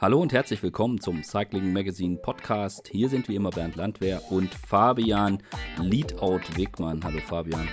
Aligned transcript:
Hallo 0.00 0.20
und 0.20 0.32
herzlich 0.32 0.62
willkommen 0.62 1.00
zum 1.00 1.24
Cycling 1.24 1.72
Magazine 1.72 2.18
Podcast. 2.18 2.86
Hier 2.86 3.08
sind 3.08 3.28
wie 3.28 3.34
immer 3.34 3.50
Bernd 3.50 3.74
Landwehr 3.74 4.22
und 4.30 4.54
Fabian 4.54 5.42
Leadout 5.76 6.42
Wegmann. 6.54 7.02
Hallo 7.02 7.18
Fabian. 7.18 7.68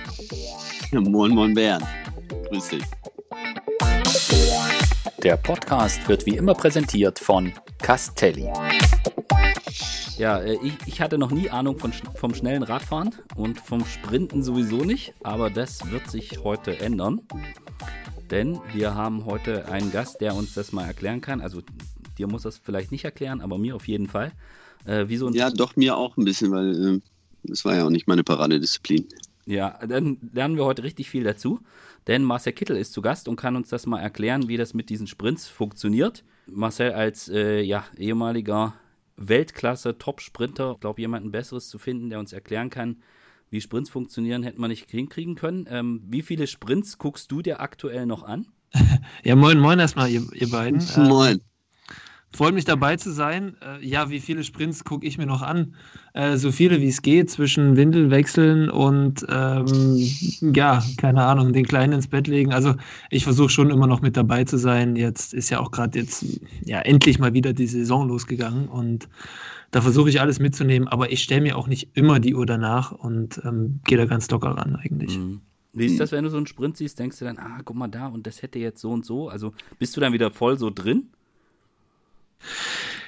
Ja, 0.90 1.00
moin, 1.00 1.30
moin 1.30 1.54
Bernd. 1.54 1.84
Grüß 2.48 2.68
dich. 2.70 2.82
Der 5.22 5.36
Podcast 5.36 6.08
wird 6.08 6.26
wie 6.26 6.36
immer 6.36 6.54
präsentiert 6.54 7.20
von 7.20 7.52
Castelli. 7.80 8.50
Ja, 10.18 10.40
äh, 10.40 10.58
ich, 10.64 10.74
ich 10.86 11.00
hatte 11.00 11.18
noch 11.18 11.30
nie 11.30 11.48
Ahnung 11.50 11.78
von, 11.78 11.92
vom 11.92 12.34
schnellen 12.34 12.64
Radfahren 12.64 13.14
und 13.36 13.60
vom 13.60 13.84
Sprinten 13.84 14.42
sowieso 14.42 14.78
nicht, 14.78 15.14
aber 15.22 15.48
das 15.48 15.92
wird 15.92 16.10
sich 16.10 16.42
heute 16.42 16.80
ändern. 16.80 17.20
Denn 18.30 18.58
wir 18.72 18.94
haben 18.94 19.24
heute 19.24 19.68
einen 19.68 19.92
Gast, 19.92 20.20
der 20.20 20.34
uns 20.34 20.54
das 20.54 20.72
mal 20.72 20.86
erklären 20.86 21.20
kann. 21.20 21.40
Also 21.40 21.62
dir 22.18 22.26
muss 22.26 22.42
das 22.42 22.58
vielleicht 22.58 22.92
nicht 22.92 23.04
erklären, 23.04 23.40
aber 23.40 23.58
mir 23.58 23.76
auf 23.76 23.88
jeden 23.88 24.08
Fall. 24.08 24.32
Äh, 24.84 25.08
wie 25.08 25.16
so 25.16 25.30
ja, 25.30 25.50
doch 25.50 25.76
mir 25.76 25.96
auch 25.96 26.16
ein 26.16 26.24
bisschen, 26.24 26.50
weil 26.50 26.96
äh, 26.96 27.00
das 27.44 27.64
war 27.64 27.76
ja 27.76 27.84
auch 27.84 27.90
nicht 27.90 28.06
meine 28.06 28.24
Paradedisziplin. 28.24 29.06
Ja, 29.46 29.78
dann 29.86 30.18
lernen 30.32 30.56
wir 30.56 30.64
heute 30.64 30.82
richtig 30.82 31.08
viel 31.08 31.24
dazu. 31.24 31.60
Denn 32.06 32.22
Marcel 32.22 32.52
Kittel 32.52 32.76
ist 32.76 32.92
zu 32.92 33.02
Gast 33.02 33.28
und 33.28 33.36
kann 33.36 33.56
uns 33.56 33.68
das 33.68 33.86
mal 33.86 34.00
erklären, 34.00 34.48
wie 34.48 34.56
das 34.56 34.74
mit 34.74 34.90
diesen 34.90 35.06
Sprints 35.06 35.48
funktioniert. 35.48 36.24
Marcel 36.46 36.92
als 36.92 37.28
äh, 37.28 37.60
ja, 37.62 37.84
ehemaliger 37.96 38.74
Weltklasse 39.16 39.98
Top-Sprinter, 39.98 40.72
ich 40.74 40.80
glaube, 40.80 41.00
jemanden 41.00 41.32
Besseres 41.32 41.68
zu 41.68 41.78
finden, 41.78 42.10
der 42.10 42.20
uns 42.20 42.32
erklären 42.32 42.70
kann, 42.70 42.98
wie 43.50 43.60
Sprints 43.60 43.90
funktionieren, 43.90 44.42
hätte 44.42 44.60
man 44.60 44.70
nicht 44.70 44.90
hinkriegen 44.90 45.34
können. 45.34 45.66
Ähm, 45.68 46.02
wie 46.06 46.22
viele 46.22 46.46
Sprints 46.46 46.98
guckst 46.98 47.30
du 47.30 47.42
dir 47.42 47.60
aktuell 47.60 48.06
noch 48.06 48.22
an? 48.22 48.46
Ja, 49.24 49.36
moin, 49.36 49.58
moin 49.58 49.78
erstmal, 49.78 50.10
ihr, 50.10 50.22
ihr 50.34 50.50
beiden. 50.50 50.84
Moin. 50.96 51.40
Freut 52.32 52.54
mich 52.54 52.64
dabei 52.64 52.96
zu 52.96 53.12
sein. 53.12 53.56
Äh, 53.62 53.86
ja, 53.86 54.10
wie 54.10 54.20
viele 54.20 54.44
Sprints 54.44 54.84
gucke 54.84 55.06
ich 55.06 55.16
mir 55.16 55.26
noch 55.26 55.42
an? 55.42 55.74
Äh, 56.12 56.36
so 56.36 56.52
viele 56.52 56.80
wie 56.80 56.88
es 56.88 57.00
geht 57.00 57.30
zwischen 57.30 57.76
Windelwechseln 57.76 58.68
und 58.68 59.24
ähm, 59.28 59.96
ja, 60.54 60.82
keine 60.98 61.22
Ahnung, 61.24 61.52
den 61.52 61.64
Kleinen 61.64 61.94
ins 61.94 62.08
Bett 62.08 62.26
legen. 62.26 62.52
Also 62.52 62.74
ich 63.10 63.24
versuche 63.24 63.48
schon 63.48 63.70
immer 63.70 63.86
noch 63.86 64.02
mit 64.02 64.16
dabei 64.16 64.44
zu 64.44 64.58
sein. 64.58 64.96
Jetzt 64.96 65.32
ist 65.32 65.50
ja 65.50 65.60
auch 65.60 65.70
gerade 65.70 65.98
jetzt 65.98 66.24
ja 66.64 66.80
endlich 66.80 67.18
mal 67.18 67.32
wieder 67.32 67.52
die 67.52 67.66
Saison 67.66 68.08
losgegangen 68.08 68.68
und 68.68 69.08
da 69.70 69.80
versuche 69.80 70.08
ich 70.08 70.20
alles 70.20 70.38
mitzunehmen, 70.38 70.88
aber 70.88 71.12
ich 71.12 71.22
stelle 71.22 71.42
mir 71.42 71.56
auch 71.56 71.68
nicht 71.68 71.90
immer 71.94 72.20
die 72.20 72.34
Uhr 72.34 72.46
danach 72.46 72.92
und 72.92 73.40
ähm, 73.44 73.80
gehe 73.84 73.98
da 73.98 74.04
ganz 74.04 74.30
locker 74.30 74.50
ran 74.50 74.76
eigentlich. 74.76 75.18
Mhm. 75.18 75.40
Wie 75.72 75.86
ist 75.86 76.00
das, 76.00 76.10
wenn 76.12 76.24
du 76.24 76.30
so 76.30 76.38
einen 76.38 76.46
Sprint 76.46 76.78
siehst, 76.78 76.98
denkst 76.98 77.18
du 77.18 77.26
dann, 77.26 77.36
ah, 77.36 77.60
guck 77.62 77.76
mal 77.76 77.88
da 77.88 78.06
und 78.06 78.26
das 78.26 78.40
hätte 78.40 78.58
jetzt 78.58 78.80
so 78.80 78.90
und 78.92 79.04
so? 79.04 79.28
Also 79.28 79.52
bist 79.78 79.94
du 79.94 80.00
dann 80.00 80.14
wieder 80.14 80.30
voll 80.30 80.58
so 80.58 80.70
drin? 80.70 81.10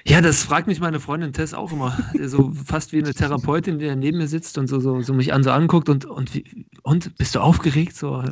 Ja, 0.05 0.20
das 0.20 0.42
fragt 0.42 0.67
mich 0.67 0.81
meine 0.81 1.00
Freundin 1.00 1.33
Tess 1.33 1.55
auch 1.55 1.72
immer. 1.72 1.97
So 2.28 2.53
fast 2.53 2.92
wie 2.92 2.98
eine 2.98 3.14
Therapeutin, 3.14 3.78
die 3.78 3.95
neben 3.95 4.19
mir 4.19 4.28
sitzt 4.28 4.58
und 4.58 4.67
so, 4.67 4.80
so, 4.80 5.00
so 5.03 5.12
mich 5.12 5.33
an 5.33 5.42
so 5.42 5.50
anguckt 5.50 5.89
und, 5.89 6.05
und, 6.05 6.34
wie, 6.34 6.67
und 6.83 7.17
bist 7.19 7.34
du 7.34 7.41
aufgeregt? 7.41 7.97
So. 7.97 8.22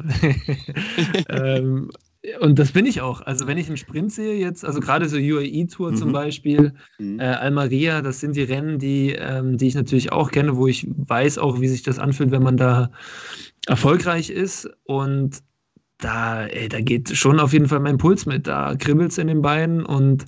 ähm, 1.29 1.91
und 2.41 2.59
das 2.59 2.73
bin 2.73 2.87
ich 2.87 3.01
auch. 3.01 3.21
Also 3.23 3.47
wenn 3.47 3.59
ich 3.59 3.69
einen 3.69 3.77
Sprint 3.77 4.13
sehe 4.13 4.37
jetzt, 4.37 4.65
also 4.65 4.81
gerade 4.81 5.09
so 5.09 5.17
UAE-Tour 5.17 5.93
mhm. 5.93 5.97
zum 5.97 6.13
Beispiel, 6.13 6.73
mhm. 6.99 7.21
äh, 7.21 7.25
Almaria, 7.25 8.03
das 8.03 8.21
sind 8.21 8.37
die 8.37 8.43
Rennen, 8.43 8.79
die, 8.79 9.13
ähm, 9.13 9.57
die 9.57 9.69
ich 9.69 9.75
natürlich 9.75 10.13
auch 10.13 10.31
kenne, 10.31 10.57
wo 10.57 10.67
ich 10.67 10.87
weiß 10.89 11.39
auch, 11.39 11.61
wie 11.61 11.69
sich 11.69 11.83
das 11.83 11.99
anfühlt, 11.99 12.31
wenn 12.31 12.43
man 12.43 12.57
da 12.57 12.91
erfolgreich 13.67 14.31
ist. 14.31 14.69
Und 14.85 15.43
da, 15.99 16.47
ey, 16.47 16.69
da 16.69 16.81
geht 16.81 17.17
schon 17.17 17.41
auf 17.41 17.53
jeden 17.53 17.69
Fall 17.69 17.81
mein 17.81 17.99
Puls 17.99 18.27
mit. 18.27 18.47
Da 18.47 18.75
kribbelt 18.75 19.13
es 19.13 19.19
in 19.19 19.29
den 19.29 19.43
Beinen 19.43 19.85
und 19.85 20.27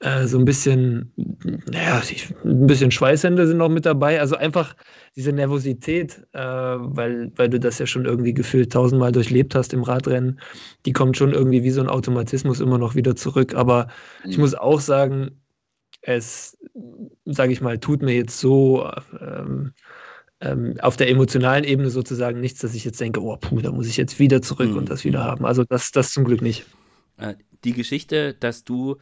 äh, 0.00 0.26
so 0.26 0.38
ein 0.38 0.44
bisschen, 0.44 1.12
naja, 1.16 2.00
ein 2.44 2.66
bisschen 2.66 2.90
Schweißhände 2.90 3.46
sind 3.46 3.56
noch 3.56 3.68
mit 3.68 3.84
dabei. 3.84 4.20
Also 4.20 4.36
einfach 4.36 4.76
diese 5.16 5.32
Nervosität, 5.32 6.24
äh, 6.32 6.40
weil, 6.40 7.32
weil 7.34 7.48
du 7.48 7.58
das 7.58 7.78
ja 7.78 7.86
schon 7.86 8.04
irgendwie 8.04 8.32
gefühlt 8.32 8.72
tausendmal 8.72 9.10
durchlebt 9.10 9.54
hast 9.54 9.72
im 9.72 9.82
Radrennen, 9.82 10.40
die 10.86 10.92
kommt 10.92 11.16
schon 11.16 11.32
irgendwie 11.32 11.64
wie 11.64 11.70
so 11.70 11.80
ein 11.80 11.88
Automatismus 11.88 12.60
immer 12.60 12.78
noch 12.78 12.94
wieder 12.94 13.16
zurück. 13.16 13.54
Aber 13.54 13.88
mhm. 14.24 14.30
ich 14.30 14.38
muss 14.38 14.54
auch 14.54 14.80
sagen, 14.80 15.40
es, 16.02 16.56
sage 17.24 17.52
ich 17.52 17.60
mal, 17.60 17.78
tut 17.78 18.02
mir 18.02 18.14
jetzt 18.14 18.38
so 18.38 18.88
ähm, 19.20 19.72
ähm, 20.40 20.76
auf 20.80 20.96
der 20.96 21.10
emotionalen 21.10 21.64
Ebene 21.64 21.90
sozusagen 21.90 22.40
nichts, 22.40 22.60
dass 22.60 22.74
ich 22.74 22.84
jetzt 22.84 23.00
denke, 23.00 23.20
oh 23.20 23.36
puh, 23.36 23.60
da 23.60 23.72
muss 23.72 23.88
ich 23.88 23.96
jetzt 23.96 24.20
wieder 24.20 24.42
zurück 24.42 24.70
mhm. 24.70 24.76
und 24.78 24.90
das 24.90 25.04
wieder 25.04 25.24
haben. 25.24 25.44
Also 25.44 25.64
das, 25.64 25.90
das 25.90 26.12
zum 26.12 26.24
Glück 26.24 26.40
nicht. 26.40 26.66
Äh, 27.16 27.34
die 27.64 27.72
Geschichte, 27.72 28.34
dass 28.34 28.62
du 28.62 28.98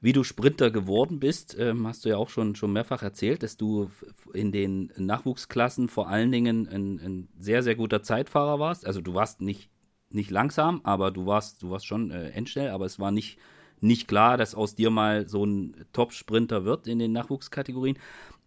wie 0.00 0.12
du 0.12 0.24
Sprinter 0.24 0.70
geworden 0.70 1.20
bist, 1.20 1.56
ähm, 1.58 1.86
hast 1.86 2.04
du 2.04 2.08
ja 2.08 2.16
auch 2.16 2.30
schon, 2.30 2.54
schon 2.54 2.72
mehrfach 2.72 3.02
erzählt, 3.02 3.42
dass 3.42 3.56
du 3.56 3.90
in 4.32 4.50
den 4.50 4.92
Nachwuchsklassen 4.96 5.88
vor 5.88 6.08
allen 6.08 6.32
Dingen 6.32 6.66
ein, 6.68 6.98
ein 6.98 7.28
sehr, 7.38 7.62
sehr 7.62 7.74
guter 7.74 8.02
Zeitfahrer 8.02 8.58
warst. 8.58 8.86
Also 8.86 9.00
du 9.00 9.14
warst 9.14 9.42
nicht, 9.42 9.70
nicht 10.08 10.30
langsam, 10.30 10.80
aber 10.84 11.10
du 11.10 11.26
warst, 11.26 11.62
du 11.62 11.70
warst 11.70 11.86
schon 11.86 12.10
äh, 12.10 12.30
endschnell, 12.30 12.70
aber 12.70 12.86
es 12.86 12.98
war 12.98 13.10
nicht, 13.10 13.38
nicht 13.80 14.08
klar, 14.08 14.38
dass 14.38 14.54
aus 14.54 14.74
dir 14.74 14.90
mal 14.90 15.28
so 15.28 15.44
ein 15.44 15.76
Top-Sprinter 15.92 16.64
wird 16.64 16.86
in 16.86 16.98
den 16.98 17.12
Nachwuchskategorien. 17.12 17.98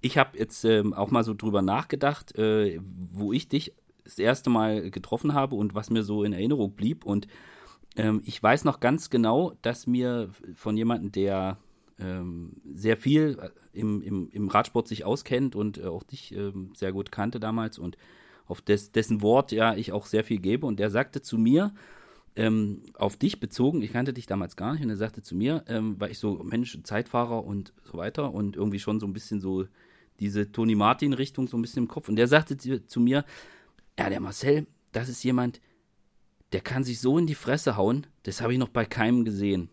Ich 0.01 0.17
habe 0.17 0.37
jetzt 0.37 0.65
ähm, 0.65 0.93
auch 0.93 1.11
mal 1.11 1.23
so 1.23 1.33
drüber 1.33 1.61
nachgedacht, 1.61 2.35
äh, 2.37 2.79
wo 3.11 3.31
ich 3.31 3.47
dich 3.47 3.73
das 4.03 4.17
erste 4.17 4.49
Mal 4.49 4.89
getroffen 4.89 5.33
habe 5.33 5.55
und 5.55 5.75
was 5.75 5.89
mir 5.89 6.03
so 6.03 6.23
in 6.23 6.33
Erinnerung 6.33 6.73
blieb. 6.73 7.05
Und 7.05 7.27
ähm, 7.95 8.21
ich 8.25 8.41
weiß 8.41 8.63
noch 8.65 8.79
ganz 8.79 9.09
genau, 9.09 9.53
dass 9.61 9.87
mir 9.87 10.29
von 10.55 10.77
jemandem, 10.77 11.11
der 11.11 11.57
ähm, 11.99 12.53
sehr 12.65 12.97
viel 12.97 13.37
äh, 13.39 13.49
im, 13.79 14.01
im, 14.01 14.29
im 14.31 14.47
Radsport 14.47 14.87
sich 14.87 15.05
auskennt 15.05 15.55
und 15.55 15.77
äh, 15.77 15.85
auch 15.85 16.03
dich 16.03 16.33
ähm, 16.35 16.71
sehr 16.75 16.91
gut 16.91 17.11
kannte 17.11 17.39
damals 17.39 17.77
und 17.77 17.97
auf 18.45 18.61
des, 18.61 18.91
dessen 18.91 19.21
Wort 19.21 19.51
ja 19.51 19.75
ich 19.75 19.91
auch 19.91 20.05
sehr 20.05 20.23
viel 20.23 20.39
gebe. 20.39 20.65
Und 20.65 20.79
der 20.79 20.89
sagte 20.89 21.21
zu 21.21 21.37
mir, 21.37 21.73
ähm, 22.35 22.81
auf 22.95 23.15
dich 23.15 23.39
bezogen, 23.39 23.81
ich 23.81 23.93
kannte 23.93 24.13
dich 24.13 24.25
damals 24.25 24.55
gar 24.55 24.73
nicht, 24.73 24.83
und 24.83 24.89
er 24.89 24.97
sagte 24.97 25.21
zu 25.21 25.35
mir, 25.35 25.63
ähm, 25.67 25.95
weil 25.99 26.11
ich 26.11 26.19
so, 26.19 26.41
Mensch, 26.43 26.77
Zeitfahrer 26.83 27.45
und 27.45 27.73
so 27.83 27.97
weiter 27.97 28.33
und 28.33 28.55
irgendwie 28.55 28.79
schon 28.79 28.99
so 28.99 29.05
ein 29.05 29.13
bisschen 29.13 29.39
so 29.39 29.65
diese 30.19 30.51
Toni 30.51 30.75
Martin-Richtung 30.75 31.47
so 31.47 31.57
ein 31.57 31.61
bisschen 31.61 31.83
im 31.83 31.87
Kopf. 31.87 32.09
Und 32.09 32.15
der 32.15 32.27
sagte 32.27 32.57
zu, 32.57 32.85
zu 32.85 32.99
mir, 32.99 33.23
ja, 33.99 34.09
der 34.09 34.19
Marcel, 34.19 34.67
das 34.91 35.09
ist 35.09 35.23
jemand, 35.23 35.61
der 36.53 36.61
kann 36.61 36.83
sich 36.83 36.99
so 36.99 37.17
in 37.17 37.27
die 37.27 37.35
Fresse 37.35 37.75
hauen, 37.75 38.07
das 38.23 38.41
habe 38.41 38.53
ich 38.53 38.59
noch 38.59 38.69
bei 38.69 38.85
keinem 38.85 39.25
gesehen. 39.25 39.69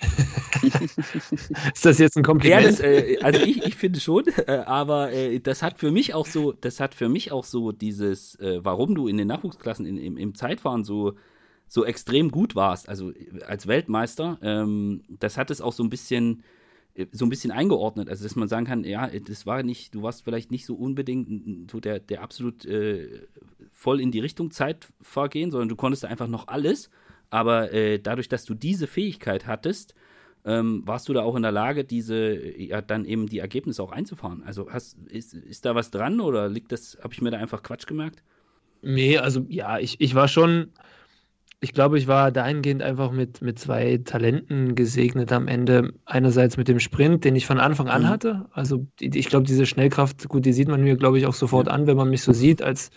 ist 0.62 1.84
das 1.84 1.98
jetzt 1.98 2.16
ein 2.16 2.24
Kompliment? 2.24 2.62
Ja, 2.62 2.68
das, 2.68 2.80
äh, 2.80 3.18
also 3.22 3.40
ich, 3.40 3.64
ich 3.64 3.76
finde 3.76 4.00
schon, 4.00 4.24
äh, 4.46 4.62
aber 4.66 5.12
äh, 5.12 5.38
das 5.38 5.62
hat 5.62 5.78
für 5.78 5.90
mich 5.90 6.12
auch 6.14 6.26
so, 6.26 6.52
das 6.52 6.80
hat 6.80 6.94
für 6.94 7.08
mich 7.08 7.32
auch 7.32 7.44
so 7.44 7.72
dieses, 7.72 8.34
äh, 8.40 8.60
warum 8.64 8.94
du 8.94 9.08
in 9.08 9.16
den 9.16 9.28
Nachwuchsklassen 9.28 9.86
in, 9.86 9.96
im, 9.96 10.16
im 10.16 10.34
Zeitfahren 10.34 10.84
so, 10.84 11.14
so 11.68 11.84
extrem 11.84 12.30
gut 12.30 12.54
warst, 12.54 12.88
also 12.88 13.12
als 13.46 13.66
Weltmeister, 13.66 14.38
ähm, 14.42 15.02
das 15.08 15.38
hat 15.38 15.50
es 15.50 15.60
auch 15.60 15.72
so 15.72 15.82
ein 15.82 15.90
bisschen 15.90 16.40
äh, 16.40 16.61
so 17.12 17.24
ein 17.24 17.30
bisschen 17.30 17.50
eingeordnet, 17.50 18.08
also 18.08 18.22
dass 18.22 18.36
man 18.36 18.48
sagen 18.48 18.66
kann, 18.66 18.84
ja, 18.84 19.08
das 19.08 19.46
war 19.46 19.62
nicht, 19.62 19.94
du 19.94 20.02
warst 20.02 20.24
vielleicht 20.24 20.50
nicht 20.50 20.66
so 20.66 20.74
unbedingt 20.74 21.70
so 21.70 21.80
der, 21.80 22.00
der 22.00 22.22
absolut 22.22 22.66
äh, 22.66 23.26
voll 23.72 24.00
in 24.00 24.10
die 24.10 24.20
Richtung 24.20 24.50
Zeitfahr 24.50 25.28
gehen, 25.28 25.50
sondern 25.50 25.68
du 25.68 25.76
konntest 25.76 26.04
einfach 26.04 26.28
noch 26.28 26.48
alles, 26.48 26.90
aber 27.30 27.72
äh, 27.72 27.98
dadurch, 27.98 28.28
dass 28.28 28.44
du 28.44 28.54
diese 28.54 28.86
Fähigkeit 28.86 29.46
hattest, 29.46 29.94
ähm, 30.44 30.82
warst 30.84 31.08
du 31.08 31.12
da 31.12 31.22
auch 31.22 31.36
in 31.36 31.42
der 31.42 31.52
Lage, 31.52 31.84
diese, 31.84 32.34
ja, 32.60 32.82
dann 32.82 33.04
eben 33.04 33.28
die 33.28 33.38
Ergebnisse 33.38 33.82
auch 33.82 33.92
einzufahren. 33.92 34.42
Also 34.42 34.70
hast, 34.70 34.98
ist, 35.08 35.34
ist 35.34 35.64
da 35.64 35.74
was 35.74 35.90
dran 35.90 36.20
oder 36.20 36.48
liegt 36.48 36.72
das, 36.72 36.98
habe 37.02 37.14
ich 37.14 37.22
mir 37.22 37.30
da 37.30 37.38
einfach 37.38 37.62
Quatsch 37.62 37.86
gemerkt? 37.86 38.22
Nee, 38.82 39.18
also 39.18 39.46
ja, 39.48 39.78
ich, 39.78 40.00
ich 40.00 40.14
war 40.14 40.26
schon, 40.28 40.72
ich 41.62 41.72
glaube, 41.72 41.96
ich 41.96 42.08
war 42.08 42.32
dahingehend 42.32 42.82
einfach 42.82 43.12
mit, 43.12 43.40
mit 43.40 43.56
zwei 43.56 44.00
Talenten 44.04 44.74
gesegnet 44.74 45.30
am 45.30 45.46
Ende. 45.46 45.94
Einerseits 46.04 46.56
mit 46.56 46.66
dem 46.66 46.80
Sprint, 46.80 47.24
den 47.24 47.36
ich 47.36 47.46
von 47.46 47.60
Anfang 47.60 47.88
an 47.88 48.02
mhm. 48.02 48.08
hatte. 48.08 48.46
Also 48.52 48.84
ich 48.98 49.28
glaube, 49.28 49.46
diese 49.46 49.64
Schnellkraft, 49.64 50.28
gut, 50.28 50.44
die 50.44 50.52
sieht 50.52 50.66
man 50.66 50.82
mir, 50.82 50.96
glaube 50.96 51.18
ich, 51.18 51.26
auch 51.26 51.34
sofort 51.34 51.68
an, 51.68 51.86
wenn 51.86 51.96
man 51.96 52.10
mich 52.10 52.22
so 52.22 52.32
sieht, 52.32 52.62
als 52.62 52.90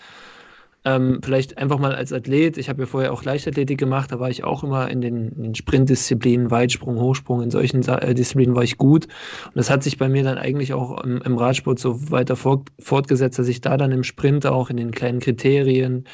ähm, 0.84 1.20
vielleicht 1.24 1.60
einfach 1.60 1.78
mal 1.78 1.94
als 1.94 2.12
Athlet. 2.12 2.58
Ich 2.58 2.68
habe 2.68 2.82
ja 2.82 2.86
vorher 2.88 3.14
auch 3.14 3.24
Leichtathletik 3.24 3.78
gemacht, 3.78 4.12
da 4.12 4.20
war 4.20 4.32
ich 4.32 4.44
auch 4.44 4.64
immer 4.64 4.90
in 4.90 5.00
den, 5.00 5.30
in 5.30 5.44
den 5.44 5.56
Sprintdisziplinen, 5.56 6.50
Weitsprung, 6.50 7.00
Hochsprung, 7.00 7.44
in 7.44 7.52
solchen 7.52 7.88
äh, 7.88 8.16
Disziplinen 8.16 8.56
war 8.56 8.64
ich 8.64 8.80
gut. 8.80 9.06
Und 9.06 9.56
das 9.56 9.70
hat 9.70 9.84
sich 9.84 10.00
bei 10.00 10.10
mir 10.10 10.24
dann 10.24 10.40
eigentlich 10.40 10.74
auch 10.74 11.04
im, 11.04 11.22
im 11.22 11.38
Radsport 11.38 11.78
so 11.78 12.10
weiter 12.10 12.36
fort, 12.36 12.70
fortgesetzt, 12.80 13.38
dass 13.38 13.48
ich 13.48 13.62
da 13.62 13.78
dann 13.78 13.92
im 13.92 14.04
Sprint 14.04 14.48
auch 14.48 14.72
in 14.72 14.78
den 14.78 14.90
kleinen 14.90 15.20
Kriterien, 15.20 16.06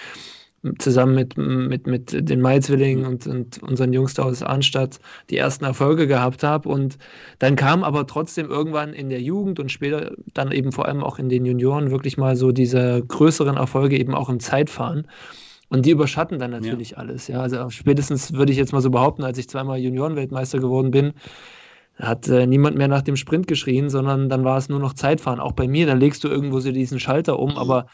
zusammen 0.77 1.15
mit, 1.15 1.37
mit, 1.37 1.87
mit 1.87 2.29
den 2.29 2.39
Maizwillingen 2.39 3.05
und, 3.05 3.25
und 3.25 3.63
unseren 3.63 3.93
Jungs 3.93 4.13
da 4.13 4.23
aus 4.23 4.43
Arnstadt 4.43 4.99
die 5.29 5.37
ersten 5.37 5.65
Erfolge 5.65 6.05
gehabt 6.05 6.43
habe. 6.43 6.69
Und 6.69 6.97
dann 7.39 7.55
kam 7.55 7.83
aber 7.83 8.05
trotzdem 8.05 8.49
irgendwann 8.49 8.93
in 8.93 9.09
der 9.09 9.21
Jugend 9.21 9.59
und 9.59 9.71
später 9.71 10.11
dann 10.33 10.51
eben 10.51 10.71
vor 10.71 10.85
allem 10.85 11.03
auch 11.03 11.17
in 11.17 11.29
den 11.29 11.45
Junioren 11.45 11.89
wirklich 11.89 12.17
mal 12.17 12.35
so 12.35 12.51
diese 12.51 13.03
größeren 13.07 13.57
Erfolge 13.57 13.97
eben 13.97 14.13
auch 14.13 14.29
im 14.29 14.39
Zeitfahren. 14.39 15.07
Und 15.69 15.85
die 15.85 15.91
überschatten 15.91 16.37
dann 16.37 16.51
natürlich 16.51 16.91
ja. 16.91 16.97
alles. 16.97 17.27
Ja, 17.27 17.39
also 17.41 17.69
spätestens 17.69 18.33
würde 18.33 18.51
ich 18.51 18.57
jetzt 18.57 18.73
mal 18.73 18.81
so 18.81 18.91
behaupten, 18.91 19.23
als 19.23 19.37
ich 19.37 19.49
zweimal 19.49 19.79
Juniorenweltmeister 19.79 20.59
geworden 20.59 20.91
bin, 20.91 21.13
hat 21.97 22.27
äh, 22.27 22.45
niemand 22.45 22.77
mehr 22.77 22.87
nach 22.87 23.01
dem 23.01 23.15
Sprint 23.15 23.47
geschrien, 23.47 23.89
sondern 23.89 24.29
dann 24.29 24.43
war 24.43 24.57
es 24.57 24.69
nur 24.69 24.79
noch 24.79 24.93
Zeitfahren. 24.93 25.39
Auch 25.39 25.53
bei 25.53 25.67
mir, 25.67 25.85
da 25.85 25.93
legst 25.93 26.23
du 26.23 26.27
irgendwo 26.27 26.59
so 26.59 26.71
diesen 26.71 26.99
Schalter 26.99 27.39
um, 27.39 27.57
aber 27.57 27.87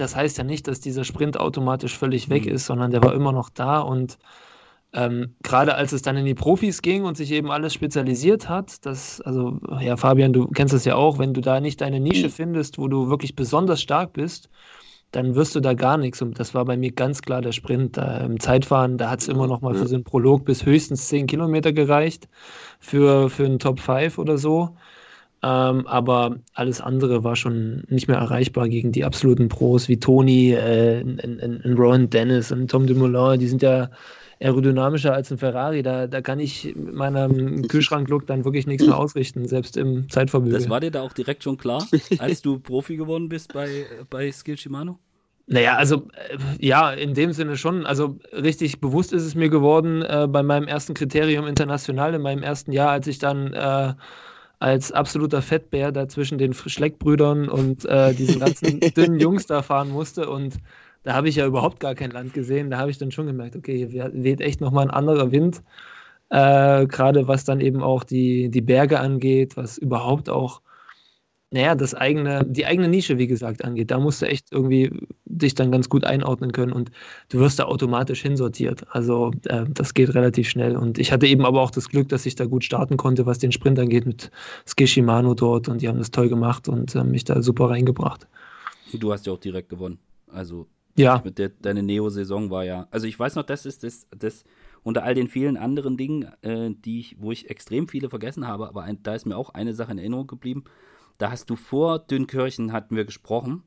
das 0.00 0.16
heißt 0.16 0.38
ja 0.38 0.44
nicht, 0.44 0.66
dass 0.68 0.80
dieser 0.80 1.04
Sprint 1.04 1.38
automatisch 1.38 1.96
völlig 1.96 2.28
weg 2.30 2.46
mhm. 2.46 2.52
ist, 2.52 2.66
sondern 2.66 2.90
der 2.90 3.02
war 3.02 3.14
immer 3.14 3.32
noch 3.32 3.50
da 3.50 3.80
und 3.80 4.18
ähm, 4.92 5.36
gerade 5.42 5.76
als 5.76 5.92
es 5.92 6.02
dann 6.02 6.16
in 6.16 6.24
die 6.24 6.34
Profis 6.34 6.82
ging 6.82 7.04
und 7.04 7.16
sich 7.16 7.30
eben 7.30 7.50
alles 7.50 7.72
spezialisiert 7.72 8.48
hat, 8.48 8.84
das, 8.84 9.20
also, 9.20 9.60
ja, 9.80 9.96
Fabian, 9.96 10.32
du 10.32 10.48
kennst 10.48 10.74
das 10.74 10.84
ja 10.84 10.96
auch, 10.96 11.18
wenn 11.18 11.32
du 11.32 11.40
da 11.40 11.60
nicht 11.60 11.80
deine 11.80 12.00
Nische 12.00 12.26
mhm. 12.26 12.32
findest, 12.32 12.78
wo 12.78 12.88
du 12.88 13.08
wirklich 13.08 13.36
besonders 13.36 13.80
stark 13.80 14.12
bist, 14.12 14.50
dann 15.12 15.34
wirst 15.34 15.54
du 15.54 15.60
da 15.60 15.74
gar 15.74 15.96
nichts. 15.96 16.22
Und 16.22 16.38
das 16.38 16.54
war 16.54 16.64
bei 16.64 16.76
mir 16.76 16.92
ganz 16.92 17.22
klar 17.22 17.40
der 17.40 17.52
Sprint. 17.52 17.96
Da 17.96 18.18
Im 18.18 18.38
Zeitfahren, 18.40 18.98
da 18.98 19.10
hat 19.10 19.20
es 19.20 19.28
immer 19.28 19.46
noch 19.46 19.60
mal 19.60 19.74
für 19.74 19.86
so 19.86 19.94
einen 19.94 20.04
Prolog 20.04 20.44
bis 20.44 20.64
höchstens 20.64 21.08
10 21.08 21.26
Kilometer 21.26 21.72
gereicht 21.72 22.28
für, 22.78 23.30
für 23.30 23.44
einen 23.44 23.58
Top 23.58 23.80
5 23.80 24.18
oder 24.18 24.38
so. 24.38 24.76
Ähm, 25.42 25.86
aber 25.86 26.36
alles 26.54 26.80
andere 26.80 27.24
war 27.24 27.34
schon 27.34 27.84
nicht 27.88 28.08
mehr 28.08 28.18
erreichbar 28.18 28.68
gegen 28.68 28.92
die 28.92 29.04
absoluten 29.04 29.48
Pros 29.48 29.88
wie 29.88 29.98
Toni, 29.98 30.52
äh, 30.52 31.00
in, 31.00 31.18
in, 31.18 31.38
in 31.38 31.74
Rowan 31.74 32.10
Dennis 32.10 32.52
und 32.52 32.70
Tom 32.70 32.86
Dumoulin. 32.86 33.40
Die 33.40 33.48
sind 33.48 33.62
ja 33.62 33.90
aerodynamischer 34.40 35.14
als 35.14 35.30
ein 35.30 35.38
Ferrari. 35.38 35.82
Da, 35.82 36.06
da 36.06 36.20
kann 36.20 36.40
ich 36.40 36.74
mit 36.74 36.94
meinem 36.94 37.68
Kühlschranklook 37.68 38.26
dann 38.26 38.44
wirklich 38.44 38.66
nichts 38.66 38.86
mehr 38.86 38.98
ausrichten, 38.98 39.46
selbst 39.46 39.76
im 39.76 40.08
Zeitverbügel. 40.10 40.58
Das 40.58 40.68
war 40.68 40.80
dir 40.80 40.90
da 40.90 41.02
auch 41.02 41.12
direkt 41.12 41.42
schon 41.42 41.56
klar, 41.56 41.86
als 42.18 42.42
du 42.42 42.58
Profi 42.58 42.96
geworden 42.96 43.28
bist 43.28 43.52
bei, 43.52 43.86
bei 44.08 44.30
Skill 44.32 44.58
Shimano? 44.58 44.98
Naja, 45.46 45.76
also 45.76 46.08
äh, 46.14 46.38
ja, 46.64 46.92
in 46.92 47.14
dem 47.14 47.32
Sinne 47.32 47.56
schon. 47.56 47.84
Also 47.84 48.18
richtig 48.32 48.80
bewusst 48.80 49.12
ist 49.12 49.24
es 49.24 49.34
mir 49.34 49.48
geworden 49.48 50.02
äh, 50.02 50.28
bei 50.30 50.42
meinem 50.42 50.68
ersten 50.68 50.94
Kriterium 50.94 51.46
international, 51.46 52.14
in 52.14 52.22
meinem 52.22 52.42
ersten 52.42 52.72
Jahr, 52.72 52.90
als 52.90 53.08
ich 53.08 53.18
dann 53.18 53.52
äh, 53.52 53.94
als 54.60 54.92
absoluter 54.92 55.42
Fettbär 55.42 55.90
da 55.90 56.06
zwischen 56.06 56.38
den 56.38 56.52
Schleckbrüdern 56.52 57.48
und 57.48 57.86
äh, 57.86 58.14
diesen 58.14 58.40
ganzen 58.40 58.78
dünnen 58.96 59.18
Jungs 59.18 59.46
da 59.46 59.62
fahren 59.62 59.90
musste 59.90 60.28
und 60.28 60.58
da 61.02 61.14
habe 61.14 61.30
ich 61.30 61.36
ja 61.36 61.46
überhaupt 61.46 61.80
gar 61.80 61.94
kein 61.94 62.10
Land 62.10 62.34
gesehen. 62.34 62.70
Da 62.70 62.78
habe 62.78 62.90
ich 62.90 62.98
dann 62.98 63.10
schon 63.10 63.26
gemerkt, 63.26 63.56
okay, 63.56 63.88
hier 63.88 64.10
weht 64.12 64.42
echt 64.42 64.60
nochmal 64.60 64.84
ein 64.84 64.90
anderer 64.90 65.32
Wind. 65.32 65.62
Äh, 66.28 66.86
Gerade 66.86 67.26
was 67.26 67.44
dann 67.44 67.60
eben 67.60 67.82
auch 67.82 68.04
die, 68.04 68.50
die 68.50 68.60
Berge 68.60 69.00
angeht, 69.00 69.56
was 69.56 69.78
überhaupt 69.78 70.28
auch, 70.28 70.60
naja, 71.52 71.74
das 71.74 71.94
eigene, 71.94 72.44
die 72.46 72.64
eigene 72.64 72.88
Nische, 72.88 73.18
wie 73.18 73.26
gesagt, 73.26 73.64
angeht. 73.64 73.90
Da 73.90 73.98
musst 73.98 74.22
du 74.22 74.26
echt 74.26 74.52
irgendwie 74.52 74.92
dich 75.24 75.54
dann 75.56 75.72
ganz 75.72 75.88
gut 75.88 76.04
einordnen 76.04 76.52
können 76.52 76.72
und 76.72 76.92
du 77.28 77.40
wirst 77.40 77.58
da 77.58 77.64
automatisch 77.64 78.22
hinsortiert. 78.22 78.86
Also 78.90 79.32
äh, 79.46 79.64
das 79.68 79.94
geht 79.94 80.14
relativ 80.14 80.48
schnell. 80.48 80.76
Und 80.76 80.98
ich 80.98 81.10
hatte 81.10 81.26
eben 81.26 81.44
aber 81.44 81.60
auch 81.60 81.72
das 81.72 81.88
Glück, 81.88 82.08
dass 82.08 82.24
ich 82.24 82.36
da 82.36 82.44
gut 82.44 82.62
starten 82.62 82.96
konnte, 82.96 83.26
was 83.26 83.38
den 83.38 83.50
Sprint 83.50 83.80
angeht, 83.80 84.06
mit 84.06 84.30
Ski 84.64 84.86
Shimano 84.86 85.34
dort 85.34 85.68
und 85.68 85.82
die 85.82 85.88
haben 85.88 85.98
das 85.98 86.12
toll 86.12 86.28
gemacht 86.28 86.68
und 86.68 86.94
äh, 86.94 87.02
mich 87.02 87.24
da 87.24 87.42
super 87.42 87.70
reingebracht. 87.70 88.28
Du 88.92 89.12
hast 89.12 89.26
ja 89.26 89.32
auch 89.32 89.40
direkt 89.40 89.70
gewonnen. 89.70 89.98
Also 90.28 90.68
ja. 90.96 91.20
Mit 91.24 91.38
der, 91.38 91.48
deine 91.48 91.82
Neo-Saison 91.82 92.50
war 92.50 92.64
ja. 92.64 92.86
Also 92.92 93.08
ich 93.08 93.18
weiß 93.18 93.34
noch, 93.34 93.44
das 93.44 93.66
ist 93.66 93.82
das, 93.82 94.06
das 94.16 94.44
unter 94.84 95.02
all 95.02 95.14
den 95.14 95.26
vielen 95.26 95.56
anderen 95.56 95.96
Dingen, 95.96 96.28
äh, 96.42 96.70
die 96.70 97.00
ich, 97.00 97.16
wo 97.18 97.32
ich 97.32 97.50
extrem 97.50 97.88
viele 97.88 98.08
vergessen 98.08 98.46
habe, 98.46 98.68
aber 98.68 98.82
ein, 98.82 99.02
da 99.02 99.14
ist 99.14 99.26
mir 99.26 99.36
auch 99.36 99.50
eine 99.50 99.74
Sache 99.74 99.92
in 99.92 99.98
Erinnerung 99.98 100.28
geblieben. 100.28 100.64
Da 101.20 101.30
hast 101.30 101.50
du 101.50 101.56
vor 101.56 101.98
Dünnkirchen 101.98 102.72
hatten 102.72 102.96
wir 102.96 103.04
gesprochen. 103.04 103.62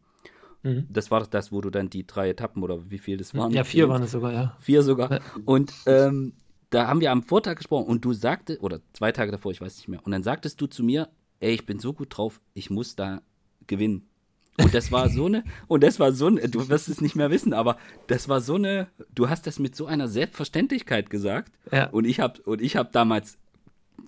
Mhm. 0.63 0.87
Das 0.89 1.11
war 1.11 1.19
doch 1.19 1.27
das, 1.27 1.51
wo 1.51 1.61
du 1.61 1.69
dann 1.69 1.89
die 1.89 2.07
drei 2.07 2.29
Etappen 2.29 2.63
oder 2.63 2.89
wie 2.89 2.97
viel 2.97 3.17
das 3.17 3.35
waren? 3.35 3.51
Ja, 3.51 3.63
vier 3.63 3.89
waren 3.89 4.01
es 4.01 4.11
sogar, 4.11 4.33
ja. 4.33 4.57
Vier 4.59 4.81
sogar. 4.81 5.19
Und 5.45 5.71
ähm, 5.85 6.33
da 6.71 6.87
haben 6.87 6.99
wir 6.99 7.11
am 7.11 7.21
Vortag 7.21 7.57
gesprochen 7.57 7.85
und 7.85 8.03
du 8.03 8.13
sagte, 8.13 8.57
oder 8.59 8.79
zwei 8.93 9.11
Tage 9.11 9.31
davor, 9.31 9.51
ich 9.51 9.61
weiß 9.61 9.77
nicht 9.77 9.87
mehr, 9.87 9.99
und 10.03 10.11
dann 10.11 10.23
sagtest 10.23 10.59
du 10.59 10.65
zu 10.65 10.83
mir, 10.83 11.09
ey, 11.41 11.53
ich 11.53 11.65
bin 11.67 11.77
so 11.77 11.93
gut 11.93 12.17
drauf, 12.17 12.41
ich 12.55 12.71
muss 12.71 12.95
da 12.95 13.21
gewinnen. 13.67 14.09
Und 14.57 14.73
das 14.73 14.91
war 14.91 15.09
so 15.09 15.25
eine, 15.27 15.43
und 15.67 15.83
das 15.83 15.99
war 15.99 16.11
so 16.11 16.27
eine, 16.27 16.49
du 16.49 16.69
wirst 16.69 16.89
es 16.89 17.01
nicht 17.01 17.15
mehr 17.15 17.29
wissen, 17.29 17.53
aber 17.53 17.77
das 18.07 18.29
war 18.29 18.41
so 18.41 18.55
eine, 18.55 18.87
du 19.13 19.29
hast 19.29 19.45
das 19.45 19.59
mit 19.59 19.75
so 19.75 19.85
einer 19.85 20.07
Selbstverständlichkeit 20.07 21.11
gesagt. 21.11 21.53
Ja. 21.71 21.89
Und 21.89 22.05
ich 22.05 22.19
habe 22.19 22.41
und 22.43 22.61
ich 22.61 22.75
habe 22.75 22.89
damals, 22.91 23.37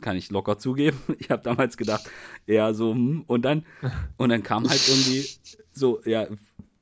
kann 0.02 0.18
ich 0.18 0.32
locker 0.32 0.58
zugeben, 0.58 0.98
ich 1.20 1.30
habe 1.32 1.44
damals 1.44 1.78
gedacht, 1.78 2.10
ja 2.46 2.74
so, 2.74 2.94
hm, 2.94 3.24
und 3.28 3.44
dann, 3.44 3.66
und 4.18 4.30
dann 4.30 4.44
kam 4.44 4.68
halt 4.68 4.88
irgendwie 4.88 5.26
so, 5.72 6.02
ja, 6.06 6.28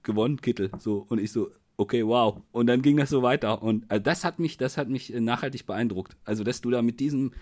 gewonnen, 0.03 0.41
Kittel, 0.41 0.71
so, 0.79 1.05
und 1.09 1.19
ich 1.19 1.31
so, 1.31 1.51
okay, 1.77 2.05
wow. 2.05 2.41
Und 2.51 2.67
dann 2.67 2.81
ging 2.81 2.97
das 2.97 3.09
so 3.09 3.23
weiter. 3.23 3.61
Und 3.61 3.89
also 3.89 4.03
das 4.03 4.23
hat 4.23 4.39
mich, 4.39 4.57
das 4.57 4.77
hat 4.77 4.89
mich 4.89 5.09
nachhaltig 5.09 5.65
beeindruckt. 5.65 6.15
Also, 6.25 6.43
dass 6.43 6.61
du 6.61 6.69
da 6.71 6.81
mit 6.81 6.99
diesem, 6.99 7.33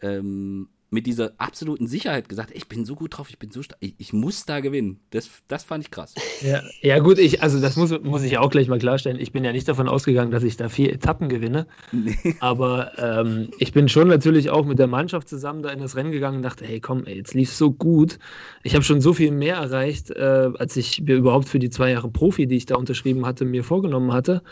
ähm, 0.00 0.68
mit 0.90 1.06
dieser 1.06 1.32
absoluten 1.38 1.86
Sicherheit 1.86 2.28
gesagt, 2.28 2.50
ich 2.52 2.68
bin 2.68 2.84
so 2.84 2.96
gut 2.96 3.16
drauf, 3.16 3.30
ich 3.30 3.38
bin 3.38 3.52
so 3.52 3.62
stark, 3.62 3.78
ich, 3.80 3.94
ich, 3.98 4.12
muss 4.12 4.44
da 4.44 4.58
gewinnen. 4.58 4.98
Das, 5.10 5.30
das 5.46 5.62
fand 5.62 5.84
ich 5.84 5.90
krass. 5.90 6.14
Ja, 6.42 6.62
ja 6.82 6.98
gut, 6.98 7.18
ich, 7.18 7.42
also 7.42 7.60
das 7.60 7.76
muss, 7.76 7.92
muss 8.02 8.24
ich 8.24 8.38
auch 8.38 8.50
gleich 8.50 8.66
mal 8.66 8.78
klarstellen. 8.78 9.20
Ich 9.20 9.30
bin 9.30 9.44
ja 9.44 9.52
nicht 9.52 9.68
davon 9.68 9.88
ausgegangen, 9.88 10.32
dass 10.32 10.42
ich 10.42 10.56
da 10.56 10.68
vier 10.68 10.92
Etappen 10.92 11.28
gewinne. 11.28 11.66
Nee. 11.92 12.16
Aber 12.40 12.92
ähm, 12.98 13.50
ich 13.58 13.72
bin 13.72 13.88
schon 13.88 14.08
natürlich 14.08 14.50
auch 14.50 14.66
mit 14.66 14.80
der 14.80 14.88
Mannschaft 14.88 15.28
zusammen 15.28 15.62
da 15.62 15.70
in 15.70 15.78
das 15.78 15.94
Rennen 15.94 16.10
gegangen 16.10 16.38
und 16.38 16.42
dachte, 16.42 16.64
hey 16.64 16.80
komm, 16.80 17.04
ey, 17.04 17.16
jetzt 17.16 17.34
lief 17.34 17.52
so 17.52 17.70
gut. 17.70 18.18
Ich 18.64 18.74
habe 18.74 18.84
schon 18.84 19.00
so 19.00 19.12
viel 19.14 19.30
mehr 19.30 19.56
erreicht, 19.56 20.10
äh, 20.10 20.50
als 20.58 20.76
ich 20.76 21.02
mir 21.02 21.14
überhaupt 21.14 21.48
für 21.48 21.60
die 21.60 21.70
zwei 21.70 21.92
Jahre 21.92 22.10
Profi, 22.10 22.48
die 22.48 22.56
ich 22.56 22.66
da 22.66 22.74
unterschrieben 22.76 23.26
hatte, 23.26 23.44
mir 23.44 23.62
vorgenommen 23.62 24.12
hatte. 24.12 24.42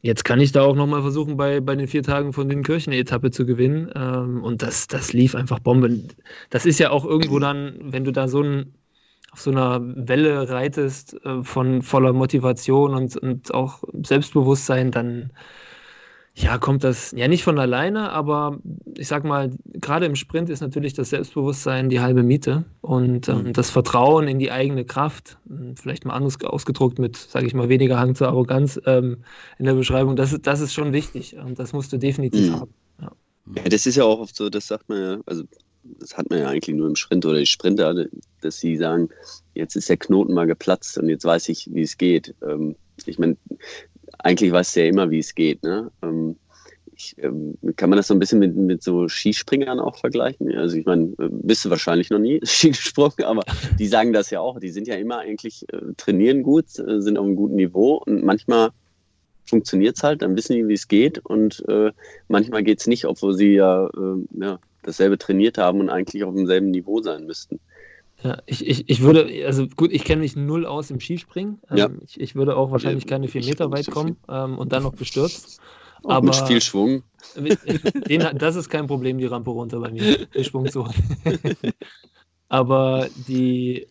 Jetzt 0.00 0.24
kann 0.24 0.40
ich 0.40 0.52
da 0.52 0.62
auch 0.62 0.76
nochmal 0.76 1.02
versuchen, 1.02 1.36
bei, 1.36 1.60
bei 1.60 1.74
den 1.74 1.88
vier 1.88 2.02
Tagen 2.04 2.32
von 2.32 2.48
den 2.48 2.62
Kirchen-Etappe 2.62 3.30
zu 3.32 3.46
gewinnen. 3.46 3.90
Ähm, 3.96 4.42
und 4.44 4.62
das, 4.62 4.86
das 4.86 5.12
lief 5.12 5.34
einfach 5.34 5.58
Bombe. 5.58 6.04
Das 6.50 6.66
ist 6.66 6.78
ja 6.78 6.90
auch 6.90 7.04
irgendwo 7.04 7.38
dann, 7.40 7.76
wenn 7.92 8.04
du 8.04 8.12
da 8.12 8.28
so 8.28 8.42
ein, 8.42 8.74
auf 9.32 9.40
so 9.40 9.50
einer 9.50 9.80
Welle 9.82 10.48
reitest 10.48 11.14
äh, 11.24 11.42
von 11.42 11.82
voller 11.82 12.12
Motivation 12.12 12.94
und, 12.94 13.16
und 13.16 13.52
auch 13.54 13.82
Selbstbewusstsein, 14.04 14.90
dann, 14.92 15.32
ja, 16.40 16.56
kommt 16.56 16.84
das 16.84 17.12
ja 17.16 17.26
nicht 17.26 17.42
von 17.42 17.58
alleine, 17.58 18.12
aber 18.12 18.58
ich 18.96 19.08
sag 19.08 19.24
mal, 19.24 19.50
gerade 19.74 20.06
im 20.06 20.14
Sprint 20.14 20.48
ist 20.50 20.60
natürlich 20.60 20.94
das 20.94 21.10
Selbstbewusstsein 21.10 21.88
die 21.88 21.98
halbe 21.98 22.22
Miete 22.22 22.64
und 22.80 23.28
ähm, 23.28 23.44
mhm. 23.44 23.52
das 23.54 23.70
Vertrauen 23.70 24.28
in 24.28 24.38
die 24.38 24.52
eigene 24.52 24.84
Kraft, 24.84 25.38
vielleicht 25.74 26.04
mal 26.04 26.14
anders 26.14 26.40
ausgedruckt 26.44 27.00
mit, 27.00 27.16
sage 27.16 27.46
ich 27.46 27.54
mal, 27.54 27.68
weniger 27.68 27.98
Hang 27.98 28.14
zur 28.14 28.28
Arroganz 28.28 28.80
ähm, 28.86 29.18
in 29.58 29.64
der 29.64 29.74
Beschreibung, 29.74 30.14
das, 30.14 30.36
das 30.40 30.60
ist 30.60 30.72
schon 30.72 30.92
wichtig 30.92 31.36
und 31.36 31.58
das 31.58 31.72
musst 31.72 31.92
du 31.92 31.98
definitiv 31.98 32.50
mhm. 32.50 32.60
haben. 32.60 32.74
Ja. 33.00 33.12
ja. 33.56 33.62
das 33.64 33.86
ist 33.86 33.96
ja 33.96 34.04
auch 34.04 34.20
oft 34.20 34.36
so, 34.36 34.48
das 34.48 34.68
sagt 34.68 34.88
man 34.88 35.00
ja, 35.00 35.20
also 35.26 35.42
das 35.98 36.16
hat 36.16 36.30
man 36.30 36.38
ja 36.38 36.48
eigentlich 36.48 36.76
nur 36.76 36.86
im 36.86 36.96
Sprint 36.96 37.26
oder 37.26 37.38
die 37.38 37.46
Sprinter, 37.46 38.06
dass 38.42 38.60
sie 38.60 38.76
sagen, 38.76 39.08
jetzt 39.54 39.74
ist 39.74 39.88
der 39.88 39.96
Knoten 39.96 40.34
mal 40.34 40.46
geplatzt 40.46 40.98
und 40.98 41.08
jetzt 41.08 41.24
weiß 41.24 41.48
ich, 41.48 41.68
wie 41.72 41.82
es 41.82 41.96
geht. 41.96 42.34
Ähm, 42.42 42.76
ich 43.06 43.18
meine, 43.18 43.36
eigentlich 44.18 44.52
weißt 44.52 44.76
du 44.76 44.80
ja 44.80 44.86
immer, 44.86 45.10
wie 45.10 45.18
es 45.18 45.34
geht. 45.34 45.62
Ne? 45.62 45.90
Ähm, 46.02 46.36
ich, 46.98 47.14
ähm, 47.18 47.56
kann 47.76 47.90
man 47.90 47.96
das 47.96 48.08
so 48.08 48.14
ein 48.14 48.18
bisschen 48.18 48.40
mit, 48.40 48.56
mit 48.56 48.82
so 48.82 49.08
Skispringern 49.08 49.78
auch 49.78 49.96
vergleichen? 49.96 50.52
Also 50.56 50.76
ich 50.76 50.84
meine, 50.84 51.12
äh, 51.18 51.28
bist 51.30 51.64
du 51.64 51.70
wahrscheinlich 51.70 52.10
noch 52.10 52.18
nie 52.18 52.40
Ski 52.44 52.70
gesprungen, 52.70 53.24
aber 53.24 53.44
die 53.78 53.86
sagen 53.86 54.12
das 54.12 54.30
ja 54.30 54.40
auch. 54.40 54.58
Die 54.58 54.70
sind 54.70 54.88
ja 54.88 54.96
immer 54.96 55.18
eigentlich, 55.18 55.64
äh, 55.72 55.78
trainieren 55.96 56.42
gut, 56.42 56.66
äh, 56.78 57.00
sind 57.00 57.16
auf 57.16 57.24
einem 57.24 57.36
guten 57.36 57.54
Niveau 57.54 58.02
und 58.04 58.24
manchmal 58.24 58.70
funktioniert 59.46 59.96
es 59.96 60.02
halt, 60.02 60.22
dann 60.22 60.36
wissen 60.36 60.54
die, 60.54 60.68
wie 60.68 60.74
es 60.74 60.88
geht 60.88 61.18
und 61.18 61.64
äh, 61.68 61.92
manchmal 62.28 62.62
geht 62.62 62.80
es 62.80 62.86
nicht, 62.86 63.06
obwohl 63.06 63.34
sie 63.34 63.54
ja, 63.54 63.86
äh, 63.86 64.40
ja 64.40 64.58
dasselbe 64.82 65.18
trainiert 65.18 65.56
haben 65.56 65.80
und 65.80 65.88
eigentlich 65.88 66.24
auf 66.24 66.34
demselben 66.34 66.70
Niveau 66.70 67.00
sein 67.00 67.26
müssten. 67.26 67.60
Ja, 68.22 68.38
ich, 68.46 68.66
ich, 68.66 68.88
ich 68.88 69.00
würde, 69.00 69.28
also 69.46 69.68
gut, 69.68 69.92
ich 69.92 70.04
kenne 70.04 70.22
mich 70.22 70.34
null 70.34 70.66
aus 70.66 70.90
im 70.90 70.98
Skispringen. 70.98 71.60
Ähm, 71.70 71.76
ja. 71.76 71.88
ich, 72.04 72.20
ich 72.20 72.34
würde 72.34 72.56
auch 72.56 72.72
wahrscheinlich 72.72 73.06
keine 73.06 73.28
vier 73.28 73.44
Meter 73.44 73.70
weit 73.70 73.90
kommen 73.90 74.16
ähm, 74.28 74.58
und 74.58 74.72
dann 74.72 74.82
noch 74.82 74.96
gestürzt. 74.96 75.60
Auch 76.04 76.10
aber 76.10 76.26
mit 76.26 76.36
viel 76.46 76.60
Schwung. 76.60 77.02
Den, 78.08 78.38
das 78.38 78.54
ist 78.54 78.68
kein 78.68 78.86
Problem, 78.86 79.18
die 79.18 79.26
Rampe 79.26 79.50
runter 79.50 79.80
bei 79.80 79.90
mir, 79.90 80.26
den 80.26 80.44
Schwung 80.44 80.70
zu 80.70 80.84
holen. 80.84 80.94
aber 82.48 83.08
die, 83.26 83.88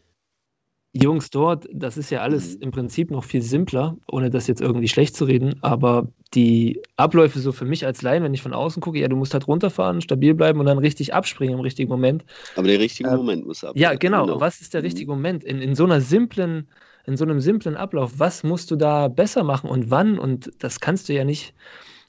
Jungs 0.97 1.29
dort, 1.29 1.67
das 1.71 1.97
ist 1.97 2.09
ja 2.09 2.21
alles 2.21 2.55
mhm. 2.55 2.63
im 2.63 2.71
Prinzip 2.71 3.11
noch 3.11 3.23
viel 3.23 3.41
simpler, 3.41 3.97
ohne 4.11 4.29
das 4.29 4.47
jetzt 4.47 4.61
irgendwie 4.61 4.87
schlecht 4.87 5.15
zu 5.15 5.25
reden, 5.25 5.55
aber 5.61 6.07
die 6.33 6.81
Abläufe 6.97 7.39
so 7.39 7.51
für 7.51 7.65
mich 7.65 7.85
als 7.85 8.01
Laien, 8.01 8.23
wenn 8.23 8.33
ich 8.33 8.41
von 8.41 8.53
außen 8.53 8.81
gucke, 8.81 8.99
ja, 8.99 9.07
du 9.07 9.15
musst 9.15 9.33
halt 9.33 9.47
runterfahren, 9.47 10.01
stabil 10.01 10.33
bleiben 10.33 10.59
und 10.59 10.65
dann 10.65 10.77
richtig 10.77 11.13
abspringen 11.13 11.55
im 11.55 11.61
richtigen 11.61 11.89
Moment. 11.89 12.25
Aber 12.55 12.67
der 12.67 12.79
richtige 12.79 13.09
äh, 13.09 13.15
Moment 13.15 13.45
muss 13.45 13.63
ab. 13.63 13.73
Ja, 13.75 13.93
genau. 13.95 14.25
genau. 14.25 14.39
Was 14.39 14.61
ist 14.61 14.73
der 14.73 14.81
mhm. 14.81 14.85
richtige 14.85 15.11
Moment? 15.11 15.43
In, 15.43 15.61
in 15.61 15.75
so 15.75 15.85
einer 15.85 16.01
simplen, 16.01 16.67
in 17.05 17.17
so 17.17 17.23
einem 17.23 17.39
simplen 17.39 17.77
Ablauf, 17.77 18.13
was 18.17 18.43
musst 18.43 18.71
du 18.71 18.75
da 18.75 19.07
besser 19.07 19.43
machen 19.43 19.69
und 19.69 19.89
wann? 19.89 20.19
Und 20.19 20.51
das 20.59 20.79
kannst 20.79 21.09
du 21.09 21.13
ja 21.13 21.23
nicht 21.23 21.53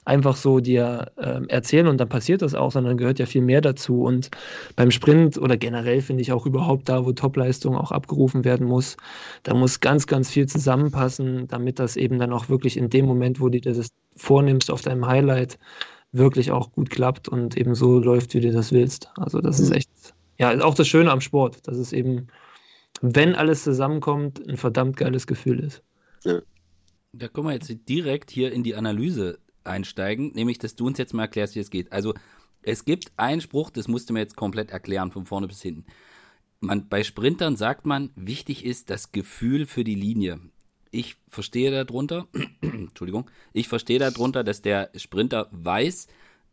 einfach 0.09 0.35
so 0.35 0.59
dir 0.59 1.11
äh, 1.17 1.39
erzählen 1.47 1.87
und 1.87 1.99
dann 1.99 2.09
passiert 2.09 2.41
das 2.41 2.55
auch, 2.55 2.71
sondern 2.71 2.97
gehört 2.97 3.19
ja 3.19 3.27
viel 3.27 3.43
mehr 3.43 3.61
dazu. 3.61 4.01
Und 4.01 4.31
beim 4.75 4.89
Sprint 4.89 5.37
oder 5.37 5.55
generell 5.55 6.01
finde 6.01 6.23
ich 6.23 6.31
auch 6.31 6.47
überhaupt 6.47 6.89
da, 6.89 7.05
wo 7.05 7.11
Topleistung 7.11 7.77
auch 7.77 7.91
abgerufen 7.91 8.43
werden 8.43 8.65
muss, 8.65 8.97
da 9.43 9.53
muss 9.53 9.79
ganz, 9.79 10.07
ganz 10.07 10.31
viel 10.31 10.47
zusammenpassen, 10.47 11.47
damit 11.47 11.77
das 11.77 11.95
eben 11.95 12.17
dann 12.17 12.33
auch 12.33 12.49
wirklich 12.49 12.75
in 12.75 12.89
dem 12.89 13.05
Moment, 13.05 13.39
wo 13.39 13.49
du 13.49 13.61
das 13.61 13.89
vornimmst 14.15 14.71
auf 14.71 14.81
deinem 14.81 15.05
Highlight, 15.05 15.59
wirklich 16.11 16.49
auch 16.49 16.71
gut 16.71 16.89
klappt 16.89 17.29
und 17.29 17.55
eben 17.55 17.75
so 17.75 17.99
läuft, 17.99 18.33
wie 18.33 18.41
du 18.41 18.51
das 18.51 18.71
willst. 18.71 19.11
Also 19.15 19.41
das 19.41 19.59
ist 19.59 19.69
mhm. 19.69 19.75
echt, 19.75 19.89
ja, 20.39 20.49
ist 20.49 20.63
auch 20.63 20.73
das 20.73 20.87
Schöne 20.87 21.11
am 21.11 21.21
Sport, 21.21 21.67
dass 21.67 21.77
es 21.77 21.93
eben, 21.93 22.27
wenn 23.01 23.35
alles 23.35 23.63
zusammenkommt, 23.63 24.41
ein 24.49 24.57
verdammt 24.57 24.97
geiles 24.97 25.27
Gefühl 25.27 25.59
ist. 25.59 25.83
Ja. 26.23 26.41
Da 27.11 27.27
können 27.27 27.47
wir 27.47 27.53
jetzt 27.53 27.71
direkt 27.87 28.31
hier 28.31 28.51
in 28.51 28.63
die 28.63 28.75
Analyse 28.75 29.39
einsteigen, 29.63 30.31
nämlich, 30.33 30.57
dass 30.57 30.75
du 30.75 30.87
uns 30.87 30.97
jetzt 30.97 31.13
mal 31.13 31.23
erklärst, 31.23 31.55
wie 31.55 31.59
es 31.59 31.69
geht. 31.69 31.91
Also 31.91 32.13
es 32.61 32.85
gibt 32.85 33.11
einen 33.17 33.41
Spruch, 33.41 33.69
das 33.69 33.87
musst 33.87 34.09
du 34.09 34.13
mir 34.13 34.19
jetzt 34.19 34.35
komplett 34.35 34.71
erklären, 34.71 35.11
von 35.11 35.25
vorne 35.25 35.47
bis 35.47 35.61
hinten. 35.61 35.85
Man, 36.59 36.89
bei 36.89 37.03
Sprintern 37.03 37.55
sagt 37.55 37.85
man, 37.85 38.11
wichtig 38.15 38.65
ist 38.65 38.89
das 38.89 39.11
Gefühl 39.11 39.65
für 39.65 39.83
die 39.83 39.95
Linie. 39.95 40.39
Ich 40.91 41.15
verstehe 41.29 41.71
darunter, 41.71 42.27
Entschuldigung, 42.61 43.29
ich 43.53 43.67
verstehe 43.67 43.99
darunter, 43.99 44.43
dass 44.43 44.61
der 44.61 44.89
Sprinter 44.95 45.47
weiß, 45.51 46.07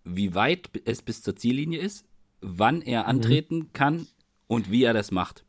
wie 0.04 0.34
weit 0.34 0.70
es 0.84 1.02
bis 1.02 1.22
zur 1.22 1.34
Ziellinie 1.34 1.80
ist, 1.80 2.04
wann 2.40 2.82
er 2.82 3.02
mhm. 3.02 3.08
antreten 3.08 3.56
mhm. 3.56 3.72
kann 3.72 4.06
und 4.46 4.70
wie 4.70 4.84
er 4.84 4.94
das 4.94 5.10
macht. 5.10 5.44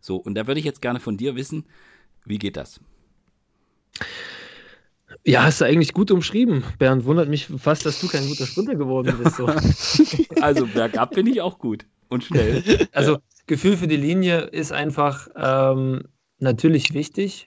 So, 0.00 0.16
und 0.16 0.34
da 0.34 0.46
würde 0.46 0.60
ich 0.60 0.66
jetzt 0.66 0.82
gerne 0.82 1.00
von 1.00 1.16
dir 1.16 1.34
wissen, 1.34 1.64
wie 2.26 2.38
geht 2.38 2.58
das? 2.58 2.80
Ja, 5.24 5.44
hast 5.44 5.60
du 5.60 5.64
eigentlich 5.64 5.92
gut 5.92 6.10
umschrieben. 6.10 6.64
Bernd, 6.78 7.04
wundert 7.04 7.28
mich 7.28 7.46
fast, 7.46 7.86
dass 7.86 8.00
du 8.00 8.08
kein 8.08 8.26
guter 8.26 8.46
Sprinter 8.46 8.74
geworden 8.74 9.14
bist. 9.22 9.36
So. 9.36 9.46
also 10.40 10.66
bergab 10.66 11.14
bin 11.14 11.26
ich 11.26 11.40
auch 11.40 11.58
gut 11.58 11.86
und 12.08 12.24
schnell. 12.24 12.62
Also 12.92 13.18
Gefühl 13.46 13.76
für 13.76 13.88
die 13.88 13.96
Linie 13.96 14.40
ist 14.40 14.72
einfach 14.72 15.28
ähm, 15.36 16.02
natürlich 16.38 16.94
wichtig. 16.94 17.46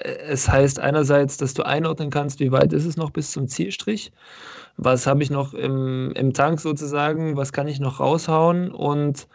Es 0.00 0.48
heißt 0.48 0.80
einerseits, 0.80 1.36
dass 1.36 1.54
du 1.54 1.64
einordnen 1.64 2.10
kannst, 2.10 2.40
wie 2.40 2.52
weit 2.52 2.72
ist 2.72 2.84
es 2.84 2.96
noch 2.96 3.10
bis 3.10 3.30
zum 3.30 3.48
Zielstrich. 3.48 4.12
Was 4.76 5.06
habe 5.06 5.22
ich 5.22 5.30
noch 5.30 5.54
im, 5.54 6.12
im 6.14 6.32
Tank 6.32 6.60
sozusagen? 6.60 7.36
Was 7.36 7.52
kann 7.52 7.68
ich 7.68 7.78
noch 7.78 8.00
raushauen? 8.00 8.70
Und 8.72 9.28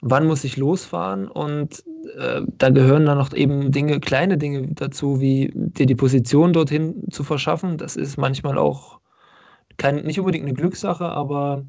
wann 0.00 0.26
muss 0.26 0.44
ich 0.44 0.56
losfahren? 0.56 1.28
Und 1.28 1.84
äh, 2.18 2.42
da 2.58 2.70
gehören 2.70 3.06
dann 3.06 3.18
noch 3.18 3.32
eben 3.32 3.72
Dinge, 3.72 4.00
kleine 4.00 4.38
Dinge 4.38 4.68
dazu, 4.74 5.20
wie 5.20 5.52
dir 5.54 5.86
die 5.86 5.94
Position 5.94 6.52
dorthin 6.52 7.04
zu 7.10 7.24
verschaffen. 7.24 7.78
Das 7.78 7.96
ist 7.96 8.16
manchmal 8.16 8.58
auch 8.58 9.00
kein, 9.76 10.04
nicht 10.04 10.18
unbedingt 10.18 10.44
eine 10.44 10.54
Glückssache, 10.54 11.06
aber 11.06 11.64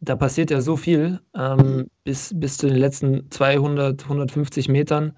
da 0.00 0.16
passiert 0.16 0.50
ja 0.50 0.60
so 0.60 0.76
viel 0.76 1.20
ähm, 1.36 1.86
bis, 2.04 2.32
bis 2.34 2.58
zu 2.58 2.66
den 2.66 2.76
letzten 2.76 3.30
200, 3.30 4.02
150 4.02 4.68
Metern. 4.68 5.16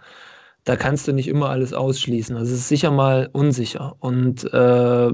Da 0.64 0.76
kannst 0.76 1.08
du 1.08 1.12
nicht 1.12 1.28
immer 1.28 1.50
alles 1.50 1.72
ausschließen. 1.72 2.36
Also 2.36 2.52
es 2.52 2.60
ist 2.60 2.68
sicher 2.68 2.90
mal 2.90 3.28
unsicher 3.32 3.96
und 4.00 4.44
äh, 4.52 5.10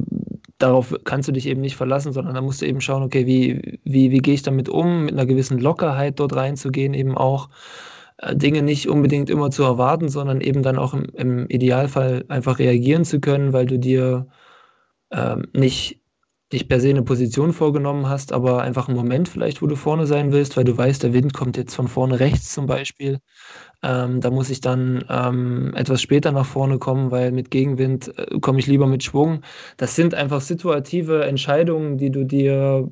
darauf 0.60 0.94
kannst 1.04 1.28
du 1.28 1.32
dich 1.32 1.46
eben 1.46 1.60
nicht 1.60 1.76
verlassen, 1.76 2.12
sondern 2.12 2.34
da 2.34 2.40
musst 2.40 2.62
du 2.62 2.66
eben 2.66 2.80
schauen, 2.80 3.02
okay, 3.02 3.26
wie, 3.26 3.80
wie, 3.84 4.10
wie 4.10 4.18
gehe 4.18 4.34
ich 4.34 4.42
damit 4.42 4.68
um, 4.68 5.06
mit 5.06 5.14
einer 5.14 5.26
gewissen 5.26 5.58
Lockerheit 5.58 6.20
dort 6.20 6.36
reinzugehen, 6.36 6.94
eben 6.94 7.16
auch 7.16 7.48
äh, 8.18 8.36
Dinge 8.36 8.62
nicht 8.62 8.88
unbedingt 8.88 9.30
immer 9.30 9.50
zu 9.50 9.64
erwarten, 9.64 10.08
sondern 10.08 10.40
eben 10.40 10.62
dann 10.62 10.78
auch 10.78 10.94
im, 10.94 11.04
im 11.14 11.48
Idealfall 11.48 12.24
einfach 12.28 12.58
reagieren 12.58 13.04
zu 13.04 13.20
können, 13.20 13.52
weil 13.52 13.66
du 13.66 13.78
dir 13.78 14.28
ähm, 15.10 15.48
nicht, 15.54 16.00
nicht 16.52 16.68
per 16.68 16.80
se 16.80 16.90
eine 16.90 17.02
Position 17.02 17.52
vorgenommen 17.52 18.08
hast, 18.08 18.32
aber 18.32 18.62
einfach 18.62 18.88
einen 18.88 18.96
Moment 18.96 19.28
vielleicht, 19.28 19.62
wo 19.62 19.66
du 19.66 19.76
vorne 19.76 20.06
sein 20.06 20.32
willst, 20.32 20.56
weil 20.56 20.64
du 20.64 20.76
weißt, 20.76 21.02
der 21.02 21.14
Wind 21.14 21.34
kommt 21.34 21.56
jetzt 21.56 21.74
von 21.74 21.88
vorne 21.88 22.20
rechts 22.20 22.52
zum 22.52 22.66
Beispiel. 22.66 23.18
Ähm, 23.82 24.20
da 24.20 24.30
muss 24.30 24.50
ich 24.50 24.60
dann 24.60 25.04
ähm, 25.08 25.72
etwas 25.74 26.02
später 26.02 26.32
nach 26.32 26.44
vorne 26.46 26.78
kommen, 26.78 27.10
weil 27.10 27.32
mit 27.32 27.50
Gegenwind 27.50 28.16
äh, 28.18 28.38
komme 28.40 28.58
ich 28.58 28.66
lieber 28.66 28.86
mit 28.86 29.02
Schwung. 29.02 29.42
Das 29.78 29.96
sind 29.96 30.14
einfach 30.14 30.40
situative 30.42 31.24
Entscheidungen, 31.24 31.96
die 31.96 32.10
du 32.10 32.24
dir 32.24 32.90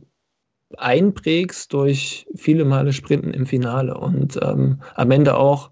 einprägst 0.76 1.72
durch 1.72 2.26
viele 2.34 2.64
Male 2.64 2.92
Sprinten 2.92 3.32
im 3.32 3.46
Finale 3.46 3.96
und 3.96 4.38
ähm, 4.42 4.82
am 4.94 5.10
Ende 5.10 5.36
auch 5.36 5.70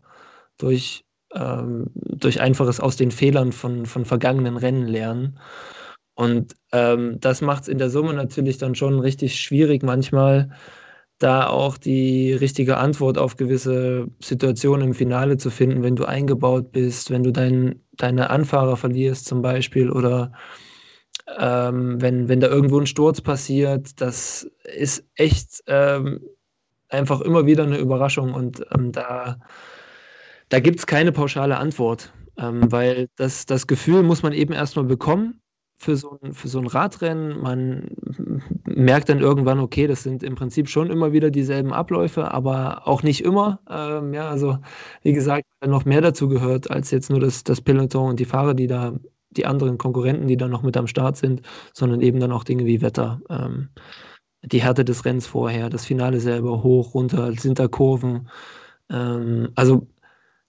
durch, 0.58 1.04
ähm, 1.34 1.90
durch 1.94 2.40
einfaches 2.40 2.80
aus 2.80 2.96
den 2.96 3.10
Fehlern 3.10 3.52
von, 3.52 3.86
von 3.86 4.04
vergangenen 4.04 4.56
Rennen 4.56 4.86
lernen. 4.86 5.38
Und 6.14 6.54
ähm, 6.72 7.18
das 7.20 7.42
macht 7.42 7.64
es 7.64 7.68
in 7.68 7.78
der 7.78 7.90
Summe 7.90 8.14
natürlich 8.14 8.58
dann 8.58 8.74
schon 8.74 9.00
richtig 9.00 9.38
schwierig 9.38 9.82
manchmal, 9.82 10.50
da 11.18 11.46
auch 11.48 11.78
die 11.78 12.32
richtige 12.34 12.76
Antwort 12.76 13.16
auf 13.16 13.36
gewisse 13.36 14.08
Situationen 14.20 14.88
im 14.88 14.94
Finale 14.94 15.38
zu 15.38 15.50
finden, 15.50 15.82
wenn 15.82 15.96
du 15.96 16.04
eingebaut 16.04 16.72
bist, 16.72 17.10
wenn 17.10 17.22
du 17.22 17.32
dein, 17.32 17.80
deine 17.92 18.30
Anfahrer 18.30 18.76
verlierst 18.76 19.24
zum 19.26 19.40
Beispiel 19.40 19.90
oder 19.90 20.32
ähm, 21.38 22.00
wenn, 22.00 22.28
wenn 22.28 22.40
da 22.40 22.48
irgendwo 22.48 22.78
ein 22.78 22.86
Sturz 22.86 23.20
passiert, 23.20 24.00
das 24.00 24.48
ist 24.76 25.04
echt 25.14 25.62
ähm, 25.66 26.20
einfach 26.88 27.20
immer 27.22 27.46
wieder 27.46 27.64
eine 27.64 27.78
Überraschung 27.78 28.34
und 28.34 28.64
ähm, 28.74 28.92
da, 28.92 29.38
da 30.50 30.60
gibt 30.60 30.78
es 30.78 30.86
keine 30.86 31.12
pauschale 31.12 31.56
Antwort, 31.56 32.12
ähm, 32.38 32.70
weil 32.70 33.08
das, 33.16 33.46
das 33.46 33.66
Gefühl 33.66 34.02
muss 34.02 34.22
man 34.22 34.34
eben 34.34 34.52
erstmal 34.52 34.84
bekommen 34.84 35.40
für 35.78 35.96
so, 35.96 36.18
ein, 36.22 36.32
für 36.32 36.48
so 36.48 36.58
ein 36.58 36.66
Radrennen. 36.66 37.40
Man 37.40 37.90
merkt 38.64 39.08
dann 39.08 39.20
irgendwann, 39.20 39.60
okay, 39.60 39.86
das 39.86 40.02
sind 40.02 40.22
im 40.22 40.34
Prinzip 40.34 40.68
schon 40.68 40.90
immer 40.90 41.12
wieder 41.12 41.30
dieselben 41.30 41.72
Abläufe, 41.72 42.32
aber 42.32 42.86
auch 42.88 43.02
nicht 43.02 43.22
immer. 43.22 43.60
Ähm, 43.68 44.14
ja, 44.14 44.28
also 44.28 44.58
wie 45.02 45.12
gesagt, 45.12 45.44
noch 45.64 45.84
mehr 45.84 46.00
dazu 46.00 46.28
gehört 46.28 46.70
als 46.70 46.90
jetzt 46.90 47.10
nur 47.10 47.20
das, 47.20 47.44
das 47.44 47.60
Peloton 47.60 48.10
und 48.10 48.20
die 48.20 48.24
Fahrer, 48.24 48.54
die 48.54 48.66
da 48.66 48.94
die 49.30 49.46
anderen 49.46 49.78
Konkurrenten, 49.78 50.28
die 50.28 50.36
dann 50.36 50.50
noch 50.50 50.62
mit 50.62 50.76
am 50.76 50.86
Start 50.86 51.16
sind, 51.16 51.42
sondern 51.74 52.00
eben 52.00 52.20
dann 52.20 52.32
auch 52.32 52.44
Dinge 52.44 52.64
wie 52.64 52.80
Wetter, 52.80 53.20
ähm, 53.28 53.68
die 54.42 54.62
Härte 54.62 54.84
des 54.84 55.04
Rennens 55.04 55.26
vorher, 55.26 55.70
das 55.70 55.84
Finale 55.84 56.20
selber, 56.20 56.62
hoch, 56.62 56.94
runter, 56.94 57.32
sind 57.34 57.58
da 57.58 57.68
Kurven. 57.68 58.28
Ähm, 58.90 59.50
also 59.56 59.88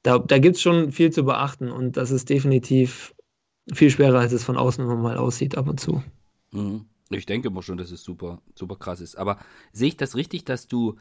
da, 0.04 0.20
da 0.20 0.40
gibt 0.40 0.56
es 0.56 0.62
schon 0.62 0.92
viel 0.92 1.12
zu 1.12 1.26
beachten 1.26 1.72
und 1.72 1.98
das 1.98 2.12
ist 2.12 2.30
definitiv 2.30 3.14
viel 3.74 3.90
schwerer, 3.90 4.20
als 4.20 4.34
es 4.34 4.44
von 4.44 4.58
außen 4.58 4.84
immer 4.84 4.96
mal 4.96 5.18
aussieht 5.18 5.58
ab 5.58 5.68
und 5.68 5.80
zu. 5.80 6.04
Mhm. 6.52 6.86
Ich 7.10 7.26
denke 7.26 7.50
mal 7.50 7.62
schon, 7.62 7.78
dass 7.78 7.92
es 7.92 8.04
super, 8.04 8.42
super 8.56 8.76
krass 8.76 9.00
ist. 9.00 9.18
Aber 9.18 9.38
sehe 9.72 9.88
ich 9.88 9.98
das 9.98 10.16
richtig, 10.16 10.44
dass 10.46 10.68
du, 10.68 10.98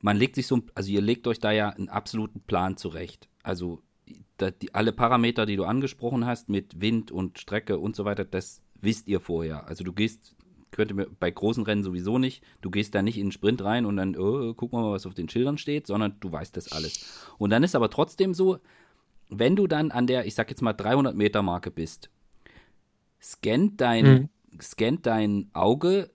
man 0.00 0.16
legt 0.16 0.34
sich 0.34 0.46
so, 0.46 0.60
also 0.74 0.90
ihr 0.90 1.00
legt 1.00 1.26
euch 1.26 1.38
da 1.38 1.52
ja 1.52 1.70
einen 1.70 1.88
absoluten 1.88 2.40
Plan 2.40 2.76
zurecht. 2.76 3.28
Also 3.42 3.82
die, 4.06 4.74
alle 4.74 4.92
Parameter, 4.92 5.46
die 5.46 5.56
du 5.56 5.64
angesprochen 5.64 6.26
hast, 6.26 6.48
mit 6.48 6.80
Wind 6.80 7.12
und 7.12 7.38
Strecke 7.38 7.78
und 7.78 7.94
so 7.94 8.04
weiter, 8.04 8.24
das 8.24 8.62
wisst 8.80 9.06
ihr 9.06 9.20
vorher. 9.20 9.68
Also 9.68 9.84
du 9.84 9.92
gehst, 9.92 10.34
könnte 10.72 10.94
mir 10.94 11.06
bei 11.06 11.30
großen 11.30 11.62
Rennen 11.62 11.84
sowieso 11.84 12.18
nicht, 12.18 12.42
du 12.60 12.70
gehst 12.70 12.94
da 12.94 13.02
nicht 13.02 13.18
in 13.18 13.26
den 13.26 13.32
Sprint 13.32 13.62
rein 13.62 13.86
und 13.86 13.96
dann, 13.96 14.16
oh, 14.16 14.54
guck 14.54 14.72
mal, 14.72 14.90
was 14.90 15.06
auf 15.06 15.14
den 15.14 15.28
Schildern 15.28 15.58
steht, 15.58 15.86
sondern 15.86 16.16
du 16.18 16.32
weißt 16.32 16.56
das 16.56 16.72
alles. 16.72 17.28
Und 17.38 17.50
dann 17.50 17.62
ist 17.62 17.76
aber 17.76 17.90
trotzdem 17.90 18.34
so, 18.34 18.58
wenn 19.38 19.56
du 19.56 19.66
dann 19.66 19.90
an 19.90 20.06
der, 20.06 20.26
ich 20.26 20.34
sag 20.34 20.50
jetzt 20.50 20.62
mal 20.62 20.72
300 20.72 21.14
Meter 21.14 21.42
Marke 21.42 21.70
bist, 21.70 22.10
scannt 23.20 23.80
dein, 23.80 24.04
mhm. 24.04 24.28
scannt 24.60 25.06
dein 25.06 25.50
Auge 25.52 26.10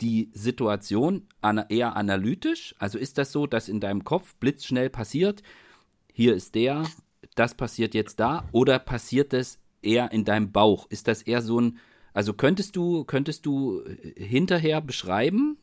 die 0.00 0.30
Situation 0.32 1.26
eher 1.68 1.96
analytisch? 1.96 2.74
Also 2.78 2.98
ist 2.98 3.18
das 3.18 3.32
so, 3.32 3.46
dass 3.46 3.68
in 3.68 3.80
deinem 3.80 4.04
Kopf 4.04 4.34
blitzschnell 4.36 4.90
passiert, 4.90 5.42
hier 6.12 6.34
ist 6.34 6.54
der, 6.54 6.84
das 7.34 7.54
passiert 7.54 7.94
jetzt 7.94 8.18
da 8.18 8.48
oder 8.52 8.78
passiert 8.78 9.32
das 9.32 9.58
eher 9.82 10.10
in 10.12 10.24
deinem 10.24 10.50
Bauch? 10.50 10.86
Ist 10.90 11.06
das 11.06 11.22
eher 11.22 11.42
so 11.42 11.60
ein, 11.60 11.78
also 12.12 12.32
könntest 12.32 12.74
du, 12.74 13.04
könntest 13.04 13.46
du 13.46 13.82
äh, 13.82 14.24
hinterher 14.24 14.80
beschreiben 14.80 15.58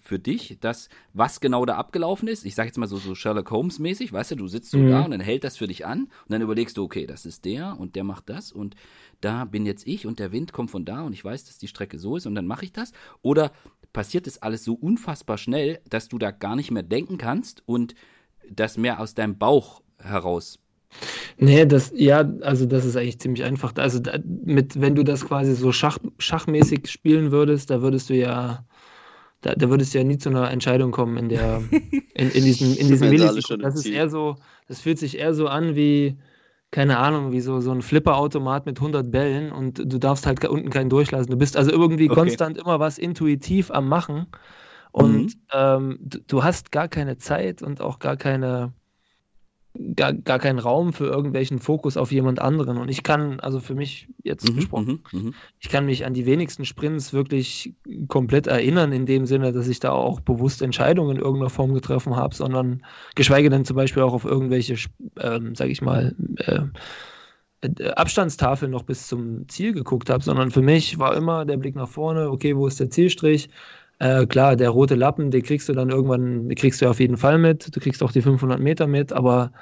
für 0.00 0.18
dich, 0.18 0.58
dass 0.60 0.88
was 1.12 1.40
genau 1.40 1.64
da 1.64 1.76
abgelaufen 1.76 2.28
ist? 2.28 2.44
Ich 2.44 2.54
sage 2.54 2.68
jetzt 2.68 2.78
mal 2.78 2.86
so, 2.86 2.96
so 2.96 3.14
Sherlock 3.14 3.50
Holmes 3.50 3.78
mäßig, 3.78 4.12
weißt 4.12 4.32
du, 4.32 4.36
du 4.36 4.48
sitzt 4.48 4.70
so 4.70 4.78
mhm. 4.78 4.90
da 4.90 5.02
und 5.02 5.10
dann 5.10 5.20
hält 5.20 5.44
das 5.44 5.56
für 5.56 5.66
dich 5.66 5.86
an 5.86 6.04
und 6.04 6.10
dann 6.28 6.42
überlegst 6.42 6.76
du, 6.76 6.84
okay, 6.84 7.06
das 7.06 7.26
ist 7.26 7.44
der 7.44 7.78
und 7.78 7.96
der 7.96 8.04
macht 8.04 8.28
das 8.28 8.52
und 8.52 8.76
da 9.20 9.44
bin 9.44 9.66
jetzt 9.66 9.86
ich 9.86 10.06
und 10.06 10.18
der 10.18 10.32
Wind 10.32 10.52
kommt 10.52 10.70
von 10.70 10.84
da 10.84 11.02
und 11.02 11.12
ich 11.12 11.24
weiß, 11.24 11.44
dass 11.44 11.58
die 11.58 11.68
Strecke 11.68 11.98
so 11.98 12.16
ist 12.16 12.26
und 12.26 12.34
dann 12.34 12.46
mache 12.46 12.64
ich 12.64 12.72
das? 12.72 12.92
Oder 13.22 13.52
passiert 13.92 14.26
das 14.26 14.42
alles 14.42 14.64
so 14.64 14.74
unfassbar 14.74 15.38
schnell, 15.38 15.80
dass 15.88 16.08
du 16.08 16.18
da 16.18 16.30
gar 16.30 16.56
nicht 16.56 16.70
mehr 16.70 16.82
denken 16.82 17.18
kannst 17.18 17.62
und 17.66 17.94
das 18.48 18.78
mehr 18.78 19.00
aus 19.00 19.14
deinem 19.14 19.38
Bauch 19.38 19.82
heraus 19.98 20.58
Nee, 21.38 21.64
das, 21.66 21.92
ja, 21.94 22.28
also 22.42 22.66
das 22.66 22.84
ist 22.84 22.96
eigentlich 22.96 23.18
ziemlich 23.18 23.44
einfach. 23.44 23.72
Also 23.76 23.98
da, 23.98 24.18
mit, 24.24 24.80
wenn 24.80 24.94
du 24.94 25.04
das 25.04 25.24
quasi 25.24 25.54
so 25.54 25.72
Schach, 25.72 25.98
schachmäßig 26.18 26.88
spielen 26.90 27.30
würdest, 27.30 27.70
da 27.70 27.80
würdest 27.80 28.10
du 28.10 28.14
ja, 28.14 28.64
da, 29.42 29.54
da 29.54 29.70
würdest 29.70 29.94
du 29.94 29.98
ja 29.98 30.04
nie 30.04 30.18
zu 30.18 30.28
einer 30.28 30.50
Entscheidung 30.50 30.90
kommen 30.90 31.16
in 31.16 31.28
der, 31.28 31.62
in, 32.14 32.30
in 32.30 32.44
diesem, 32.44 32.76
in 32.76 32.88
diesem 32.88 33.08
Millisekunden. 33.08 33.62
Das 33.62 33.74
ist 33.74 33.86
eher 33.86 34.08
so, 34.08 34.36
das 34.68 34.80
fühlt 34.80 34.98
sich 34.98 35.18
eher 35.18 35.34
so 35.34 35.48
an 35.48 35.74
wie, 35.76 36.18
keine 36.70 36.98
Ahnung, 36.98 37.32
wie 37.32 37.40
so, 37.40 37.60
so 37.60 37.72
ein 37.72 37.82
Flipperautomat 37.82 38.66
mit 38.66 38.78
100 38.78 39.10
Bällen 39.10 39.50
und 39.50 39.78
du 39.78 39.98
darfst 39.98 40.26
halt 40.26 40.44
unten 40.46 40.70
keinen 40.70 40.90
durchlassen. 40.90 41.30
Du 41.30 41.38
bist 41.38 41.56
also 41.56 41.70
irgendwie 41.70 42.10
okay. 42.10 42.20
konstant 42.20 42.58
immer 42.58 42.80
was 42.80 42.98
intuitiv 42.98 43.70
am 43.70 43.88
Machen 43.88 44.26
und 44.92 45.26
mhm. 45.26 45.40
ähm, 45.52 45.98
du, 46.00 46.18
du 46.26 46.44
hast 46.44 46.72
gar 46.72 46.88
keine 46.88 47.16
Zeit 47.16 47.62
und 47.62 47.80
auch 47.80 47.98
gar 47.98 48.16
keine, 48.16 48.72
gar, 49.96 50.12
gar 50.12 50.38
keinen 50.38 50.58
Raum 50.58 50.92
für 50.92 51.06
irgendwelchen 51.06 51.58
Fokus 51.58 51.96
auf 51.96 52.12
jemand 52.12 52.40
anderen. 52.40 52.76
Und 52.78 52.88
ich 52.88 53.02
kann, 53.02 53.40
also 53.40 53.60
für 53.60 53.74
mich 53.74 54.08
jetzt 54.22 54.48
mhm, 54.48 54.56
gesprochen, 54.56 55.02
mhm, 55.12 55.20
mhm. 55.20 55.34
ich 55.58 55.68
kann 55.68 55.86
mich 55.86 56.04
an 56.04 56.14
die 56.14 56.26
wenigsten 56.26 56.64
Sprints 56.64 57.12
wirklich 57.12 57.74
komplett 58.08 58.46
erinnern, 58.46 58.92
in 58.92 59.06
dem 59.06 59.26
Sinne, 59.26 59.52
dass 59.52 59.68
ich 59.68 59.80
da 59.80 59.92
auch 59.92 60.20
bewusst 60.20 60.62
Entscheidungen 60.62 61.16
in 61.16 61.22
irgendeiner 61.22 61.50
Form 61.50 61.74
getroffen 61.74 62.16
habe, 62.16 62.34
sondern 62.34 62.82
geschweige 63.14 63.50
denn 63.50 63.64
zum 63.64 63.76
Beispiel 63.76 64.02
auch 64.02 64.12
auf 64.12 64.24
irgendwelche, 64.24 64.76
ähm, 65.18 65.54
sage 65.54 65.70
ich 65.70 65.82
mal, 65.82 66.14
äh, 66.38 66.62
äh, 67.60 67.90
Abstandstafel 67.90 68.68
noch 68.68 68.82
bis 68.82 69.06
zum 69.06 69.48
Ziel 69.48 69.72
geguckt 69.72 70.10
habe, 70.10 70.24
sondern 70.24 70.50
für 70.50 70.62
mich 70.62 70.98
war 70.98 71.16
immer 71.16 71.44
der 71.44 71.58
Blick 71.58 71.76
nach 71.76 71.88
vorne, 71.88 72.30
okay, 72.30 72.56
wo 72.56 72.66
ist 72.66 72.80
der 72.80 72.90
Zielstrich? 72.90 73.50
Äh, 74.00 74.26
klar, 74.26 74.56
der 74.56 74.70
rote 74.70 74.94
Lappen, 74.94 75.30
den 75.30 75.42
kriegst 75.42 75.68
du 75.68 75.74
dann 75.74 75.90
irgendwann, 75.90 76.48
den 76.48 76.56
kriegst 76.56 76.80
du 76.80 76.88
auf 76.88 77.00
jeden 77.00 77.18
Fall 77.18 77.38
mit, 77.38 77.74
du 77.74 77.80
kriegst 77.80 78.02
auch 78.02 78.12
die 78.12 78.22
500 78.22 78.58
Meter 78.58 78.86
mit, 78.86 79.12
aber 79.12 79.52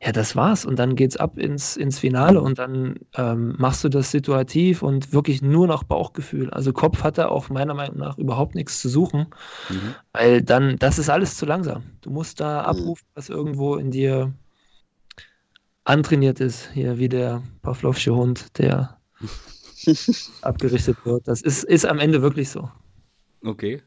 ja, 0.00 0.12
das 0.12 0.36
war's. 0.36 0.64
Und 0.64 0.78
dann 0.78 0.94
geht's 0.94 1.16
ab 1.16 1.36
ins, 1.36 1.76
ins 1.76 1.98
Finale 1.98 2.40
und 2.40 2.60
dann 2.60 2.94
ähm, 3.16 3.56
machst 3.58 3.82
du 3.82 3.88
das 3.88 4.12
situativ 4.12 4.82
und 4.84 5.12
wirklich 5.12 5.42
nur 5.42 5.66
nach 5.66 5.82
Bauchgefühl. 5.82 6.48
Also 6.50 6.72
Kopf 6.72 7.02
hat 7.02 7.18
da 7.18 7.26
auch 7.26 7.48
meiner 7.48 7.74
Meinung 7.74 7.98
nach 7.98 8.16
überhaupt 8.18 8.54
nichts 8.54 8.80
zu 8.80 8.88
suchen, 8.88 9.26
mhm. 9.68 9.94
weil 10.12 10.42
dann, 10.42 10.76
das 10.76 11.00
ist 11.00 11.10
alles 11.10 11.36
zu 11.36 11.44
langsam. 11.44 11.82
Du 12.00 12.10
musst 12.10 12.38
da 12.38 12.60
mhm. 12.60 12.66
abrufen, 12.66 13.06
was 13.14 13.28
irgendwo 13.28 13.74
in 13.74 13.90
dir 13.90 14.32
antrainiert 15.82 16.38
ist, 16.38 16.70
hier 16.72 16.98
wie 16.98 17.08
der 17.08 17.42
Pavlovsche 17.62 18.14
Hund, 18.14 18.56
der 18.58 18.98
abgerichtet 20.42 20.98
wird. 21.04 21.26
Das 21.26 21.42
ist, 21.42 21.64
ist 21.64 21.84
am 21.84 21.98
Ende 21.98 22.22
wirklich 22.22 22.50
so. 22.50 22.70
Okay. 23.44 23.82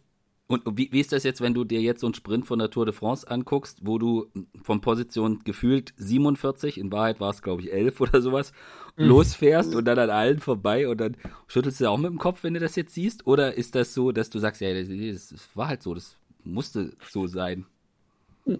Und 0.52 0.64
wie, 0.78 0.90
wie, 0.92 1.00
ist 1.00 1.14
das 1.14 1.24
jetzt, 1.24 1.40
wenn 1.40 1.54
du 1.54 1.64
dir 1.64 1.80
jetzt 1.80 2.02
so 2.02 2.08
einen 2.08 2.14
Sprint 2.14 2.46
von 2.46 2.60
der 2.60 2.70
Tour 2.70 2.86
de 2.86 2.94
France 2.94 3.30
anguckst, 3.30 3.80
wo 3.84 3.98
du 3.98 4.28
von 4.62 4.82
Position 4.82 5.40
gefühlt 5.46 5.94
47, 5.96 6.78
in 6.78 6.92
Wahrheit 6.92 7.22
war 7.22 7.30
es 7.30 7.42
glaube 7.42 7.62
ich 7.62 7.72
11 7.72 8.02
oder 8.02 8.22
sowas, 8.22 8.52
mhm. 8.98 9.06
losfährst 9.06 9.74
und 9.76 9.86
dann 9.86 9.98
an 9.98 10.10
allen 10.10 10.40
vorbei 10.40 10.90
und 10.90 11.00
dann 11.00 11.16
schüttelst 11.48 11.80
du 11.80 11.90
auch 11.90 11.98
mit 11.98 12.12
dem 12.12 12.20
Kopf, 12.20 12.44
wenn 12.44 12.54
du 12.54 12.60
das 12.60 12.76
jetzt 12.76 12.94
siehst? 12.94 13.26
Oder 13.28 13.54
ist 13.54 13.76
das 13.76 13.94
so, 13.94 14.12
dass 14.12 14.30
du 14.30 14.40
sagst, 14.40 14.60
ja, 14.60 14.74
das, 14.74 14.90
das 15.30 15.50
war 15.56 15.70
halt 15.70 15.82
so, 15.82 15.94
das 15.94 16.18
musste 16.44 16.92
so 17.10 17.28
sein? 17.28 17.66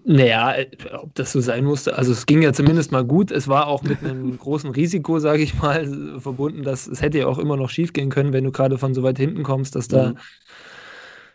Naja, 0.04 0.54
ob 0.92 1.14
das 1.14 1.32
so 1.32 1.40
sein 1.40 1.64
musste, 1.64 1.98
also 1.98 2.12
es 2.12 2.24
ging 2.24 2.40
ja 2.40 2.52
zumindest 2.52 2.92
mal 2.92 3.04
gut. 3.04 3.30
Es 3.30 3.48
war 3.48 3.66
auch 3.66 3.82
mit 3.82 4.02
einem 4.02 4.38
großen 4.38 4.70
Risiko, 4.70 5.18
sage 5.18 5.42
ich 5.42 5.60
mal, 5.60 6.20
verbunden, 6.20 6.62
dass 6.62 6.86
es 6.86 7.02
hätte 7.02 7.18
ja 7.18 7.26
auch 7.26 7.38
immer 7.38 7.56
noch 7.56 7.68
schief 7.68 7.92
gehen 7.92 8.08
können, 8.08 8.32
wenn 8.32 8.44
du 8.44 8.52
gerade 8.52 8.78
von 8.78 8.94
so 8.94 9.02
weit 9.02 9.18
hinten 9.18 9.42
kommst, 9.42 9.74
dass 9.74 9.88
da 9.88 10.10
mhm. 10.10 10.18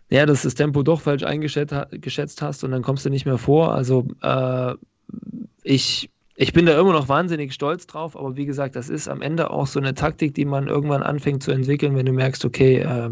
Ja, 0.09 0.25
dass 0.25 0.43
das 0.43 0.55
Tempo 0.55 0.83
doch 0.83 1.01
falsch 1.01 1.23
eingeschätzt 1.23 2.41
hast 2.41 2.63
und 2.63 2.71
dann 2.71 2.81
kommst 2.81 3.05
du 3.05 3.09
nicht 3.09 3.25
mehr 3.25 3.37
vor. 3.37 3.73
Also 3.73 4.07
äh, 4.21 4.73
ich, 5.63 6.09
ich 6.35 6.53
bin 6.53 6.65
da 6.65 6.79
immer 6.79 6.93
noch 6.93 7.09
wahnsinnig 7.09 7.53
stolz 7.53 7.87
drauf, 7.87 8.17
aber 8.17 8.37
wie 8.37 8.45
gesagt, 8.45 8.75
das 8.75 8.89
ist 8.89 9.07
am 9.07 9.21
Ende 9.21 9.51
auch 9.51 9.67
so 9.67 9.79
eine 9.79 9.93
Taktik, 9.93 10.33
die 10.33 10.45
man 10.45 10.67
irgendwann 10.67 11.03
anfängt 11.03 11.43
zu 11.43 11.51
entwickeln, 11.51 11.95
wenn 11.95 12.05
du 12.05 12.13
merkst, 12.13 12.45
okay, 12.45 12.77
äh, 12.79 13.09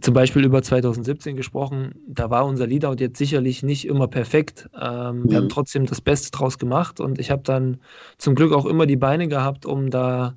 zum 0.00 0.12
Beispiel 0.12 0.44
über 0.44 0.62
2017 0.62 1.36
gesprochen, 1.36 1.94
da 2.06 2.28
war 2.28 2.44
unser 2.44 2.66
Leadout 2.66 2.96
jetzt 2.98 3.16
sicherlich 3.16 3.62
nicht 3.62 3.86
immer 3.86 4.08
perfekt. 4.08 4.68
Ähm, 4.78 5.20
mhm. 5.20 5.30
Wir 5.30 5.36
haben 5.38 5.44
mhm. 5.44 5.50
trotzdem 5.50 5.86
das 5.86 6.00
Beste 6.00 6.30
draus 6.30 6.58
gemacht 6.58 7.00
und 7.00 7.18
ich 7.18 7.30
habe 7.30 7.42
dann 7.42 7.78
zum 8.18 8.34
Glück 8.34 8.52
auch 8.52 8.66
immer 8.66 8.86
die 8.86 8.96
Beine 8.96 9.28
gehabt, 9.28 9.64
um 9.64 9.90
da 9.90 10.36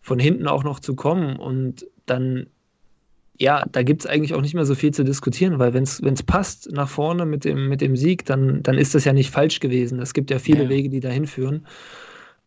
von 0.00 0.18
hinten 0.18 0.46
auch 0.46 0.62
noch 0.62 0.78
zu 0.78 0.94
kommen 0.94 1.36
und 1.36 1.86
dann, 2.06 2.46
ja, 3.36 3.64
da 3.70 3.82
gibt 3.82 4.02
es 4.02 4.06
eigentlich 4.06 4.34
auch 4.34 4.40
nicht 4.40 4.54
mehr 4.54 4.64
so 4.64 4.74
viel 4.74 4.92
zu 4.92 5.04
diskutieren, 5.04 5.58
weil 5.58 5.74
wenn 5.74 5.82
es 5.82 6.22
passt 6.22 6.70
nach 6.70 6.88
vorne 6.88 7.26
mit 7.26 7.44
dem, 7.44 7.68
mit 7.68 7.80
dem 7.80 7.96
Sieg, 7.96 8.24
dann, 8.26 8.62
dann 8.62 8.78
ist 8.78 8.94
das 8.94 9.04
ja 9.04 9.12
nicht 9.12 9.30
falsch 9.30 9.60
gewesen. 9.60 10.00
Es 10.00 10.14
gibt 10.14 10.30
ja 10.30 10.38
viele 10.38 10.64
ja. 10.64 10.68
Wege, 10.68 10.88
die 10.88 11.00
dahin 11.00 11.26
führen. 11.26 11.66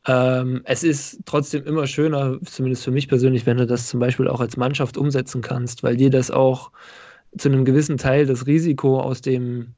Ähm, 0.07 0.61
es 0.63 0.83
ist 0.83 1.19
trotzdem 1.25 1.65
immer 1.65 1.87
schöner, 1.87 2.39
zumindest 2.45 2.85
für 2.85 2.91
mich 2.91 3.09
persönlich, 3.09 3.45
wenn 3.45 3.57
du 3.57 3.67
das 3.67 3.87
zum 3.87 3.99
Beispiel 3.99 4.29
auch 4.29 4.39
als 4.39 4.55
Mannschaft 4.55 4.97
umsetzen 4.97 5.41
kannst, 5.41 5.83
weil 5.83 5.97
dir 5.97 6.09
das 6.09 6.31
auch 6.31 6.71
zu 7.37 7.49
einem 7.49 7.65
gewissen 7.65 7.97
Teil 7.97 8.25
das 8.25 8.47
Risiko 8.47 9.01
aus 9.01 9.21
dem 9.21 9.73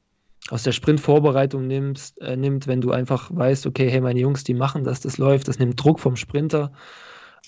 aus 0.51 0.63
der 0.63 0.71
Sprintvorbereitung 0.71 1.67
nimmst, 1.67 2.21
äh, 2.21 2.35
nimmt, 2.35 2.65
wenn 2.65 2.81
du 2.81 2.91
einfach 2.91 3.29
weißt, 3.33 3.67
okay, 3.67 3.89
hey, 3.89 4.01
meine 4.01 4.19
Jungs, 4.19 4.43
die 4.43 4.53
machen 4.53 4.83
das, 4.83 4.99
das 5.01 5.17
läuft, 5.17 5.47
das 5.47 5.59
nimmt 5.59 5.83
Druck 5.83 5.99
vom 5.99 6.15
Sprinter. 6.15 6.71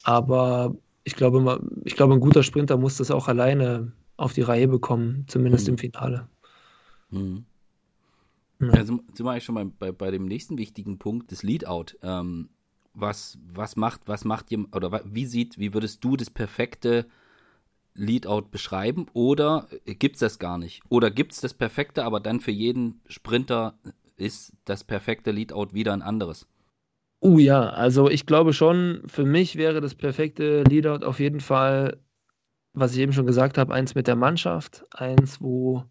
Aber 0.04 0.76
ich 1.04 1.16
glaube, 1.16 1.62
ich 1.84 1.96
glaube, 1.96 2.14
ein 2.14 2.20
guter 2.20 2.44
Sprinter 2.44 2.78
muss 2.78 2.98
das 2.98 3.12
auch 3.12 3.28
alleine 3.28 3.92
auf 4.18 4.34
die 4.34 4.42
Reihe 4.42 4.68
bekommen, 4.68 5.26
zumindest 5.28 5.68
mhm. 5.68 5.74
im 5.74 5.78
Finale. 5.78 6.30
Mhm. 7.10 7.46
Ja. 8.60 8.70
Also 8.70 9.00
sind 9.14 9.26
wir 9.26 9.32
eigentlich 9.32 9.44
schon 9.44 9.56
mal 9.56 9.66
bei, 9.66 9.92
bei 9.92 10.12
dem 10.12 10.26
nächsten 10.26 10.58
wichtigen 10.58 11.00
Punkt, 11.00 11.32
das 11.32 11.42
Leadout. 11.42 11.98
Ähm, 12.04 12.50
was, 12.94 13.40
was 13.54 13.76
macht, 13.76 14.02
was 14.06 14.26
macht 14.26 14.52
jemand, 14.52 14.76
oder 14.76 15.02
wie 15.06 15.26
sieht, 15.26 15.58
wie 15.58 15.74
würdest 15.74 16.04
du 16.04 16.18
das 16.18 16.30
perfekte 16.30 17.08
Leadout 17.96 18.50
beschreiben? 18.52 19.08
Oder 19.14 19.68
gibt 19.86 20.18
es 20.18 20.20
das 20.20 20.40
gar 20.40 20.58
nicht? 20.58 20.82
Oder 20.90 21.10
gibt 21.10 21.34
es 21.34 21.42
das 21.42 21.54
perfekte, 21.54 22.04
aber 22.04 22.20
dann 22.20 22.40
für 22.40 22.52
jeden 22.52 23.02
Sprinter 23.08 23.76
ist 24.18 24.54
das 24.66 24.84
perfekte 24.84 25.32
Leadout 25.32 25.74
wieder 25.74 25.94
ein 25.94 26.02
anderes? 26.02 26.48
Uh 27.21 27.38
ja, 27.38 27.69
also 27.69 28.10
ich 28.10 28.25
glaube 28.25 28.51
schon, 28.51 29.03
für 29.05 29.25
mich 29.25 29.55
wäre 29.55 29.79
das 29.79 29.93
perfekte 29.93 30.63
Leadout 30.63 31.05
auf 31.05 31.19
jeden 31.19 31.39
Fall, 31.39 31.97
was 32.73 32.93
ich 32.93 32.99
eben 32.99 33.13
schon 33.13 33.27
gesagt 33.27 33.60
habe, 33.60 33.73
eins 33.73 33.93
mit 33.93 34.07
der 34.07 34.15
Mannschaft, 34.15 34.86
eins, 34.91 35.39
wo 35.39 35.84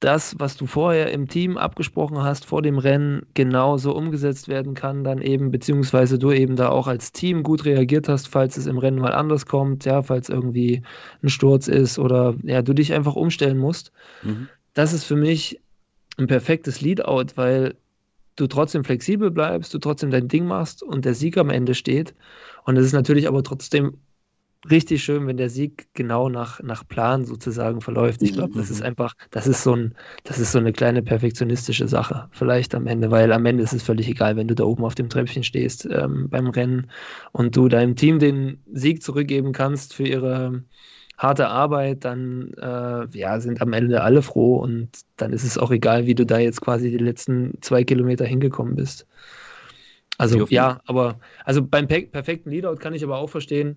das, 0.00 0.34
was 0.38 0.56
du 0.56 0.66
vorher 0.66 1.12
im 1.12 1.28
Team 1.28 1.56
abgesprochen 1.56 2.22
hast 2.22 2.46
vor 2.46 2.62
dem 2.62 2.78
Rennen, 2.78 3.26
genauso 3.34 3.94
umgesetzt 3.94 4.48
werden 4.48 4.74
kann, 4.74 5.04
dann 5.04 5.22
eben, 5.22 5.50
beziehungsweise 5.50 6.18
du 6.18 6.32
eben 6.32 6.56
da 6.56 6.70
auch 6.70 6.86
als 6.86 7.12
Team 7.12 7.42
gut 7.42 7.66
reagiert 7.66 8.08
hast, 8.08 8.28
falls 8.28 8.56
es 8.56 8.66
im 8.66 8.78
Rennen 8.78 8.98
mal 8.98 9.12
anders 9.12 9.46
kommt, 9.46 9.84
ja, 9.84 10.02
falls 10.02 10.28
irgendwie 10.28 10.82
ein 11.22 11.28
Sturz 11.28 11.68
ist 11.68 11.98
oder 11.98 12.34
ja, 12.42 12.62
du 12.62 12.74
dich 12.74 12.92
einfach 12.94 13.14
umstellen 13.14 13.58
musst. 13.58 13.92
Mhm. 14.22 14.48
Das 14.72 14.92
ist 14.94 15.04
für 15.04 15.16
mich 15.16 15.60
ein 16.18 16.26
perfektes 16.26 16.80
Leadout, 16.80 17.36
weil 17.36 17.76
du 18.36 18.46
trotzdem 18.46 18.84
flexibel 18.84 19.30
bleibst, 19.30 19.72
du 19.74 19.78
trotzdem 19.78 20.10
dein 20.10 20.28
Ding 20.28 20.46
machst 20.46 20.82
und 20.82 21.04
der 21.04 21.14
Sieg 21.14 21.36
am 21.36 21.50
Ende 21.50 21.74
steht. 21.74 22.14
Und 22.64 22.76
es 22.76 22.86
ist 22.86 22.92
natürlich 22.92 23.28
aber 23.28 23.42
trotzdem 23.42 23.98
richtig 24.68 25.02
schön, 25.02 25.26
wenn 25.26 25.38
der 25.38 25.48
Sieg 25.48 25.88
genau 25.94 26.28
nach, 26.28 26.62
nach 26.62 26.86
Plan 26.86 27.24
sozusagen 27.24 27.80
verläuft. 27.80 28.22
Ich 28.22 28.34
glaube, 28.34 28.52
das 28.58 28.70
ist 28.70 28.80
mhm. 28.80 28.86
einfach, 28.86 29.14
das 29.30 29.46
ist 29.46 29.62
so 29.62 29.74
ein, 29.74 29.94
das 30.24 30.38
ist 30.38 30.52
so 30.52 30.58
eine 30.58 30.72
kleine 30.72 31.02
perfektionistische 31.02 31.88
Sache, 31.88 32.28
vielleicht 32.32 32.74
am 32.74 32.86
Ende, 32.86 33.10
weil 33.10 33.32
am 33.32 33.46
Ende 33.46 33.62
ist 33.62 33.72
es 33.72 33.82
völlig 33.82 34.08
egal, 34.08 34.36
wenn 34.36 34.48
du 34.48 34.54
da 34.54 34.64
oben 34.64 34.84
auf 34.84 34.94
dem 34.94 35.08
Treppchen 35.08 35.44
stehst 35.44 35.88
ähm, 35.90 36.28
beim 36.28 36.48
Rennen 36.48 36.90
und 37.32 37.56
du 37.56 37.68
deinem 37.68 37.96
Team 37.96 38.18
den 38.18 38.62
Sieg 38.70 39.02
zurückgeben 39.02 39.52
kannst 39.52 39.94
für 39.94 40.06
ihre 40.06 40.62
harte 41.20 41.48
Arbeit, 41.48 42.06
dann 42.06 42.54
äh, 42.54 43.06
ja, 43.16 43.40
sind 43.40 43.60
am 43.60 43.74
Ende 43.74 44.02
alle 44.02 44.22
froh 44.22 44.56
und 44.56 44.88
dann 45.18 45.34
ist 45.34 45.44
es 45.44 45.58
auch 45.58 45.70
egal, 45.70 46.06
wie 46.06 46.14
du 46.14 46.24
da 46.24 46.38
jetzt 46.38 46.62
quasi 46.62 46.90
die 46.90 46.96
letzten 46.96 47.58
zwei 47.60 47.84
Kilometer 47.84 48.24
hingekommen 48.24 48.74
bist. 48.74 49.06
Also 50.16 50.46
ja, 50.48 50.80
aber 50.86 51.20
also 51.44 51.62
beim 51.62 51.86
perfekten 51.88 52.50
Leadout 52.50 52.76
kann 52.76 52.94
ich 52.94 53.04
aber 53.04 53.18
auch 53.18 53.28
verstehen, 53.28 53.76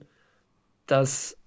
dass, 0.87 1.37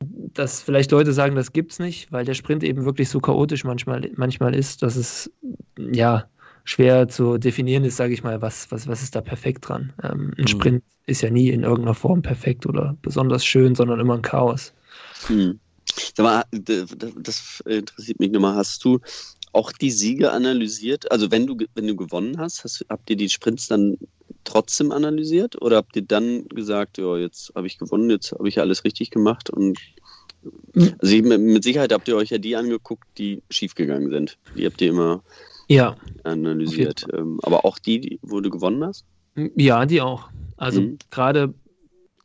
dass 0.00 0.60
vielleicht 0.60 0.90
Leute 0.90 1.12
sagen, 1.12 1.36
das 1.36 1.52
gibt's 1.52 1.78
nicht, 1.78 2.10
weil 2.10 2.24
der 2.24 2.34
Sprint 2.34 2.64
eben 2.64 2.84
wirklich 2.84 3.08
so 3.08 3.20
chaotisch 3.20 3.62
manchmal, 3.62 4.10
manchmal 4.16 4.56
ist, 4.56 4.82
dass 4.82 4.96
es 4.96 5.30
ja 5.76 6.24
schwer 6.64 7.06
zu 7.06 7.38
definieren 7.38 7.84
ist, 7.84 7.96
sage 7.96 8.12
ich 8.12 8.24
mal, 8.24 8.42
was, 8.42 8.72
was, 8.72 8.88
was 8.88 9.04
ist 9.04 9.14
da 9.14 9.20
perfekt 9.20 9.68
dran. 9.68 9.92
Ähm, 10.02 10.32
ein 10.36 10.42
mhm. 10.42 10.48
Sprint 10.48 10.84
ist 11.06 11.22
ja 11.22 11.30
nie 11.30 11.50
in 11.50 11.62
irgendeiner 11.62 11.94
Form 11.94 12.22
perfekt 12.22 12.66
oder 12.66 12.96
besonders 13.02 13.44
schön, 13.44 13.76
sondern 13.76 14.00
immer 14.00 14.14
ein 14.14 14.22
Chaos. 14.22 14.74
Sag 16.14 16.24
mal, 16.24 16.44
das 16.50 17.62
interessiert 17.66 18.20
mich 18.20 18.30
nochmal. 18.30 18.54
Hast 18.54 18.84
du 18.84 19.00
auch 19.52 19.72
die 19.72 19.90
Siege 19.90 20.32
analysiert? 20.32 21.10
Also 21.10 21.30
wenn 21.30 21.46
du, 21.46 21.56
wenn 21.74 21.86
du 21.86 21.96
gewonnen 21.96 22.38
hast, 22.38 22.64
hast, 22.64 22.84
habt 22.88 23.08
ihr 23.10 23.16
die 23.16 23.28
Sprints 23.28 23.68
dann 23.68 23.98
trotzdem 24.44 24.92
analysiert 24.92 25.60
oder 25.60 25.76
habt 25.76 25.96
ihr 25.96 26.02
dann 26.02 26.48
gesagt, 26.48 26.98
ja, 26.98 27.16
jetzt 27.16 27.52
habe 27.54 27.66
ich 27.66 27.78
gewonnen, 27.78 28.10
jetzt 28.10 28.32
habe 28.32 28.48
ich 28.48 28.60
alles 28.60 28.84
richtig 28.84 29.10
gemacht 29.10 29.50
und 29.50 29.78
also 31.00 31.16
mit 31.16 31.64
Sicherheit 31.64 31.92
habt 31.92 32.08
ihr 32.08 32.16
euch 32.16 32.30
ja 32.30 32.38
die 32.38 32.56
angeguckt, 32.56 33.06
die 33.18 33.42
schiefgegangen 33.50 34.10
sind. 34.10 34.38
Die 34.56 34.64
habt 34.66 34.80
ihr 34.80 34.90
immer 34.90 35.22
ja. 35.68 35.96
analysiert. 36.24 37.06
Ähm, 37.12 37.40
aber 37.42 37.64
auch 37.64 37.78
die, 37.78 38.00
die, 38.00 38.18
wo 38.22 38.40
du 38.40 38.50
gewonnen 38.50 38.84
hast? 38.84 39.04
Ja, 39.56 39.84
die 39.86 40.00
auch. 40.00 40.28
Also 40.56 40.80
mhm. 40.80 40.98
gerade 41.10 41.54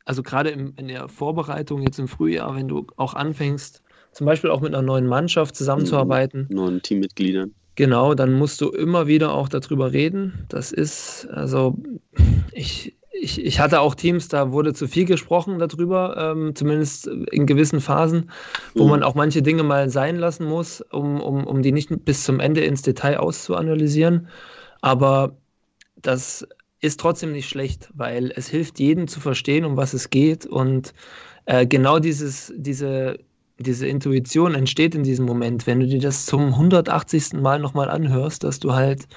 also 0.04 0.22
gerade 0.22 0.50
in 0.50 0.88
der 0.88 1.08
Vorbereitung 1.08 1.82
jetzt 1.82 1.98
im 1.98 2.08
Frühjahr, 2.08 2.54
wenn 2.56 2.68
du 2.68 2.86
auch 2.96 3.14
anfängst, 3.14 3.82
zum 4.12 4.26
Beispiel 4.26 4.50
auch 4.50 4.60
mit 4.60 4.74
einer 4.74 4.82
neuen 4.82 5.06
Mannschaft 5.06 5.56
zusammenzuarbeiten. 5.56 6.46
Neuen 6.50 6.82
Teammitgliedern. 6.82 7.52
Genau, 7.76 8.14
dann 8.14 8.32
musst 8.32 8.60
du 8.60 8.70
immer 8.70 9.08
wieder 9.08 9.32
auch 9.32 9.48
darüber 9.48 9.92
reden. 9.92 10.46
Das 10.48 10.70
ist, 10.70 11.26
also 11.32 11.76
ich, 12.52 12.94
ich, 13.12 13.44
ich 13.44 13.58
hatte 13.58 13.80
auch 13.80 13.96
Teams, 13.96 14.28
da 14.28 14.52
wurde 14.52 14.74
zu 14.74 14.86
viel 14.86 15.04
gesprochen 15.06 15.58
darüber, 15.58 16.16
ähm, 16.16 16.54
zumindest 16.54 17.08
in 17.08 17.46
gewissen 17.46 17.80
Phasen, 17.80 18.30
wo 18.74 18.84
mhm. 18.84 18.90
man 18.90 19.02
auch 19.02 19.16
manche 19.16 19.42
Dinge 19.42 19.64
mal 19.64 19.90
sein 19.90 20.16
lassen 20.16 20.44
muss, 20.46 20.82
um, 20.92 21.20
um, 21.20 21.44
um 21.44 21.62
die 21.62 21.72
nicht 21.72 21.90
bis 22.04 22.22
zum 22.22 22.38
Ende 22.38 22.60
ins 22.60 22.82
Detail 22.82 23.16
auszuanalysieren. 23.16 24.28
Aber 24.80 25.36
das 25.96 26.46
ist 26.84 27.00
trotzdem 27.00 27.32
nicht 27.32 27.48
schlecht, 27.48 27.88
weil 27.94 28.30
es 28.36 28.46
hilft 28.46 28.78
jedem 28.78 29.08
zu 29.08 29.18
verstehen, 29.18 29.64
um 29.64 29.76
was 29.76 29.94
es 29.94 30.10
geht. 30.10 30.44
Und 30.44 30.92
äh, 31.46 31.66
genau 31.66 31.98
dieses, 31.98 32.52
diese, 32.56 33.18
diese 33.58 33.86
Intuition 33.86 34.54
entsteht 34.54 34.94
in 34.94 35.02
diesem 35.02 35.24
Moment, 35.24 35.66
wenn 35.66 35.80
du 35.80 35.86
dir 35.86 36.00
das 36.00 36.26
zum 36.26 36.48
180. 36.48 37.34
Mal 37.40 37.58
nochmal 37.58 37.88
anhörst, 37.88 38.44
dass 38.44 38.60
du 38.60 38.74
halt 38.74 39.08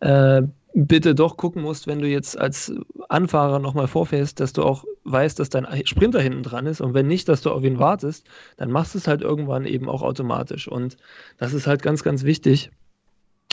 äh, 0.00 0.42
bitte 0.74 1.14
doch 1.14 1.38
gucken 1.38 1.62
musst, 1.62 1.86
wenn 1.86 2.00
du 2.00 2.06
jetzt 2.06 2.38
als 2.38 2.70
Anfahrer 3.08 3.60
nochmal 3.60 3.88
vorfährst, 3.88 4.38
dass 4.40 4.52
du 4.52 4.62
auch 4.62 4.84
weißt, 5.04 5.40
dass 5.40 5.48
dein 5.48 5.66
Sprinter 5.86 6.20
hinten 6.20 6.42
dran 6.42 6.66
ist 6.66 6.82
und 6.82 6.92
wenn 6.92 7.06
nicht, 7.06 7.30
dass 7.30 7.40
du 7.40 7.50
auf 7.50 7.64
ihn 7.64 7.78
wartest, 7.78 8.26
dann 8.58 8.70
machst 8.70 8.92
du 8.92 8.98
es 8.98 9.08
halt 9.08 9.22
irgendwann 9.22 9.64
eben 9.64 9.88
auch 9.88 10.02
automatisch. 10.02 10.68
Und 10.68 10.98
das 11.38 11.54
ist 11.54 11.66
halt 11.66 11.80
ganz, 11.82 12.02
ganz 12.02 12.24
wichtig, 12.24 12.70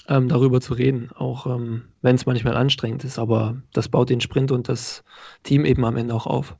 ähm, 0.07 0.27
darüber 0.27 0.61
zu 0.61 0.73
reden, 0.73 1.11
auch 1.11 1.47
ähm, 1.47 1.83
wenn 2.01 2.15
es 2.15 2.25
manchmal 2.25 2.55
anstrengend 2.55 3.03
ist, 3.03 3.19
aber 3.19 3.61
das 3.73 3.89
baut 3.89 4.09
den 4.09 4.21
Sprint 4.21 4.51
und 4.51 4.69
das 4.69 5.03
Team 5.43 5.65
eben 5.65 5.85
am 5.85 5.97
Ende 5.97 6.13
auch 6.13 6.27
auf. 6.27 6.57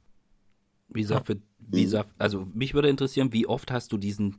Wie 0.89 1.01
gesagt, 1.01 1.27
für, 1.27 1.37
wie 1.59 1.83
gesagt, 1.83 2.13
also 2.17 2.47
mich 2.53 2.73
würde 2.73 2.89
interessieren, 2.89 3.33
wie 3.33 3.47
oft 3.47 3.71
hast 3.71 3.91
du 3.91 3.97
diesen 3.97 4.37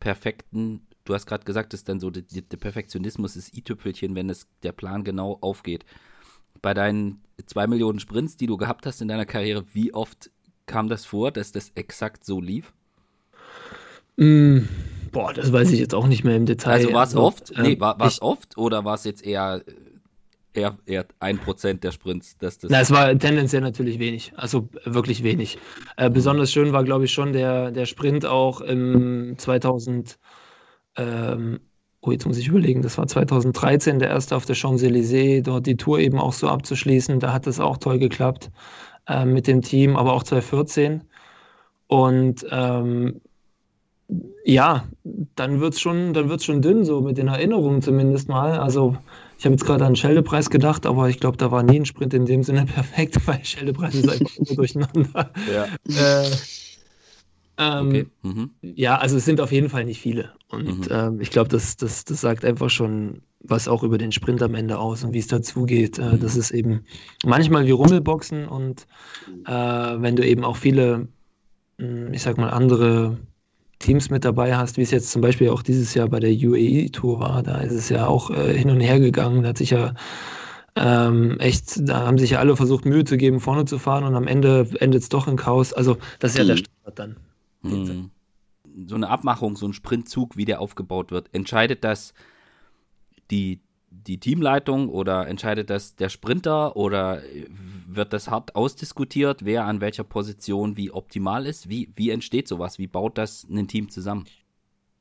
perfekten 0.00 0.82
du 1.04 1.14
hast 1.14 1.26
gerade 1.26 1.44
gesagt, 1.44 1.74
ist 1.74 1.88
dann 1.88 2.00
so, 2.00 2.10
der, 2.10 2.22
der 2.22 2.56
Perfektionismus 2.56 3.36
ist 3.36 3.56
i-Tüpfelchen, 3.56 4.14
wenn 4.14 4.30
es 4.30 4.48
der 4.62 4.72
Plan 4.72 5.04
genau 5.04 5.38
aufgeht. 5.40 5.84
Bei 6.62 6.74
deinen 6.74 7.20
zwei 7.46 7.66
Millionen 7.66 8.00
Sprints, 8.00 8.36
die 8.36 8.46
du 8.46 8.56
gehabt 8.56 8.86
hast 8.86 9.02
in 9.02 9.08
deiner 9.08 9.26
Karriere, 9.26 9.64
wie 9.72 9.92
oft 9.92 10.30
kam 10.66 10.88
das 10.88 11.04
vor, 11.04 11.30
dass 11.30 11.52
das 11.52 11.70
exakt 11.74 12.24
so 12.24 12.40
lief? 12.40 12.72
Mm, 14.16 14.60
boah, 15.14 15.32
das 15.32 15.50
weiß 15.50 15.70
ich 15.70 15.80
jetzt 15.80 15.94
auch 15.94 16.06
nicht 16.06 16.24
mehr 16.24 16.36
im 16.36 16.44
Detail. 16.44 16.72
Also 16.72 16.92
war 16.92 17.04
es 17.04 17.16
oft? 17.16 17.52
Ähm, 17.56 17.62
nee, 17.62 17.80
war 17.80 17.98
es 18.02 18.20
oft 18.20 18.58
oder 18.58 18.84
war 18.84 18.94
es 18.94 19.04
jetzt 19.04 19.24
eher 19.24 19.62
eher, 20.54 20.76
eher 20.86 21.06
ein 21.20 21.38
Prozent 21.38 21.84
der 21.84 21.92
Sprints. 21.92 22.36
Dass 22.38 22.58
das 22.58 22.70
Na, 22.70 22.80
es 22.80 22.90
war 22.90 23.16
tendenziell 23.18 23.62
natürlich 23.62 23.98
wenig, 23.98 24.32
also 24.36 24.68
wirklich 24.84 25.22
wenig. 25.22 25.58
Äh, 25.96 26.10
besonders 26.10 26.52
schön 26.52 26.72
war, 26.72 26.84
glaube 26.84 27.04
ich, 27.04 27.12
schon 27.12 27.32
der, 27.32 27.70
der 27.70 27.86
Sprint 27.86 28.24
auch 28.24 28.60
im 28.60 29.34
2000, 29.36 30.18
ähm, 30.96 31.60
oh, 32.00 32.12
jetzt 32.12 32.26
muss 32.26 32.38
ich 32.38 32.48
überlegen, 32.48 32.82
das 32.82 32.98
war 32.98 33.06
2013 33.06 33.98
der 33.98 34.08
erste 34.08 34.36
auf 34.36 34.46
der 34.46 34.56
Champs-Élysées, 34.56 35.42
dort 35.42 35.66
die 35.66 35.76
Tour 35.76 35.98
eben 35.98 36.18
auch 36.18 36.32
so 36.32 36.48
abzuschließen. 36.48 37.20
Da 37.20 37.32
hat 37.32 37.46
es 37.46 37.60
auch 37.60 37.78
toll 37.78 37.98
geklappt 37.98 38.50
äh, 39.08 39.24
mit 39.24 39.46
dem 39.46 39.62
Team, 39.62 39.96
aber 39.96 40.12
auch 40.12 40.22
2014. 40.22 41.02
Und 41.86 42.46
ähm, 42.50 43.20
ja, 44.44 44.86
dann 45.36 45.60
wird 45.60 45.74
es 45.74 45.80
schon, 45.80 46.14
schon 46.40 46.62
dünn, 46.62 46.84
so 46.84 47.00
mit 47.00 47.18
den 47.18 47.28
Erinnerungen 47.28 47.82
zumindest 47.82 48.28
mal. 48.28 48.58
Also 48.58 48.96
ich 49.38 49.44
habe 49.44 49.54
jetzt 49.54 49.64
gerade 49.64 49.84
an 49.84 49.96
Scheldepreis 49.96 50.50
gedacht, 50.50 50.86
aber 50.86 51.08
ich 51.08 51.20
glaube, 51.20 51.36
da 51.36 51.50
war 51.50 51.62
nie 51.62 51.80
ein 51.80 51.86
Sprint 51.86 52.14
in 52.14 52.26
dem 52.26 52.42
Sinne 52.42 52.64
perfekt, 52.74 53.26
weil 53.26 53.44
Scheldepreis 53.44 53.94
ist 53.94 54.08
einfach 54.08 54.36
immer 54.36 54.56
durcheinander. 54.56 55.30
Ja. 55.52 55.66
Äh, 55.86 56.30
ähm, 57.56 57.88
okay. 57.88 58.06
Mhm. 58.22 58.50
Ja, 58.62 58.98
also 58.98 59.16
es 59.16 59.24
sind 59.24 59.40
auf 59.40 59.52
jeden 59.52 59.68
Fall 59.68 59.84
nicht 59.84 60.00
viele. 60.00 60.32
Und 60.48 60.88
mhm. 60.88 60.88
ähm, 60.90 61.20
ich 61.20 61.30
glaube, 61.30 61.48
das, 61.48 61.76
das, 61.76 62.04
das 62.04 62.20
sagt 62.20 62.44
einfach 62.44 62.68
schon 62.68 63.22
was 63.44 63.68
auch 63.68 63.82
über 63.82 63.98
den 63.98 64.10
Sprint 64.10 64.42
am 64.42 64.54
Ende 64.54 64.78
aus 64.78 65.04
und 65.04 65.12
wie 65.12 65.18
es 65.18 65.28
dazugeht. 65.28 65.98
Äh, 65.98 66.18
das 66.18 66.36
ist 66.36 66.50
eben 66.50 66.84
manchmal 67.24 67.66
wie 67.66 67.70
Rummelboxen 67.70 68.48
und 68.48 68.86
äh, 69.46 69.52
wenn 69.52 70.16
du 70.16 70.26
eben 70.26 70.42
auch 70.42 70.56
viele, 70.56 71.06
hm, 71.78 72.12
ich 72.12 72.22
sag 72.22 72.38
mal, 72.38 72.50
andere 72.50 73.18
Teams 73.84 74.08
mit 74.08 74.24
dabei 74.24 74.56
hast, 74.56 74.78
wie 74.78 74.82
es 74.82 74.90
jetzt 74.90 75.10
zum 75.10 75.20
Beispiel 75.20 75.50
auch 75.50 75.62
dieses 75.62 75.92
Jahr 75.92 76.08
bei 76.08 76.18
der 76.18 76.30
UAE-Tour 76.30 77.20
war, 77.20 77.42
da 77.42 77.58
ist 77.58 77.72
es 77.72 77.90
ja 77.90 78.06
auch 78.06 78.30
äh, 78.30 78.56
hin 78.56 78.70
und 78.70 78.80
her 78.80 78.98
gegangen. 78.98 79.42
Da 79.42 79.50
hat 79.50 79.58
sich 79.58 79.70
ja 79.70 79.94
ähm, 80.74 81.38
echt, 81.38 81.86
da 81.86 82.06
haben 82.06 82.16
sich 82.16 82.30
ja 82.30 82.38
alle 82.38 82.56
versucht, 82.56 82.86
Mühe 82.86 83.04
zu 83.04 83.18
geben, 83.18 83.40
vorne 83.40 83.66
zu 83.66 83.78
fahren 83.78 84.04
und 84.04 84.14
am 84.14 84.26
Ende 84.26 84.66
endet 84.80 85.02
es 85.02 85.10
doch 85.10 85.28
in 85.28 85.36
Chaos. 85.36 85.74
Also, 85.74 85.98
das 86.18 86.32
ist 86.32 86.38
ja 86.38 86.44
der 86.44 86.56
mhm. 86.56 86.58
Standard 86.60 86.98
dann. 86.98 87.16
Hm. 87.62 88.10
So 88.86 88.94
eine 88.94 89.08
Abmachung, 89.08 89.56
so 89.56 89.66
ein 89.66 89.74
Sprintzug, 89.74 90.36
wie 90.38 90.46
der 90.46 90.60
aufgebaut 90.60 91.10
wird, 91.10 91.28
entscheidet 91.32 91.84
das 91.84 92.14
die, 93.30 93.60
die 94.06 94.18
Teamleitung 94.18 94.88
oder 94.88 95.26
entscheidet 95.26 95.70
das 95.70 95.96
der 95.96 96.08
Sprinter 96.08 96.76
oder 96.76 97.22
wird 97.88 98.12
das 98.12 98.30
hart 98.30 98.54
ausdiskutiert, 98.54 99.44
wer 99.44 99.64
an 99.64 99.80
welcher 99.80 100.04
Position 100.04 100.76
wie 100.76 100.90
optimal 100.90 101.46
ist? 101.46 101.68
Wie, 101.68 101.90
wie 101.94 102.10
entsteht 102.10 102.48
sowas? 102.48 102.78
Wie 102.78 102.86
baut 102.86 103.18
das 103.18 103.46
ein 103.48 103.68
Team 103.68 103.88
zusammen? 103.88 104.24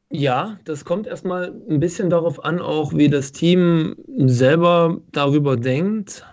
Ja, 0.09 0.59
das 0.65 0.85
kommt 0.85 1.07
erstmal 1.07 1.53
ein 1.69 1.79
bisschen 1.79 2.11
darauf 2.11 2.43
an, 2.45 2.59
auch 2.59 2.93
wie 2.93 3.09
das 3.09 3.31
Team 3.31 3.95
selber 4.07 4.99
darüber 5.11 5.57
denkt. 5.57 6.23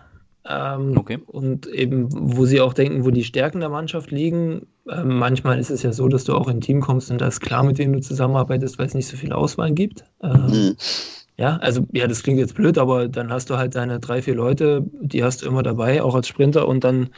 Ähm, 0.46 0.96
okay. 0.98 1.18
Und 1.26 1.66
eben, 1.66 2.08
wo 2.10 2.44
sie 2.44 2.60
auch 2.60 2.74
denken, 2.74 3.04
wo 3.04 3.10
die 3.10 3.24
Stärken 3.24 3.60
der 3.60 3.68
Mannschaft 3.68 4.10
liegen. 4.10 4.66
Ähm, 4.88 5.18
manchmal 5.18 5.58
ist 5.58 5.70
es 5.70 5.82
ja 5.82 5.92
so, 5.92 6.08
dass 6.08 6.24
du 6.24 6.34
auch 6.34 6.48
in 6.48 6.58
ein 6.58 6.60
Team 6.60 6.80
kommst 6.80 7.10
und 7.10 7.20
da 7.20 7.28
ist 7.28 7.40
klar, 7.40 7.62
mit 7.62 7.78
wem 7.78 7.92
du 7.92 8.00
zusammenarbeitest, 8.00 8.78
weil 8.78 8.86
es 8.86 8.94
nicht 8.94 9.06
so 9.06 9.16
viel 9.16 9.32
Auswahl 9.32 9.72
gibt. 9.72 10.04
Ähm, 10.22 10.46
mhm. 10.46 10.76
Ja, 11.40 11.56
also, 11.56 11.86
ja, 11.92 12.06
das 12.06 12.22
klingt 12.22 12.38
jetzt 12.38 12.54
blöd, 12.54 12.76
aber 12.76 13.08
dann 13.08 13.32
hast 13.32 13.48
du 13.48 13.56
halt 13.56 13.74
deine 13.74 13.98
drei, 13.98 14.20
vier 14.20 14.34
Leute, 14.34 14.84
die 15.00 15.24
hast 15.24 15.40
du 15.40 15.46
immer 15.46 15.62
dabei, 15.62 16.02
auch 16.02 16.14
als 16.14 16.28
Sprinter 16.28 16.68
und 16.68 16.84
dann 16.84 17.08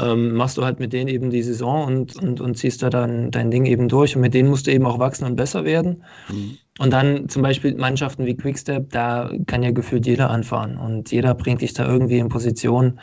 ähm, 0.00 0.32
machst 0.32 0.56
du 0.56 0.64
halt 0.64 0.80
mit 0.80 0.94
denen 0.94 1.08
eben 1.08 1.28
die 1.28 1.42
Saison 1.42 1.84
und, 1.84 2.16
und, 2.16 2.40
und 2.40 2.56
ziehst 2.56 2.82
da 2.82 2.88
dann 2.88 3.30
dein 3.30 3.50
Ding 3.50 3.66
eben 3.66 3.88
durch 3.88 4.16
und 4.16 4.22
mit 4.22 4.32
denen 4.32 4.48
musst 4.48 4.66
du 4.66 4.72
eben 4.72 4.86
auch 4.86 4.98
wachsen 4.98 5.26
und 5.26 5.36
besser 5.36 5.66
werden. 5.66 6.02
Mhm. 6.30 6.56
Und 6.78 6.94
dann 6.94 7.28
zum 7.28 7.42
Beispiel 7.42 7.74
Mannschaften 7.74 8.24
wie 8.24 8.38
Quickstep, 8.38 8.88
da 8.88 9.30
kann 9.46 9.62
ja 9.62 9.70
gefühlt 9.70 10.06
jeder 10.06 10.30
anfahren 10.30 10.78
und 10.78 11.12
jeder 11.12 11.34
bringt 11.34 11.60
dich 11.60 11.74
da 11.74 11.86
irgendwie 11.86 12.20
in 12.20 12.30
Position. 12.30 13.00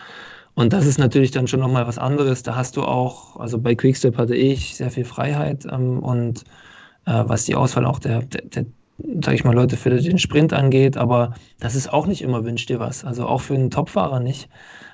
Und 0.55 0.73
das 0.73 0.87
ist 0.87 0.97
natürlich 0.97 1.29
dann 1.29 1.45
schon 1.45 1.59
nochmal 1.59 1.85
was 1.85 1.99
anderes. 1.99 2.41
Da 2.41 2.55
hast 2.55 2.75
du 2.75 2.81
auch, 2.81 3.39
also 3.39 3.59
bei 3.59 3.75
Quickstep 3.75 4.17
hatte 4.17 4.35
ich 4.35 4.77
sehr 4.77 4.89
viel 4.89 5.05
Freiheit 5.05 5.67
ähm, 5.71 5.99
und 5.99 6.43
äh, 7.05 7.23
was 7.27 7.45
die 7.45 7.53
Auswahl 7.53 7.85
auch 7.85 7.99
der, 7.99 8.23
der, 8.23 8.65
der 8.99 9.21
sag 9.23 9.33
ich 9.33 9.43
mal, 9.43 9.55
Leute 9.55 9.77
für 9.77 9.89
den 9.89 10.19
Sprint 10.19 10.53
angeht, 10.53 10.97
aber 10.97 11.33
das 11.59 11.75
ist 11.75 11.91
auch 11.91 12.05
nicht 12.05 12.21
immer 12.21 12.45
wünscht 12.45 12.69
dir 12.69 12.79
was. 12.79 13.03
Also 13.03 13.25
auch 13.25 13.41
für 13.41 13.55
einen 13.55 13.71
Topfahrer 13.71 14.19
nicht 14.19 14.49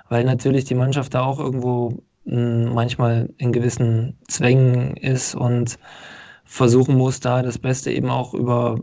weil 0.10 0.24
natürlich 0.24 0.66
die 0.66 0.76
Mannschaft 0.76 1.14
da 1.14 1.24
auch 1.24 1.40
irgendwo 1.40 2.04
hm, 2.26 2.74
manchmal 2.74 3.30
in 3.38 3.52
gewissen 3.52 4.18
Zwängen 4.28 4.96
ist 4.98 5.36
und 5.36 5.78
versuchen 6.44 6.96
muss, 6.96 7.20
da 7.20 7.42
das 7.42 7.58
Beste 7.58 7.92
eben 7.92 8.10
auch 8.10 8.34
über 8.34 8.80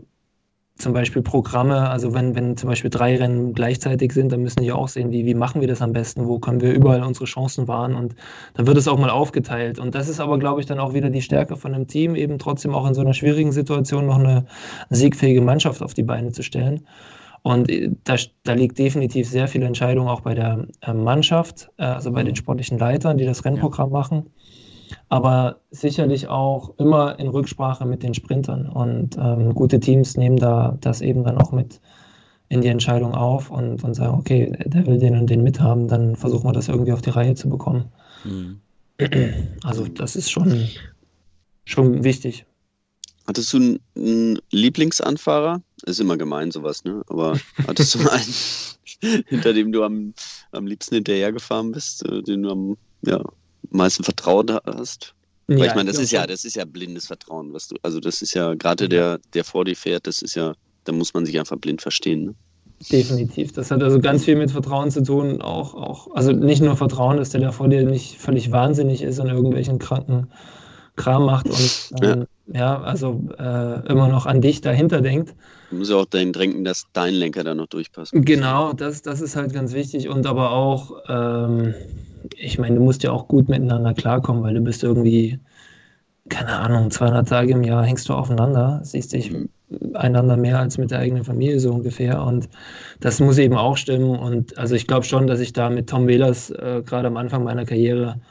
zum 0.75 0.93
Beispiel 0.93 1.21
Programme, 1.21 1.89
also 1.89 2.13
wenn, 2.13 2.35
wenn 2.35 2.57
zum 2.57 2.69
Beispiel 2.69 2.89
drei 2.89 3.15
Rennen 3.15 3.53
gleichzeitig 3.53 4.11
sind, 4.11 4.31
dann 4.31 4.41
müssen 4.41 4.63
die 4.63 4.71
auch 4.71 4.87
sehen, 4.87 5.11
wie, 5.11 5.25
wie 5.25 5.35
machen 5.35 5.61
wir 5.61 5.67
das 5.67 5.81
am 5.81 5.93
besten, 5.93 6.27
wo 6.27 6.39
können 6.39 6.61
wir 6.61 6.73
überall 6.73 7.03
unsere 7.03 7.25
Chancen 7.25 7.67
wahren 7.67 7.95
und 7.95 8.15
dann 8.55 8.65
wird 8.65 8.77
es 8.77 8.87
auch 8.87 8.97
mal 8.97 9.11
aufgeteilt. 9.11 9.77
Und 9.77 9.93
das 9.93 10.09
ist 10.09 10.19
aber, 10.19 10.39
glaube 10.39 10.61
ich, 10.61 10.65
dann 10.65 10.79
auch 10.79 10.93
wieder 10.93 11.09
die 11.11 11.21
Stärke 11.21 11.57
von 11.57 11.73
einem 11.73 11.87
Team, 11.87 12.15
eben 12.15 12.39
trotzdem 12.39 12.73
auch 12.73 12.87
in 12.87 12.95
so 12.95 13.01
einer 13.01 13.13
schwierigen 13.13 13.51
Situation 13.51 14.07
noch 14.07 14.17
eine 14.17 14.45
siegfähige 14.89 15.41
Mannschaft 15.41 15.83
auf 15.83 15.93
die 15.93 16.03
Beine 16.03 16.31
zu 16.31 16.41
stellen. 16.41 16.87
Und 17.43 17.69
äh, 17.69 17.91
da, 18.03 18.15
da 18.43 18.53
liegt 18.53 18.79
definitiv 18.79 19.29
sehr 19.29 19.47
viel 19.47 19.61
Entscheidung 19.61 20.07
auch 20.07 20.21
bei 20.21 20.33
der 20.33 20.65
äh, 20.81 20.93
Mannschaft, 20.93 21.69
äh, 21.77 21.83
also 21.83 22.11
bei 22.11 22.23
den 22.23 22.31
mhm. 22.31 22.37
sportlichen 22.37 22.79
Leitern, 22.79 23.17
die 23.17 23.25
das 23.25 23.45
Rennprogramm 23.45 23.91
machen. 23.91 24.31
Aber 25.09 25.59
sicherlich 25.71 26.27
auch 26.27 26.77
immer 26.77 27.19
in 27.19 27.27
Rücksprache 27.27 27.85
mit 27.85 28.03
den 28.03 28.13
Sprintern. 28.13 28.67
Und 28.67 29.17
ähm, 29.17 29.53
gute 29.53 29.79
Teams 29.79 30.17
nehmen 30.17 30.37
da 30.37 30.77
das 30.81 31.01
eben 31.01 31.23
dann 31.23 31.37
auch 31.37 31.51
mit 31.51 31.79
in 32.49 32.61
die 32.61 32.67
Entscheidung 32.67 33.13
auf 33.15 33.49
und, 33.49 33.83
und 33.83 33.93
sagen, 33.95 34.17
okay, 34.17 34.55
der 34.65 34.85
will 34.85 34.99
den 34.99 35.17
und 35.17 35.29
den 35.29 35.43
mithaben, 35.43 35.87
dann 35.87 36.15
versuchen 36.15 36.47
wir 36.47 36.53
das 36.53 36.67
irgendwie 36.67 36.91
auf 36.91 37.01
die 37.01 37.09
Reihe 37.09 37.33
zu 37.35 37.49
bekommen. 37.49 37.85
Mhm. 38.23 38.59
Also 39.63 39.87
das 39.87 40.15
ist 40.15 40.29
schon, 40.29 40.67
schon 41.65 42.03
wichtig. 42.03 42.45
Hattest 43.25 43.53
du 43.53 43.79
einen 43.95 44.39
Lieblingsanfahrer? 44.51 45.61
Ist 45.85 45.99
immer 45.99 46.17
gemein, 46.17 46.51
sowas, 46.51 46.83
ne? 46.83 47.01
Aber 47.07 47.39
hattest 47.67 47.95
du 47.95 47.99
einen, 48.09 49.23
hinter 49.27 49.53
dem 49.53 49.71
du 49.71 49.83
am, 49.83 50.13
am 50.51 50.67
liebsten 50.67 50.95
hinterhergefahren 50.95 51.71
bist, 51.71 52.05
äh, 52.05 52.21
den 52.21 52.43
du 52.43 52.51
am 52.51 52.77
ja, 53.05 53.21
meisten 53.69 54.03
vertraut 54.03 54.51
hast? 54.65 55.13
Weil 55.47 55.59
ja, 55.59 55.65
ich 55.65 55.75
meine, 55.75 55.91
das 55.91 55.99
ist 55.99 56.11
ja, 56.11 56.25
das 56.25 56.45
ist 56.45 56.55
ja 56.55 56.65
blindes 56.65 57.07
Vertrauen, 57.07 57.53
was 57.53 57.67
du, 57.67 57.75
also 57.81 57.99
das 57.99 58.21
ist 58.21 58.33
ja 58.33 58.53
gerade 58.53 58.87
der, 58.87 59.19
der 59.33 59.43
vor 59.43 59.65
dir 59.65 59.75
fährt, 59.75 60.07
das 60.07 60.21
ist 60.21 60.35
ja, 60.35 60.53
da 60.85 60.91
muss 60.93 61.13
man 61.13 61.25
sich 61.25 61.37
einfach 61.37 61.57
blind 61.57 61.81
verstehen. 61.81 62.25
Ne? 62.25 62.35
Definitiv. 62.91 63.53
Das 63.53 63.71
hat 63.71 63.83
also 63.83 63.99
ganz 63.99 64.25
viel 64.25 64.35
mit 64.35 64.51
Vertrauen 64.51 64.91
zu 64.91 65.03
tun. 65.03 65.41
Auch, 65.41 65.73
auch, 65.73 66.15
also 66.15 66.31
nicht 66.31 66.61
nur 66.61 66.75
Vertrauen, 66.75 67.17
dass 67.17 67.29
der 67.29 67.41
da 67.41 67.51
vor 67.51 67.69
dir 67.69 67.83
nicht 67.83 68.17
völlig 68.19 68.51
wahnsinnig 68.51 69.01
ist 69.01 69.19
und 69.19 69.27
irgendwelchen 69.27 69.79
kranken 69.79 70.27
Kram 70.95 71.25
macht 71.25 71.47
und 71.47 71.91
ähm, 72.03 72.19
ja. 72.19 72.25
Ja. 72.47 72.81
also 72.81 73.21
äh, 73.37 73.87
immer 73.87 74.07
noch 74.07 74.25
an 74.25 74.41
dich 74.41 74.61
dahinter 74.61 75.01
denkt. 75.01 75.33
Du 75.69 75.77
musst 75.77 75.91
ja 75.91 75.97
auch 75.97 76.05
dahin 76.05 76.33
drängen, 76.33 76.63
dass 76.63 76.85
dein 76.93 77.13
Lenker 77.13 77.43
da 77.43 77.55
noch 77.55 77.67
durchpasst. 77.67 78.13
Genau, 78.13 78.73
das, 78.73 79.01
das 79.01 79.21
ist 79.21 79.35
halt 79.35 79.53
ganz 79.53 79.73
wichtig 79.73 80.09
und 80.09 80.25
aber 80.27 80.51
auch, 80.51 80.97
ähm, 81.07 81.73
ich 82.37 82.59
meine, 82.59 82.75
du 82.75 82.81
musst 82.81 83.03
ja 83.03 83.11
auch 83.11 83.27
gut 83.27 83.49
miteinander 83.49 83.93
klarkommen, 83.93 84.43
weil 84.43 84.53
du 84.53 84.61
bist 84.61 84.83
irgendwie, 84.83 85.39
keine 86.29 86.59
Ahnung, 86.59 86.91
200 86.91 87.27
Tage 87.27 87.53
im 87.53 87.63
Jahr 87.63 87.85
hängst 87.85 88.07
du 88.07 88.13
aufeinander, 88.13 88.81
siehst 88.83 89.13
dich 89.13 89.31
einander 89.93 90.37
mehr 90.37 90.59
als 90.59 90.77
mit 90.77 90.91
der 90.91 90.99
eigenen 90.99 91.23
Familie 91.23 91.59
so 91.59 91.73
ungefähr. 91.73 92.21
Und 92.23 92.49
das 92.99 93.19
muss 93.19 93.37
eben 93.37 93.55
auch 93.55 93.77
stimmen. 93.77 94.17
Und 94.17 94.57
also 94.57 94.75
ich 94.75 94.87
glaube 94.87 95.05
schon, 95.05 95.27
dass 95.27 95.39
ich 95.39 95.53
da 95.53 95.69
mit 95.69 95.89
Tom 95.89 96.07
Wählers 96.07 96.49
äh, 96.51 96.83
gerade 96.85 97.07
am 97.07 97.17
Anfang 97.17 97.43
meiner 97.43 97.65
Karriere 97.65 98.21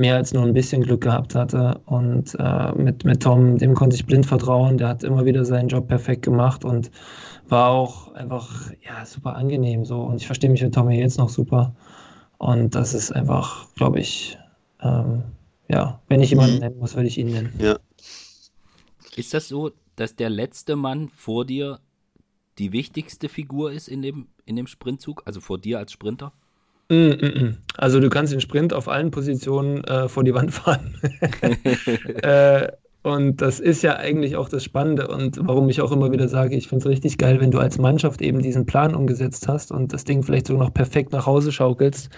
mehr 0.00 0.16
als 0.16 0.32
nur 0.32 0.42
ein 0.42 0.54
bisschen 0.54 0.82
Glück 0.82 1.02
gehabt 1.02 1.34
hatte. 1.34 1.80
Und 1.86 2.34
äh, 2.38 2.72
mit, 2.72 3.04
mit 3.04 3.22
Tom, 3.22 3.58
dem 3.58 3.74
konnte 3.74 3.94
ich 3.94 4.06
blind 4.06 4.26
vertrauen. 4.26 4.78
Der 4.78 4.88
hat 4.88 5.04
immer 5.04 5.24
wieder 5.24 5.44
seinen 5.44 5.68
Job 5.68 5.86
perfekt 5.86 6.22
gemacht 6.22 6.64
und 6.64 6.90
war 7.48 7.68
auch 7.68 8.12
einfach 8.14 8.70
ja, 8.82 9.04
super 9.04 9.36
angenehm 9.36 9.84
so. 9.84 10.00
Und 10.00 10.16
ich 10.16 10.26
verstehe 10.26 10.50
mich 10.50 10.62
mit 10.62 10.74
Tommy 10.74 10.98
jetzt 10.98 11.18
noch 11.18 11.28
super. 11.28 11.74
Und 12.38 12.74
das 12.74 12.94
ist 12.94 13.12
einfach, 13.12 13.66
glaube 13.74 14.00
ich, 14.00 14.38
ähm, 14.80 15.24
ja, 15.68 16.00
wenn 16.08 16.22
ich 16.22 16.30
jemanden 16.30 16.54
mhm. 16.54 16.60
nennen 16.60 16.78
muss, 16.78 16.96
würde 16.96 17.08
ich 17.08 17.18
ihn 17.18 17.30
nennen. 17.30 17.52
Ja. 17.58 17.78
Ist 19.16 19.34
das 19.34 19.48
so, 19.48 19.70
dass 19.96 20.16
der 20.16 20.30
letzte 20.30 20.76
Mann 20.76 21.10
vor 21.10 21.44
dir 21.44 21.78
die 22.58 22.72
wichtigste 22.72 23.28
Figur 23.28 23.70
ist 23.70 23.88
in 23.88 24.00
dem, 24.00 24.28
in 24.46 24.56
dem 24.56 24.66
Sprintzug, 24.66 25.22
also 25.26 25.40
vor 25.40 25.58
dir 25.58 25.78
als 25.78 25.92
Sprinter? 25.92 26.32
Mm, 26.90 26.94
mm, 26.94 27.44
mm. 27.44 27.56
Also 27.76 28.00
du 28.00 28.10
kannst 28.10 28.32
den 28.32 28.40
Sprint 28.40 28.74
auf 28.74 28.88
allen 28.88 29.10
Positionen 29.10 29.84
äh, 29.84 30.08
vor 30.08 30.24
die 30.24 30.34
Wand 30.34 30.52
fahren. 30.52 30.94
äh, 32.22 32.68
und 33.02 33.40
das 33.40 33.60
ist 33.60 33.82
ja 33.82 33.96
eigentlich 33.96 34.36
auch 34.36 34.50
das 34.50 34.62
Spannende 34.62 35.08
und 35.08 35.38
warum 35.40 35.70
ich 35.70 35.80
auch 35.80 35.90
immer 35.90 36.12
wieder 36.12 36.28
sage, 36.28 36.54
ich 36.56 36.68
finde 36.68 36.84
es 36.84 36.90
richtig 36.90 37.16
geil, 37.16 37.40
wenn 37.40 37.50
du 37.50 37.58
als 37.58 37.78
Mannschaft 37.78 38.20
eben 38.20 38.42
diesen 38.42 38.66
Plan 38.66 38.94
umgesetzt 38.94 39.48
hast 39.48 39.72
und 39.72 39.94
das 39.94 40.04
Ding 40.04 40.22
vielleicht 40.22 40.48
sogar 40.48 40.64
noch 40.64 40.74
perfekt 40.74 41.12
nach 41.12 41.24
Hause 41.24 41.50
schaukelst, 41.50 42.10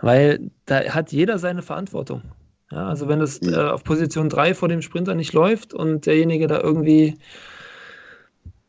weil 0.00 0.50
da 0.64 0.80
hat 0.84 1.12
jeder 1.12 1.38
seine 1.38 1.60
Verantwortung. 1.60 2.22
Ja, 2.70 2.88
also 2.88 3.06
wenn 3.08 3.20
es 3.20 3.42
äh, 3.42 3.54
auf 3.54 3.84
Position 3.84 4.30
3 4.30 4.54
vor 4.54 4.68
dem 4.68 4.80
Sprinter 4.80 5.14
nicht 5.14 5.34
läuft 5.34 5.74
und 5.74 6.06
derjenige 6.06 6.46
da 6.46 6.58
irgendwie 6.58 7.18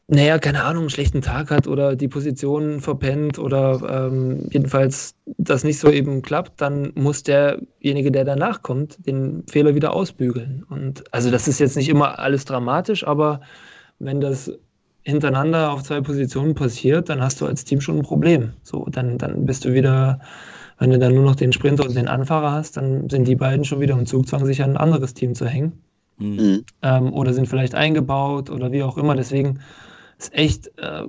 naja, 0.08 0.38
keine 0.38 0.64
Ahnung, 0.64 0.84
einen 0.84 0.90
schlechten 0.92 1.22
Tag 1.22 1.50
hat 1.50 1.68
oder 1.68 1.96
die 1.96 2.08
Position 2.08 2.80
verpennt 2.80 3.40
oder 3.40 4.08
ähm, 4.08 4.48
jedenfalls 4.52 5.16
das 5.38 5.64
nicht 5.64 5.80
so 5.80 5.90
eben 5.90 6.22
klappt, 6.22 6.62
dann 6.62 6.92
muss 6.94 7.24
derjenige, 7.24 8.12
der 8.12 8.24
danach 8.24 8.62
kommt, 8.62 9.04
den 9.08 9.44
Fehler 9.50 9.74
wieder 9.74 9.94
ausbügeln. 9.94 10.64
Und 10.70 11.12
also 11.12 11.32
das 11.32 11.48
ist 11.48 11.60
jetzt 11.60 11.76
nicht 11.76 11.90
immer 11.90 12.20
alles 12.20 12.46
dramatisch, 12.46 13.06
aber 13.06 13.42
wenn 13.98 14.22
das 14.22 14.52
hintereinander 15.02 15.72
auf 15.72 15.82
zwei 15.82 16.02
Positionen 16.02 16.54
passiert, 16.54 17.10
dann 17.10 17.22
hast 17.22 17.42
du 17.42 17.48
als 17.48 17.64
Team 17.64 17.82
schon 17.82 17.98
ein 17.98 18.04
Problem. 18.04 18.54
So, 18.62 18.86
dann, 18.92 19.18
dann 19.18 19.46
bist 19.48 19.66
du 19.66 19.74
wieder, 19.74 20.20
wenn 20.78 20.92
du 20.92 21.00
dann 21.00 21.16
nur 21.16 21.24
noch 21.24 21.36
den 21.36 21.52
Sprinter 21.52 21.84
und 21.84 21.96
den 21.96 22.08
Anfahrer 22.08 22.52
hast, 22.52 22.78
dann 22.78 23.10
sind 23.10 23.28
die 23.28 23.36
beiden 23.36 23.66
schon 23.66 23.80
wieder 23.80 23.98
im 23.98 24.06
Zugzwang, 24.06 24.46
sich 24.46 24.62
an 24.62 24.72
ein 24.72 24.78
anderes 24.78 25.16
Team 25.16 25.34
zu 25.34 25.48
hängen. 25.48 25.82
Mhm. 26.18 26.64
Ähm, 26.82 27.14
oder 27.14 27.34
sind 27.34 27.48
vielleicht 27.48 27.76
eingebaut 27.76 28.50
oder 28.50 28.72
wie 28.72 28.84
auch 28.84 28.98
immer. 28.98 29.16
Deswegen 29.16 29.60
ist 30.18 30.34
echt, 30.34 30.72
äh, 30.78 31.04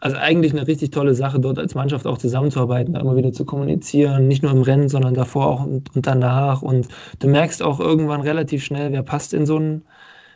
also 0.00 0.16
eigentlich 0.16 0.52
eine 0.52 0.66
richtig 0.66 0.90
tolle 0.90 1.14
Sache, 1.14 1.40
dort 1.40 1.58
als 1.58 1.74
Mannschaft 1.74 2.06
auch 2.06 2.18
zusammenzuarbeiten, 2.18 2.94
da 2.94 3.00
immer 3.00 3.16
wieder 3.16 3.32
zu 3.32 3.44
kommunizieren, 3.44 4.28
nicht 4.28 4.42
nur 4.42 4.52
im 4.52 4.62
Rennen, 4.62 4.88
sondern 4.88 5.14
davor 5.14 5.46
auch 5.46 5.64
und, 5.64 5.94
und 5.94 6.06
danach. 6.06 6.62
Und 6.62 6.88
du 7.18 7.28
merkst 7.28 7.62
auch 7.62 7.80
irgendwann 7.80 8.20
relativ 8.20 8.64
schnell, 8.64 8.92
wer 8.92 9.02
passt 9.02 9.34
in 9.34 9.44
so 9.44 9.56
einen, 9.56 9.82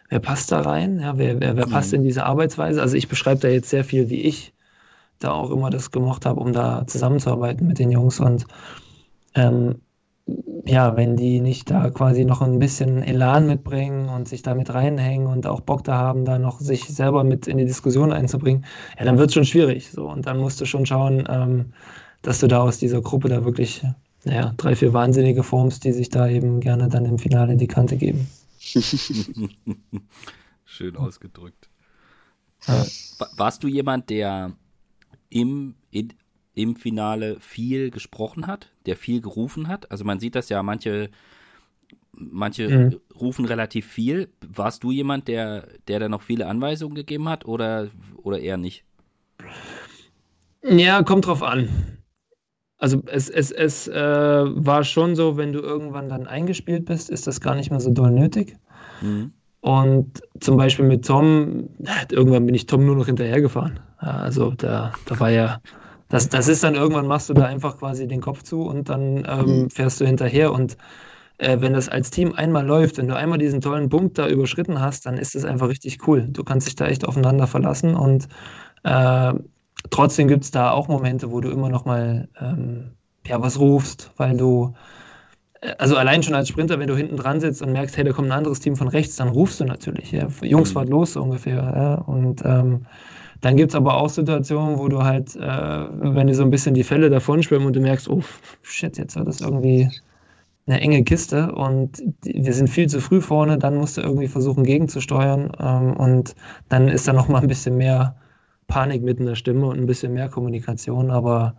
wer 0.08 0.20
passt 0.20 0.50
da 0.50 0.60
rein, 0.60 0.98
ja, 1.00 1.16
wer, 1.16 1.40
wer, 1.40 1.56
wer 1.56 1.66
passt 1.66 1.92
mhm. 1.92 1.98
in 1.98 2.04
diese 2.04 2.26
Arbeitsweise. 2.26 2.82
Also 2.82 2.96
ich 2.96 3.08
beschreibe 3.08 3.40
da 3.40 3.48
jetzt 3.48 3.70
sehr 3.70 3.84
viel, 3.84 4.10
wie 4.10 4.22
ich 4.22 4.52
da 5.20 5.30
auch 5.30 5.50
immer 5.50 5.70
das 5.70 5.92
gemocht 5.92 6.26
habe, 6.26 6.40
um 6.40 6.52
da 6.52 6.84
zusammenzuarbeiten 6.86 7.66
mit 7.66 7.78
den 7.78 7.92
Jungs. 7.92 8.18
Und 8.18 8.46
ähm, 9.34 9.76
ja, 10.64 10.96
wenn 10.96 11.16
die 11.16 11.40
nicht 11.40 11.70
da 11.70 11.90
quasi 11.90 12.24
noch 12.24 12.40
ein 12.42 12.58
bisschen 12.58 13.02
Elan 13.02 13.46
mitbringen 13.46 14.08
und 14.08 14.28
sich 14.28 14.42
da 14.42 14.54
mit 14.54 14.72
reinhängen 14.72 15.26
und 15.26 15.46
auch 15.46 15.60
Bock 15.60 15.84
da 15.84 15.96
haben, 15.96 16.24
da 16.24 16.38
noch 16.38 16.60
sich 16.60 16.84
selber 16.84 17.24
mit 17.24 17.48
in 17.48 17.58
die 17.58 17.64
Diskussion 17.64 18.12
einzubringen, 18.12 18.64
ja, 18.98 19.04
dann 19.04 19.18
wird 19.18 19.30
es 19.30 19.34
schon 19.34 19.44
schwierig. 19.44 19.90
So. 19.90 20.08
Und 20.08 20.26
dann 20.26 20.38
musst 20.38 20.60
du 20.60 20.64
schon 20.64 20.86
schauen, 20.86 21.24
ähm, 21.28 21.72
dass 22.22 22.38
du 22.38 22.46
da 22.46 22.62
aus 22.62 22.78
dieser 22.78 23.00
Gruppe 23.02 23.28
da 23.28 23.44
wirklich, 23.44 23.84
naja, 24.24 24.54
drei, 24.56 24.76
vier 24.76 24.92
Wahnsinnige 24.92 25.42
formst, 25.42 25.84
die 25.84 25.92
sich 25.92 26.08
da 26.08 26.28
eben 26.28 26.60
gerne 26.60 26.88
dann 26.88 27.04
im 27.04 27.18
Finale 27.18 27.56
die 27.56 27.66
Kante 27.66 27.96
geben. 27.96 28.28
Schön 30.64 30.96
ausgedrückt. 30.96 31.68
Ja. 32.68 32.84
Warst 33.36 33.64
du 33.64 33.68
jemand, 33.68 34.08
der 34.08 34.52
im, 35.28 35.74
in, 35.90 36.12
im 36.54 36.76
Finale 36.76 37.36
viel 37.40 37.90
gesprochen 37.90 38.46
hat, 38.46 38.70
der 38.86 38.96
viel 38.96 39.20
gerufen 39.20 39.68
hat. 39.68 39.90
Also 39.90 40.04
man 40.04 40.20
sieht 40.20 40.34
das 40.34 40.48
ja, 40.48 40.62
manche, 40.62 41.10
manche 42.12 42.68
mhm. 42.68 43.00
rufen 43.18 43.44
relativ 43.44 43.86
viel. 43.86 44.28
Warst 44.46 44.84
du 44.84 44.90
jemand, 44.90 45.28
der, 45.28 45.68
der 45.88 46.00
da 46.00 46.08
noch 46.08 46.22
viele 46.22 46.46
Anweisungen 46.46 46.94
gegeben 46.94 47.28
hat 47.28 47.46
oder, 47.46 47.88
oder 48.22 48.38
eher 48.40 48.56
nicht? 48.56 48.84
Ja, 50.62 51.02
kommt 51.02 51.26
drauf 51.26 51.42
an. 51.42 51.68
Also 52.78 53.02
es, 53.06 53.28
es, 53.28 53.50
es 53.50 53.88
äh, 53.88 53.94
war 53.94 54.84
schon 54.84 55.14
so, 55.14 55.36
wenn 55.36 55.52
du 55.52 55.60
irgendwann 55.60 56.08
dann 56.08 56.26
eingespielt 56.26 56.84
bist, 56.84 57.10
ist 57.10 57.26
das 57.26 57.40
gar 57.40 57.54
nicht 57.54 57.70
mehr 57.70 57.80
so 57.80 57.90
doll 57.90 58.10
nötig. 58.10 58.56
Mhm. 59.00 59.32
Und 59.60 60.20
zum 60.40 60.56
Beispiel 60.56 60.84
mit 60.84 61.06
Tom, 61.06 61.68
irgendwann 62.10 62.44
bin 62.46 62.54
ich 62.56 62.66
Tom 62.66 62.84
nur 62.84 62.96
noch 62.96 63.06
hinterhergefahren. 63.06 63.78
Also 63.98 64.50
da, 64.50 64.92
da 65.06 65.20
war 65.20 65.30
ja 65.30 65.60
das, 66.12 66.28
das 66.28 66.46
ist 66.46 66.62
dann 66.62 66.74
irgendwann 66.74 67.06
machst 67.06 67.30
du 67.30 67.34
da 67.34 67.46
einfach 67.46 67.78
quasi 67.78 68.06
den 68.06 68.20
Kopf 68.20 68.42
zu 68.42 68.64
und 68.64 68.90
dann 68.90 69.26
ähm, 69.26 69.62
mhm. 69.62 69.70
fährst 69.70 69.98
du 69.98 70.04
hinterher. 70.04 70.52
Und 70.52 70.76
äh, 71.38 71.58
wenn 71.60 71.72
das 71.72 71.88
als 71.88 72.10
Team 72.10 72.34
einmal 72.34 72.66
läuft, 72.66 72.98
wenn 72.98 73.08
du 73.08 73.16
einmal 73.16 73.38
diesen 73.38 73.62
tollen 73.62 73.88
Punkt 73.88 74.18
da 74.18 74.28
überschritten 74.28 74.78
hast, 74.78 75.06
dann 75.06 75.16
ist 75.16 75.34
es 75.34 75.46
einfach 75.46 75.70
richtig 75.70 76.06
cool. 76.06 76.28
Du 76.28 76.44
kannst 76.44 76.66
dich 76.66 76.76
da 76.76 76.86
echt 76.86 77.08
aufeinander 77.08 77.46
verlassen 77.46 77.94
und 77.94 78.28
äh, 78.82 79.32
trotzdem 79.88 80.28
gibt 80.28 80.44
es 80.44 80.50
da 80.50 80.72
auch 80.72 80.86
Momente, 80.86 81.30
wo 81.30 81.40
du 81.40 81.50
immer 81.50 81.70
noch 81.70 81.86
mal 81.86 82.28
ähm, 82.38 82.90
ja, 83.26 83.40
was 83.40 83.58
rufst, 83.58 84.10
weil 84.18 84.36
du 84.36 84.74
äh, 85.62 85.72
also 85.78 85.96
allein 85.96 86.22
schon 86.22 86.34
als 86.34 86.48
Sprinter, 86.48 86.78
wenn 86.78 86.88
du 86.88 86.94
hinten 86.94 87.16
dran 87.16 87.40
sitzt 87.40 87.62
und 87.62 87.72
merkst, 87.72 87.96
hey, 87.96 88.04
da 88.04 88.12
kommt 88.12 88.28
ein 88.28 88.36
anderes 88.36 88.60
Team 88.60 88.76
von 88.76 88.88
rechts, 88.88 89.16
dann 89.16 89.28
rufst 89.28 89.60
du 89.60 89.64
natürlich. 89.64 90.12
Ja, 90.12 90.28
Jungs, 90.42 90.68
mhm. 90.68 90.74
fahrt 90.74 90.90
los 90.90 91.14
so 91.14 91.22
ungefähr. 91.22 91.56
Ja, 91.56 91.94
und 91.94 92.42
ähm, 92.44 92.84
dann 93.42 93.56
gibt 93.56 93.72
es 93.72 93.74
aber 93.74 93.96
auch 93.96 94.08
Situationen, 94.08 94.78
wo 94.78 94.88
du 94.88 95.02
halt, 95.02 95.36
äh, 95.36 95.40
wenn 95.40 96.28
dir 96.28 96.34
so 96.34 96.44
ein 96.44 96.50
bisschen 96.50 96.74
die 96.74 96.84
Fälle 96.84 97.10
davon 97.10 97.42
schwimmen 97.42 97.66
und 97.66 97.76
du 97.76 97.80
merkst, 97.80 98.08
oh 98.08 98.22
shit, 98.62 98.96
jetzt 98.96 99.16
wird 99.16 99.26
das 99.26 99.40
irgendwie 99.40 99.90
eine 100.66 100.80
enge 100.80 101.02
Kiste 101.02 101.52
und 101.52 102.00
wir 102.22 102.54
sind 102.54 102.70
viel 102.70 102.88
zu 102.88 103.00
früh 103.00 103.20
vorne, 103.20 103.58
dann 103.58 103.76
musst 103.76 103.96
du 103.96 104.00
irgendwie 104.00 104.28
versuchen 104.28 104.62
gegenzusteuern 104.62 105.50
ähm, 105.58 105.96
und 105.96 106.36
dann 106.68 106.88
ist 106.88 107.08
da 107.08 107.12
nochmal 107.12 107.42
ein 107.42 107.48
bisschen 107.48 107.76
mehr 107.76 108.14
Panik 108.68 109.02
mit 109.02 109.18
in 109.18 109.26
der 109.26 109.34
Stimme 109.34 109.66
und 109.66 109.78
ein 109.78 109.86
bisschen 109.86 110.12
mehr 110.12 110.28
Kommunikation, 110.28 111.10
aber 111.10 111.56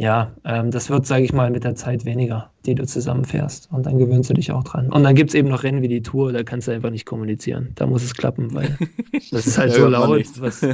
ja, 0.00 0.32
ähm, 0.44 0.70
das 0.70 0.90
wird, 0.90 1.06
sage 1.06 1.24
ich 1.24 1.32
mal, 1.32 1.50
mit 1.50 1.64
der 1.64 1.74
Zeit 1.74 2.04
weniger, 2.04 2.52
die 2.64 2.76
du 2.76 2.86
zusammenfährst. 2.86 3.68
Und 3.72 3.84
dann 3.84 3.98
gewöhnst 3.98 4.30
du 4.30 4.34
dich 4.34 4.52
auch 4.52 4.62
dran. 4.62 4.92
Und 4.92 5.02
dann 5.02 5.16
gibt 5.16 5.30
es 5.30 5.34
eben 5.34 5.48
noch 5.48 5.64
Rennen 5.64 5.82
wie 5.82 5.88
die 5.88 6.02
Tour, 6.02 6.32
da 6.32 6.44
kannst 6.44 6.68
du 6.68 6.72
einfach 6.72 6.90
nicht 6.90 7.04
kommunizieren. 7.04 7.72
Da 7.74 7.86
muss 7.86 8.04
es 8.04 8.14
klappen, 8.14 8.54
weil 8.54 8.78
das 9.32 9.48
ist 9.48 9.58
halt 9.58 9.72
so 9.72 9.88
laut. 9.88 10.24
Was, 10.40 10.64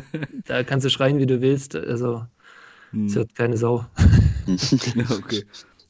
da 0.45 0.63
kannst 0.63 0.85
du 0.85 0.91
schreien, 0.91 1.19
wie 1.19 1.27
du 1.27 1.41
willst. 1.41 1.75
Also, 1.75 2.27
hm. 2.91 3.07
es 3.07 3.15
wird 3.15 3.35
keine 3.35 3.57
Sau. 3.57 3.87
okay. 4.47 5.45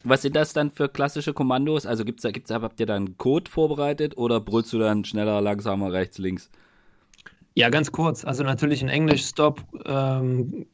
Was 0.05 0.23
sind 0.23 0.37
das 0.37 0.53
dann 0.53 0.71
für 0.71 0.89
klassische 0.89 1.33
Kommandos? 1.33 1.87
Also 1.87 2.05
gibt's 2.05 2.23
da, 2.23 2.31
gibt's 2.31 2.51
da, 2.51 2.63
habt 2.63 2.79
ihr 2.79 2.87
da 2.87 2.95
einen 2.95 3.19
Code 3.19 3.51
vorbereitet 3.51 4.17
oder 4.17 4.39
brüllst 4.39 4.73
du 4.73 4.79
dann 4.79 5.05
schneller, 5.05 5.41
langsamer, 5.41 5.93
rechts, 5.93 6.19
links? 6.19 6.51
Ja, 7.55 7.69
ganz 7.71 7.91
kurz. 7.91 8.25
Also 8.25 8.45
natürlich 8.45 8.83
in 8.83 8.89
Englisch 8.89 9.25
Stop, 9.25 9.63
ähm, 9.87 10.67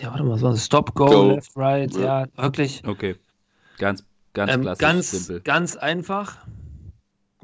ja, 0.00 0.10
warte 0.10 0.24
mal, 0.24 0.32
was 0.32 0.42
war 0.42 0.50
das? 0.52 0.64
Stop, 0.64 0.94
go, 0.94 1.06
go. 1.06 1.30
left, 1.30 1.56
right, 1.56 1.94
ja. 1.94 2.22
ja, 2.22 2.26
wirklich. 2.36 2.82
Okay. 2.86 3.16
Ganz, 3.78 4.04
ganz 4.34 4.52
ähm, 4.52 4.62
klassisch, 4.62 4.80
ganz, 4.80 5.10
simpel. 5.10 5.40
Ganz 5.40 5.76
einfach, 5.76 6.38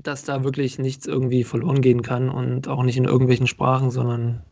dass 0.03 0.25
da 0.25 0.45
wirklich 0.45 0.79
nichts 0.79 1.07
irgendwie 1.07 1.45
verloren 1.45 1.81
gehen 1.81 2.03
kann 2.03 2.29
und 2.29 2.69
auch 2.69 2.83
nicht 2.83 2.97
in 2.97 3.05
irgendwelchen 3.05 3.47
Sprachen, 3.47 3.91
sondern 3.91 4.43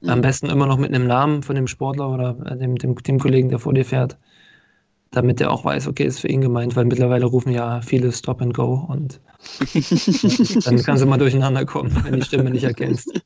mhm. 0.00 0.08
am 0.08 0.20
besten 0.20 0.46
immer 0.46 0.66
noch 0.66 0.78
mit 0.78 0.92
einem 0.92 1.06
Namen 1.06 1.42
von 1.42 1.54
dem 1.54 1.66
Sportler 1.66 2.10
oder 2.10 2.36
äh, 2.46 2.56
dem, 2.56 2.76
dem 2.76 3.00
Teamkollegen, 3.00 3.50
der 3.50 3.58
vor 3.58 3.74
dir 3.74 3.84
fährt, 3.84 4.18
damit 5.12 5.40
der 5.40 5.50
auch 5.50 5.64
weiß, 5.64 5.86
okay, 5.86 6.04
ist 6.04 6.20
für 6.20 6.28
ihn 6.28 6.40
gemeint, 6.40 6.74
weil 6.74 6.84
mittlerweile 6.84 7.26
rufen 7.26 7.52
ja 7.52 7.80
viele 7.80 8.12
Stop 8.12 8.42
and 8.42 8.54
Go 8.54 8.86
und 8.88 9.20
dann 10.64 10.82
kannst 10.82 11.02
du 11.02 11.06
mal 11.06 11.18
durcheinander 11.18 11.64
kommen, 11.64 11.96
wenn 12.04 12.16
die 12.16 12.22
Stimme 12.22 12.50
nicht 12.50 12.64
erkennst. 12.64 13.20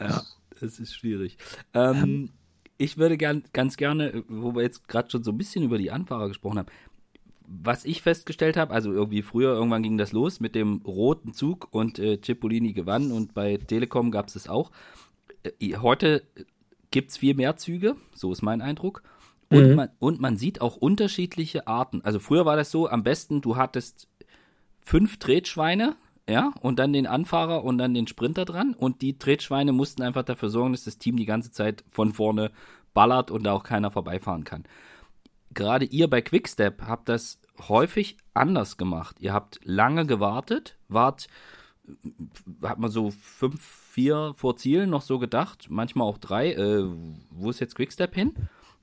Ja 0.00 0.22
es 0.64 0.80
ist 0.80 0.94
schwierig. 0.94 1.36
Ähm, 1.72 2.30
ich 2.76 2.98
würde 2.98 3.16
gern, 3.16 3.44
ganz 3.52 3.76
gerne, 3.76 4.24
wo 4.28 4.54
wir 4.54 4.62
jetzt 4.62 4.88
gerade 4.88 5.10
schon 5.10 5.22
so 5.22 5.30
ein 5.30 5.38
bisschen 5.38 5.64
über 5.64 5.78
die 5.78 5.90
Anfahrer 5.90 6.28
gesprochen 6.28 6.58
haben, 6.58 6.68
was 7.46 7.84
ich 7.84 8.02
festgestellt 8.02 8.56
habe, 8.56 8.72
also 8.72 8.92
irgendwie 8.92 9.22
früher, 9.22 9.52
irgendwann 9.52 9.82
ging 9.82 9.98
das 9.98 10.12
los 10.12 10.40
mit 10.40 10.54
dem 10.54 10.82
roten 10.86 11.34
Zug 11.34 11.68
und 11.70 11.98
äh, 11.98 12.20
Cipollini 12.20 12.72
gewann 12.72 13.12
und 13.12 13.34
bei 13.34 13.58
Telekom 13.58 14.10
gab 14.10 14.28
es 14.28 14.36
es 14.36 14.48
auch. 14.48 14.70
Äh, 15.60 15.76
heute 15.76 16.22
gibt 16.90 17.10
es 17.10 17.18
viel 17.18 17.34
mehr 17.34 17.56
Züge, 17.56 17.96
so 18.14 18.32
ist 18.32 18.42
mein 18.42 18.62
Eindruck. 18.62 19.02
Und, 19.50 19.68
mhm. 19.68 19.74
man, 19.74 19.88
und 19.98 20.20
man 20.20 20.36
sieht 20.36 20.60
auch 20.60 20.76
unterschiedliche 20.76 21.66
Arten. 21.66 22.00
Also 22.02 22.18
früher 22.18 22.46
war 22.46 22.56
das 22.56 22.70
so, 22.70 22.88
am 22.88 23.02
besten, 23.02 23.40
du 23.40 23.56
hattest 23.56 24.08
fünf 24.84 25.18
Tretschweine 25.18 25.96
ja, 26.28 26.52
und 26.60 26.78
dann 26.78 26.92
den 26.92 27.06
Anfahrer 27.06 27.64
und 27.64 27.78
dann 27.78 27.94
den 27.94 28.06
Sprinter 28.06 28.44
dran. 28.44 28.74
Und 28.74 29.02
die 29.02 29.18
Tretschweine 29.18 29.72
mussten 29.72 30.02
einfach 30.02 30.22
dafür 30.22 30.48
sorgen, 30.48 30.72
dass 30.72 30.84
das 30.84 30.98
Team 30.98 31.16
die 31.16 31.26
ganze 31.26 31.50
Zeit 31.50 31.84
von 31.90 32.12
vorne 32.12 32.50
ballert 32.94 33.30
und 33.30 33.44
da 33.44 33.52
auch 33.52 33.64
keiner 33.64 33.90
vorbeifahren 33.90 34.44
kann. 34.44 34.64
Gerade 35.52 35.84
ihr 35.84 36.08
bei 36.08 36.22
Quickstep 36.22 36.82
habt 36.82 37.08
das 37.08 37.40
häufig 37.68 38.16
anders 38.32 38.76
gemacht. 38.76 39.16
Ihr 39.20 39.32
habt 39.32 39.60
lange 39.64 40.06
gewartet, 40.06 40.78
wart, 40.88 41.28
hat 42.62 42.78
man 42.78 42.90
so 42.90 43.10
fünf, 43.10 43.60
vier 43.62 44.32
vor 44.36 44.56
Zielen 44.56 44.90
noch 44.90 45.02
so 45.02 45.18
gedacht, 45.18 45.66
manchmal 45.68 46.08
auch 46.08 46.18
drei, 46.18 46.52
äh, 46.52 46.84
wo 47.30 47.50
ist 47.50 47.60
jetzt 47.60 47.76
Quickstep 47.76 48.14
hin? 48.14 48.34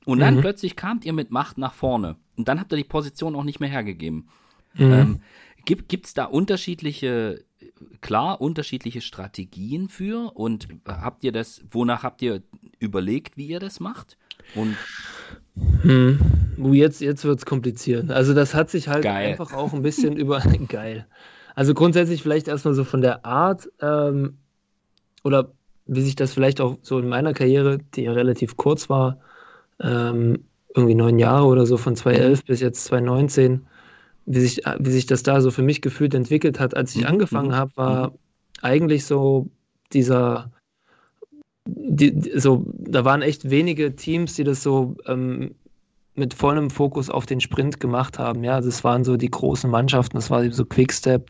Und 0.06 0.20
dann 0.20 0.36
mhm. 0.36 0.42
plötzlich 0.42 0.76
kamt 0.76 1.06
ihr 1.06 1.14
mit 1.14 1.32
Macht 1.32 1.58
nach 1.58 1.74
vorne. 1.74 2.16
Und 2.38 2.48
dann 2.48 2.60
habt 2.60 2.72
ihr 2.74 2.78
die 2.78 2.84
Position 2.84 3.36
auch 3.36 3.44
nicht 3.44 3.60
mehr 3.60 3.70
hergegeben. 3.70 4.30
Mhm. 4.74 4.94
Ähm, 4.94 5.20
Gibt 5.66 6.06
es 6.06 6.14
da 6.14 6.26
unterschiedliche, 6.26 7.44
klar, 8.02 8.42
unterschiedliche 8.42 9.02
Strategien 9.02 9.90
für? 9.90 10.32
Und 10.36 10.68
habt 10.88 11.24
ihr 11.24 11.32
das, 11.32 11.62
wonach 11.72 12.04
habt 12.04 12.22
ihr 12.22 12.42
überlegt, 12.80 13.38
wie 13.38 13.48
ihr 13.48 13.60
das 13.60 13.80
macht? 13.80 14.18
Und 14.56 14.76
hm. 15.82 16.20
Jetzt, 16.74 17.02
jetzt 17.02 17.26
wird 17.26 17.40
es 17.40 17.46
kompliziert. 17.46 18.12
Also 18.12 18.34
das 18.34 18.54
hat 18.54 18.70
sich 18.70 18.88
halt 18.88 19.04
geil. 19.04 19.32
einfach 19.32 19.54
auch 19.54 19.74
ein 19.74 19.82
bisschen 19.82 20.16
über. 20.18 20.42
geil. 20.68 21.08
Also 21.56 21.74
grundsätzlich 21.74 22.22
vielleicht 22.22 22.48
erstmal 22.48 22.74
so 22.74 22.84
von 22.84 23.02
der 23.02 23.26
Art 23.26 23.70
ähm, 23.82 24.38
oder 25.24 25.52
wie 25.86 26.02
sich 26.02 26.16
das 26.16 26.34
vielleicht 26.34 26.62
auch 26.62 26.78
so 26.82 27.00
in 27.00 27.10
meiner 27.10 27.34
Karriere, 27.34 27.80
die 27.96 28.04
ja 28.04 28.14
relativ 28.14 28.56
kurz 28.56 28.90
war, 28.90 29.20
ähm, 29.82 30.46
irgendwie 30.74 30.96
neun 30.96 31.20
Jahre 31.20 31.46
oder 31.46 31.66
so, 31.66 31.76
von 31.76 31.96
2011 31.96 32.46
bis 32.46 32.62
jetzt 32.62 32.86
2019, 32.86 33.66
wie 34.26 34.40
sich, 34.40 34.62
wie 34.80 34.92
sich 34.92 35.06
das 35.06 35.24
da 35.24 35.42
so 35.42 35.52
für 35.52 35.64
mich 35.64 35.82
gefühlt 35.82 36.14
entwickelt 36.14 36.60
hat, 36.60 36.76
als 36.76 36.96
ich 36.96 37.02
mhm. 37.02 37.08
angefangen 37.08 37.50
mhm. 37.50 37.56
habe, 37.56 37.72
war 37.76 38.08
mhm. 38.10 38.16
eigentlich 38.62 39.06
so 39.06 39.50
dieser, 39.94 40.52
die, 41.66 42.32
so, 42.36 42.66
da 42.78 43.06
waren 43.06 43.22
echt 43.22 43.50
wenige 43.50 43.96
Teams, 43.96 44.36
die 44.36 44.44
das 44.44 44.64
so 44.64 44.96
ähm, 45.06 45.56
mit 46.16 46.34
vollem 46.34 46.70
Fokus 46.70 47.10
auf 47.10 47.26
den 47.26 47.40
Sprint 47.40 47.80
gemacht 47.80 48.20
haben. 48.20 48.44
Ja, 48.44 48.62
das 48.62 48.84
waren 48.84 49.04
so 49.04 49.18
die 49.18 49.32
großen 49.32 49.70
Mannschaften, 49.70 50.18
das 50.18 50.30
war 50.30 50.50
so 50.52 50.66
Quickstep, 50.66 51.30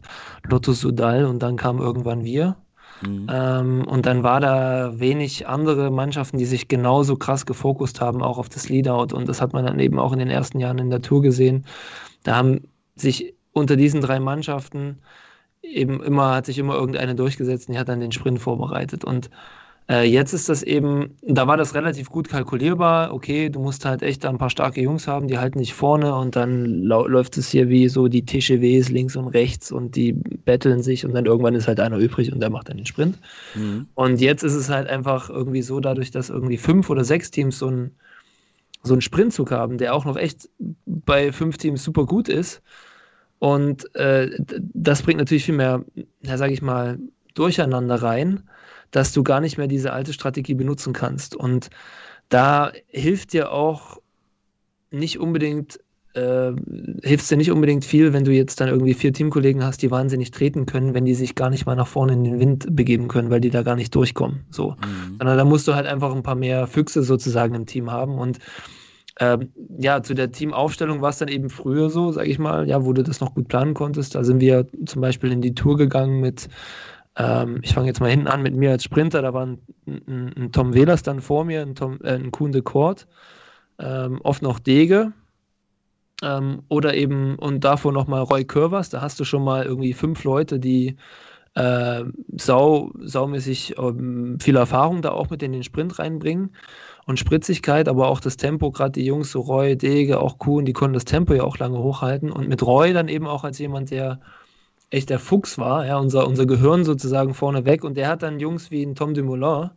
Lotto 0.50 0.74
Sudal 0.74 1.26
und 1.26 1.40
dann 1.40 1.56
kam 1.56 1.80
irgendwann 1.80 2.24
wir. 2.24 2.58
Mhm. 3.06 3.28
Ähm, 3.32 3.88
und 3.88 4.06
dann 4.06 4.24
war 4.24 4.40
da 4.40 5.00
wenig 5.00 5.48
andere 5.48 5.92
Mannschaften, 5.92 6.38
die 6.38 6.46
sich 6.46 6.68
genauso 6.68 7.16
krass 7.16 7.46
gefokust 7.46 8.02
haben, 8.02 8.22
auch 8.22 8.38
auf 8.38 8.50
das 8.50 8.70
Leadout. 8.70 9.16
Und 9.16 9.28
das 9.28 9.42
hat 9.42 9.54
man 9.54 9.66
dann 9.66 9.80
eben 9.80 10.00
auch 10.00 10.14
in 10.14 10.20
den 10.20 10.30
ersten 10.30 10.60
Jahren 10.60 10.78
in 10.78 10.90
der 10.90 11.02
Tour 11.02 11.22
gesehen. 11.22 11.66
Da 12.24 12.36
haben 12.36 12.62
sich 13.02 13.34
unter 13.54 13.76
diesen 13.76 14.02
drei 14.02 14.20
Mannschaften 14.20 15.00
eben 15.62 16.02
immer, 16.02 16.36
hat 16.36 16.46
sich 16.46 16.58
immer 16.58 16.76
irgendeine 16.76 17.16
durchgesetzt 17.16 17.68
und 17.68 17.74
die 17.74 17.80
hat 17.80 17.90
dann 17.90 18.00
den 18.00 18.12
Sprint 18.12 18.40
vorbereitet. 18.40 19.04
Und 19.04 19.30
äh, 19.90 20.04
jetzt 20.04 20.34
ist 20.34 20.48
das 20.48 20.64
eben, 20.64 21.18
da 21.22 21.48
war 21.48 21.58
das 21.58 21.76
relativ 21.76 22.10
gut 22.10 22.30
kalkulierbar. 22.30 23.14
Okay, 23.14 23.50
du 23.50 23.60
musst 23.60 23.86
halt 23.86 24.02
echt 24.02 24.24
da 24.24 24.30
ein 24.30 24.38
paar 24.38 24.50
starke 24.50 24.82
Jungs 24.82 25.08
haben, 25.08 25.28
die 25.28 25.38
halten 25.38 25.60
nicht 25.60 25.74
vorne 25.74 26.16
und 26.16 26.36
dann 26.36 26.84
läuft 26.84 27.38
es 27.38 27.50
hier 27.50 27.70
wie 27.70 27.90
so 27.90 28.08
die 28.08 28.26
TGWs 28.26 28.90
links 28.90 29.16
und 29.16 29.28
rechts 29.28 29.72
und 29.72 29.96
die 29.96 30.14
betteln 30.14 30.82
sich 30.82 31.06
und 31.06 31.14
dann 31.14 31.26
irgendwann 31.26 31.56
ist 31.56 31.68
halt 31.68 31.80
einer 31.80 31.98
übrig 31.98 32.32
und 32.32 32.40
der 32.40 32.50
macht 32.50 32.70
dann 32.70 32.78
den 32.78 32.86
Sprint. 32.86 33.20
Mhm. 33.56 33.88
Und 33.94 34.22
jetzt 34.22 34.44
ist 34.44 34.56
es 34.56 34.70
halt 34.70 34.88
einfach 34.88 35.30
irgendwie 35.30 35.62
so, 35.62 35.80
dadurch, 35.80 36.12
dass 36.12 36.30
irgendwie 36.30 36.58
fünf 36.58 36.90
oder 36.90 37.04
sechs 37.04 37.32
Teams 37.32 37.60
so 37.60 37.68
ein 37.68 37.92
so 38.84 38.96
einen 38.96 39.02
Sprintzug 39.02 39.52
haben, 39.52 39.78
der 39.78 39.94
auch 39.94 40.06
noch 40.06 40.18
echt 40.18 40.50
bei 40.88 41.32
fünf 41.32 41.58
Teams 41.58 41.84
super 41.84 42.06
gut 42.08 42.28
ist. 42.28 42.64
Und 43.42 43.94
äh, 43.96 44.30
das 44.72 45.02
bringt 45.02 45.18
natürlich 45.18 45.46
viel 45.46 45.56
mehr, 45.56 45.84
ja, 46.22 46.38
sage 46.38 46.54
ich 46.54 46.62
mal, 46.62 47.00
Durcheinander 47.34 47.96
rein, 47.96 48.44
dass 48.92 49.14
du 49.14 49.24
gar 49.24 49.42
nicht 49.42 49.58
mehr 49.58 49.66
diese 49.66 49.94
alte 49.94 50.14
Strategie 50.14 50.54
benutzen 50.54 50.94
kannst. 50.94 51.36
Und 51.36 51.72
da 52.30 52.72
hilft 52.86 53.34
dir 53.34 53.52
auch 53.52 53.98
nicht 54.92 55.18
unbedingt, 55.18 55.80
äh, 56.14 56.52
hilft 57.02 57.32
dir 57.32 57.38
nicht 57.38 57.50
unbedingt 57.50 57.84
viel, 57.84 58.14
wenn 58.14 58.26
du 58.26 58.32
jetzt 58.32 58.62
dann 58.62 58.68
irgendwie 58.70 58.94
vier 58.94 59.12
Teamkollegen 59.12 59.64
hast, 59.64 59.82
die 59.82 59.90
wahnsinnig 59.90 60.30
treten 60.30 60.68
können, 60.68 60.94
wenn 60.94 61.06
die 61.06 61.16
sich 61.16 61.34
gar 61.34 61.50
nicht 61.50 61.66
mal 61.66 61.76
nach 61.76 61.88
vorne 61.88 62.14
in 62.14 62.24
den 62.24 62.40
Wind 62.40 62.68
begeben 62.76 63.08
können, 63.08 63.32
weil 63.32 63.42
die 63.42 63.50
da 63.50 63.64
gar 63.64 63.76
nicht 63.76 63.96
durchkommen. 63.96 64.42
So. 64.52 64.76
Mhm. 64.82 65.16
Sondern 65.18 65.38
da 65.40 65.46
musst 65.46 65.68
du 65.68 65.74
halt 65.74 65.88
einfach 65.88 66.14
ein 66.14 66.22
paar 66.22 66.36
mehr 66.36 66.68
Füchse 66.68 67.02
sozusagen 67.02 67.56
im 67.56 67.66
Team 67.66 67.90
haben. 67.90 68.20
Und 68.20 68.38
ähm, 69.20 69.52
ja, 69.78 70.02
zu 70.04 70.14
der 70.14 70.32
Teamaufstellung 70.32 71.02
war 71.02 71.10
es 71.10 71.18
dann 71.18 71.28
eben 71.28 71.50
früher 71.50 71.90
so, 71.90 72.12
sag 72.12 72.28
ich 72.28 72.40
mal, 72.40 72.68
ja, 72.68 72.86
wo 72.86 72.94
du 72.94 73.04
das 73.04 73.20
noch 73.20 73.36
gut 73.36 73.48
planen 73.48 73.74
konntest. 73.74 74.16
Da 74.16 74.24
sind 74.24 74.40
wir 74.40 74.68
zum 74.86 75.02
Beispiel 75.02 75.32
in 75.32 75.42
die 75.42 75.54
Tour 75.54 75.78
gegangen 75.78 76.22
mit 76.22 76.48
ähm, 77.18 77.60
ich 77.62 77.74
fange 77.74 77.88
jetzt 77.88 78.00
mal 78.00 78.10
hinten 78.10 78.28
an 78.28 78.42
mit 78.42 78.56
mir 78.56 78.72
als 78.72 78.84
Sprinter, 78.84 79.22
da 79.22 79.34
war 79.34 79.46
ein, 79.46 79.60
ein, 79.86 80.34
ein 80.38 80.52
Tom 80.52 80.74
Wehlers 80.74 81.04
dann 81.04 81.22
vor 81.22 81.44
mir, 81.46 81.62
ein, 81.62 81.76
Tom, 81.76 82.00
äh, 82.04 82.14
ein 82.16 82.32
Kuhn 82.32 82.52
de 82.52 82.62
Kort, 82.62 83.08
ähm, 83.80 84.22
oft 84.24 84.42
noch 84.42 84.60
Dege 84.60 85.12
ähm, 86.24 86.64
oder 86.70 86.94
eben 86.96 87.36
und 87.38 87.64
davor 87.64 87.92
nochmal 87.92 88.24
Roy 88.24 88.46
Curvers, 88.46 88.90
da 88.90 89.02
hast 89.02 89.20
du 89.20 89.26
schon 89.26 89.44
mal 89.44 89.66
irgendwie 89.66 89.94
fünf 89.94 90.24
Leute, 90.24 90.60
die 90.60 90.98
äh, 91.56 92.04
sau, 92.38 92.92
saumäßig 93.00 93.76
ähm, 93.78 94.38
viel 94.40 94.56
Erfahrung 94.56 95.02
da 95.02 95.12
auch 95.12 95.30
mit 95.30 95.44
in 95.44 95.52
den 95.52 95.64
Sprint 95.64 96.00
reinbringen 96.00 96.56
und 97.06 97.20
Spritzigkeit, 97.20 97.90
aber 97.90 98.08
auch 98.08 98.20
das 98.20 98.38
Tempo, 98.38 98.72
gerade 98.72 98.94
die 98.94 99.06
Jungs, 99.06 99.32
so 99.32 99.42
Roy, 99.42 99.76
Dege, 99.76 100.20
auch 100.20 100.38
Kuhn, 100.38 100.66
die 100.66 100.74
konnten 100.74 100.94
das 100.94 101.06
Tempo 101.06 101.34
ja 101.34 101.44
auch 101.44 101.58
lange 101.58 101.80
hochhalten 101.80 102.32
und 102.32 102.48
mit 102.48 102.64
Roy 102.64 102.94
dann 102.94 103.10
eben 103.10 103.28
auch 103.28 103.44
als 103.44 103.60
jemand, 103.60 103.92
der 103.92 104.20
echt 104.92 105.10
der 105.10 105.20
Fuchs 105.20 105.58
war, 105.58 105.86
ja, 105.86 105.98
unser, 105.98 106.28
unser 106.28 106.46
Gehirn 106.46 106.84
sozusagen 106.84 107.34
vorneweg. 107.34 107.84
Und 107.84 107.96
der 107.96 108.10
hat 108.10 108.24
dann 108.24 108.40
Jungs 108.40 108.72
wie 108.72 108.84
ein 108.84 108.96
Tom 108.96 109.14
Dumoulin 109.14 109.72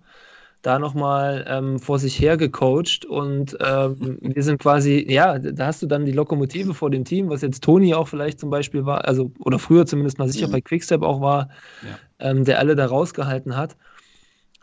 da 0.65 0.79
nochmal 0.79 1.45
ähm, 1.47 1.79
vor 1.79 1.99
sich 1.99 2.19
her 2.19 2.39
gecoacht 2.39 3.05
und 3.05 3.57
ähm, 3.61 4.19
wir 4.23 4.43
sind 4.43 4.59
quasi, 4.59 5.05
ja, 5.07 5.39
da 5.39 5.67
hast 5.67 5.83
du 5.83 5.87
dann 5.87 6.07
die 6.07 6.13
Lokomotive 6.13 6.73
vor 6.73 6.91
dem 6.91 7.05
Team, 7.05 7.29
was 7.29 7.43
jetzt 7.43 7.63
Toni 7.63 7.93
auch 7.93 8.09
vielleicht 8.09 8.41
zum 8.41 8.49
Beispiel 8.49 8.87
war, 8.87 9.05
also 9.07 9.31
oder 9.41 9.59
früher 9.59 9.85
zumindest 9.85 10.19
mal 10.19 10.29
sicher 10.29 10.49
mhm. 10.49 10.53
bei 10.53 10.61
Quickstep 10.63 11.03
auch 11.03 11.21
war, 11.21 11.51
ja. 11.83 12.31
ähm, 12.31 12.45
der 12.45 12.59
alle 12.61 12.77
da 12.77 12.87
rausgehalten 12.87 13.57
hat. 13.57 13.77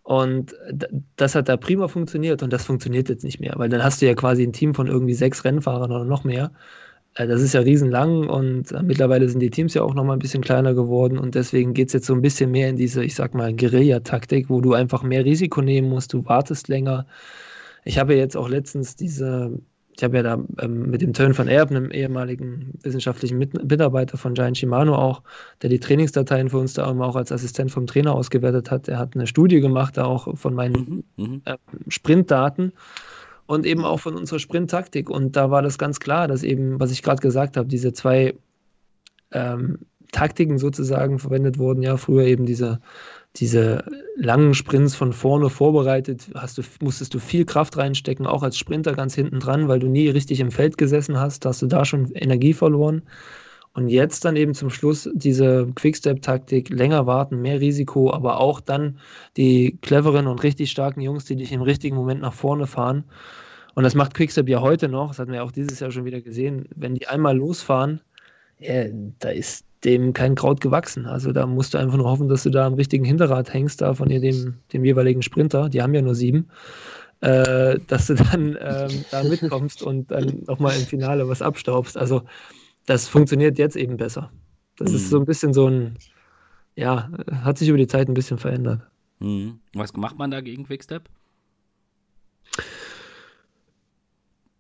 Und 0.02 0.56
das 1.18 1.36
hat 1.36 1.48
da 1.48 1.56
prima 1.56 1.88
funktioniert 1.88 2.42
und 2.42 2.52
das 2.52 2.66
funktioniert 2.66 3.08
jetzt 3.08 3.24
nicht 3.24 3.40
mehr, 3.40 3.54
weil 3.58 3.70
dann 3.70 3.84
hast 3.84 4.02
du 4.02 4.08
ja 4.08 4.16
quasi 4.16 4.42
ein 4.42 4.54
Team 4.54 4.74
von 4.74 4.88
irgendwie 4.88 5.14
sechs 5.14 5.46
Rennfahrern 5.46 5.92
oder 5.92 6.06
noch 6.06 6.24
mehr 6.24 6.52
das 7.16 7.42
ist 7.42 7.54
ja 7.54 7.62
riesenlang 7.62 8.30
und 8.30 8.72
äh, 8.72 8.82
mittlerweile 8.84 9.28
sind 9.28 9.42
die 9.42 9.50
Teams 9.50 9.74
ja 9.74 9.84
auch 9.84 9.94
noch 9.94 10.06
mal 10.06 10.14
ein 10.14 10.20
bisschen 10.20 10.44
kleiner 10.44 10.74
geworden 10.74 11.18
und 11.18 11.36
deswegen 11.36 11.74
geht 11.74 11.88
es 11.88 11.94
jetzt 11.94 12.06
so 12.06 12.14
ein 12.14 12.22
bisschen 12.22 12.52
mehr 12.52 12.70
in 12.70 12.78
diese, 12.78 13.04
ich 13.04 13.16
sag 13.16 13.34
mal, 13.34 13.54
Guerilla-Taktik, 13.54 14.50
wo 14.50 14.62
du 14.62 14.74
einfach 14.74 15.04
mehr 15.04 15.26
Risiko 15.26 15.62
nehmen 15.62 15.90
musst, 15.90 16.14
du 16.14 16.26
wartest 16.26 16.70
länger. 16.70 17.06
Ich 17.84 18.00
habe 18.00 18.14
ja 18.14 18.20
jetzt 18.20 18.38
auch 18.38 18.48
letztens 18.48 18.96
diese, 18.96 19.52
ich 19.98 20.04
habe 20.04 20.18
ja 20.18 20.24
da 20.24 20.40
ähm, 20.60 20.90
mit 20.90 21.02
dem 21.02 21.12
Turn 21.12 21.34
von 21.34 21.50
Erb, 21.50 21.70
einem 21.70 21.92
ehemaligen 21.92 22.80
wissenschaftlichen 22.82 23.38
Mit 23.38 23.54
Mitarbeiter 23.70 24.18
von 24.18 24.34
Giant 24.34 24.58
Shimano 24.58 24.96
auch, 24.96 25.22
der 25.62 25.70
die 25.70 25.80
Trainingsdateien 25.80 26.50
für 26.50 26.60
uns 26.60 26.76
da 26.76 26.86
auch 26.86 27.16
als 27.18 27.34
Assistent 27.34 27.72
vom 27.72 27.88
Trainer 27.88 28.16
ausgewertet 28.16 28.72
hat, 28.72 28.88
der 28.88 28.98
hat 28.98 29.16
eine 29.16 29.28
Studie 29.28 29.60
gemacht, 29.60 29.98
da 29.98 30.06
auch 30.06 30.38
von 30.38 30.54
meinen 30.54 31.04
mhm. 31.18 31.42
äh, 31.44 31.58
Sprintdaten 31.90 32.72
und 33.52 33.66
eben 33.66 33.84
auch 33.84 34.00
von 34.00 34.16
unserer 34.16 34.40
Sprinttaktik. 34.40 35.10
Und 35.10 35.36
da 35.36 35.52
war 35.52 35.62
das 35.62 35.78
ganz 35.78 36.00
klar, 36.00 36.30
dass 36.30 36.42
eben, 36.42 36.80
was 36.80 36.90
ich 36.90 37.04
gerade 37.04 37.22
gesagt 37.22 37.58
habe, 37.58 37.68
diese 37.68 37.92
zwei 37.92 38.34
ähm, 39.32 39.80
Taktiken 40.14 40.58
sozusagen 40.58 41.20
verwendet 41.20 41.58
wurden. 41.58 41.82
Ja, 41.82 41.98
früher 41.98 42.24
eben 42.24 42.46
diese, 42.46 42.80
diese 43.36 43.84
langen 44.16 44.54
Sprints 44.54 44.96
von 44.96 45.12
vorne 45.12 45.50
vorbereitet, 45.50 46.30
hast 46.34 46.60
du, 46.60 46.62
musstest 46.82 47.14
du 47.14 47.20
viel 47.20 47.44
Kraft 47.44 47.76
reinstecken, 47.76 48.26
auch 48.26 48.42
als 48.42 48.58
Sprinter 48.58 48.94
ganz 48.94 49.16
hinten 49.16 49.42
dran, 49.42 49.68
weil 49.68 49.80
du 49.80 49.88
nie 49.88 50.08
richtig 50.08 50.40
im 50.40 50.52
Feld 50.52 50.78
gesessen 50.78 51.20
hast, 51.20 51.46
hast 51.46 51.62
du 51.62 51.68
da 51.68 51.84
schon 51.84 52.10
Energie 52.14 52.54
verloren. 52.54 53.02
Und 53.74 53.88
jetzt 53.88 54.26
dann 54.26 54.36
eben 54.36 54.54
zum 54.54 54.70
Schluss 54.70 55.10
diese 55.14 55.68
Quickstep-Taktik, 55.76 56.70
länger 56.70 57.06
warten, 57.08 57.42
mehr 57.42 57.62
Risiko, 57.62 58.12
aber 58.12 58.40
auch 58.40 58.60
dann 58.60 59.00
die 59.38 59.78
cleveren 59.82 60.28
und 60.28 60.44
richtig 60.44 60.72
starken 60.72 61.00
Jungs, 61.00 61.26
die 61.26 61.38
dich 61.38 61.54
im 61.54 61.62
richtigen 61.62 61.96
Moment 61.96 62.22
nach 62.22 62.34
vorne 62.34 62.68
fahren. 62.68 63.06
Und 63.74 63.84
das 63.84 63.96
macht 63.96 64.14
Quickstep 64.14 64.50
ja 64.50 64.60
heute 64.60 64.90
noch, 64.90 65.10
das 65.10 65.20
hatten 65.20 65.32
wir 65.32 65.44
auch 65.44 65.54
dieses 65.54 65.80
Jahr 65.80 65.92
schon 65.92 66.04
wieder 66.04 66.20
gesehen, 66.20 66.68
wenn 66.76 66.96
die 66.96 67.08
einmal 67.08 67.38
losfahren, 67.38 68.02
ja, 68.60 68.86
da 69.20 69.30
ist 69.30 69.66
dem 69.84 70.14
kein 70.14 70.36
Kraut 70.36 70.62
gewachsen. 70.62 71.06
Also 71.06 71.32
da 71.32 71.48
musst 71.48 71.74
du 71.74 71.78
einfach 71.78 71.98
nur 71.98 72.10
hoffen, 72.10 72.28
dass 72.28 72.44
du 72.44 72.50
da 72.50 72.68
am 72.68 72.76
richtigen 72.76 73.06
Hinterrad 73.06 73.54
hängst, 73.54 73.82
da 73.82 73.94
von 73.94 74.10
dem, 74.10 74.60
dem 74.74 74.86
jeweiligen 74.86 75.22
Sprinter, 75.22 75.70
die 75.70 75.82
haben 75.82 75.94
ja 75.94 76.02
nur 76.02 76.14
sieben, 76.14 76.50
äh, 77.22 77.80
dass 77.88 78.08
du 78.08 78.16
dann 78.16 78.58
ähm, 78.62 79.06
da 79.10 79.24
mitkommst 79.24 79.82
und 79.82 80.12
dann 80.12 80.44
nochmal 80.46 80.76
im 80.76 80.86
Finale 80.86 81.28
was 81.28 81.42
abstaubst. 81.42 81.98
Also 81.98 82.24
das 82.86 83.08
funktioniert 83.08 83.58
jetzt 83.58 83.76
eben 83.76 83.98
besser. 83.98 84.32
Das 84.78 84.92
mhm. 84.92 84.96
ist 84.96 85.10
so 85.10 85.20
ein 85.20 85.26
bisschen 85.26 85.54
so 85.54 85.68
ein, 85.68 85.98
ja, 86.76 87.10
hat 87.44 87.58
sich 87.58 87.70
über 87.70 87.78
die 87.78 87.88
Zeit 87.88 88.08
ein 88.08 88.14
bisschen 88.14 88.38
verändert. 88.38 88.82
Mhm. 89.20 89.60
Was 89.74 89.94
macht 89.94 90.18
man 90.18 90.32
da 90.32 90.42
gegen 90.42 90.66
Quickstep? 90.66 91.04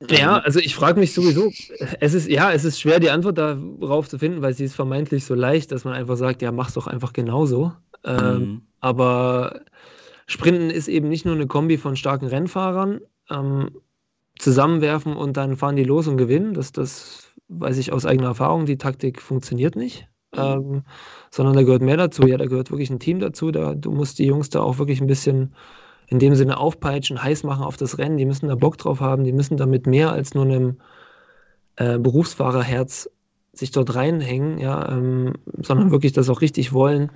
Ja, 0.09 0.39
also 0.39 0.59
ich 0.59 0.73
frage 0.73 0.99
mich 0.99 1.13
sowieso, 1.13 1.51
es 1.99 2.13
ist, 2.15 2.27
ja, 2.27 2.51
es 2.51 2.65
ist 2.65 2.79
schwer, 2.79 2.99
die 2.99 3.11
Antwort 3.11 3.37
darauf 3.37 4.09
zu 4.09 4.17
finden, 4.17 4.41
weil 4.41 4.53
sie 4.53 4.65
ist 4.65 4.73
vermeintlich 4.73 5.25
so 5.25 5.35
leicht, 5.35 5.71
dass 5.71 5.83
man 5.83 5.93
einfach 5.93 6.17
sagt, 6.17 6.41
ja, 6.41 6.51
mach's 6.51 6.73
doch 6.73 6.87
einfach 6.87 7.13
genauso. 7.13 7.73
Ähm, 8.03 8.39
mhm. 8.39 8.61
Aber 8.79 9.61
Sprinten 10.25 10.71
ist 10.71 10.87
eben 10.87 11.07
nicht 11.09 11.25
nur 11.25 11.35
eine 11.35 11.45
Kombi 11.45 11.77
von 11.77 11.95
starken 11.95 12.25
Rennfahrern, 12.25 13.01
ähm, 13.29 13.69
zusammenwerfen 14.39 15.15
und 15.15 15.37
dann 15.37 15.55
fahren 15.55 15.75
die 15.75 15.83
los 15.83 16.07
und 16.07 16.17
gewinnen. 16.17 16.55
Das, 16.55 16.71
das 16.71 17.20
weiß 17.51 17.77
ich 17.77 17.91
aus 17.93 18.05
eigener 18.05 18.29
Erfahrung, 18.29 18.65
die 18.65 18.77
Taktik 18.77 19.21
funktioniert 19.21 19.75
nicht. 19.75 20.07
Ähm, 20.33 20.83
sondern 21.29 21.55
da 21.55 21.63
gehört 21.63 21.81
mehr 21.81 21.97
dazu. 21.97 22.25
Ja, 22.25 22.37
da 22.37 22.45
gehört 22.45 22.71
wirklich 22.71 22.89
ein 22.89 22.99
Team 22.99 23.19
dazu. 23.19 23.51
Da, 23.51 23.75
du 23.75 23.91
musst 23.91 24.17
die 24.17 24.25
Jungs 24.25 24.49
da 24.49 24.61
auch 24.61 24.79
wirklich 24.79 25.01
ein 25.01 25.07
bisschen 25.07 25.53
in 26.07 26.19
dem 26.19 26.35
Sinne 26.35 26.57
aufpeitschen, 26.57 27.21
heiß 27.21 27.43
machen 27.43 27.63
auf 27.63 27.77
das 27.77 27.97
Rennen. 27.97 28.17
Die 28.17 28.25
müssen 28.25 28.47
da 28.47 28.55
Bock 28.55 28.77
drauf 28.77 29.01
haben. 29.01 29.25
Die 29.25 29.33
müssen 29.33 29.57
damit 29.57 29.87
mehr 29.87 30.11
als 30.11 30.33
nur 30.33 30.45
einem 30.45 30.77
äh, 31.75 31.99
Berufsfahrerherz 31.99 33.09
sich 33.53 33.71
dort 33.71 33.95
reinhängen, 33.95 34.57
ja, 34.57 34.89
ähm, 34.89 35.33
sondern 35.57 35.91
wirklich 35.91 36.13
das 36.13 36.29
auch 36.29 36.39
richtig 36.39 36.71
wollen. 36.71 37.11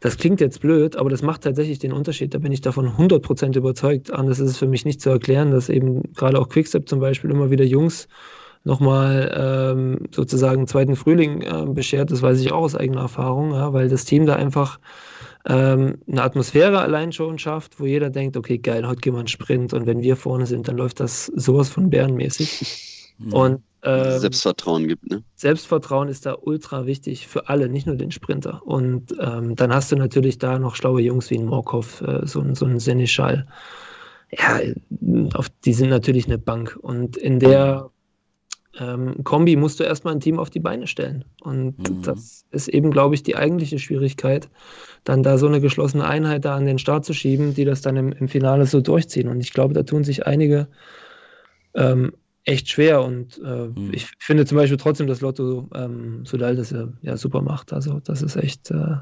Das 0.00 0.18
klingt 0.18 0.40
jetzt 0.40 0.60
blöd, 0.60 0.96
aber 0.96 1.08
das 1.10 1.22
macht 1.22 1.42
tatsächlich 1.42 1.78
den 1.78 1.92
Unterschied. 1.92 2.34
Da 2.34 2.38
bin 2.38 2.52
ich 2.52 2.60
davon 2.60 2.88
100% 2.88 3.56
überzeugt. 3.56 4.10
Anders 4.10 4.38
ist 4.38 4.50
es 4.50 4.58
für 4.58 4.66
mich 4.66 4.84
nicht 4.84 5.00
zu 5.00 5.10
erklären, 5.10 5.50
dass 5.50 5.70
eben 5.70 6.12
gerade 6.14 6.38
auch 6.38 6.48
Quickstep 6.48 6.88
zum 6.88 7.00
Beispiel 7.00 7.30
immer 7.30 7.50
wieder 7.50 7.64
Jungs 7.64 8.08
nochmal 8.64 9.32
ähm, 9.34 10.08
sozusagen 10.10 10.66
zweiten 10.66 10.96
Frühling 10.96 11.42
äh, 11.42 11.66
beschert. 11.66 12.10
Das 12.10 12.22
weiß 12.22 12.40
ich 12.40 12.52
auch 12.52 12.62
aus 12.62 12.76
eigener 12.76 13.02
Erfahrung, 13.02 13.52
ja, 13.52 13.72
weil 13.72 13.88
das 13.88 14.04
Team 14.04 14.26
da 14.26 14.36
einfach 14.36 14.78
ähm, 15.48 15.98
eine 16.06 16.22
Atmosphäre 16.22 16.80
allein 16.80 17.12
schon 17.12 17.38
schafft, 17.38 17.80
wo 17.80 17.86
jeder 17.86 18.10
denkt, 18.10 18.36
okay, 18.36 18.58
geil, 18.58 18.86
heute 18.86 19.00
gehen 19.00 19.14
wir 19.14 19.20
einen 19.20 19.28
Sprint 19.28 19.72
und 19.72 19.86
wenn 19.86 20.02
wir 20.02 20.16
vorne 20.16 20.46
sind, 20.46 20.68
dann 20.68 20.76
läuft 20.76 21.00
das 21.00 21.26
sowas 21.26 21.70
von 21.70 21.88
bärenmäßig. 21.90 23.14
Mhm. 23.18 23.32
Und 23.32 23.62
ähm, 23.82 24.18
Selbstvertrauen 24.18 24.88
gibt, 24.88 25.08
ne? 25.08 25.22
Selbstvertrauen 25.36 26.08
ist 26.08 26.26
da 26.26 26.36
ultra 26.38 26.84
wichtig 26.84 27.26
für 27.26 27.48
alle, 27.48 27.68
nicht 27.68 27.86
nur 27.86 27.96
den 27.96 28.10
Sprinter. 28.10 28.60
Und 28.66 29.14
ähm, 29.18 29.56
dann 29.56 29.72
hast 29.72 29.90
du 29.90 29.96
natürlich 29.96 30.38
da 30.38 30.58
noch 30.58 30.74
schlaue 30.74 31.00
Jungs 31.00 31.30
wie 31.30 31.38
ein 31.38 31.46
Morkov, 31.46 32.02
äh, 32.02 32.26
so, 32.26 32.44
so 32.54 32.66
ein 32.66 32.78
Seneschal. 32.78 33.46
Ja, 34.32 34.60
auf, 35.34 35.48
die 35.64 35.72
sind 35.72 35.88
natürlich 35.88 36.26
eine 36.26 36.38
Bank. 36.38 36.78
Und 36.80 37.16
in 37.16 37.40
der 37.40 37.89
ähm, 38.78 39.24
Kombi 39.24 39.56
musst 39.56 39.80
du 39.80 39.84
erstmal 39.84 40.14
ein 40.14 40.20
Team 40.20 40.38
auf 40.38 40.50
die 40.50 40.60
Beine 40.60 40.86
stellen. 40.86 41.24
Und 41.40 41.78
mhm. 41.78 42.02
das 42.02 42.44
ist 42.50 42.68
eben, 42.68 42.90
glaube 42.90 43.14
ich, 43.14 43.22
die 43.22 43.36
eigentliche 43.36 43.78
Schwierigkeit, 43.78 44.48
dann 45.04 45.22
da 45.22 45.38
so 45.38 45.46
eine 45.46 45.60
geschlossene 45.60 46.06
Einheit 46.06 46.44
da 46.44 46.54
an 46.54 46.66
den 46.66 46.78
Start 46.78 47.04
zu 47.04 47.12
schieben, 47.12 47.54
die 47.54 47.64
das 47.64 47.80
dann 47.80 47.96
im, 47.96 48.12
im 48.12 48.28
Finale 48.28 48.66
so 48.66 48.80
durchziehen. 48.80 49.28
Und 49.28 49.40
ich 49.40 49.52
glaube, 49.52 49.74
da 49.74 49.82
tun 49.82 50.04
sich 50.04 50.26
einige 50.26 50.68
ähm, 51.74 52.12
echt 52.44 52.68
schwer. 52.68 53.02
Und 53.02 53.40
äh, 53.44 53.66
mhm. 53.68 53.90
ich 53.92 54.06
finde 54.18 54.46
zum 54.46 54.56
Beispiel 54.56 54.78
trotzdem, 54.78 55.06
dass 55.06 55.20
Lotto 55.20 55.68
ähm, 55.74 56.24
Sudal 56.24 56.54
das 56.54 56.70
ja, 56.70 56.88
ja, 57.02 57.16
super 57.16 57.42
macht. 57.42 57.72
Also 57.72 58.00
das 58.00 58.22
ist 58.22 58.36
echt 58.36 58.70
äh, 58.70 58.96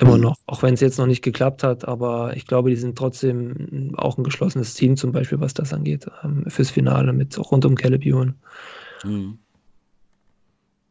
immer 0.00 0.18
noch, 0.18 0.36
auch 0.46 0.62
wenn 0.62 0.74
es 0.74 0.80
jetzt 0.80 0.98
noch 0.98 1.06
nicht 1.06 1.22
geklappt 1.22 1.62
hat, 1.62 1.86
aber 1.86 2.36
ich 2.36 2.46
glaube, 2.46 2.70
die 2.70 2.76
sind 2.76 2.96
trotzdem 2.96 3.92
auch 3.96 4.18
ein 4.18 4.24
geschlossenes 4.24 4.74
Team, 4.74 4.96
zum 4.96 5.12
Beispiel, 5.12 5.40
was 5.40 5.54
das 5.54 5.72
angeht, 5.72 6.06
ähm, 6.24 6.44
fürs 6.48 6.70
Finale 6.70 7.12
mit 7.12 7.38
rund 7.38 7.64
um 7.64 7.74
Caleb 7.74 8.04
Ewan. 8.04 8.34
Mhm. 9.04 9.38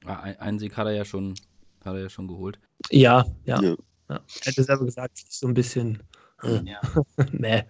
Einen 0.06 0.60
Sieg 0.60 0.76
hat 0.78 0.88
er 0.88 0.94
ja 0.94 1.06
schon, 1.06 1.36
hat 1.84 1.94
er 1.96 2.02
ja 2.02 2.10
schon 2.10 2.28
geholt. 2.28 2.60
Ja, 2.90 3.26
ja. 3.46 3.62
ja. 3.62 3.76
ja. 4.10 4.20
Hätte 4.44 4.64
selber 4.64 4.86
gesagt, 4.86 5.24
so 5.30 5.48
ein 5.48 5.54
bisschen. 5.54 6.02
Äh, 6.44 6.62
ja. 6.66 6.80
nee. 7.32 7.64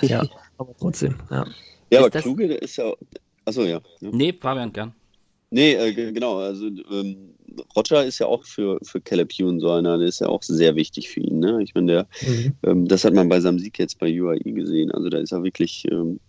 Ja, 0.00 0.24
aber 0.58 0.74
trotzdem, 0.78 1.16
ja. 1.30 1.46
Ja, 1.90 2.00
aber 2.00 2.10
Kluge 2.10 2.54
ist 2.54 2.76
ja. 2.76 2.92
Achso, 3.44 3.64
ja. 3.64 3.80
ja. 4.00 4.10
Nee, 4.12 4.32
Fabian, 4.32 4.72
gern. 4.72 4.94
Nee, 5.52 5.74
äh, 5.74 5.92
genau. 6.12 6.38
Also 6.38 6.66
ähm, 6.90 7.34
Roger 7.76 8.04
ist 8.04 8.18
ja 8.18 8.26
auch 8.26 8.42
für, 8.44 8.78
für 8.82 9.02
Caleb 9.02 9.38
Ewan 9.38 9.60
so 9.60 9.70
einer, 9.70 9.98
der 9.98 10.08
ist 10.08 10.20
ja 10.20 10.28
auch 10.28 10.42
sehr 10.42 10.74
wichtig 10.76 11.10
für 11.10 11.20
ihn. 11.20 11.40
Ne? 11.40 11.62
Ich 11.62 11.74
meine, 11.74 11.92
der, 11.92 12.06
mhm. 12.26 12.54
ähm, 12.62 12.88
das 12.88 13.04
hat 13.04 13.12
man 13.12 13.28
bei 13.28 13.38
seinem 13.38 13.58
Sieg 13.58 13.78
jetzt 13.78 13.98
bei 13.98 14.08
UAE 14.08 14.38
gesehen. 14.52 14.90
Also 14.92 15.10
da 15.10 15.18
ist 15.18 15.30
er 15.30 15.44
wirklich 15.44 15.84
ähm, 15.90 16.20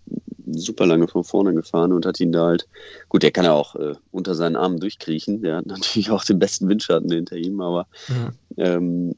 super 0.52 0.86
lange 0.86 1.08
von 1.08 1.24
vorne 1.24 1.54
gefahren 1.54 1.94
und 1.94 2.06
hat 2.06 2.20
ihn 2.20 2.34
da 2.34 2.48
halt, 2.48 2.68
gut, 3.08 3.24
der 3.24 3.32
kann 3.32 3.46
ja 3.46 3.54
auch 3.54 3.76
äh, 3.76 3.96
unter 4.12 4.36
seinen 4.36 4.58
Armen 4.58 4.82
durchkriechen. 4.82 5.42
Der 5.42 5.56
hat 5.58 5.66
natürlich 5.68 6.12
auch 6.12 6.26
den 6.26 6.40
besten 6.40 6.68
Windschatten 6.68 7.10
hinter 7.10 7.38
ihm, 7.38 7.62
aber 7.62 7.88
mhm. 8.10 8.32
ähm, 8.58 9.14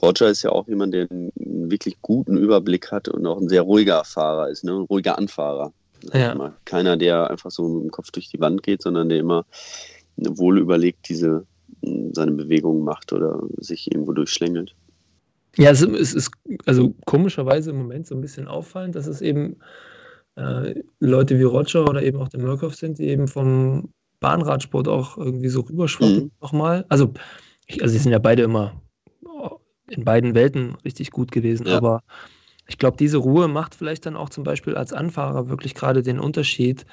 Roger 0.00 0.28
ist 0.28 0.44
ja 0.44 0.50
auch 0.50 0.68
jemand, 0.68 0.94
der 0.94 1.10
einen 1.10 1.32
wirklich 1.68 1.96
guten 2.00 2.36
Überblick 2.36 2.92
hat 2.92 3.08
und 3.08 3.26
auch 3.26 3.40
ein 3.40 3.48
sehr 3.48 3.62
ruhiger 3.62 4.04
Fahrer 4.04 4.50
ist, 4.50 4.62
ne? 4.62 4.72
ein 4.72 4.82
ruhiger 4.82 5.18
Anfahrer. 5.18 5.72
Ja. 6.12 6.54
Keiner, 6.64 6.96
der 6.96 7.30
einfach 7.30 7.50
so 7.50 7.68
mit 7.68 7.84
dem 7.84 7.90
Kopf 7.90 8.10
durch 8.10 8.28
die 8.30 8.40
Wand 8.40 8.62
geht, 8.62 8.82
sondern 8.82 9.08
der 9.08 9.18
immer 9.18 9.44
wohl 10.16 10.58
überlegt 10.58 11.08
diese 11.08 11.46
seine 12.12 12.32
Bewegungen 12.32 12.84
macht 12.84 13.12
oder 13.12 13.42
sich 13.58 13.90
irgendwo 13.92 14.12
durchschlängelt. 14.12 14.74
Ja, 15.56 15.70
es 15.70 15.82
ist 15.82 16.30
also 16.66 16.94
komischerweise 17.06 17.70
im 17.70 17.78
Moment 17.78 18.06
so 18.06 18.14
ein 18.14 18.20
bisschen 18.20 18.46
auffallend, 18.46 18.94
dass 18.94 19.06
es 19.06 19.20
eben 19.20 19.56
äh, 20.36 20.74
Leute 21.00 21.38
wie 21.38 21.44
Roger 21.44 21.88
oder 21.88 22.02
eben 22.02 22.20
auch 22.20 22.28
der 22.28 22.40
Murkoff 22.40 22.74
sind, 22.74 22.98
die 22.98 23.08
eben 23.08 23.26
vom 23.26 23.92
Bahnradsport 24.20 24.88
auch 24.88 25.16
irgendwie 25.16 25.48
so 25.48 25.60
rüberschwappen 25.60 26.24
mhm. 26.24 26.30
nochmal. 26.40 26.84
Also, 26.88 27.12
ich, 27.66 27.82
also 27.82 27.92
sie 27.92 27.98
sind 27.98 28.12
ja 28.12 28.18
beide 28.18 28.42
immer 28.42 28.80
in 29.88 30.04
beiden 30.04 30.34
Welten 30.34 30.76
richtig 30.84 31.10
gut 31.10 31.30
gewesen, 31.30 31.66
ja. 31.66 31.76
aber 31.76 32.02
ich 32.68 32.78
glaube, 32.78 32.96
diese 32.96 33.18
Ruhe 33.18 33.48
macht 33.48 33.74
vielleicht 33.74 34.06
dann 34.06 34.16
auch 34.16 34.28
zum 34.28 34.44
Beispiel 34.44 34.74
als 34.76 34.92
Anfahrer 34.92 35.48
wirklich 35.48 35.74
gerade 35.74 36.02
den 36.02 36.18
Unterschied. 36.18 36.84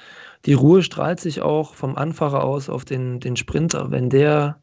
Die 0.46 0.52
Ruhe 0.52 0.82
strahlt 0.82 1.20
sich 1.20 1.42
auch 1.42 1.74
vom 1.74 1.96
Anfahrer 1.96 2.44
aus 2.44 2.68
auf 2.68 2.84
den, 2.84 3.18
den 3.18 3.36
Sprinter. 3.36 3.90
Wenn 3.90 4.08
der, 4.08 4.60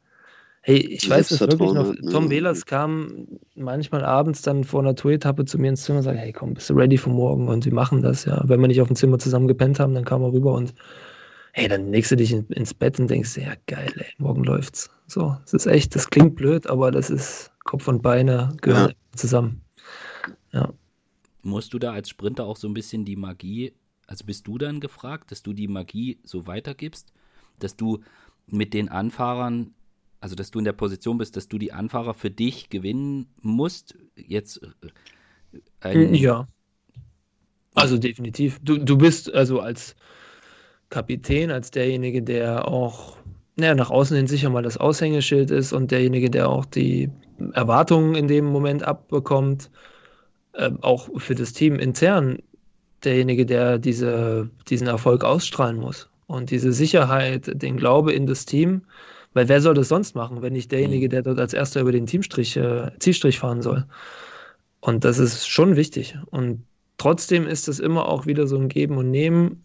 hey, 0.62 0.78
ich 0.78 1.10
weiß 1.10 1.32
es 1.32 1.42
wirklich 1.42 1.74
noch, 1.74 1.94
ne? 1.94 2.12
Tom 2.12 2.30
Wählers 2.30 2.66
kam 2.66 3.28
manchmal 3.56 4.06
abends 4.06 4.42
dann 4.42 4.64
vor 4.64 4.80
einer 4.80 4.96
Tour-Etappe 4.96 5.44
zu 5.44 5.60
mir 5.60 5.70
ins 5.70 5.84
Zimmer 5.84 5.98
und 5.98 6.04
sagte, 6.04 6.22
hey 6.22 6.32
komm, 6.32 6.54
bist 6.54 6.70
du 6.70 6.76
ready 6.76 6.98
für 6.98 7.10
morgen? 7.10 7.50
Und 7.50 7.66
wir 7.66 7.74
machen 7.74 8.02
das, 8.02 8.24
ja. 8.24 8.42
Wenn 8.46 8.62
wir 8.62 8.68
nicht 8.68 8.82
auf 8.82 8.88
dem 8.88 8.96
Zimmer 8.96 9.20
zusammen 9.20 9.50
gepennt 9.50 9.82
haben, 9.82 9.94
dann 9.94 10.06
kam 10.06 10.24
er 10.24 10.32
rüber 10.32 10.54
und 10.54 10.74
hey, 11.54 11.68
dann 11.68 11.92
legst 11.92 12.12
du 12.12 12.16
dich 12.16 12.32
ins 12.32 12.74
Bett 12.74 12.98
und 13.02 13.10
denkst, 13.10 13.36
ja 13.36 13.52
geil, 13.68 13.92
ey, 13.98 14.06
morgen 14.18 14.46
läuft's. 14.46 14.90
So, 15.08 15.36
es 15.44 15.54
ist 15.54 15.66
echt, 15.66 15.94
das 15.94 16.10
klingt 16.10 16.36
blöd, 16.36 16.68
aber 16.68 16.92
das 16.92 17.10
ist 17.10 17.52
Kopf 17.66 17.90
und 17.90 18.02
Beine 18.02 18.56
gehören 18.62 18.92
ja. 18.92 19.18
zusammen. 19.18 19.62
Ja 20.54 20.70
musst 21.44 21.74
du 21.74 21.80
da 21.80 21.92
als 21.92 22.10
Sprinter 22.10 22.46
auch 22.46 22.58
so 22.58 22.68
ein 22.68 22.74
bisschen 22.74 23.06
die 23.06 23.16
Magie, 23.16 23.74
also 24.08 24.26
bist 24.26 24.48
du 24.48 24.58
dann 24.58 24.80
gefragt, 24.80 25.32
dass 25.32 25.44
du 25.44 25.54
die 25.54 25.68
Magie 25.68 26.20
so 26.24 26.48
weitergibst, 26.48 27.14
dass 27.60 27.76
du 27.76 28.00
mit 28.48 28.74
den 28.74 28.90
Anfahrern, 28.90 29.74
also 30.20 30.36
dass 30.36 30.52
du 30.52 30.60
in 30.60 30.66
der 30.66 30.74
Position 30.74 31.18
bist, 31.18 31.38
dass 31.38 31.48
du 31.48 31.58
die 31.58 31.72
Anfahrer 31.72 32.14
für 32.14 32.32
dich 32.32 32.70
gewinnen 32.70 33.28
musst, 33.42 33.98
jetzt 34.16 34.62
äh, 35.84 36.16
ja. 36.16 36.48
Also 37.74 37.98
definitiv. 37.98 38.60
Du, 38.62 38.78
du 38.78 38.98
bist 38.98 39.34
also 39.34 39.62
als 39.62 39.96
Kapitän, 40.90 41.52
als 41.52 41.72
derjenige, 41.72 42.22
der 42.22 42.68
auch 42.68 43.18
naja, 43.56 43.76
nach 43.76 43.92
außen 43.92 44.18
hin 44.18 44.28
sicher 44.28 44.50
mal 44.50 44.64
das 44.64 44.78
Aushängeschild 44.78 45.52
ist 45.52 45.74
und 45.74 45.92
derjenige, 45.92 46.30
der 46.30 46.50
auch 46.50 46.66
die 46.66 47.10
Erwartungen 47.54 48.16
in 48.16 48.28
dem 48.28 48.46
Moment 48.46 48.84
abbekommt 48.84 49.70
äh, 50.54 50.72
auch 50.82 51.10
für 51.18 51.36
das 51.36 51.54
Team 51.54 51.76
intern 51.76 52.40
derjenige, 53.04 53.46
der 53.46 53.78
diese, 53.80 54.50
diesen 54.70 54.88
Erfolg 54.88 55.24
ausstrahlen 55.24 55.78
muss. 55.78 56.10
Und 56.28 56.52
diese 56.52 56.72
Sicherheit, 56.72 57.52
den 57.62 57.78
Glaube 57.78 58.14
in 58.14 58.26
das 58.26 58.46
Team, 58.46 58.84
weil 59.34 59.50
wer 59.50 59.62
soll 59.62 59.74
das 59.74 59.90
sonst 59.90 60.16
machen, 60.16 60.42
wenn 60.42 60.54
nicht 60.54 60.72
derjenige, 60.72 61.10
der 61.10 61.22
dort 61.24 61.40
als 61.40 61.54
erster 61.54 61.82
über 61.82 61.92
den 61.92 62.06
Teamstrich, 62.06 62.58
äh, 62.58 62.92
Zielstrich 63.00 63.40
fahren 63.40 63.62
soll? 63.62 63.86
Und 64.82 65.06
das 65.06 65.20
ist 65.20 65.48
schon 65.48 65.76
wichtig. 65.76 66.18
Und 66.28 66.64
trotzdem 66.98 67.48
ist 67.48 67.68
es 67.68 67.80
immer 67.80 68.08
auch 68.08 68.26
wieder 68.26 68.48
so 68.48 68.58
ein 68.58 68.70
Geben 68.70 68.98
und 68.98 69.12
Nehmen. 69.12 69.64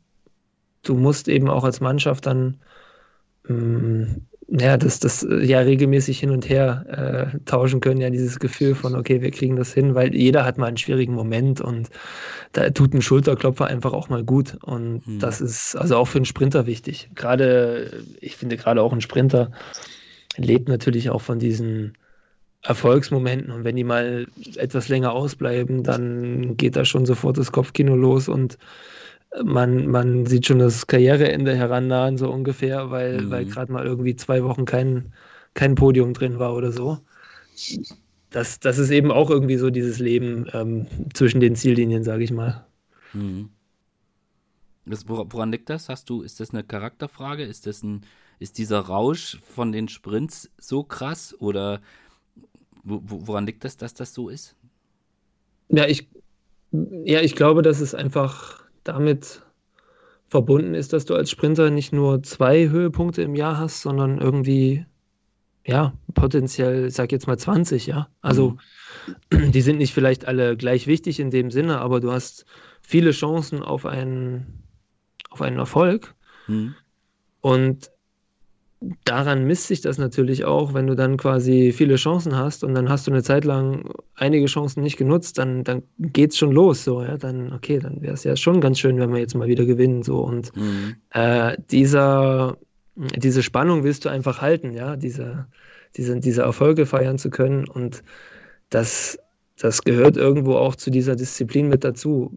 Du 0.82 0.94
musst 0.94 1.28
eben 1.28 1.48
auch 1.48 1.64
als 1.64 1.80
Mannschaft 1.80 2.26
dann 2.26 2.58
mh, 3.48 3.54
mm, 3.54 4.26
ja, 4.48 4.76
das, 4.76 5.00
das 5.00 5.22
äh, 5.24 5.44
ja 5.44 5.60
regelmäßig 5.60 6.20
hin 6.20 6.30
und 6.30 6.48
her 6.48 7.32
äh, 7.34 7.38
tauschen 7.46 7.80
können, 7.80 8.00
ja, 8.00 8.10
dieses 8.10 8.38
Gefühl 8.38 8.74
von, 8.74 8.94
okay, 8.94 9.20
wir 9.20 9.30
kriegen 9.30 9.56
das 9.56 9.72
hin, 9.72 9.94
weil 9.94 10.14
jeder 10.14 10.44
hat 10.44 10.58
mal 10.58 10.66
einen 10.66 10.76
schwierigen 10.76 11.14
Moment 11.14 11.60
und 11.60 11.90
da 12.52 12.70
tut 12.70 12.94
ein 12.94 13.02
Schulterklopfer 13.02 13.66
einfach 13.66 13.92
auch 13.92 14.08
mal 14.08 14.22
gut. 14.22 14.56
Und 14.62 15.04
hm. 15.04 15.18
das 15.18 15.40
ist 15.40 15.74
also 15.74 15.96
auch 15.96 16.06
für 16.06 16.18
einen 16.18 16.24
Sprinter 16.24 16.66
wichtig. 16.66 17.10
Gerade, 17.14 18.04
ich 18.20 18.36
finde 18.36 18.56
gerade 18.56 18.82
auch 18.82 18.92
ein 18.92 19.00
Sprinter 19.00 19.50
lebt 20.36 20.68
natürlich 20.68 21.10
auch 21.10 21.22
von 21.22 21.38
diesen 21.38 21.96
Erfolgsmomenten 22.62 23.52
und 23.52 23.64
wenn 23.64 23.76
die 23.76 23.84
mal 23.84 24.26
etwas 24.56 24.88
länger 24.88 25.12
ausbleiben, 25.12 25.82
dann 25.82 26.56
geht 26.56 26.76
da 26.76 26.84
schon 26.84 27.06
sofort 27.06 27.38
das 27.38 27.52
Kopfkino 27.52 27.94
los 27.94 28.28
und 28.28 28.58
man, 29.44 29.86
man 29.86 30.26
sieht 30.26 30.46
schon 30.46 30.58
das 30.58 30.86
Karriereende 30.86 31.54
herannahen, 31.56 32.16
so 32.18 32.30
ungefähr, 32.30 32.90
weil, 32.90 33.22
mhm. 33.22 33.30
weil 33.30 33.44
gerade 33.46 33.72
mal 33.72 33.84
irgendwie 33.84 34.16
zwei 34.16 34.42
Wochen 34.44 34.64
kein, 34.64 35.12
kein 35.54 35.74
Podium 35.74 36.14
drin 36.14 36.38
war 36.38 36.54
oder 36.54 36.72
so. 36.72 36.98
Das, 38.30 38.60
das 38.60 38.78
ist 38.78 38.90
eben 38.90 39.10
auch 39.10 39.30
irgendwie 39.30 39.56
so 39.56 39.70
dieses 39.70 39.98
Leben 39.98 40.46
ähm, 40.52 40.86
zwischen 41.14 41.40
den 41.40 41.56
Ziellinien, 41.56 42.04
sage 42.04 42.24
ich 42.24 42.32
mal. 42.32 42.66
Mhm. 43.12 43.50
Das, 44.84 45.08
woran 45.08 45.50
liegt 45.50 45.68
das? 45.68 45.88
Hast 45.88 46.10
du, 46.10 46.22
ist 46.22 46.38
das 46.38 46.50
eine 46.50 46.62
Charakterfrage? 46.62 47.42
Ist 47.42 47.66
das 47.66 47.82
ein, 47.82 48.02
ist 48.38 48.58
dieser 48.58 48.80
Rausch 48.80 49.38
von 49.42 49.72
den 49.72 49.88
Sprints 49.88 50.50
so 50.58 50.84
krass 50.84 51.34
oder 51.38 51.80
woran 52.84 53.46
liegt 53.46 53.64
das, 53.64 53.76
dass 53.76 53.94
das 53.94 54.14
so 54.14 54.28
ist? 54.28 54.54
Ja, 55.68 55.86
ich, 55.86 56.06
ja, 56.70 57.20
ich 57.20 57.34
glaube, 57.34 57.62
dass 57.62 57.80
es 57.80 57.96
einfach 57.96 58.65
damit 58.88 59.42
verbunden 60.28 60.74
ist, 60.74 60.92
dass 60.92 61.04
du 61.04 61.14
als 61.14 61.30
Sprinter 61.30 61.70
nicht 61.70 61.92
nur 61.92 62.22
zwei 62.22 62.68
Höhepunkte 62.68 63.22
im 63.22 63.34
Jahr 63.34 63.58
hast, 63.58 63.82
sondern 63.82 64.18
irgendwie, 64.18 64.86
ja, 65.64 65.92
potenziell, 66.14 66.86
ich 66.86 66.94
sag 66.94 67.12
jetzt 67.12 67.26
mal 67.26 67.38
20, 67.38 67.86
ja. 67.86 68.08
Also, 68.20 68.56
mhm. 69.30 69.50
die 69.52 69.60
sind 69.60 69.78
nicht 69.78 69.94
vielleicht 69.94 70.26
alle 70.26 70.56
gleich 70.56 70.86
wichtig 70.86 71.20
in 71.20 71.30
dem 71.30 71.50
Sinne, 71.50 71.80
aber 71.80 72.00
du 72.00 72.10
hast 72.10 72.44
viele 72.80 73.12
Chancen 73.12 73.62
auf 73.62 73.86
einen, 73.86 74.62
auf 75.30 75.42
einen 75.42 75.58
Erfolg. 75.58 76.14
Mhm. 76.48 76.74
Und 77.40 77.90
daran 79.04 79.44
misst 79.44 79.68
sich 79.68 79.80
das 79.80 79.98
natürlich 79.98 80.44
auch, 80.44 80.74
wenn 80.74 80.86
du 80.86 80.94
dann 80.94 81.16
quasi 81.16 81.72
viele 81.72 81.96
Chancen 81.96 82.36
hast 82.36 82.62
und 82.62 82.74
dann 82.74 82.88
hast 82.88 83.06
du 83.06 83.10
eine 83.10 83.22
Zeit 83.22 83.44
lang 83.44 83.90
einige 84.14 84.46
Chancen 84.46 84.82
nicht 84.82 84.96
genutzt, 84.96 85.38
dann, 85.38 85.64
dann 85.64 85.82
es 86.16 86.36
schon 86.36 86.52
los. 86.52 86.84
So, 86.84 87.02
ja, 87.02 87.16
dann, 87.16 87.52
okay, 87.52 87.78
dann 87.78 88.02
wäre 88.02 88.14
es 88.14 88.24
ja 88.24 88.36
schon 88.36 88.60
ganz 88.60 88.78
schön, 88.78 88.98
wenn 88.98 89.12
wir 89.12 89.20
jetzt 89.20 89.34
mal 89.34 89.48
wieder 89.48 89.64
gewinnen. 89.64 90.02
So. 90.02 90.20
Und 90.20 90.54
mhm. 90.54 90.96
äh, 91.10 91.56
dieser, 91.70 92.58
diese 92.94 93.42
Spannung 93.42 93.82
willst 93.82 94.04
du 94.04 94.08
einfach 94.10 94.42
halten, 94.42 94.72
ja, 94.72 94.96
diese, 94.96 95.46
diese, 95.96 96.18
diese 96.20 96.42
Erfolge 96.42 96.84
feiern 96.84 97.18
zu 97.18 97.30
können. 97.30 97.66
Und 97.66 98.02
das, 98.68 99.18
das 99.58 99.82
gehört 99.82 100.18
irgendwo 100.18 100.54
auch 100.54 100.76
zu 100.76 100.90
dieser 100.90 101.16
Disziplin 101.16 101.68
mit 101.68 101.82
dazu. 101.82 102.36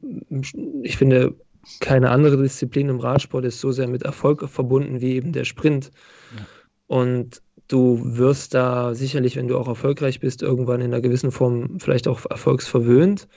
Ich 0.84 0.96
finde, 0.96 1.36
keine 1.80 2.10
andere 2.10 2.42
Disziplin 2.42 2.90
im 2.90 3.00
Radsport 3.00 3.46
ist 3.46 3.60
so 3.60 3.72
sehr 3.72 3.88
mit 3.88 4.04
Erfolg 4.04 4.48
verbunden 4.50 5.02
wie 5.02 5.16
eben 5.16 5.34
der 5.34 5.46
Sprint. 5.46 5.92
Ja. 6.36 6.46
Und 6.88 7.42
du 7.68 8.00
wirst 8.04 8.54
da 8.54 8.96
sicherlich, 8.96 9.36
wenn 9.36 9.48
du 9.48 9.58
auch 9.58 9.68
erfolgreich 9.68 10.20
bist, 10.20 10.42
irgendwann 10.42 10.82
in 10.82 10.88
einer 10.88 11.02
gewissen 11.02 11.32
Form 11.32 11.80
vielleicht 11.80 12.08
auch 12.08 12.26
erfolgsverwöhnt. 12.30 13.28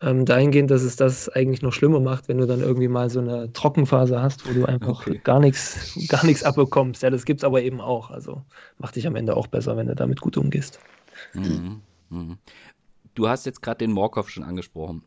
Ähm, 0.00 0.24
dahingehend, 0.24 0.70
dass 0.70 0.82
es 0.82 0.96
das 0.96 1.28
eigentlich 1.28 1.62
noch 1.62 1.72
schlimmer 1.72 2.00
macht, 2.00 2.28
wenn 2.28 2.38
du 2.38 2.46
dann 2.46 2.60
irgendwie 2.60 2.88
mal 2.88 3.08
so 3.10 3.20
eine 3.20 3.52
Trockenphase 3.52 4.20
hast, 4.20 4.46
wo 4.48 4.52
du 4.52 4.64
einfach 4.64 5.06
okay. 5.06 5.20
gar 5.22 5.38
nichts 5.38 5.96
gar 6.08 6.26
nichts 6.26 6.42
abbekommst. 6.42 7.02
Ja, 7.02 7.10
das 7.10 7.24
gibt 7.24 7.40
es 7.40 7.44
aber 7.44 7.62
eben 7.62 7.80
auch. 7.80 8.10
Also 8.10 8.42
macht 8.78 8.96
dich 8.96 9.06
am 9.06 9.14
Ende 9.14 9.36
auch 9.36 9.46
besser, 9.46 9.76
wenn 9.76 9.86
du 9.86 9.94
damit 9.94 10.20
gut 10.20 10.36
umgehst. 10.36 10.80
Mhm. 11.32 11.80
Mhm. 12.10 12.38
Du 13.14 13.28
hast 13.28 13.46
jetzt 13.46 13.62
gerade 13.62 13.78
den 13.78 13.92
Morkov 13.92 14.30
schon 14.30 14.42
angesprochen. 14.42 15.04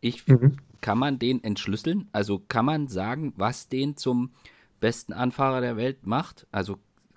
Ich 0.00 0.26
mhm 0.26 0.56
kann 0.82 0.98
man 0.98 1.18
den 1.18 1.42
entschlüsseln? 1.42 2.08
Also 2.12 2.42
kann 2.48 2.66
man 2.66 2.88
sagen, 2.88 3.32
was 3.36 3.68
den 3.68 3.96
zum 3.96 4.32
besten 4.80 5.14
Anfahrer 5.14 5.62
der 5.62 5.78
Welt 5.78 6.06
macht? 6.06 6.46
Also 6.52 6.76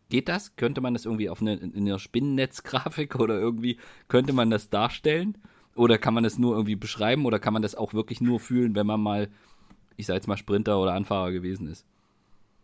geht 0.09 0.29
das? 0.29 0.55
Könnte 0.55 0.79
man 0.79 0.93
das 0.93 1.03
irgendwie 1.03 1.29
auf 1.29 1.41
eine, 1.41 1.55
in 1.55 1.75
einer 1.75 1.99
Spinnennetzgrafik 1.99 3.15
oder 3.19 3.37
irgendwie, 3.37 3.77
könnte 4.07 4.31
man 4.31 4.49
das 4.49 4.69
darstellen? 4.69 5.37
Oder 5.75 5.97
kann 5.97 6.13
man 6.13 6.23
das 6.23 6.37
nur 6.37 6.53
irgendwie 6.53 6.77
beschreiben 6.77 7.25
oder 7.25 7.37
kann 7.37 7.51
man 7.51 7.61
das 7.61 7.75
auch 7.75 7.93
wirklich 7.93 8.21
nur 8.21 8.39
fühlen, 8.39 8.75
wenn 8.75 8.87
man 8.87 9.01
mal, 9.01 9.27
ich 9.97 10.05
sag 10.05 10.13
jetzt 10.13 10.27
mal 10.27 10.37
Sprinter 10.37 10.79
oder 10.79 10.93
Anfahrer 10.93 11.33
gewesen 11.33 11.67
ist? 11.67 11.85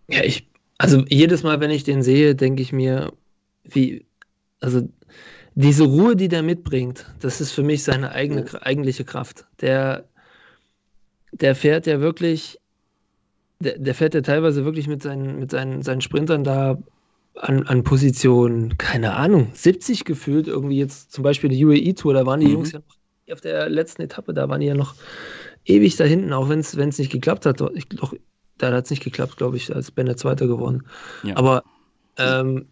Ja, 0.07 0.23
ich, 0.23 0.47
also 0.77 1.03
jedes 1.09 1.43
Mal, 1.43 1.59
wenn 1.59 1.71
ich 1.71 1.83
den 1.83 2.03
sehe, 2.03 2.35
denke 2.35 2.61
ich 2.61 2.71
mir, 2.71 3.11
wie, 3.65 4.05
also 4.61 4.87
diese 5.55 5.83
Ruhe, 5.83 6.15
die 6.15 6.29
der 6.29 6.43
mitbringt, 6.43 7.05
das 7.19 7.41
ist 7.41 7.51
für 7.51 7.63
mich 7.63 7.83
seine 7.83 8.11
eigene, 8.11 8.45
eigentliche 8.61 9.03
Kraft. 9.03 9.45
Der, 9.59 10.07
der 11.31 11.55
fährt 11.55 11.87
ja 11.87 12.01
wirklich, 12.01 12.59
der, 13.59 13.77
der 13.77 13.95
fährt 13.95 14.13
ja 14.13 14.21
teilweise 14.21 14.65
wirklich 14.65 14.87
mit 14.87 15.01
seinen, 15.03 15.39
mit 15.39 15.51
seinen, 15.51 15.81
seinen 15.81 16.01
Sprintern 16.01 16.43
da 16.43 16.77
an, 17.35 17.63
an 17.63 17.83
Position, 17.83 18.77
keine 18.77 19.13
Ahnung, 19.13 19.51
70 19.53 20.05
gefühlt, 20.05 20.47
irgendwie 20.47 20.77
jetzt 20.77 21.11
zum 21.11 21.23
Beispiel 21.23 21.49
die 21.49 21.63
UAE-Tour, 21.65 22.13
da 22.13 22.25
waren 22.25 22.41
die 22.41 22.47
mhm. 22.47 22.53
Jungs 22.53 22.71
ja 22.73 22.79
noch 22.79 23.01
auf 23.31 23.41
der 23.41 23.69
letzten 23.69 24.01
Etappe, 24.01 24.33
da 24.33 24.49
waren 24.49 24.59
die 24.59 24.67
ja 24.67 24.75
noch 24.75 24.95
ewig 25.65 25.95
da 25.95 26.03
hinten, 26.03 26.33
auch 26.33 26.49
wenn 26.49 26.59
es 26.59 26.75
nicht 26.75 27.11
geklappt 27.11 27.45
hat. 27.45 27.61
Ich, 27.75 27.87
doch, 27.87 28.13
da 28.57 28.71
hat 28.71 28.85
es 28.85 28.89
nicht 28.89 29.03
geklappt, 29.03 29.37
glaube 29.37 29.57
ich, 29.57 29.73
als 29.73 29.91
Ben 29.91 30.05
der 30.05 30.17
Zweite 30.17 30.47
geworden. 30.47 30.83
Ja. 31.23 31.37
Aber 31.37 31.63
ähm, 32.17 32.67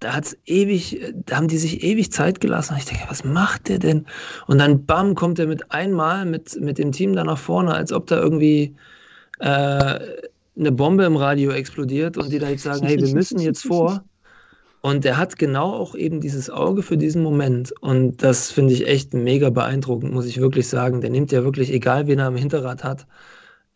da 0.00 0.14
hat's 0.14 0.36
ewig, 0.46 1.00
da 1.26 1.36
haben 1.36 1.48
die 1.48 1.58
sich 1.58 1.82
ewig 1.82 2.12
Zeit 2.12 2.40
gelassen. 2.40 2.74
Und 2.74 2.78
ich 2.80 2.84
denke, 2.84 3.04
was 3.08 3.24
macht 3.24 3.68
der 3.68 3.78
denn? 3.78 4.06
Und 4.46 4.58
dann 4.58 4.84
bam, 4.84 5.14
kommt 5.14 5.38
er 5.38 5.46
mit 5.46 5.70
einmal 5.72 6.26
mit, 6.26 6.60
mit 6.60 6.78
dem 6.78 6.92
Team 6.92 7.14
da 7.14 7.24
nach 7.24 7.38
vorne, 7.38 7.74
als 7.74 7.92
ob 7.92 8.06
da 8.06 8.20
irgendwie 8.20 8.74
äh, 9.38 9.98
eine 10.56 10.72
Bombe 10.72 11.04
im 11.04 11.16
Radio 11.16 11.50
explodiert 11.50 12.16
und 12.16 12.30
die 12.30 12.38
da 12.38 12.48
jetzt 12.48 12.62
sagen, 12.62 12.86
hey, 12.86 13.00
wir 13.00 13.14
müssen 13.14 13.38
jetzt 13.40 13.62
vor. 13.62 14.04
Und 14.82 15.04
der 15.04 15.16
hat 15.16 15.38
genau 15.38 15.72
auch 15.72 15.94
eben 15.94 16.20
dieses 16.20 16.50
Auge 16.50 16.82
für 16.82 16.98
diesen 16.98 17.22
Moment. 17.22 17.72
Und 17.80 18.22
das 18.22 18.50
finde 18.50 18.74
ich 18.74 18.86
echt 18.86 19.14
mega 19.14 19.48
beeindruckend, 19.48 20.12
muss 20.12 20.26
ich 20.26 20.38
wirklich 20.38 20.68
sagen. 20.68 21.00
Der 21.00 21.08
nimmt 21.08 21.32
ja 21.32 21.42
wirklich, 21.42 21.72
egal 21.72 22.06
wen 22.06 22.18
er 22.18 22.26
am 22.26 22.36
Hinterrad 22.36 22.84
hat, 22.84 23.06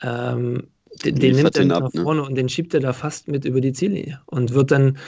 ähm, 0.03 0.65
den, 1.05 1.15
den 1.15 1.37
nimmt 1.37 1.57
er 1.57 1.65
nach 1.65 1.93
ne? 1.93 2.03
vorne 2.03 2.21
ne? 2.21 2.27
und 2.27 2.35
den 2.35 2.51
schiebt 2.51 2.75
er 2.75 2.81
da 2.81 2.93
fast 2.93 3.29
mit 3.29 3.47
über 3.47 3.63
die 3.63 3.73
Ziellinie 3.73 4.21
und 4.27 4.53
wird 4.53 4.71
dann 4.71 4.99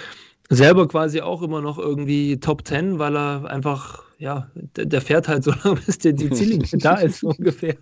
selber 0.50 0.88
quasi 0.88 1.20
auch 1.20 1.42
immer 1.42 1.62
noch 1.62 1.78
irgendwie 1.78 2.38
Top 2.38 2.66
10, 2.66 2.98
weil 2.98 3.16
er 3.16 3.44
einfach, 3.48 4.02
ja, 4.18 4.50
der, 4.76 4.84
der 4.86 5.00
fährt 5.00 5.28
halt 5.28 5.44
so 5.44 5.52
lange, 5.64 5.80
bis 5.80 5.98
der, 5.98 6.12
die 6.12 6.30
Ziellinie 6.30 6.78
da 6.78 6.96
ist, 6.96 7.20
so 7.20 7.28
ungefähr. 7.38 7.76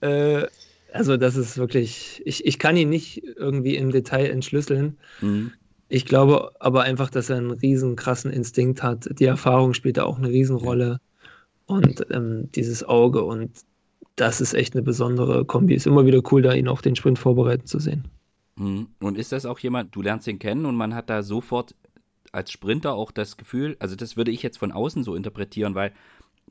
Ja. 0.00 0.08
Äh, 0.08 0.46
also 0.92 1.16
das 1.16 1.36
ist 1.36 1.56
wirklich, 1.56 2.22
ich, 2.26 2.44
ich 2.44 2.58
kann 2.58 2.76
ihn 2.76 2.90
nicht 2.90 3.22
irgendwie 3.36 3.76
im 3.76 3.90
Detail 3.90 4.26
entschlüsseln. 4.26 4.98
Mhm. 5.22 5.52
Ich 5.88 6.04
glaube 6.04 6.52
aber 6.60 6.82
einfach, 6.82 7.10
dass 7.10 7.30
er 7.30 7.38
einen 7.38 7.50
riesen 7.50 7.96
krassen 7.96 8.30
Instinkt 8.30 8.82
hat. 8.82 9.08
Die 9.18 9.24
Erfahrung 9.24 9.74
spielt 9.74 9.96
da 9.96 10.04
auch 10.04 10.18
eine 10.18 10.28
Riesenrolle. 10.28 11.00
Und 11.66 12.06
ähm, 12.10 12.50
dieses 12.54 12.84
Auge 12.84 13.22
und 13.22 13.50
das 14.16 14.42
ist 14.42 14.52
echt 14.52 14.74
eine 14.74 14.82
besondere 14.82 15.44
Kombi. 15.46 15.74
Ist 15.74 15.86
immer 15.86 16.04
wieder 16.04 16.20
cool, 16.30 16.42
da 16.42 16.52
ihn 16.52 16.68
auf 16.68 16.82
den 16.82 16.96
Sprint 16.96 17.18
vorbereiten 17.18 17.66
zu 17.66 17.78
sehen. 17.78 18.04
Mhm. 18.56 18.88
Und 19.00 19.16
ist 19.16 19.32
das 19.32 19.46
auch 19.46 19.58
jemand, 19.58 19.94
du 19.94 20.02
lernst 20.02 20.26
ihn 20.26 20.38
kennen 20.38 20.66
und 20.66 20.76
man 20.76 20.94
hat 20.94 21.10
da 21.10 21.22
sofort 21.22 21.74
als 22.32 22.50
Sprinter 22.50 22.94
auch 22.94 23.10
das 23.10 23.36
Gefühl, 23.36 23.76
also 23.78 23.94
das 23.94 24.16
würde 24.16 24.30
ich 24.30 24.42
jetzt 24.42 24.58
von 24.58 24.72
außen 24.72 25.04
so 25.04 25.14
interpretieren, 25.14 25.74
weil 25.74 25.92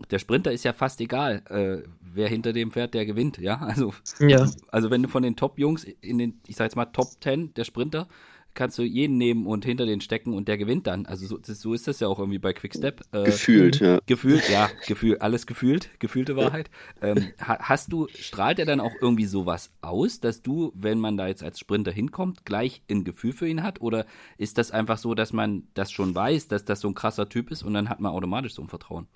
der 0.09 0.19
Sprinter 0.19 0.51
ist 0.51 0.63
ja 0.63 0.73
fast 0.73 1.01
egal, 1.01 1.43
äh, 1.49 1.87
wer 2.01 2.27
hinter 2.27 2.53
dem 2.53 2.71
fährt, 2.71 2.93
der 2.93 3.05
gewinnt, 3.05 3.37
ja. 3.37 3.59
Also, 3.59 3.93
ja. 4.19 4.49
also 4.69 4.89
wenn 4.89 5.03
du 5.03 5.09
von 5.09 5.23
den 5.23 5.35
Top-Jungs 5.35 5.83
in 5.83 6.17
den, 6.17 6.41
ich 6.47 6.55
sag 6.55 6.65
jetzt 6.65 6.75
mal, 6.75 6.85
Top 6.85 7.07
10 7.21 7.53
der 7.53 7.63
Sprinter 7.63 8.07
kannst 8.53 8.77
du 8.77 8.83
jeden 8.83 9.17
nehmen 9.17 9.45
und 9.45 9.65
hinter 9.65 9.85
den 9.85 10.01
stecken 10.01 10.33
und 10.33 10.47
der 10.47 10.57
gewinnt 10.57 10.87
dann. 10.87 11.05
Also 11.05 11.25
so, 11.25 11.37
das, 11.37 11.59
so 11.59 11.73
ist 11.73 11.87
das 11.87 11.99
ja 11.99 12.07
auch 12.07 12.19
irgendwie 12.19 12.39
bei 12.39 12.53
Quickstep. 12.53 13.01
Äh, 13.11 13.23
gefühlt, 13.23 13.79
ja. 13.79 13.99
Gefühlt, 14.05 14.49
ja, 14.49 14.69
gefühlt, 14.87 15.21
alles 15.21 15.47
gefühlt, 15.47 15.89
gefühlte 15.99 16.35
Wahrheit. 16.35 16.69
Ähm, 17.01 17.31
hast 17.39 17.91
du, 17.91 18.07
strahlt 18.13 18.59
er 18.59 18.65
dann 18.65 18.79
auch 18.79 18.93
irgendwie 19.01 19.25
sowas 19.25 19.71
aus, 19.81 20.19
dass 20.19 20.41
du, 20.41 20.71
wenn 20.75 20.99
man 20.99 21.17
da 21.17 21.27
jetzt 21.27 21.43
als 21.43 21.59
Sprinter 21.59 21.91
hinkommt, 21.91 22.45
gleich 22.45 22.81
ein 22.89 23.03
Gefühl 23.03 23.33
für 23.33 23.47
ihn 23.47 23.63
hat? 23.63 23.81
Oder 23.81 24.05
ist 24.37 24.57
das 24.57 24.71
einfach 24.71 24.97
so, 24.97 25.15
dass 25.15 25.33
man 25.33 25.63
das 25.73 25.91
schon 25.91 26.13
weiß, 26.13 26.47
dass 26.47 26.65
das 26.65 26.81
so 26.81 26.87
ein 26.87 26.95
krasser 26.95 27.29
Typ 27.29 27.51
ist 27.51 27.63
und 27.63 27.73
dann 27.73 27.89
hat 27.89 27.99
man 27.99 28.11
automatisch 28.11 28.53
so 28.53 28.61
ein 28.61 28.69
Vertrauen? 28.69 29.07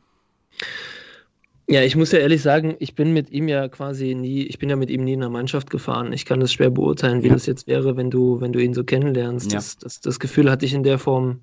Ja, 1.67 1.81
ich 1.81 1.95
muss 1.95 2.11
ja 2.11 2.19
ehrlich 2.19 2.43
sagen, 2.43 2.75
ich 2.79 2.93
bin 2.93 3.11
mit 3.11 3.31
ihm 3.31 3.47
ja 3.47 3.67
quasi 3.69 4.13
nie, 4.13 4.43
ich 4.43 4.59
bin 4.59 4.69
ja 4.69 4.75
mit 4.75 4.91
ihm 4.91 5.03
nie 5.03 5.13
in 5.13 5.23
einer 5.23 5.31
Mannschaft 5.31 5.71
gefahren. 5.71 6.13
Ich 6.13 6.25
kann 6.25 6.39
das 6.39 6.53
schwer 6.53 6.69
beurteilen, 6.69 7.23
wie 7.23 7.27
ja. 7.27 7.33
das 7.33 7.47
jetzt 7.47 7.65
wäre, 7.65 7.97
wenn 7.97 8.11
du, 8.11 8.39
wenn 8.39 8.53
du 8.53 8.59
ihn 8.59 8.75
so 8.75 8.83
kennenlernst. 8.83 9.51
Ja. 9.51 9.57
Das, 9.57 9.77
das, 9.77 9.99
das 9.99 10.19
Gefühl 10.19 10.51
hatte 10.51 10.65
ich 10.65 10.73
in 10.73 10.83
der 10.83 10.99
Form, 10.99 11.41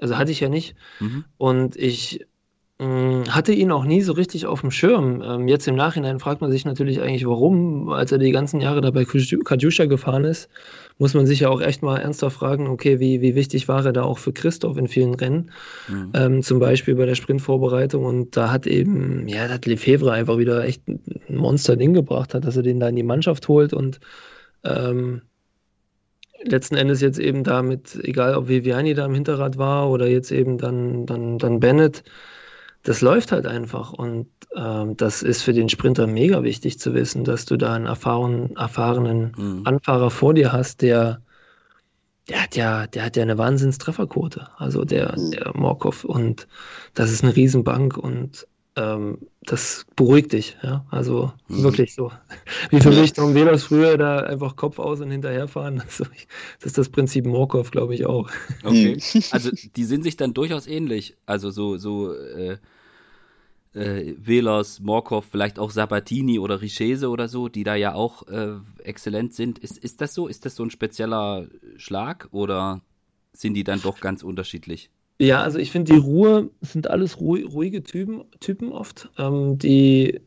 also 0.00 0.18
hatte 0.18 0.32
ich 0.32 0.40
ja 0.40 0.48
nicht. 0.48 0.74
Mhm. 0.98 1.24
Und 1.38 1.76
ich 1.76 2.26
hatte 2.80 3.52
ihn 3.52 3.72
auch 3.72 3.84
nie 3.84 4.00
so 4.00 4.12
richtig 4.12 4.46
auf 4.46 4.62
dem 4.62 4.70
Schirm. 4.70 5.22
Ähm, 5.22 5.48
jetzt 5.48 5.68
im 5.68 5.74
Nachhinein 5.74 6.18
fragt 6.18 6.40
man 6.40 6.50
sich 6.50 6.64
natürlich 6.64 7.02
eigentlich, 7.02 7.26
warum, 7.26 7.90
als 7.90 8.10
er 8.10 8.16
die 8.16 8.30
ganzen 8.30 8.60
Jahre 8.60 8.80
da 8.80 8.90
bei 8.90 9.04
Kadjuscha 9.04 9.84
gefahren 9.84 10.24
ist, 10.24 10.48
muss 10.96 11.12
man 11.12 11.26
sich 11.26 11.40
ja 11.40 11.50
auch 11.50 11.60
echt 11.60 11.82
mal 11.82 11.98
ernsthaft 11.98 12.38
fragen, 12.38 12.68
okay, 12.68 12.98
wie, 12.98 13.20
wie 13.20 13.34
wichtig 13.34 13.68
war 13.68 13.84
er 13.84 13.92
da 13.92 14.02
auch 14.02 14.16
für 14.16 14.32
Christoph 14.32 14.78
in 14.78 14.88
vielen 14.88 15.14
Rennen, 15.14 15.50
mhm. 15.88 16.12
ähm, 16.14 16.42
zum 16.42 16.58
Beispiel 16.58 16.94
bei 16.94 17.04
der 17.04 17.16
Sprintvorbereitung 17.16 18.04
und 18.04 18.34
da 18.36 18.50
hat 18.50 18.66
eben, 18.66 19.28
ja, 19.28 19.46
da 19.46 19.54
hat 19.54 19.66
Lefebvre 19.66 20.12
einfach 20.12 20.38
wieder 20.38 20.64
echt 20.64 20.88
ein 20.88 21.00
Monster-Ding 21.28 21.92
gebracht 21.92 22.32
hat, 22.32 22.46
dass 22.46 22.56
er 22.56 22.62
den 22.62 22.80
da 22.80 22.88
in 22.88 22.96
die 22.96 23.02
Mannschaft 23.02 23.46
holt 23.48 23.74
und 23.74 24.00
ähm, 24.64 25.20
letzten 26.44 26.76
Endes 26.76 27.02
jetzt 27.02 27.18
eben 27.18 27.44
damit, 27.44 27.98
egal 28.02 28.34
ob 28.34 28.48
Viviani 28.48 28.94
da 28.94 29.04
im 29.04 29.14
Hinterrad 29.14 29.58
war 29.58 29.90
oder 29.90 30.06
jetzt 30.06 30.30
eben 30.30 30.56
dann, 30.56 31.04
dann, 31.04 31.38
dann 31.38 31.60
Bennett, 31.60 32.04
das 32.82 33.00
läuft 33.00 33.32
halt 33.32 33.46
einfach. 33.46 33.92
Und 33.92 34.28
ähm, 34.56 34.96
das 34.96 35.22
ist 35.22 35.42
für 35.42 35.52
den 35.52 35.68
Sprinter 35.68 36.06
mega 36.06 36.42
wichtig 36.42 36.78
zu 36.78 36.94
wissen, 36.94 37.24
dass 37.24 37.44
du 37.44 37.56
da 37.56 37.74
einen 37.74 37.86
erfahren, 37.86 38.56
erfahrenen 38.56 39.32
mhm. 39.36 39.62
Anfahrer 39.66 40.10
vor 40.10 40.34
dir 40.34 40.52
hast, 40.52 40.82
der, 40.82 41.20
der 42.28 42.42
hat 42.42 42.56
ja, 42.56 42.86
der 42.86 43.04
hat 43.04 43.16
ja 43.16 43.22
eine 43.22 43.38
Wahnsinnstrefferquote. 43.38 44.48
Also 44.56 44.84
der, 44.84 45.18
mhm. 45.18 45.30
der 45.32 45.52
Morkov. 45.54 46.04
Und 46.04 46.48
das 46.94 47.10
ist 47.10 47.22
eine 47.22 47.36
Riesenbank. 47.36 47.96
Und 47.96 48.46
ähm, 48.80 49.18
das 49.42 49.84
beruhigt 49.96 50.32
dich, 50.32 50.56
ja. 50.62 50.84
Also 50.90 51.32
mhm. 51.48 51.62
wirklich 51.62 51.94
so. 51.94 52.12
Wie 52.70 52.80
für 52.80 52.92
ja. 52.92 53.00
mich 53.00 53.12
Tom 53.12 53.34
Velos 53.34 53.64
früher 53.64 53.98
da 53.98 54.18
einfach 54.18 54.56
Kopf 54.56 54.78
aus 54.78 55.00
und 55.00 55.10
hinterherfahren. 55.10 55.82
Also, 55.90 56.04
das 56.58 56.66
ist 56.66 56.78
das 56.78 56.88
Prinzip 56.88 57.26
Morkov, 57.26 57.70
glaube 57.70 57.94
ich, 57.94 58.06
auch. 58.06 58.30
Okay. 58.64 58.96
Mhm. 58.96 59.22
Also 59.32 59.50
die 59.76 59.84
sind 59.84 60.02
sich 60.02 60.16
dann 60.16 60.34
durchaus 60.34 60.66
ähnlich. 60.66 61.16
Also 61.26 61.50
so, 61.50 61.76
so 61.78 62.14
äh, 62.14 62.58
äh, 63.74 64.14
Velos, 64.18 64.80
Morkov, 64.80 65.26
vielleicht 65.30 65.58
auch 65.58 65.70
Sabatini 65.70 66.38
oder 66.38 66.60
Richese 66.60 67.08
oder 67.08 67.28
so, 67.28 67.48
die 67.48 67.64
da 67.64 67.74
ja 67.74 67.94
auch 67.94 68.26
äh, 68.28 68.56
exzellent 68.82 69.34
sind. 69.34 69.58
Ist, 69.58 69.78
ist 69.78 70.00
das 70.00 70.14
so? 70.14 70.28
Ist 70.28 70.46
das 70.46 70.54
so 70.56 70.64
ein 70.64 70.70
spezieller 70.70 71.46
Schlag 71.76 72.28
oder 72.30 72.80
sind 73.32 73.54
die 73.54 73.64
dann 73.64 73.80
doch 73.80 74.00
ganz 74.00 74.22
unterschiedlich? 74.22 74.90
Ja, 75.20 75.42
also 75.42 75.58
ich 75.58 75.70
finde, 75.70 75.92
die 75.92 75.98
Ruhe 75.98 76.48
sind 76.62 76.88
alles 76.88 77.20
ruhige 77.20 77.82
Typen, 77.82 78.24
Typen 78.40 78.72
oft. 78.72 79.10
Ähm, 79.18 79.58
die, 79.58 80.18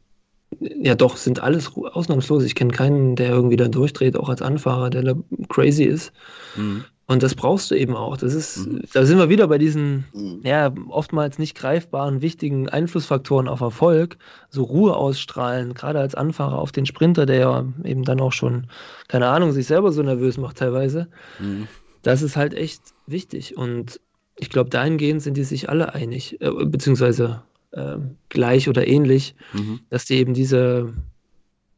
ja 0.59 0.93
doch, 0.93 1.17
sind 1.17 1.41
alles 1.41 1.75
ausnahmslos. 1.75 2.43
Ich 2.43 2.53
kenne 2.53 2.71
keinen, 2.71 3.15
der 3.15 3.29
irgendwie 3.29 3.55
da 3.55 3.67
durchdreht, 3.69 4.15
auch 4.15 4.29
als 4.29 4.43
Anfahrer, 4.43 4.91
der 4.91 5.01
da 5.01 5.15
crazy 5.49 5.85
ist. 5.85 6.13
Mhm. 6.55 6.83
Und 7.07 7.23
das 7.23 7.33
brauchst 7.33 7.71
du 7.71 7.75
eben 7.75 7.95
auch. 7.95 8.17
Das 8.17 8.35
ist, 8.35 8.67
mhm. 8.67 8.81
da 8.93 9.03
sind 9.03 9.17
wir 9.17 9.29
wieder 9.29 9.47
bei 9.47 9.57
diesen, 9.57 10.05
mhm. 10.13 10.41
ja, 10.43 10.71
oftmals 10.89 11.39
nicht 11.39 11.55
greifbaren, 11.55 12.21
wichtigen 12.21 12.69
Einflussfaktoren 12.69 13.47
auf 13.47 13.61
Erfolg. 13.61 14.17
So 14.51 14.61
Ruhe 14.61 14.95
ausstrahlen, 14.95 15.73
gerade 15.73 16.01
als 16.01 16.13
Anfahrer 16.13 16.59
auf 16.59 16.71
den 16.71 16.85
Sprinter, 16.85 17.25
der 17.25 17.39
ja 17.39 17.65
eben 17.83 18.03
dann 18.03 18.21
auch 18.21 18.31
schon, 18.31 18.67
keine 19.07 19.27
Ahnung, 19.29 19.53
sich 19.53 19.65
selber 19.65 19.91
so 19.91 20.03
nervös 20.03 20.37
macht 20.37 20.57
teilweise. 20.57 21.07
Mhm. 21.39 21.67
Das 22.03 22.21
ist 22.21 22.35
halt 22.35 22.53
echt 22.53 22.83
wichtig. 23.07 23.57
Und 23.57 23.99
ich 24.35 24.49
glaube, 24.49 24.69
dahingehend 24.69 25.21
sind 25.21 25.37
die 25.37 25.43
sich 25.43 25.69
alle 25.69 25.93
einig, 25.93 26.41
äh, 26.41 26.51
beziehungsweise 26.65 27.43
äh, 27.71 27.97
gleich 28.29 28.69
oder 28.69 28.87
ähnlich, 28.87 29.35
mhm. 29.53 29.79
dass 29.89 30.05
die 30.05 30.15
eben 30.15 30.33
diese 30.33 30.93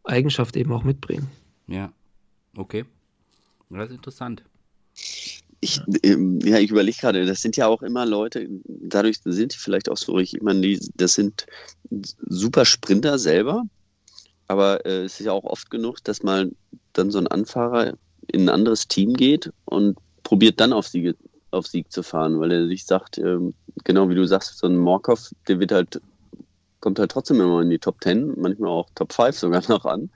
Eigenschaft 0.04 0.56
eben 0.56 0.72
auch 0.72 0.84
mitbringen. 0.84 1.28
Ja, 1.68 1.92
okay. 2.56 2.86
Das 3.70 3.90
ist 3.90 3.96
interessant. 3.96 4.44
Ich, 5.60 5.82
ähm, 6.04 6.40
ja, 6.42 6.60
ich 6.60 6.70
überlege 6.70 6.98
gerade, 7.00 7.26
das 7.26 7.42
sind 7.42 7.58
ja 7.58 7.68
auch 7.68 7.82
immer 7.82 8.06
Leute, 8.06 8.48
dadurch 8.66 9.18
sind 9.24 9.54
die 9.54 9.58
vielleicht 9.58 9.90
auch 9.90 9.98
so 9.98 10.14
richtig, 10.14 10.40
ich 10.40 10.44
meine, 10.44 10.62
die, 10.62 10.80
das 10.96 11.16
sind 11.16 11.48
super 12.28 12.66
Sprinter 12.66 13.18
selber, 13.18 13.64
aber 14.48 14.86
äh, 14.86 15.04
es 15.04 15.20
ist 15.20 15.26
ja 15.26 15.32
auch 15.32 15.44
oft 15.44 15.72
genug, 15.72 16.04
dass 16.04 16.24
mal 16.24 16.52
dann 16.94 17.10
so 17.10 17.18
ein 17.18 17.28
Anfahrer 17.28 17.98
in 18.28 18.42
ein 18.42 18.50
anderes 18.50 18.88
Team 18.88 19.14
geht 19.14 19.52
und 19.66 19.98
probiert 20.24 20.60
dann 20.60 20.74
auf 20.74 20.88
sie 20.88 21.16
auf 21.56 21.68
Sieg 21.68 21.92
zu 21.92 22.04
fahren, 22.04 22.40
weil 22.40 22.52
er 22.52 22.68
sich 22.68 22.86
sagt, 22.86 23.18
ähm, 23.18 23.54
genau 23.84 24.10
wie 24.10 24.16
du 24.16 24.26
sagst, 24.26 24.58
so 24.58 24.68
ein 24.68 24.78
Morkov, 24.78 25.32
der 25.48 25.60
wird 25.60 25.72
halt, 25.72 26.02
kommt 26.80 27.00
halt 27.00 27.12
trotzdem 27.12 27.42
immer 27.42 27.62
in 27.62 27.70
die 27.70 27.80
Top 27.80 27.98
10, 28.04 28.34
manchmal 28.38 28.70
auch 28.70 28.90
Top 28.96 29.14
5 29.14 29.38
sogar 29.38 29.64
noch 29.70 29.86
an. 29.86 30.10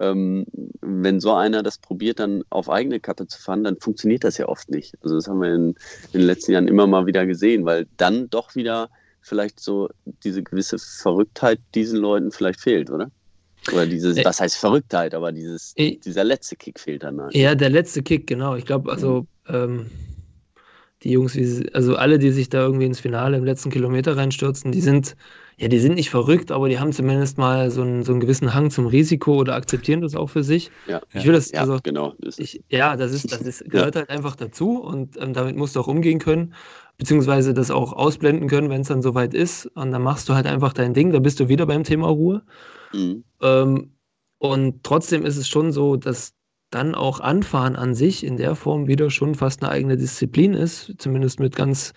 Ähm, 0.00 0.46
wenn 0.80 1.20
so 1.20 1.32
einer 1.34 1.62
das 1.62 1.76
probiert, 1.78 2.18
dann 2.18 2.42
auf 2.48 2.70
eigene 2.70 2.98
Kappe 2.98 3.26
zu 3.26 3.40
fahren, 3.40 3.64
dann 3.64 3.78
funktioniert 3.78 4.24
das 4.24 4.38
ja 4.38 4.48
oft 4.48 4.70
nicht. 4.70 4.94
Also 5.02 5.16
das 5.16 5.28
haben 5.28 5.40
wir 5.40 5.54
in, 5.54 5.68
in 6.12 6.20
den 6.20 6.22
letzten 6.22 6.52
Jahren 6.52 6.68
immer 6.68 6.86
mal 6.86 7.06
wieder 7.06 7.26
gesehen, 7.26 7.66
weil 7.66 7.86
dann 7.98 8.30
doch 8.30 8.54
wieder 8.54 8.88
vielleicht 9.20 9.60
so 9.60 9.90
diese 10.24 10.42
gewisse 10.42 10.78
Verrücktheit 10.78 11.60
diesen 11.74 11.98
Leuten 11.98 12.32
vielleicht 12.32 12.60
fehlt, 12.60 12.90
oder? 12.90 13.10
Oder 13.70 13.86
dieses, 13.86 14.24
was 14.24 14.40
heißt 14.40 14.56
Verrücktheit, 14.56 15.14
aber 15.14 15.30
dieses, 15.30 15.74
dieser 15.74 16.24
letzte 16.24 16.56
Kick 16.56 16.80
fehlt 16.80 17.04
dann 17.04 17.20
halt. 17.20 17.34
Ja, 17.34 17.54
der 17.54 17.70
letzte 17.70 18.02
Kick, 18.02 18.26
genau. 18.26 18.56
Ich 18.56 18.66
glaube, 18.66 18.90
also 18.90 19.26
mhm. 19.48 19.54
ähm, 19.54 19.86
die 21.02 21.10
Jungs, 21.10 21.36
also 21.72 21.96
alle, 21.96 22.18
die 22.18 22.30
sich 22.30 22.48
da 22.48 22.62
irgendwie 22.62 22.86
ins 22.86 23.00
Finale 23.00 23.36
im 23.36 23.44
letzten 23.44 23.70
Kilometer 23.70 24.16
reinstürzen, 24.16 24.72
die 24.72 24.80
sind, 24.80 25.16
ja, 25.56 25.68
die 25.68 25.78
sind 25.78 25.94
nicht 25.94 26.10
verrückt, 26.10 26.52
aber 26.52 26.68
die 26.68 26.78
haben 26.78 26.92
zumindest 26.92 27.38
mal 27.38 27.70
so 27.70 27.82
einen, 27.82 28.04
so 28.04 28.12
einen 28.12 28.20
gewissen 28.20 28.54
Hang 28.54 28.70
zum 28.70 28.86
Risiko 28.86 29.36
oder 29.36 29.54
akzeptieren 29.54 30.00
das 30.00 30.14
auch 30.14 30.28
für 30.28 30.44
sich. 30.44 30.70
Ja, 30.86 31.00
ich 31.12 31.24
will 31.24 31.32
das, 31.32 31.50
ja, 31.50 31.60
also, 31.60 31.78
genau. 31.82 32.14
Das 32.20 32.38
ich, 32.38 32.62
ja, 32.68 32.96
das 32.96 33.12
ist, 33.12 33.32
das 33.32 33.42
ist, 33.42 33.64
gehört 33.70 33.94
ja. 33.94 34.02
halt 34.02 34.10
einfach 34.10 34.36
dazu 34.36 34.80
und 34.80 35.16
ähm, 35.20 35.32
damit 35.32 35.56
musst 35.56 35.76
du 35.76 35.80
auch 35.80 35.88
umgehen 35.88 36.18
können, 36.18 36.54
beziehungsweise 36.98 37.52
das 37.52 37.70
auch 37.70 37.92
ausblenden 37.92 38.48
können, 38.48 38.70
wenn 38.70 38.82
es 38.82 38.88
dann 38.88 39.02
soweit 39.02 39.34
ist. 39.34 39.66
Und 39.74 39.90
dann 39.90 40.02
machst 40.02 40.28
du 40.28 40.34
halt 40.34 40.46
einfach 40.46 40.72
dein 40.72 40.94
Ding, 40.94 41.12
da 41.12 41.18
bist 41.18 41.40
du 41.40 41.48
wieder 41.48 41.66
beim 41.66 41.84
Thema 41.84 42.08
Ruhe. 42.08 42.42
Mhm. 42.92 43.24
Ähm, 43.40 43.92
und 44.38 44.82
trotzdem 44.82 45.24
ist 45.24 45.36
es 45.36 45.48
schon 45.48 45.72
so, 45.72 45.96
dass 45.96 46.34
dann 46.74 46.94
auch 46.94 47.20
Anfahren 47.20 47.76
an 47.76 47.94
sich 47.94 48.24
in 48.24 48.36
der 48.36 48.54
Form 48.54 48.88
wieder 48.88 49.10
schon 49.10 49.34
fast 49.34 49.62
eine 49.62 49.70
eigene 49.70 49.96
Disziplin 49.96 50.54
ist, 50.54 50.94
zumindest 50.98 51.38
mit 51.38 51.54
ganz 51.54 51.92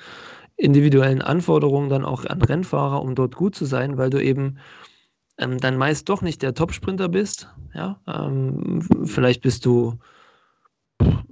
individuellen 0.58 1.22
Anforderungen 1.22 1.90
dann 1.90 2.06
auch 2.06 2.26
an 2.26 2.42
Rennfahrer, 2.42 3.02
um 3.02 3.16
dort 3.16 3.36
gut 3.36 3.56
zu 3.56 3.66
sein, 3.66 3.98
weil 3.98 4.10
du 4.10 4.22
eben 4.22 4.58
ähm, 5.38 5.58
dann 5.58 5.78
meist 5.78 6.08
doch 6.10 6.22
nicht 6.22 6.42
der 6.42 6.54
Topsprinter 6.54 7.10
bist. 7.10 7.50
Ja, 7.74 8.00
ähm, 8.08 8.82
vielleicht 9.06 9.42
bist 9.42 9.66
du 9.66 9.98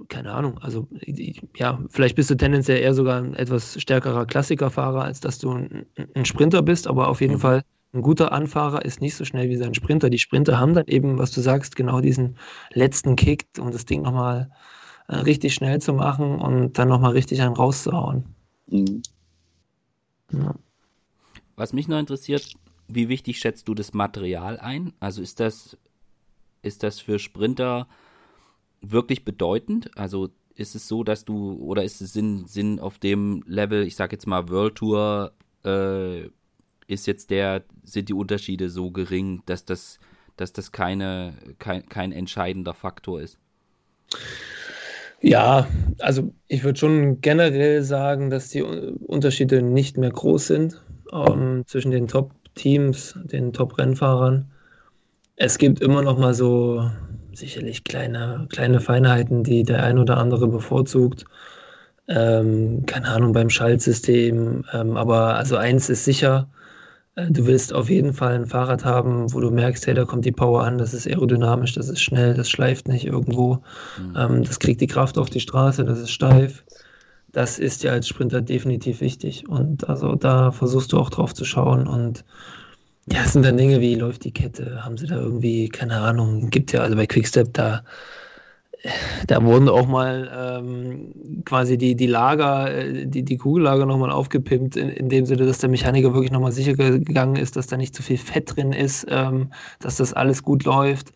keine 0.08 0.32
Ahnung, 0.32 0.58
also 0.58 0.86
ja, 1.56 1.80
vielleicht 1.88 2.16
bist 2.16 2.30
du 2.30 2.34
tendenziell 2.36 2.78
eher 2.78 2.94
sogar 2.94 3.20
ein 3.20 3.34
etwas 3.34 3.80
stärkerer 3.80 4.26
Klassikerfahrer, 4.26 5.02
als 5.02 5.20
dass 5.20 5.38
du 5.38 5.52
ein, 5.52 5.86
ein 6.14 6.24
Sprinter 6.24 6.62
bist, 6.62 6.86
aber 6.86 7.08
auf 7.08 7.20
jeden 7.20 7.34
mhm. 7.34 7.40
Fall 7.40 7.62
ein 7.94 8.02
guter 8.02 8.32
Anfahrer 8.32 8.84
ist 8.84 9.00
nicht 9.00 9.14
so 9.14 9.24
schnell 9.24 9.48
wie 9.48 9.56
sein 9.56 9.72
Sprinter. 9.72 10.10
Die 10.10 10.18
Sprinter 10.18 10.58
haben 10.58 10.74
dann 10.74 10.86
eben, 10.86 11.18
was 11.18 11.30
du 11.30 11.40
sagst, 11.40 11.76
genau 11.76 12.00
diesen 12.00 12.36
letzten 12.72 13.14
Kick, 13.14 13.46
um 13.58 13.70
das 13.70 13.86
Ding 13.86 14.02
nochmal 14.02 14.50
äh, 15.06 15.16
richtig 15.16 15.54
schnell 15.54 15.80
zu 15.80 15.92
machen 15.92 16.40
und 16.40 16.76
dann 16.78 16.88
nochmal 16.88 17.12
richtig 17.12 17.40
einen 17.40 17.54
rauszuhauen. 17.54 18.24
Mhm. 18.66 19.02
Ja. 20.32 20.54
Was 21.54 21.72
mich 21.72 21.86
noch 21.86 21.98
interessiert, 21.98 22.54
wie 22.88 23.08
wichtig 23.08 23.38
schätzt 23.38 23.68
du 23.68 23.74
das 23.74 23.94
Material 23.94 24.58
ein? 24.58 24.92
Also 24.98 25.22
ist 25.22 25.38
das, 25.38 25.78
ist 26.62 26.82
das 26.82 26.98
für 26.98 27.20
Sprinter 27.20 27.86
wirklich 28.80 29.24
bedeutend? 29.24 29.96
Also 29.96 30.30
ist 30.56 30.74
es 30.74 30.88
so, 30.88 31.04
dass 31.04 31.24
du, 31.24 31.54
oder 31.60 31.84
ist 31.84 32.00
es 32.00 32.12
Sinn, 32.12 32.46
Sinn 32.46 32.80
auf 32.80 32.98
dem 32.98 33.44
Level, 33.46 33.86
ich 33.86 33.94
sag 33.94 34.10
jetzt 34.10 34.26
mal 34.26 34.48
World 34.48 34.74
Tour, 34.74 35.32
äh, 35.64 36.28
ist 36.86 37.06
jetzt 37.06 37.30
der, 37.30 37.62
sind 37.82 38.08
die 38.08 38.14
Unterschiede 38.14 38.70
so 38.70 38.90
gering, 38.90 39.42
dass 39.46 39.64
das, 39.64 39.98
dass 40.36 40.52
das 40.52 40.72
keine, 40.72 41.34
kein, 41.58 41.88
kein 41.88 42.12
entscheidender 42.12 42.74
Faktor 42.74 43.20
ist? 43.20 43.38
Ja, 45.20 45.66
also 46.00 46.34
ich 46.48 46.64
würde 46.64 46.78
schon 46.78 47.20
generell 47.22 47.82
sagen, 47.82 48.28
dass 48.28 48.50
die 48.50 48.62
Unterschiede 48.62 49.62
nicht 49.62 49.96
mehr 49.96 50.10
groß 50.10 50.46
sind 50.46 50.82
ähm, 51.12 51.64
zwischen 51.66 51.90
den 51.90 52.08
Top-Teams, 52.08 53.18
den 53.24 53.52
Top-Rennfahrern. 53.52 54.50
Es 55.36 55.56
gibt 55.56 55.80
immer 55.80 56.02
noch 56.02 56.18
mal 56.18 56.34
so 56.34 56.90
sicherlich 57.32 57.84
kleine, 57.84 58.46
kleine 58.50 58.80
Feinheiten, 58.80 59.44
die 59.44 59.62
der 59.62 59.82
ein 59.82 59.98
oder 59.98 60.18
andere 60.18 60.46
bevorzugt. 60.46 61.24
Ähm, 62.06 62.84
keine 62.86 63.08
Ahnung, 63.08 63.32
beim 63.32 63.48
Schaltsystem. 63.48 64.64
Ähm, 64.72 64.96
aber 64.96 65.36
also 65.36 65.56
eins 65.56 65.88
ist 65.88 66.04
sicher, 66.04 66.48
du 67.16 67.46
willst 67.46 67.72
auf 67.72 67.88
jeden 67.88 68.12
Fall 68.12 68.34
ein 68.34 68.46
Fahrrad 68.46 68.84
haben, 68.84 69.32
wo 69.32 69.40
du 69.40 69.50
merkst, 69.50 69.86
hey, 69.86 69.94
da 69.94 70.04
kommt 70.04 70.24
die 70.24 70.32
Power 70.32 70.64
an, 70.64 70.78
das 70.78 70.94
ist 70.94 71.06
aerodynamisch, 71.06 71.72
das 71.74 71.88
ist 71.88 72.00
schnell, 72.00 72.34
das 72.34 72.50
schleift 72.50 72.88
nicht 72.88 73.06
irgendwo, 73.06 73.62
mhm. 73.98 74.16
ähm, 74.16 74.42
das 74.42 74.58
kriegt 74.58 74.80
die 74.80 74.86
Kraft 74.86 75.16
auf 75.16 75.30
die 75.30 75.40
Straße, 75.40 75.84
das 75.84 76.00
ist 76.00 76.10
steif. 76.10 76.64
Das 77.32 77.58
ist 77.58 77.82
ja 77.82 77.90
als 77.90 78.06
Sprinter 78.06 78.40
definitiv 78.40 79.00
wichtig. 79.00 79.48
Und 79.48 79.88
also 79.88 80.14
da 80.14 80.52
versuchst 80.52 80.92
du 80.92 80.98
auch 80.98 81.10
drauf 81.10 81.34
zu 81.34 81.44
schauen. 81.44 81.88
Und 81.88 82.24
ja, 83.10 83.22
es 83.24 83.32
sind 83.32 83.44
dann 83.44 83.56
Dinge 83.56 83.80
wie, 83.80 83.96
läuft 83.96 84.22
die 84.22 84.32
Kette, 84.32 84.84
haben 84.84 84.96
sie 84.96 85.08
da 85.08 85.16
irgendwie, 85.16 85.68
keine 85.68 86.00
Ahnung, 86.00 86.48
gibt 86.50 86.72
ja, 86.72 86.82
also 86.82 86.94
bei 86.94 87.06
Quickstep 87.06 87.52
da 87.52 87.82
da 89.26 89.42
wurden 89.42 89.68
auch 89.68 89.86
mal 89.86 90.30
ähm, 90.36 91.42
quasi 91.44 91.78
die, 91.78 91.94
die 91.94 92.06
Lager, 92.06 92.74
äh, 92.74 93.06
die, 93.06 93.22
die 93.22 93.36
Kugellager 93.36 93.86
nochmal 93.86 94.10
aufgepimpt, 94.10 94.76
in, 94.76 94.90
in 94.90 95.08
dem 95.08 95.26
Sinne, 95.26 95.46
dass 95.46 95.58
der 95.58 95.70
Mechaniker 95.70 96.12
wirklich 96.12 96.32
nochmal 96.32 96.52
sicher 96.52 96.74
gegangen 96.74 97.36
ist, 97.36 97.56
dass 97.56 97.66
da 97.66 97.76
nicht 97.76 97.94
zu 97.94 98.02
viel 98.02 98.18
Fett 98.18 98.54
drin 98.54 98.72
ist, 98.72 99.06
ähm, 99.08 99.50
dass 99.80 99.96
das 99.96 100.12
alles 100.12 100.42
gut 100.42 100.64
läuft. 100.64 101.12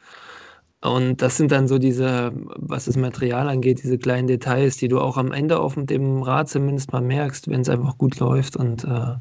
Und 0.80 1.22
das 1.22 1.36
sind 1.36 1.50
dann 1.50 1.66
so 1.66 1.78
diese, 1.78 2.32
was 2.56 2.84
das 2.84 2.96
Material 2.96 3.48
angeht, 3.48 3.82
diese 3.82 3.98
kleinen 3.98 4.28
Details, 4.28 4.76
die 4.76 4.86
du 4.86 5.00
auch 5.00 5.16
am 5.16 5.32
Ende 5.32 5.58
auf 5.58 5.74
dem 5.76 6.22
Rad 6.22 6.48
zumindest 6.48 6.92
mal 6.92 7.02
merkst, 7.02 7.48
wenn 7.48 7.62
es 7.62 7.68
einfach 7.68 7.98
gut 7.98 8.18
läuft 8.20 8.56
und 8.56 8.84
äh, 8.84 9.16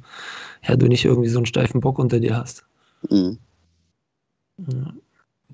ja, 0.68 0.76
du 0.78 0.88
nicht 0.88 1.04
irgendwie 1.04 1.30
so 1.30 1.40
einen 1.40 1.48
steifen 1.48 1.82
Bock 1.82 1.98
unter 1.98 2.20
dir 2.20 2.38
hast. 2.38 2.64
Mhm. 3.10 3.40
Ja. 4.60 4.94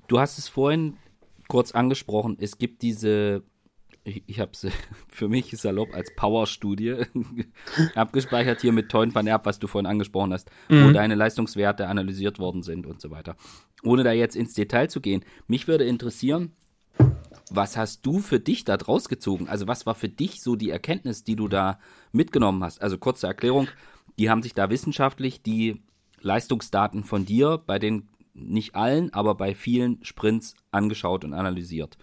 Du 0.08 0.20
hast 0.20 0.38
es 0.38 0.48
vorhin 0.48 0.98
kurz 1.48 1.72
angesprochen, 1.72 2.36
es 2.40 2.58
gibt 2.58 2.82
diese, 2.82 3.42
ich, 4.04 4.22
ich 4.26 4.40
habe 4.40 4.52
es 4.52 4.66
für 5.08 5.28
mich 5.28 5.50
salopp 5.56 5.94
als 5.94 6.14
Power-Studie 6.14 6.96
abgespeichert 7.94 8.60
hier 8.60 8.72
mit 8.72 8.90
Teun 8.90 9.14
van 9.14 9.26
Erb, 9.26 9.46
was 9.46 9.58
du 9.58 9.66
vorhin 9.66 9.86
angesprochen 9.86 10.32
hast, 10.32 10.50
mhm. 10.68 10.88
wo 10.88 10.92
deine 10.92 11.14
Leistungswerte 11.14 11.86
analysiert 11.86 12.38
worden 12.38 12.62
sind 12.62 12.86
und 12.86 13.00
so 13.00 13.10
weiter. 13.10 13.36
Ohne 13.82 14.02
da 14.02 14.12
jetzt 14.12 14.36
ins 14.36 14.54
Detail 14.54 14.88
zu 14.88 15.00
gehen, 15.00 15.24
mich 15.46 15.68
würde 15.68 15.84
interessieren, 15.84 16.52
was 17.50 17.76
hast 17.76 18.06
du 18.06 18.20
für 18.20 18.40
dich 18.40 18.64
da 18.64 18.76
draus 18.76 19.08
gezogen? 19.08 19.48
Also 19.48 19.66
was 19.68 19.86
war 19.86 19.94
für 19.94 20.08
dich 20.08 20.40
so 20.40 20.56
die 20.56 20.70
Erkenntnis, 20.70 21.24
die 21.24 21.36
du 21.36 21.48
da 21.48 21.78
mitgenommen 22.12 22.62
hast? 22.64 22.80
Also 22.80 22.98
kurze 22.98 23.26
Erklärung, 23.26 23.68
die 24.18 24.30
haben 24.30 24.42
sich 24.42 24.54
da 24.54 24.70
wissenschaftlich 24.70 25.42
die 25.42 25.82
Leistungsdaten 26.20 27.04
von 27.04 27.26
dir 27.26 27.58
bei 27.58 27.78
den 27.78 28.08
nicht 28.34 28.74
allen, 28.74 29.12
aber 29.12 29.34
bei 29.34 29.54
vielen 29.54 30.04
Sprints 30.04 30.54
angeschaut 30.70 31.24
und 31.24 31.32
analysiert. 31.34 31.96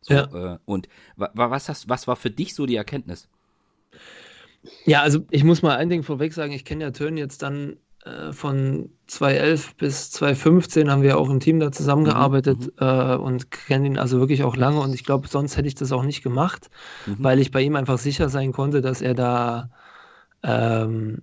So, 0.00 0.14
ja. 0.14 0.54
Äh, 0.54 0.58
und 0.64 0.88
was, 1.16 1.68
hast, 1.68 1.88
was 1.88 2.06
war 2.06 2.16
für 2.16 2.30
dich 2.30 2.54
so 2.54 2.66
die 2.66 2.76
Erkenntnis? 2.76 3.28
Ja, 4.84 5.02
also 5.02 5.20
ich 5.30 5.44
muss 5.44 5.62
mal 5.62 5.76
ein 5.76 5.88
Ding 5.88 6.02
vorweg 6.02 6.32
sagen, 6.32 6.52
ich 6.52 6.64
kenne 6.64 6.84
ja 6.84 6.90
Turn 6.90 7.16
jetzt 7.16 7.42
dann 7.42 7.76
äh, 8.04 8.32
von 8.32 8.90
2011 9.06 9.76
bis 9.76 10.10
2015 10.12 10.90
haben 10.90 11.02
wir 11.02 11.18
auch 11.18 11.30
im 11.30 11.40
Team 11.40 11.60
da 11.60 11.70
zusammengearbeitet 11.70 12.58
mhm, 12.60 12.72
äh, 12.78 13.16
und 13.16 13.50
kennen 13.50 13.84
ihn 13.84 13.98
also 13.98 14.18
wirklich 14.18 14.42
auch 14.42 14.56
lange 14.56 14.80
und 14.80 14.92
ich 14.94 15.04
glaube, 15.04 15.28
sonst 15.28 15.56
hätte 15.56 15.68
ich 15.68 15.74
das 15.74 15.92
auch 15.92 16.02
nicht 16.02 16.22
gemacht, 16.22 16.68
mhm. 17.06 17.16
weil 17.20 17.38
ich 17.38 17.50
bei 17.50 17.62
ihm 17.62 17.76
einfach 17.76 17.98
sicher 17.98 18.28
sein 18.28 18.52
konnte, 18.52 18.80
dass 18.80 19.02
er 19.02 19.14
da 19.14 19.70
ähm, 20.42 21.22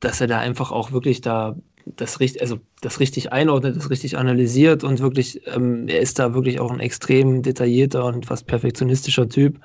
dass 0.00 0.20
er 0.20 0.26
da 0.26 0.38
einfach 0.38 0.70
auch 0.70 0.92
wirklich 0.92 1.20
da 1.20 1.56
das, 1.96 2.18
also 2.40 2.58
das 2.80 3.00
richtig 3.00 3.32
einordnet, 3.32 3.76
das 3.76 3.90
richtig 3.90 4.16
analysiert 4.16 4.84
und 4.84 5.00
wirklich, 5.00 5.46
ähm, 5.46 5.88
er 5.88 6.00
ist 6.00 6.18
da 6.18 6.34
wirklich 6.34 6.60
auch 6.60 6.70
ein 6.70 6.80
extrem 6.80 7.42
detaillierter 7.42 8.04
und 8.04 8.26
fast 8.26 8.46
perfektionistischer 8.46 9.28
Typ. 9.28 9.60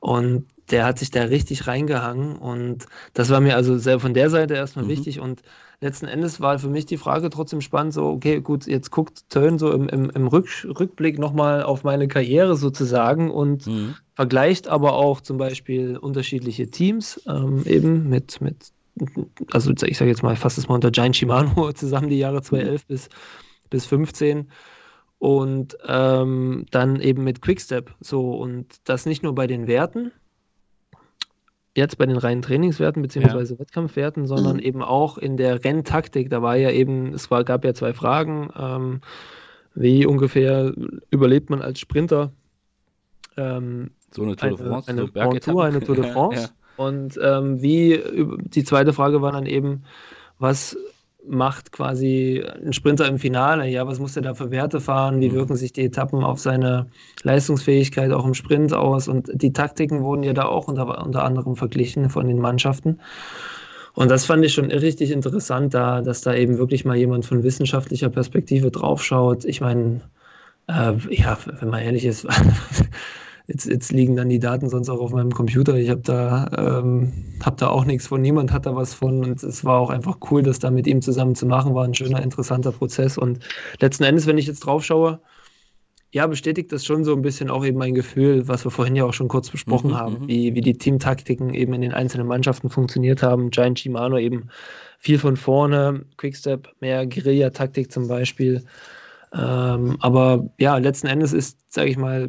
Und 0.00 0.46
der 0.70 0.84
hat 0.84 0.98
sich 0.98 1.10
da 1.10 1.22
richtig 1.24 1.66
reingehangen 1.66 2.36
und 2.36 2.86
das 3.14 3.30
war 3.30 3.40
mir 3.40 3.56
also 3.56 3.76
sehr 3.76 3.98
von 3.98 4.14
der 4.14 4.30
Seite 4.30 4.54
erstmal 4.54 4.84
mhm. 4.84 4.90
wichtig 4.90 5.20
und 5.20 5.42
letzten 5.80 6.06
Endes 6.06 6.40
war 6.40 6.58
für 6.58 6.68
mich 6.68 6.86
die 6.86 6.96
Frage 6.96 7.30
trotzdem 7.30 7.60
spannend, 7.60 7.94
so 7.94 8.06
okay, 8.06 8.40
gut, 8.40 8.66
jetzt 8.66 8.90
guckt 8.90 9.28
Tön 9.30 9.58
so 9.58 9.72
im, 9.72 9.88
im, 9.88 10.10
im 10.10 10.26
Rück, 10.26 10.48
Rückblick 10.78 11.18
nochmal 11.18 11.62
auf 11.62 11.84
meine 11.84 12.06
Karriere 12.06 12.56
sozusagen 12.56 13.30
und 13.30 13.66
mhm. 13.66 13.96
vergleicht 14.14 14.68
aber 14.68 14.94
auch 14.94 15.20
zum 15.20 15.38
Beispiel 15.38 15.96
unterschiedliche 15.96 16.70
Teams 16.70 17.20
ähm, 17.26 17.62
eben 17.66 18.08
mit, 18.08 18.40
mit 18.40 18.72
also 19.52 19.72
ich 19.84 19.98
sage 19.98 20.10
jetzt 20.10 20.22
mal, 20.22 20.36
fast 20.36 20.58
das 20.58 20.68
mal 20.68 20.74
unter 20.74 20.90
Giant 20.90 21.16
Shimano 21.16 21.72
zusammen 21.74 22.08
die 22.08 22.18
Jahre 22.18 22.42
2011 22.42 22.86
bis, 22.86 23.08
bis 23.70 23.86
15 23.86 24.50
und 25.18 25.76
ähm, 25.86 26.66
dann 26.70 27.00
eben 27.00 27.24
mit 27.24 27.42
Quickstep. 27.42 27.94
So 28.00 28.32
und 28.32 28.66
das 28.84 29.06
nicht 29.06 29.22
nur 29.22 29.34
bei 29.34 29.46
den 29.46 29.66
Werten, 29.66 30.12
jetzt 31.76 31.98
bei 31.98 32.06
den 32.06 32.16
reinen 32.16 32.42
Trainingswerten 32.42 33.02
bzw. 33.02 33.54
Ja. 33.54 33.58
Wettkampfwerten, 33.58 34.26
sondern 34.26 34.56
mhm. 34.56 34.62
eben 34.62 34.82
auch 34.82 35.18
in 35.18 35.36
der 35.36 35.64
Renntaktik. 35.64 36.30
Da 36.30 36.42
war 36.42 36.56
ja 36.56 36.70
eben, 36.70 37.12
es 37.14 37.30
war, 37.30 37.44
gab 37.44 37.64
ja 37.64 37.74
zwei 37.74 37.92
Fragen. 37.92 38.50
Ähm, 38.56 39.00
wie 39.74 40.04
ungefähr 40.04 40.74
überlebt 41.10 41.48
man 41.48 41.62
als 41.62 41.78
Sprinter 41.78 42.32
ähm, 43.36 43.90
so 44.10 44.22
eine 44.22 44.36
Tour 44.36 44.50
de 44.50 44.58
France, 44.58 44.90
eine, 44.90 45.02
so 45.02 45.52
Tour, 45.52 45.64
eine 45.64 45.80
Tour 45.80 45.96
de 45.96 46.04
France. 46.12 46.52
Und 46.80 47.20
ähm, 47.22 47.60
wie, 47.60 48.02
die 48.54 48.64
zweite 48.64 48.94
Frage 48.94 49.20
war 49.20 49.32
dann 49.32 49.44
eben, 49.44 49.82
was 50.38 50.78
macht 51.28 51.72
quasi 51.72 52.42
ein 52.64 52.72
Sprinter 52.72 53.06
im 53.06 53.18
Finale? 53.18 53.68
Ja, 53.68 53.86
was 53.86 53.98
muss 53.98 54.16
er 54.16 54.22
da 54.22 54.32
für 54.32 54.50
Werte 54.50 54.80
fahren? 54.80 55.20
Wie 55.20 55.28
mhm. 55.28 55.34
wirken 55.34 55.56
sich 55.56 55.74
die 55.74 55.84
Etappen 55.84 56.24
auf 56.24 56.40
seine 56.40 56.86
Leistungsfähigkeit 57.22 58.12
auch 58.12 58.24
im 58.24 58.32
Sprint 58.32 58.72
aus? 58.72 59.08
Und 59.08 59.28
die 59.34 59.52
Taktiken 59.52 60.02
wurden 60.02 60.22
ja 60.22 60.32
da 60.32 60.46
auch 60.46 60.68
unter, 60.68 61.04
unter 61.04 61.22
anderem 61.22 61.54
verglichen 61.54 62.08
von 62.08 62.26
den 62.26 62.38
Mannschaften. 62.38 62.98
Und 63.92 64.10
das 64.10 64.24
fand 64.24 64.42
ich 64.42 64.54
schon 64.54 64.70
richtig 64.70 65.10
interessant, 65.10 65.74
da, 65.74 66.00
dass 66.00 66.22
da 66.22 66.32
eben 66.32 66.56
wirklich 66.56 66.86
mal 66.86 66.96
jemand 66.96 67.26
von 67.26 67.42
wissenschaftlicher 67.42 68.08
Perspektive 68.08 68.70
draufschaut. 68.70 69.44
Ich 69.44 69.60
meine, 69.60 70.00
äh, 70.66 70.94
ja, 71.10 71.36
wenn 71.44 71.68
man 71.68 71.82
ehrlich 71.82 72.06
ist, 72.06 72.26
Jetzt, 73.52 73.66
jetzt 73.66 73.90
liegen 73.90 74.14
dann 74.14 74.28
die 74.28 74.38
Daten 74.38 74.68
sonst 74.68 74.88
auch 74.88 75.00
auf 75.00 75.10
meinem 75.10 75.32
Computer. 75.32 75.74
Ich 75.74 75.90
habe 75.90 76.02
da, 76.02 76.46
ähm, 76.56 77.12
hab 77.44 77.56
da 77.56 77.66
auch 77.66 77.84
nichts 77.84 78.06
von, 78.06 78.20
niemand 78.20 78.52
hat 78.52 78.64
da 78.64 78.76
was 78.76 78.94
von. 78.94 79.24
Und 79.24 79.42
es 79.42 79.64
war 79.64 79.80
auch 79.80 79.90
einfach 79.90 80.18
cool, 80.30 80.44
das 80.44 80.60
da 80.60 80.70
mit 80.70 80.86
ihm 80.86 81.02
zusammen 81.02 81.34
zu 81.34 81.46
machen. 81.46 81.74
War 81.74 81.84
ein 81.84 81.94
schöner, 81.94 82.22
interessanter 82.22 82.70
Prozess. 82.70 83.18
Und 83.18 83.40
letzten 83.80 84.04
Endes, 84.04 84.28
wenn 84.28 84.38
ich 84.38 84.46
jetzt 84.46 84.60
drauf 84.60 84.84
schaue, 84.84 85.18
ja, 86.12 86.28
bestätigt 86.28 86.70
das 86.70 86.84
schon 86.84 87.04
so 87.04 87.12
ein 87.12 87.22
bisschen 87.22 87.50
auch 87.50 87.64
eben 87.64 87.76
mein 87.76 87.94
Gefühl, 87.94 88.46
was 88.46 88.64
wir 88.64 88.70
vorhin 88.70 88.94
ja 88.94 89.04
auch 89.04 89.14
schon 89.14 89.26
kurz 89.26 89.50
besprochen 89.50 89.90
mhm, 89.90 89.96
haben, 89.96 90.18
mhm. 90.20 90.28
wie, 90.28 90.54
wie 90.54 90.60
die 90.60 90.78
Teamtaktiken 90.78 91.52
eben 91.52 91.72
in 91.74 91.80
den 91.80 91.92
einzelnen 91.92 92.28
Mannschaften 92.28 92.70
funktioniert 92.70 93.20
haben. 93.20 93.50
Giant 93.50 93.80
Shimano 93.80 94.16
eben 94.16 94.48
viel 95.00 95.18
von 95.18 95.36
vorne, 95.36 96.04
Quickstep, 96.18 96.68
mehr 96.78 97.04
Guerilla-Taktik 97.04 97.90
zum 97.90 98.06
Beispiel. 98.06 98.62
Ähm, 99.32 99.96
aber 99.98 100.48
ja, 100.58 100.76
letzten 100.78 101.08
Endes 101.08 101.32
ist, 101.32 101.58
sage 101.68 101.90
ich 101.90 101.96
mal, 101.96 102.28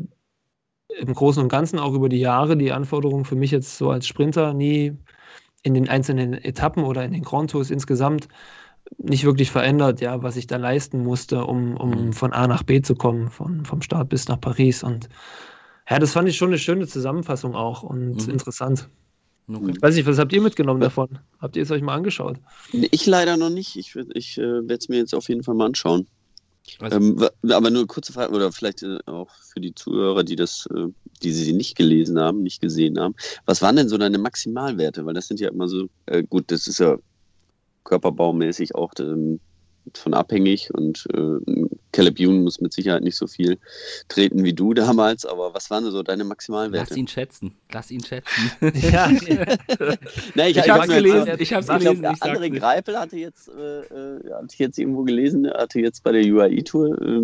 im 0.99 1.13
Großen 1.13 1.41
und 1.41 1.49
Ganzen 1.49 1.79
auch 1.79 1.93
über 1.93 2.09
die 2.09 2.19
Jahre 2.19 2.57
die 2.57 2.71
Anforderungen 2.71 3.25
für 3.25 3.35
mich 3.35 3.51
jetzt 3.51 3.77
so 3.77 3.89
als 3.89 4.07
Sprinter 4.07 4.53
nie 4.53 4.93
in 5.63 5.73
den 5.73 5.89
einzelnen 5.89 6.33
Etappen 6.33 6.83
oder 6.83 7.05
in 7.05 7.13
den 7.13 7.23
Grand 7.23 7.51
Tours 7.51 7.71
insgesamt 7.71 8.27
nicht 8.97 9.23
wirklich 9.23 9.51
verändert, 9.51 10.01
ja, 10.01 10.21
was 10.23 10.35
ich 10.35 10.47
da 10.47 10.57
leisten 10.57 11.03
musste, 11.03 11.45
um, 11.45 11.77
um 11.77 12.07
mhm. 12.07 12.13
von 12.13 12.33
A 12.33 12.47
nach 12.47 12.63
B 12.63 12.81
zu 12.81 12.95
kommen, 12.95 13.29
von, 13.29 13.65
vom 13.65 13.81
Start 13.81 14.09
bis 14.09 14.27
nach 14.27 14.39
Paris. 14.39 14.83
Und 14.83 15.07
ja, 15.89 15.99
das 15.99 16.13
fand 16.13 16.27
ich 16.27 16.37
schon 16.37 16.49
eine 16.49 16.57
schöne 16.57 16.87
Zusammenfassung 16.87 17.55
auch 17.55 17.83
und 17.83 18.25
mhm. 18.25 18.33
interessant. 18.33 18.89
Okay. 19.47 19.73
Weiß 19.81 19.95
ich, 19.97 20.05
was 20.05 20.19
habt 20.19 20.33
ihr 20.33 20.41
mitgenommen 20.41 20.81
davon? 20.81 21.19
Habt 21.39 21.55
ihr 21.55 21.63
es 21.63 21.71
euch 21.71 21.81
mal 21.81 21.95
angeschaut? 21.95 22.37
Ich 22.71 23.05
leider 23.05 23.37
noch 23.37 23.49
nicht. 23.49 23.75
Ich, 23.75 23.95
ich 24.13 24.37
äh, 24.37 24.41
werde 24.41 24.75
es 24.75 24.89
mir 24.89 24.97
jetzt 24.97 25.13
auf 25.13 25.29
jeden 25.29 25.43
Fall 25.43 25.55
mal 25.55 25.65
anschauen. 25.65 26.07
Also, 26.79 26.97
ähm, 26.97 27.29
aber 27.49 27.69
nur 27.69 27.87
kurze 27.87 28.13
Frage, 28.13 28.33
oder 28.33 28.51
vielleicht 28.51 28.83
äh, 28.83 28.99
auch 29.05 29.29
für 29.53 29.59
die 29.59 29.73
Zuhörer, 29.73 30.23
die 30.23 30.35
das, 30.35 30.67
äh, 30.73 30.87
die 31.21 31.31
sie 31.31 31.53
nicht 31.53 31.75
gelesen 31.75 32.19
haben, 32.19 32.43
nicht 32.43 32.61
gesehen 32.61 32.99
haben. 32.99 33.15
Was 33.45 33.61
waren 33.61 33.75
denn 33.75 33.89
so 33.89 33.97
deine 33.97 34.17
Maximalwerte? 34.17 35.05
Weil 35.05 35.13
das 35.13 35.27
sind 35.27 35.39
ja 35.39 35.49
immer 35.49 35.67
so, 35.67 35.87
äh, 36.05 36.23
gut, 36.23 36.45
das 36.51 36.67
ist 36.67 36.79
ja 36.79 36.97
körperbaumäßig 37.83 38.75
auch 38.75 38.91
ähm, 38.99 39.39
von 39.95 40.13
abhängig 40.13 40.73
und 40.73 41.07
äh, 41.13 41.67
Caleb 41.91 42.19
Youn 42.19 42.43
muss 42.43 42.61
mit 42.61 42.73
Sicherheit 42.73 43.03
nicht 43.03 43.17
so 43.17 43.27
viel 43.27 43.57
treten 44.07 44.43
wie 44.43 44.53
du 44.53 44.73
damals, 44.73 45.25
aber 45.25 45.53
was 45.53 45.69
waren 45.69 45.89
so 45.89 46.03
deine 46.03 46.23
Maximalwerte? 46.23 46.89
Lass 46.89 46.97
ihn 46.97 47.07
schätzen, 47.07 47.53
lass 47.71 47.91
ihn 47.91 48.03
schätzen. 48.03 48.51
ja. 48.91 49.09
Na, 50.35 50.47
ich, 50.47 50.57
ich, 50.57 50.69
habe 50.69 50.87
gelesen, 50.87 51.27
jetzt, 51.27 51.41
ich 51.41 51.53
habe 51.53 51.65
gelesen. 51.65 52.03
Ich 52.03 52.21
André 52.21 52.49
Greipel 52.49 52.97
hatte 52.97 53.17
jetzt, 53.17 53.49
äh, 53.49 53.81
äh, 53.81 54.33
hatte 54.33 54.47
ich 54.51 54.59
jetzt 54.59 54.77
irgendwo 54.77 55.03
gelesen, 55.03 55.49
hatte 55.51 55.79
jetzt 55.79 56.03
bei 56.03 56.11
der 56.11 56.23
UAE 56.23 56.63
Tour 56.63 57.01
äh, 57.01 57.21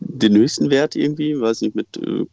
den 0.00 0.36
höchsten 0.36 0.70
Wert 0.70 0.96
irgendwie, 0.96 1.38
weiß 1.38 1.60
nicht, 1.62 1.74
mit 1.74 1.96
äh, 1.98 2.24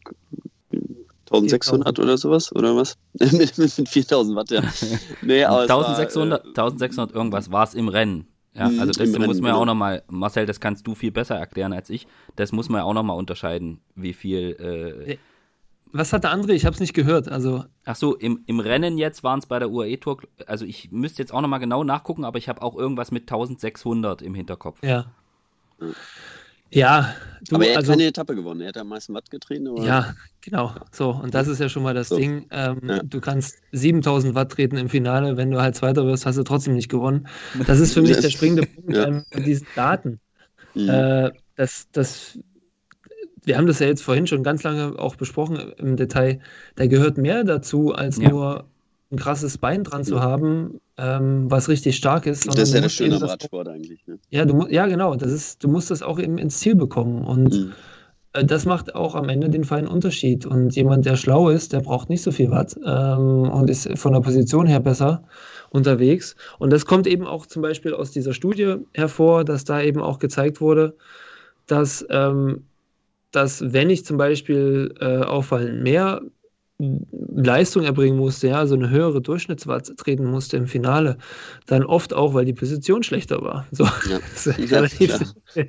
1600 1.33 1.99
oder 1.99 2.17
sowas, 2.17 2.53
oder 2.55 2.75
was? 2.75 2.95
mit, 3.13 3.57
mit, 3.57 3.77
mit 3.77 3.89
4000 3.89 4.35
Watt, 4.35 4.51
ja. 4.51 4.61
Nee, 5.21 5.43
aber 5.43 5.61
1600, 5.61 6.43
war, 6.43 6.45
äh, 6.45 6.49
1600 6.49 7.15
irgendwas 7.15 7.51
war 7.51 7.63
es 7.63 7.73
im 7.73 7.87
Rennen. 7.87 8.27
Ja, 8.55 8.65
also 8.65 8.91
das 8.91 9.17
muss 9.17 9.41
man 9.41 9.49
ja 9.49 9.55
auch 9.55 9.65
nochmal, 9.65 10.03
Marcel, 10.07 10.45
das 10.45 10.59
kannst 10.59 10.85
du 10.85 10.93
viel 10.93 11.11
besser 11.11 11.35
erklären 11.35 11.73
als 11.73 11.89
ich. 11.89 12.07
Das 12.35 12.51
muss 12.51 12.69
man 12.69 12.79
ja 12.79 12.85
auch 12.85 12.93
nochmal 12.93 13.17
unterscheiden, 13.17 13.79
wie 13.95 14.13
viel. 14.13 15.07
Äh, 15.07 15.17
Was 15.91 16.13
hat 16.13 16.23
der 16.23 16.31
andere? 16.31 16.53
Ich 16.53 16.65
habe 16.65 16.73
es 16.73 16.79
nicht 16.79 16.93
gehört. 16.93 17.29
Also 17.29 17.65
Ach 17.85 17.95
so, 17.95 18.15
im, 18.15 18.43
im 18.45 18.59
Rennen 18.59 18.97
jetzt 18.97 19.23
waren 19.23 19.39
es 19.39 19.47
bei 19.47 19.57
der 19.57 19.71
UAE 19.71 19.97
Tour, 19.97 20.19
also 20.45 20.65
ich 20.65 20.91
müsste 20.91 21.21
jetzt 21.23 21.33
auch 21.33 21.41
nochmal 21.41 21.59
genau 21.59 21.83
nachgucken, 21.83 22.25
aber 22.25 22.37
ich 22.37 22.47
habe 22.47 22.61
auch 22.61 22.75
irgendwas 22.75 23.11
mit 23.11 23.23
1600 23.23 24.21
im 24.21 24.35
Hinterkopf. 24.35 24.83
Ja. 24.83 25.05
Ja, 26.73 27.13
du, 27.47 27.55
aber 27.55 27.65
er 27.65 27.71
hat 27.71 27.77
also, 27.77 27.91
keine 27.91 28.05
Etappe 28.05 28.35
gewonnen. 28.35 28.61
Er 28.61 28.69
hat 28.69 28.77
am 28.77 28.87
meisten 28.87 29.13
Watt 29.13 29.29
getreten. 29.29 29.67
Oder? 29.67 29.83
Ja, 29.83 30.15
genau. 30.41 30.73
So, 30.91 31.11
und 31.11 31.33
das 31.33 31.47
ist 31.47 31.59
ja 31.59 31.69
schon 31.69 31.83
mal 31.83 31.93
das 31.93 32.09
so. 32.09 32.17
Ding. 32.17 32.47
Ähm, 32.51 32.81
ja. 32.87 32.99
Du 33.03 33.21
kannst 33.21 33.59
7000 33.71 34.35
Watt 34.35 34.51
treten 34.51 34.77
im 34.77 34.89
Finale. 34.89 35.37
Wenn 35.37 35.51
du 35.51 35.61
halt 35.61 35.75
Zweiter 35.75 36.05
wirst, 36.05 36.25
hast 36.25 36.37
du 36.37 36.43
trotzdem 36.43 36.73
nicht 36.73 36.89
gewonnen. 36.89 37.27
Das 37.67 37.79
ist 37.79 37.93
für 37.93 38.01
mich 38.01 38.17
der 38.21 38.29
springende 38.29 38.63
Punkt 38.67 38.95
ja. 38.95 39.03
an 39.03 39.25
diesen 39.45 39.67
Daten. 39.75 40.19
Mhm. 40.73 40.89
Äh, 40.89 41.31
das, 41.55 41.87
das, 41.91 42.39
wir 43.43 43.57
haben 43.57 43.67
das 43.67 43.79
ja 43.79 43.87
jetzt 43.87 44.01
vorhin 44.01 44.25
schon 44.25 44.43
ganz 44.43 44.63
lange 44.63 44.97
auch 44.97 45.15
besprochen 45.15 45.73
im 45.77 45.95
Detail. 45.95 46.39
Da 46.75 46.87
gehört 46.87 47.17
mehr 47.17 47.43
dazu, 47.43 47.93
als 47.93 48.17
ja. 48.17 48.29
nur 48.29 48.65
ein 49.11 49.17
krasses 49.17 49.57
Bein 49.57 49.83
dran 49.83 50.03
zu 50.03 50.21
haben, 50.21 50.79
ähm, 50.97 51.49
was 51.49 51.69
richtig 51.69 51.95
stark 51.95 52.25
ist. 52.25 52.47
Das 52.47 52.57
ist 52.57 52.73
ja 52.73 52.81
das 52.81 52.93
Schöne 52.93 53.15
am 53.15 53.23
Radsport 53.23 53.67
eigentlich. 53.67 54.05
Ne? 54.05 54.19
Ja, 54.29 54.45
du, 54.45 54.67
ja, 54.69 54.85
genau. 54.85 55.15
Das 55.15 55.31
ist, 55.31 55.63
du 55.63 55.67
musst 55.67 55.89
das 55.89 56.03
auch 56.03 56.19
eben 56.19 56.37
ins 56.37 56.59
Ziel 56.59 56.75
bekommen. 56.75 57.23
Und 57.23 57.53
mhm. 57.53 57.73
äh, 58.33 58.45
das 58.45 58.65
macht 58.65 58.93
auch 58.93 59.15
am 59.15 59.29
Ende 59.29 59.49
den 59.49 59.63
feinen 59.63 59.87
Unterschied. 59.87 60.45
Und 60.45 60.75
jemand, 60.75 61.05
der 61.05 61.15
schlau 61.15 61.49
ist, 61.49 61.73
der 61.73 61.79
braucht 61.79 62.09
nicht 62.09 62.21
so 62.21 62.31
viel 62.31 62.51
Watt 62.51 62.75
ähm, 62.85 63.49
und 63.49 63.69
ist 63.69 63.97
von 63.97 64.13
der 64.13 64.21
Position 64.21 64.67
her 64.67 64.79
besser 64.79 65.23
unterwegs. 65.71 66.35
Und 66.59 66.71
das 66.71 66.85
kommt 66.85 67.07
eben 67.07 67.25
auch 67.25 67.47
zum 67.47 67.63
Beispiel 67.63 67.93
aus 67.93 68.11
dieser 68.11 68.33
Studie 68.33 68.75
hervor, 68.93 69.43
dass 69.43 69.63
da 69.63 69.81
eben 69.81 69.99
auch 69.99 70.19
gezeigt 70.19 70.61
wurde, 70.61 70.95
dass, 71.65 72.05
ähm, 72.11 72.65
dass 73.31 73.73
wenn 73.73 73.89
ich 73.89 74.05
zum 74.05 74.17
Beispiel 74.17 74.93
äh, 74.99 75.23
auffallend 75.23 75.81
mehr 75.81 76.21
Leistung 76.79 77.83
erbringen 77.83 78.17
musste, 78.17 78.47
ja, 78.49 78.59
also 78.59 78.75
eine 78.75 78.89
höhere 78.89 79.21
Durchschnittswatt 79.21 79.95
treten 79.97 80.25
musste 80.25 80.57
im 80.57 80.67
Finale, 80.67 81.17
dann 81.67 81.83
oft 81.83 82.13
auch, 82.13 82.33
weil 82.33 82.45
die 82.45 82.53
Position 82.53 83.03
schlechter 83.03 83.41
war. 83.41 83.67
So, 83.71 83.85
ja. 84.09 84.19
ja, 84.57 84.87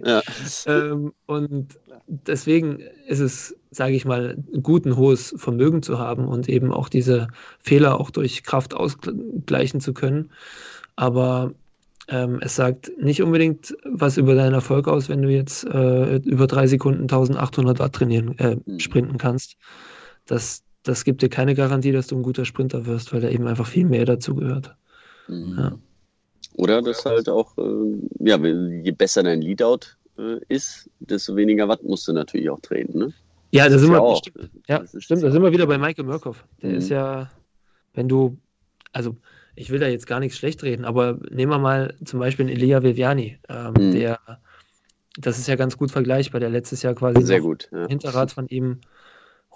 ja. 0.04 0.22
ähm, 0.66 1.12
und 1.26 1.78
deswegen 2.06 2.80
ist 3.06 3.20
es, 3.20 3.56
sage 3.70 3.94
ich 3.94 4.04
mal, 4.04 4.36
gut, 4.62 4.86
ein 4.86 4.96
hohes 4.96 5.34
Vermögen 5.38 5.82
zu 5.82 5.98
haben 5.98 6.26
und 6.26 6.48
eben 6.48 6.72
auch 6.72 6.88
diese 6.88 7.28
Fehler 7.60 8.00
auch 8.00 8.10
durch 8.10 8.42
Kraft 8.44 8.74
ausgleichen 8.74 9.80
zu 9.80 9.94
können. 9.94 10.30
Aber 10.96 11.54
Ähm, 12.08 12.38
es 12.42 12.56
sagt 12.56 12.92
nicht 12.98 13.22
unbedingt 13.22 13.74
was 13.84 14.18
über 14.18 14.34
deinen 14.34 14.52
Erfolg 14.54 14.88
aus, 14.88 15.08
wenn 15.08 15.22
du 15.22 15.30
jetzt 15.30 15.64
äh, 15.64 16.16
über 16.18 16.46
drei 16.46 16.66
Sekunden 16.66 17.02
1800 17.04 17.78
Watt 17.78 17.94
trainieren, 17.94 18.36
äh, 18.38 18.56
mhm. 18.66 18.78
sprinten 18.78 19.16
kannst. 19.18 19.56
Das, 20.26 20.63
das 20.84 21.04
gibt 21.04 21.22
dir 21.22 21.28
keine 21.28 21.54
Garantie, 21.54 21.92
dass 21.92 22.06
du 22.06 22.16
ein 22.16 22.22
guter 22.22 22.44
Sprinter 22.44 22.86
wirst, 22.86 23.12
weil 23.12 23.20
da 23.20 23.28
eben 23.28 23.46
einfach 23.46 23.66
viel 23.66 23.86
mehr 23.86 24.04
dazu 24.04 24.34
gehört. 24.34 24.74
Mhm. 25.28 25.54
Ja. 25.58 25.78
Oder 26.56 26.82
dass 26.82 27.04
halt 27.04 27.28
auch, 27.28 27.56
äh, 27.58 27.98
ja, 28.20 28.36
je 28.36 28.92
besser 28.92 29.22
dein 29.22 29.40
Leadout 29.40 29.96
äh, 30.18 30.38
ist, 30.48 30.88
desto 31.00 31.34
weniger 31.34 31.66
Watt 31.68 31.82
musst 31.82 32.06
du 32.06 32.12
natürlich 32.12 32.48
auch 32.50 32.60
treten, 32.60 32.98
ne? 32.98 33.12
Ja, 33.50 33.68
da 33.68 33.78
sind 33.78 33.92
wir, 33.92 34.02
auch, 34.02 34.18
stimmt, 34.18 34.50
ja, 34.66 34.84
stimmt, 34.98 35.22
da 35.22 35.30
sind 35.30 35.42
wir 35.42 35.52
wieder 35.52 35.66
bei 35.66 35.78
Michael 35.78 36.04
Murkoff. 36.04 36.44
Der 36.60 36.70
mhm. 36.70 36.76
ist 36.76 36.88
ja, 36.88 37.30
wenn 37.94 38.08
du, 38.08 38.36
also 38.92 39.16
ich 39.54 39.70
will 39.70 39.78
da 39.78 39.86
jetzt 39.86 40.08
gar 40.08 40.18
nichts 40.18 40.36
schlecht 40.36 40.62
reden, 40.64 40.84
aber 40.84 41.20
nehmen 41.30 41.52
wir 41.52 41.58
mal 41.58 41.94
zum 42.04 42.18
Beispiel 42.18 42.46
einen 42.46 42.56
Elia 42.56 42.82
Viviani, 42.82 43.38
ähm, 43.48 43.74
mhm. 43.78 43.92
der, 43.92 44.18
das 45.18 45.38
ist 45.38 45.46
ja 45.46 45.54
ganz 45.54 45.78
gut 45.78 45.92
vergleichbar, 45.92 46.40
der 46.40 46.50
letztes 46.50 46.82
Jahr 46.82 46.94
quasi 46.94 47.22
Sehr 47.22 47.40
gut, 47.40 47.68
ja. 47.72 47.86
Hinterrad 47.86 48.32
von 48.32 48.48
ihm 48.48 48.80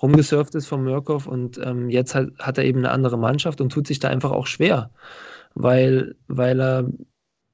rumgesurft 0.02 0.54
ist 0.54 0.66
von 0.66 0.84
Murkoff 0.84 1.26
und 1.26 1.58
ähm, 1.62 1.90
jetzt 1.90 2.14
hat, 2.14 2.28
hat 2.38 2.58
er 2.58 2.64
eben 2.64 2.78
eine 2.78 2.90
andere 2.90 3.18
Mannschaft 3.18 3.60
und 3.60 3.70
tut 3.70 3.86
sich 3.86 3.98
da 3.98 4.08
einfach 4.08 4.30
auch 4.30 4.46
schwer, 4.46 4.90
weil, 5.54 6.14
weil 6.28 6.60
er 6.60 6.88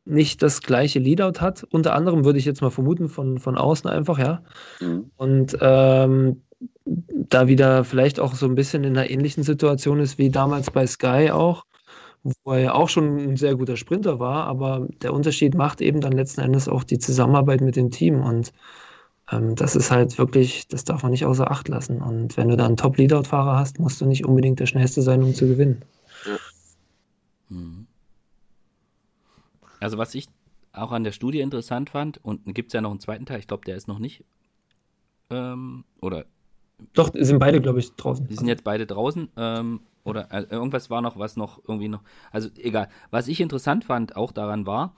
nicht 0.05 0.43
das 0.43 0.61
gleiche 0.61 0.99
Leadout 0.99 1.41
hat. 1.41 1.65
Unter 1.71 1.95
anderem 1.95 2.25
würde 2.25 2.39
ich 2.39 2.45
jetzt 2.45 2.61
mal 2.61 2.71
vermuten, 2.71 3.09
von, 3.09 3.39
von 3.39 3.57
außen 3.57 3.89
einfach, 3.89 4.19
ja. 4.19 4.43
Mhm. 4.81 5.11
Und 5.17 5.57
ähm, 5.61 6.43
da 6.85 7.49
wieder 7.49 7.85
vielleicht 7.85 8.21
auch 8.21 8.35
so 8.35 8.47
ein 8.47 8.55
bisschen 8.55 8.85
in 8.85 8.97
einer 8.97 9.09
ähnlichen 9.11 9.43
Situation 9.43 10.01
ist 10.01 10.19
wie 10.19 10.31
damals 10.31 10.71
bei 10.71 10.87
Sky 10.87 11.31
auch, 11.31 11.65
wo 12.23 12.53
er 12.53 12.61
ja 12.61 12.75
auch 12.75 12.89
schon 12.89 13.19
ein 13.19 13.37
sehr 13.37 13.55
guter 13.55 13.77
Sprinter 13.77 14.19
war, 14.19 14.47
aber 14.47 14.87
der 15.03 15.13
Unterschied 15.13 15.55
macht 15.55 15.81
eben 15.81 16.01
dann 16.01 16.13
letzten 16.13 16.41
Endes 16.41 16.69
auch 16.69 16.85
die 16.85 16.99
Zusammenarbeit 16.99 17.61
mit 17.61 17.77
dem 17.77 17.91
Team 17.91 18.21
und 18.21 18.53
das 19.27 19.75
ist 19.75 19.91
halt 19.91 20.19
wirklich, 20.19 20.69
das 20.69 20.85
darf 20.85 21.03
man 21.03 21.11
nicht 21.11 21.25
außer 21.25 21.51
Acht 21.51 21.69
lassen. 21.69 22.03
Und 22.03 22.37
wenn 22.37 22.49
du 22.49 22.57
da 22.57 22.67
einen 22.67 22.77
Top-Leadout-Fahrer 22.77 23.57
hast, 23.59 23.79
musst 23.79 24.01
du 24.01 24.07
nicht 24.07 24.25
unbedingt 24.25 24.61
der 24.61 24.67
Schnellste 24.67 25.03
sein, 25.03 25.23
um 25.23 25.35
zu 25.35 25.47
gewinnen. 25.47 25.83
Mhm. 27.49 27.87
Also 29.81 29.99
was 29.99 30.15
ich 30.15 30.29
auch 30.73 30.93
an 30.93 31.05
der 31.05 31.13
Studie 31.13 31.41
interessant 31.41 31.91
fand, 31.91 32.19
und 32.23 32.55
gibt 32.55 32.69
es 32.69 32.73
ja 32.75 32.81
noch 32.81 32.91
einen 32.91 33.01
zweiten 33.01 33.27
Teil, 33.27 33.39
ich 33.39 33.47
glaube, 33.47 33.65
der 33.65 33.77
ist 33.77 33.89
noch 33.89 33.99
nicht, 33.99 34.25
ähm, 35.31 35.85
oder 36.01 36.27
doch, 36.93 37.11
sind 37.15 37.39
beide, 37.39 37.61
glaube 37.61 37.79
ich, 37.79 37.95
draußen. 37.95 38.27
Die 38.27 38.35
sind 38.35 38.49
jetzt 38.49 38.65
beide 38.65 38.87
draußen. 38.87 39.29
Ähm, 39.37 39.81
oder 40.03 40.31
äh, 40.33 40.45
irgendwas 40.51 40.91
war 40.91 41.01
noch, 41.01 41.19
was 41.19 41.37
noch 41.37 41.61
irgendwie 41.67 41.89
noch. 41.89 42.03
Also 42.31 42.51
egal. 42.57 42.89
Was 43.11 43.29
ich 43.29 43.41
interessant 43.41 43.85
fand 43.85 44.17
auch 44.17 44.33
daran 44.33 44.67
war, 44.67 44.95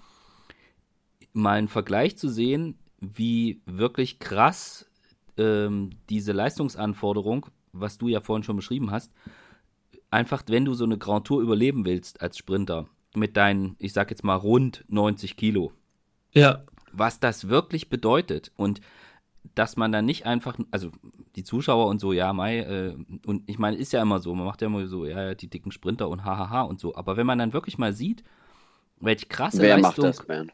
mal 1.33 1.59
einen 1.59 1.69
Vergleich 1.69 2.17
zu 2.17 2.29
sehen, 2.29 2.79
wie 3.15 3.61
wirklich 3.67 4.19
krass 4.19 4.87
ähm, 5.37 5.91
diese 6.09 6.33
Leistungsanforderung, 6.33 7.47
was 7.73 7.99
du 7.99 8.09
ja 8.09 8.21
vorhin 8.21 8.43
schon 8.43 8.57
beschrieben 8.57 8.91
hast, 8.91 9.13
einfach, 10.11 10.43
wenn 10.49 10.65
du 10.65 10.75
so 10.75 10.85
eine 10.85 10.99
Grand 10.99 11.27
Tour 11.27 11.43
überleben 11.43 11.85
willst 11.85 12.21
als 12.21 12.39
Sprinter, 12.39 12.87
mit 13.15 13.37
deinen, 13.37 13.77
ich 13.79 13.93
sag 13.93 14.11
jetzt 14.11 14.25
mal, 14.25 14.35
rund 14.35 14.85
90 14.89 15.37
Kilo. 15.37 15.73
Ja. 16.33 16.63
Was 16.93 17.21
das 17.21 17.49
wirklich 17.49 17.89
bedeutet. 17.89 18.53
Und 18.57 18.81
dass 19.55 19.77
man 19.77 19.93
dann 19.93 20.05
nicht 20.05 20.27
einfach, 20.27 20.59
also 20.71 20.91
die 21.37 21.45
Zuschauer 21.45 21.87
und 21.87 22.01
so, 22.01 22.13
ja, 22.13 22.33
Mai, 22.33 22.59
äh, 22.59 22.97
und 23.27 23.49
ich 23.49 23.59
meine, 23.59 23.77
ist 23.77 23.93
ja 23.93 24.03
immer 24.03 24.21
so, 24.21 24.35
man 24.35 24.47
macht 24.47 24.61
ja 24.61 24.67
immer 24.67 24.87
so, 24.87 25.07
ja, 25.07 25.35
die 25.35 25.49
dicken 25.49 25.71
Sprinter 25.71 26.09
und 26.09 26.25
hahaha 26.25 26.63
und 26.63 26.81
so, 26.81 26.95
aber 26.95 27.17
wenn 27.17 27.27
man 27.27 27.39
dann 27.39 27.53
wirklich 27.53 27.79
mal 27.79 27.93
sieht, 27.93 28.23
welche 29.01 29.27
krasse 29.27 29.61
Wer 29.61 29.79
Leistung. 29.79 30.07
Macht 30.07 30.19
das, 30.19 30.27
Ben? 30.27 30.53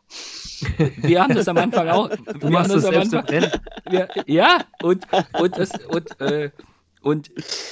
Wir 1.03 1.23
haben 1.23 1.35
das 1.35 1.49
am 1.49 1.57
Anfang 1.57 1.89
auch. 1.89 2.11
Du 2.41 2.49
machst 2.49 2.73
das, 2.73 2.85
das 2.85 2.95
am 2.95 3.01
Anfang. 3.01 3.51
Wir, 3.89 4.09
ja, 4.27 4.65
und, 4.83 5.07
und, 5.39 5.59
das, 5.59 5.71
und, 5.87 6.21
äh, 6.21 6.51
und 7.03 7.31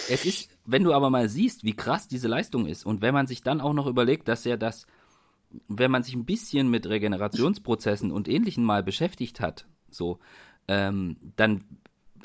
es 0.09 0.25
ist, 0.25 0.51
wenn 0.65 0.85
du 0.85 0.93
aber 0.93 1.11
mal 1.11 1.29
siehst, 1.29 1.65
wie 1.65 1.75
krass 1.75 2.09
diese 2.09 2.29
Leistung 2.29 2.67
ist, 2.67 2.85
und 2.85 3.03
wenn 3.03 3.15
man 3.15 3.27
sich 3.27 3.43
dann 3.43 3.61
auch 3.61 3.73
noch 3.73 3.87
überlegt, 3.87 4.29
dass 4.29 4.47
er 4.47 4.57
das, 4.57 4.87
wenn 5.69 5.91
man 5.91 6.03
sich 6.03 6.15
ein 6.15 6.25
bisschen 6.25 6.71
mit 6.71 6.89
Regenerationsprozessen 6.89 8.11
und 8.13 8.29
Ähnlichem 8.29 8.65
mal 8.65 8.83
beschäftigt 8.83 9.41
hat, 9.41 9.67
so, 9.91 10.19
ähm, 10.69 11.17
dann, 11.37 11.65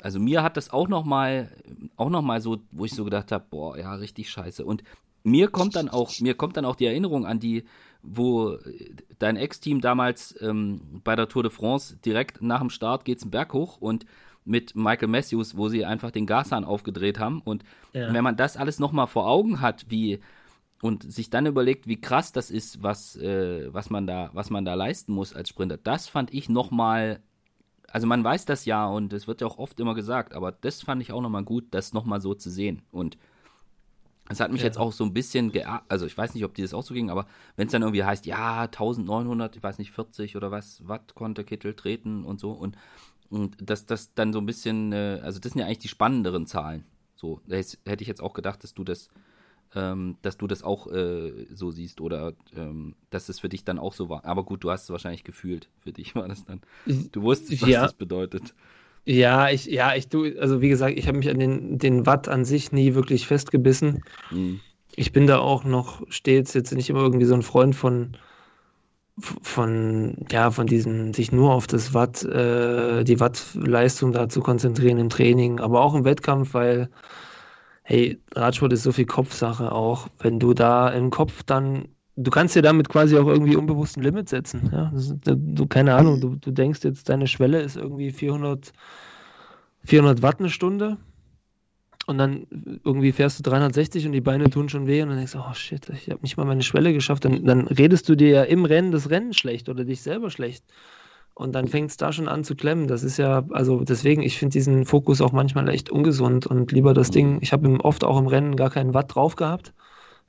also 0.02 0.20
mir 0.20 0.42
hat 0.42 0.56
das 0.56 0.70
auch 0.70 0.88
noch 0.88 1.04
mal, 1.04 1.50
auch 1.96 2.10
noch 2.10 2.22
mal 2.22 2.40
so, 2.40 2.58
wo 2.70 2.84
ich 2.84 2.94
so 2.94 3.04
gedacht 3.04 3.32
habe, 3.32 3.46
boah, 3.50 3.76
ja, 3.76 3.94
richtig 3.94 4.30
scheiße. 4.30 4.64
Und 4.64 4.84
mir 5.24 5.48
kommt 5.48 5.74
dann 5.74 5.88
auch, 5.88 6.12
mir 6.20 6.34
kommt 6.34 6.56
dann 6.56 6.64
auch 6.64 6.76
die 6.76 6.86
Erinnerung 6.86 7.26
an 7.26 7.40
die, 7.40 7.64
wo 8.08 8.58
dein 9.18 9.36
Ex-Team 9.36 9.80
damals 9.80 10.34
ähm, 10.40 11.00
bei 11.04 11.16
der 11.16 11.28
Tour 11.28 11.42
de 11.42 11.52
France 11.52 11.96
direkt 11.96 12.42
nach 12.42 12.60
dem 12.60 12.70
Start 12.70 13.04
geht's 13.04 13.22
einen 13.22 13.30
Berg 13.30 13.52
hoch 13.52 13.78
und 13.78 14.06
mit 14.44 14.76
Michael 14.76 15.08
Matthews, 15.08 15.56
wo 15.56 15.68
sie 15.68 15.84
einfach 15.84 16.12
den 16.12 16.26
Gashahn 16.26 16.64
aufgedreht 16.64 17.18
haben. 17.18 17.40
Und 17.40 17.64
ja. 17.92 18.12
wenn 18.12 18.22
man 18.22 18.36
das 18.36 18.56
alles 18.56 18.78
nochmal 18.78 19.08
vor 19.08 19.26
Augen 19.26 19.60
hat, 19.60 19.86
wie 19.88 20.20
und 20.82 21.10
sich 21.10 21.30
dann 21.30 21.46
überlegt, 21.46 21.88
wie 21.88 22.00
krass 22.00 22.32
das 22.32 22.50
ist, 22.50 22.82
was, 22.82 23.16
äh, 23.16 23.72
was 23.72 23.90
man 23.90 24.06
da, 24.06 24.30
was 24.34 24.50
man 24.50 24.64
da 24.64 24.74
leisten 24.74 25.12
muss 25.12 25.34
als 25.34 25.48
Sprinter, 25.48 25.78
das 25.78 26.06
fand 26.06 26.32
ich 26.32 26.48
nochmal 26.48 27.20
also 27.88 28.06
man 28.06 28.22
weiß 28.22 28.44
das 28.44 28.64
ja 28.64 28.86
und 28.86 29.12
es 29.12 29.26
wird 29.26 29.40
ja 29.40 29.46
auch 29.46 29.58
oft 29.58 29.78
immer 29.80 29.94
gesagt, 29.94 30.34
aber 30.34 30.52
das 30.52 30.82
fand 30.82 31.02
ich 31.02 31.12
auch 31.12 31.22
nochmal 31.22 31.44
gut, 31.44 31.66
das 31.70 31.92
nochmal 31.92 32.20
so 32.20 32.34
zu 32.34 32.50
sehen. 32.50 32.82
Und 32.90 33.16
es 34.28 34.40
hat 34.40 34.50
mich 34.50 34.60
ja. 34.60 34.66
jetzt 34.66 34.78
auch 34.78 34.92
so 34.92 35.04
ein 35.04 35.12
bisschen, 35.12 35.52
also 35.88 36.06
ich 36.06 36.16
weiß 36.16 36.34
nicht, 36.34 36.44
ob 36.44 36.54
die 36.54 36.62
das 36.62 36.74
auch 36.74 36.82
so 36.82 36.94
ging, 36.94 37.10
aber 37.10 37.26
wenn 37.56 37.66
es 37.66 37.72
dann 37.72 37.82
irgendwie 37.82 38.04
heißt, 38.04 38.26
ja, 38.26 38.62
1900, 38.62 39.56
ich 39.56 39.62
weiß 39.62 39.78
nicht, 39.78 39.92
40 39.92 40.36
oder 40.36 40.50
was, 40.50 40.86
Watt 40.86 41.14
konnte 41.14 41.44
Kittel 41.44 41.74
treten 41.74 42.24
und 42.24 42.40
so 42.40 42.50
und, 42.52 42.76
und 43.30 43.56
das, 43.60 43.86
das 43.86 44.14
dann 44.14 44.32
so 44.32 44.40
ein 44.40 44.46
bisschen, 44.46 44.92
äh, 44.92 45.20
also 45.22 45.38
das 45.38 45.52
sind 45.52 45.60
ja 45.60 45.66
eigentlich 45.66 45.78
die 45.78 45.88
spannenderen 45.88 46.46
Zahlen. 46.46 46.84
So, 47.14 47.40
da 47.46 47.56
hätte 47.56 48.02
ich 48.02 48.08
jetzt 48.08 48.22
auch 48.22 48.34
gedacht, 48.34 48.62
dass 48.62 48.74
du 48.74 48.84
das 48.84 49.08
ähm, 49.74 50.16
dass 50.22 50.36
du 50.38 50.46
das 50.46 50.62
auch 50.62 50.86
äh, 50.86 51.46
so 51.52 51.70
siehst 51.70 52.00
oder 52.00 52.34
ähm, 52.56 52.94
dass 53.10 53.28
es 53.28 53.40
für 53.40 53.48
dich 53.48 53.64
dann 53.64 53.78
auch 53.78 53.92
so 53.92 54.08
war. 54.08 54.24
Aber 54.24 54.44
gut, 54.44 54.64
du 54.64 54.70
hast 54.70 54.84
es 54.84 54.90
wahrscheinlich 54.90 55.24
gefühlt. 55.24 55.68
Für 55.80 55.92
dich 55.92 56.14
war 56.14 56.28
das 56.28 56.44
dann. 56.44 56.60
Du 57.12 57.22
wusstest, 57.22 57.62
was 57.62 57.68
ja. 57.68 57.82
das 57.82 57.94
bedeutet. 57.94 58.54
Ja, 59.06 59.50
ich, 59.50 59.66
ja, 59.66 59.94
ich 59.94 60.08
du, 60.08 60.24
also 60.38 60.60
wie 60.60 60.68
gesagt, 60.68 60.98
ich 60.98 61.06
habe 61.06 61.18
mich 61.18 61.30
an 61.30 61.38
den, 61.38 61.78
den 61.78 62.06
Watt 62.06 62.28
an 62.28 62.44
sich 62.44 62.72
nie 62.72 62.94
wirklich 62.94 63.26
festgebissen. 63.26 64.02
Mhm. 64.30 64.60
Ich 64.96 65.12
bin 65.12 65.28
da 65.28 65.38
auch 65.38 65.64
noch 65.64 66.02
stets 66.10 66.54
jetzt 66.54 66.72
nicht 66.72 66.90
immer 66.90 67.00
irgendwie 67.02 67.26
so 67.26 67.34
ein 67.34 67.42
Freund 67.42 67.76
von, 67.76 68.16
von, 69.42 70.26
ja, 70.30 70.50
von 70.50 70.66
diesem, 70.66 71.14
sich 71.14 71.30
nur 71.30 71.52
auf 71.52 71.68
das 71.68 71.94
Watt, 71.94 72.24
äh, 72.24 73.04
die 73.04 73.20
Wattleistung 73.20 74.10
da 74.12 74.28
zu 74.28 74.40
konzentrieren 74.40 74.98
im 74.98 75.08
Training, 75.08 75.60
aber 75.60 75.82
auch 75.82 75.94
im 75.94 76.04
Wettkampf, 76.04 76.54
weil 76.54 76.90
hey, 77.84 78.20
Radsport 78.34 78.72
ist 78.72 78.82
so 78.82 78.90
viel 78.92 79.06
Kopfsache 79.06 79.70
auch. 79.70 80.08
Wenn 80.18 80.40
du 80.40 80.54
da 80.54 80.88
im 80.88 81.10
Kopf 81.10 81.44
dann, 81.44 81.88
du 82.16 82.30
kannst 82.30 82.56
dir 82.56 82.62
damit 82.62 82.88
quasi 82.88 83.16
auch 83.16 83.26
irgendwie 83.26 83.56
unbewusst 83.56 83.96
ein 83.96 84.02
Limit 84.02 84.28
setzen. 84.28 84.70
Ja? 84.72 84.92
Du, 85.24 85.66
keine 85.66 85.94
Ahnung, 85.94 86.20
du, 86.20 86.36
du 86.36 86.50
denkst 86.50 86.82
jetzt, 86.84 87.08
deine 87.08 87.26
Schwelle 87.26 87.60
ist 87.60 87.76
irgendwie 87.76 88.10
400, 88.10 88.72
400 89.84 90.22
Watt 90.22 90.40
eine 90.40 90.50
Stunde. 90.50 90.96
Und 92.06 92.18
dann 92.18 92.46
irgendwie 92.84 93.10
fährst 93.10 93.40
du 93.40 93.42
360 93.42 94.06
und 94.06 94.12
die 94.12 94.20
Beine 94.20 94.48
tun 94.48 94.68
schon 94.68 94.86
weh 94.86 95.02
und 95.02 95.08
dann 95.08 95.16
denkst 95.16 95.32
du, 95.32 95.40
oh 95.40 95.54
shit, 95.54 95.88
ich 95.88 96.08
habe 96.08 96.22
nicht 96.22 96.36
mal 96.36 96.46
meine 96.46 96.62
Schwelle 96.62 96.92
geschafft. 96.92 97.24
Dann, 97.24 97.44
dann 97.44 97.66
redest 97.66 98.08
du 98.08 98.14
dir 98.14 98.28
ja 98.28 98.42
im 98.44 98.64
Rennen 98.64 98.92
das 98.92 99.10
Rennen 99.10 99.32
schlecht 99.32 99.68
oder 99.68 99.84
dich 99.84 100.02
selber 100.02 100.30
schlecht. 100.30 100.64
Und 101.34 101.54
dann 101.54 101.66
fängt 101.66 101.90
es 101.90 101.96
da 101.96 102.12
schon 102.12 102.28
an 102.28 102.44
zu 102.44 102.54
klemmen. 102.54 102.86
Das 102.86 103.02
ist 103.02 103.16
ja, 103.16 103.44
also 103.50 103.82
deswegen, 103.82 104.22
ich 104.22 104.38
finde 104.38 104.52
diesen 104.52 104.86
Fokus 104.86 105.20
auch 105.20 105.32
manchmal 105.32 105.68
echt 105.68 105.90
ungesund 105.90 106.46
und 106.46 106.70
lieber 106.70 106.94
das 106.94 107.10
Ding, 107.10 107.38
ich 107.42 107.52
habe 107.52 107.68
oft 107.80 108.04
auch 108.04 108.18
im 108.18 108.28
Rennen 108.28 108.54
gar 108.54 108.70
keinen 108.70 108.94
Watt 108.94 109.14
drauf 109.14 109.34
gehabt. 109.34 109.74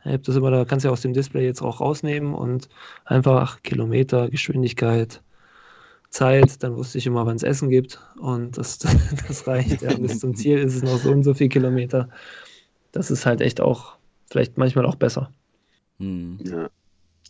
Ich 0.05 0.13
habe 0.13 0.19
das 0.19 0.35
immer, 0.35 0.51
da 0.51 0.65
kannst 0.65 0.83
du 0.85 0.89
ja 0.89 0.93
aus 0.93 1.01
dem 1.01 1.13
Display 1.13 1.45
jetzt 1.45 1.61
auch 1.61 1.81
rausnehmen 1.81 2.33
und 2.33 2.69
einfach 3.05 3.61
Kilometer, 3.63 4.29
Geschwindigkeit, 4.29 5.21
Zeit, 6.09 6.63
dann 6.63 6.77
wusste 6.77 6.97
ich 6.97 7.05
immer, 7.05 7.25
wann 7.25 7.35
es 7.35 7.43
Essen 7.43 7.69
gibt 7.69 7.99
und 8.19 8.57
das, 8.57 8.79
das 9.27 9.47
reicht. 9.47 9.81
Ja, 9.81 9.93
bis 9.95 10.19
zum 10.19 10.35
Ziel 10.35 10.59
ist 10.59 10.75
es 10.75 10.83
noch 10.83 10.97
so 10.97 11.11
und 11.11 11.23
so 11.23 11.33
viele 11.33 11.49
Kilometer. 11.49 12.09
Das 12.91 13.11
ist 13.11 13.25
halt 13.25 13.41
echt 13.41 13.59
auch, 13.59 13.97
vielleicht 14.29 14.57
manchmal 14.57 14.85
auch 14.85 14.95
besser. 14.95 15.31
Hm. 15.99 16.39
Ja. 16.43 16.69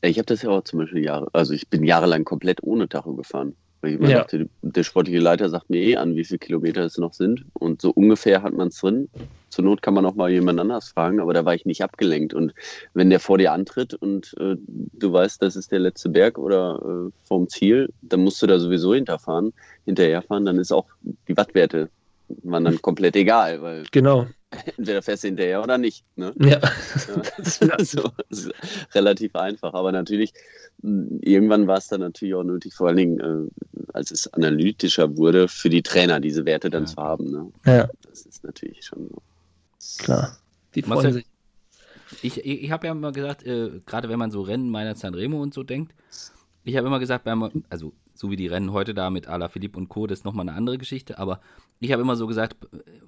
Ich 0.01 0.20
habe 0.20 0.28
das 0.28 0.43
ja 0.43 0.49
auch 0.51 0.63
zum 0.63 0.80
Beispiel 0.80 1.03
Jahre, 1.03 1.28
also 1.34 1.53
ich 1.53 1.70
bin 1.70 1.84
jahrelang 1.84 2.24
komplett 2.24 2.61
ohne 2.61 2.88
Tacho 2.88 3.15
gefahren. 3.15 3.55
Immer 3.82 4.09
ja. 4.09 4.17
dachte, 4.19 4.49
der 4.61 4.84
sportliche 4.84 5.19
Leiter 5.19 5.49
sagt 5.49 5.69
mir 5.69 5.82
eh 5.82 5.95
an, 5.95 6.15
wie 6.15 6.23
viele 6.23 6.39
Kilometer 6.39 6.84
es 6.84 6.97
noch 6.97 7.13
sind. 7.13 7.45
Und 7.53 7.82
so 7.82 7.91
ungefähr 7.91 8.41
hat 8.41 8.53
man 8.53 8.69
es 8.69 8.80
drin. 8.80 9.09
Zur 9.49 9.65
Not 9.65 9.82
kann 9.82 9.93
man 9.93 10.05
auch 10.05 10.15
mal 10.15 10.30
jemand 10.30 10.59
anders 10.59 10.89
fragen, 10.89 11.19
aber 11.19 11.34
da 11.34 11.45
war 11.45 11.55
ich 11.55 11.65
nicht 11.65 11.84
abgelenkt. 11.84 12.34
Und 12.34 12.53
wenn 12.93 13.09
der 13.09 13.19
vor 13.19 13.38
dir 13.38 13.53
antritt 13.53 13.93
und 13.93 14.36
äh, 14.39 14.55
du 14.57 15.13
weißt, 15.13 15.41
das 15.41 15.55
ist 15.55 15.71
der 15.71 15.80
letzte 15.80 16.09
Berg 16.09 16.38
oder 16.38 16.82
äh, 17.07 17.11
vom 17.23 17.47
Ziel, 17.47 17.89
dann 18.01 18.21
musst 18.23 18.41
du 18.41 18.47
da 18.47 18.59
sowieso 18.59 18.93
hinterfahren, 18.93 19.53
hinterherfahren, 19.86 20.45
dann 20.45 20.59
ist 20.59 20.71
auch 20.71 20.86
die 21.28 21.38
Wattwerte 21.38 21.89
waren 22.43 22.65
dann 22.65 22.82
komplett 22.82 23.15
egal. 23.15 23.61
Weil 23.61 23.84
genau. 23.91 24.28
Entweder 24.77 25.01
fährst 25.01 25.23
du 25.23 25.27
hinterher 25.27 25.61
oder 25.61 25.77
nicht. 25.77 26.05
Ne? 26.15 26.33
Ja. 26.39 26.59
ja. 26.59 27.83
so, 27.83 28.09
relativ 28.93 29.35
einfach. 29.35 29.73
Aber 29.73 29.91
natürlich, 29.91 30.33
hm, 30.81 31.19
irgendwann 31.21 31.67
war 31.67 31.77
es 31.77 31.87
dann 31.87 32.01
natürlich 32.01 32.35
auch 32.35 32.43
nötig, 32.43 32.73
vor 32.73 32.87
allen 32.87 32.97
Dingen, 32.97 33.19
äh, 33.19 33.91
als 33.93 34.11
es 34.11 34.31
analytischer 34.33 35.17
wurde, 35.17 35.47
für 35.47 35.69
die 35.69 35.81
Trainer 35.81 36.19
diese 36.19 36.45
Werte 36.45 36.69
dann 36.69 36.83
ja. 36.83 36.87
zu 36.87 36.97
haben. 36.97 37.31
Ne? 37.31 37.51
Ja. 37.65 37.89
Das 38.09 38.21
ist 38.21 38.43
natürlich 38.43 38.85
schon 38.85 39.09
so. 39.09 39.21
Klar. 40.03 40.37
Die 40.75 40.81
freuen 40.81 41.13
sich. 41.13 41.25
Ich, 42.21 42.37
ich, 42.37 42.63
ich 42.63 42.71
habe 42.71 42.87
ja 42.87 42.93
immer 42.93 43.11
gesagt, 43.11 43.45
äh, 43.45 43.81
gerade 43.85 44.07
wenn 44.09 44.19
man 44.19 44.31
so 44.31 44.41
Rennen 44.41 44.69
meiner 44.69 44.95
Sanremo 44.95 45.41
und 45.41 45.53
so 45.53 45.63
denkt, 45.63 45.93
ich 46.63 46.75
habe 46.77 46.87
immer 46.87 46.99
gesagt, 46.99 47.25
beim, 47.25 47.63
also 47.69 47.93
so 48.18 48.32
wie 48.32 48.36
die 48.36 48.47
Rennen 48.47 48.72
heute 48.72 48.93
da 48.93 49.09
mit 49.09 49.28
Ala 49.28 49.47
Philipp 49.47 49.78
und 49.78 49.89
Co., 49.89 50.07
das 50.07 50.20
ist 50.20 50.26
nochmal 50.26 50.47
eine 50.47 50.57
andere 50.57 50.78
Geschichte, 50.78 51.20
aber 51.20 51.39
ich 51.80 51.91
habe 51.91 52.01
immer 52.01 52.15
so 52.15 52.28
gesagt, 52.28 52.55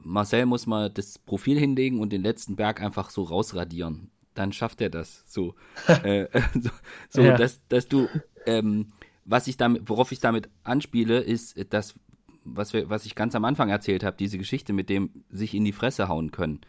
Marcel 0.03 0.45
muss 0.45 0.67
mal 0.67 0.89
das 0.89 1.17
Profil 1.17 1.57
hinlegen 1.57 1.99
und 1.99 2.13
den 2.13 2.21
letzten 2.21 2.55
Berg 2.55 2.81
einfach 2.81 3.09
so 3.09 3.23
rausradieren. 3.23 4.11
Dann 4.35 4.53
schafft 4.53 4.81
er 4.81 4.89
das. 4.89 5.23
So, 5.27 5.55
äh, 6.03 6.27
so, 6.53 6.69
so 7.09 7.21
ja. 7.21 7.35
dass, 7.35 7.59
dass 7.67 7.87
du, 7.87 8.07
ähm, 8.45 8.87
was 9.25 9.47
ich 9.47 9.57
damit, 9.57 9.89
worauf 9.89 10.11
ich 10.11 10.19
damit 10.19 10.49
anspiele, 10.63 11.19
ist 11.19 11.57
das, 11.71 11.95
was 12.43 12.73
wir, 12.73 12.89
was 12.89 13.05
ich 13.05 13.15
ganz 13.15 13.35
am 13.35 13.45
Anfang 13.45 13.69
erzählt 13.69 14.03
habe, 14.03 14.17
diese 14.17 14.37
Geschichte 14.37 14.73
mit 14.73 14.89
dem 14.89 15.23
sich 15.29 15.55
in 15.55 15.65
die 15.65 15.71
Fresse 15.71 16.07
hauen 16.07 16.31
können. 16.31 16.61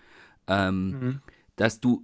Ähm, 0.47 0.91
mhm. 0.91 1.21
Dass 1.57 1.81
du, 1.81 2.03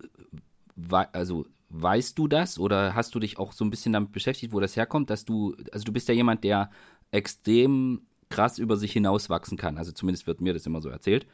also 1.13 1.47
weißt 1.69 2.19
du 2.19 2.29
das 2.29 2.59
oder 2.59 2.95
hast 2.95 3.15
du 3.15 3.19
dich 3.19 3.39
auch 3.39 3.53
so 3.53 3.65
ein 3.65 3.71
bisschen 3.71 3.93
damit 3.93 4.13
beschäftigt, 4.13 4.53
wo 4.53 4.61
das 4.61 4.77
herkommt, 4.77 5.11
dass 5.11 5.25
du, 5.25 5.57
also 5.73 5.85
du 5.85 5.93
bist 5.93 6.09
ja 6.09 6.15
jemand, 6.15 6.45
der 6.45 6.71
extrem 7.11 8.03
krass 8.29 8.59
über 8.59 8.77
sich 8.77 8.93
hinauswachsen 8.93 9.57
kann. 9.57 9.79
Also 9.79 9.93
zumindest 9.93 10.27
wird 10.27 10.41
mir 10.41 10.53
das 10.53 10.67
immer 10.67 10.81
so 10.81 10.89
erzählt. 10.89 11.27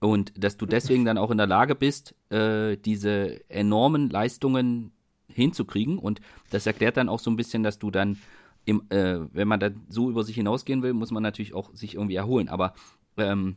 Und 0.00 0.32
dass 0.42 0.56
du 0.56 0.66
deswegen 0.66 1.04
dann 1.04 1.18
auch 1.18 1.30
in 1.30 1.38
der 1.38 1.46
Lage 1.46 1.74
bist, 1.74 2.14
äh, 2.30 2.76
diese 2.76 3.48
enormen 3.48 4.10
Leistungen 4.10 4.92
hinzukriegen. 5.28 5.98
Und 5.98 6.20
das 6.50 6.66
erklärt 6.66 6.96
dann 6.96 7.08
auch 7.08 7.18
so 7.18 7.30
ein 7.30 7.36
bisschen, 7.36 7.62
dass 7.62 7.78
du 7.78 7.90
dann, 7.90 8.18
im, 8.64 8.82
äh, 8.90 9.20
wenn 9.32 9.48
man 9.48 9.60
dann 9.60 9.86
so 9.88 10.10
über 10.10 10.22
sich 10.22 10.36
hinausgehen 10.36 10.82
will, 10.82 10.92
muss 10.92 11.10
man 11.10 11.22
natürlich 11.22 11.54
auch 11.54 11.74
sich 11.74 11.94
irgendwie 11.94 12.16
erholen. 12.16 12.48
Aber 12.48 12.74
ähm, 13.16 13.56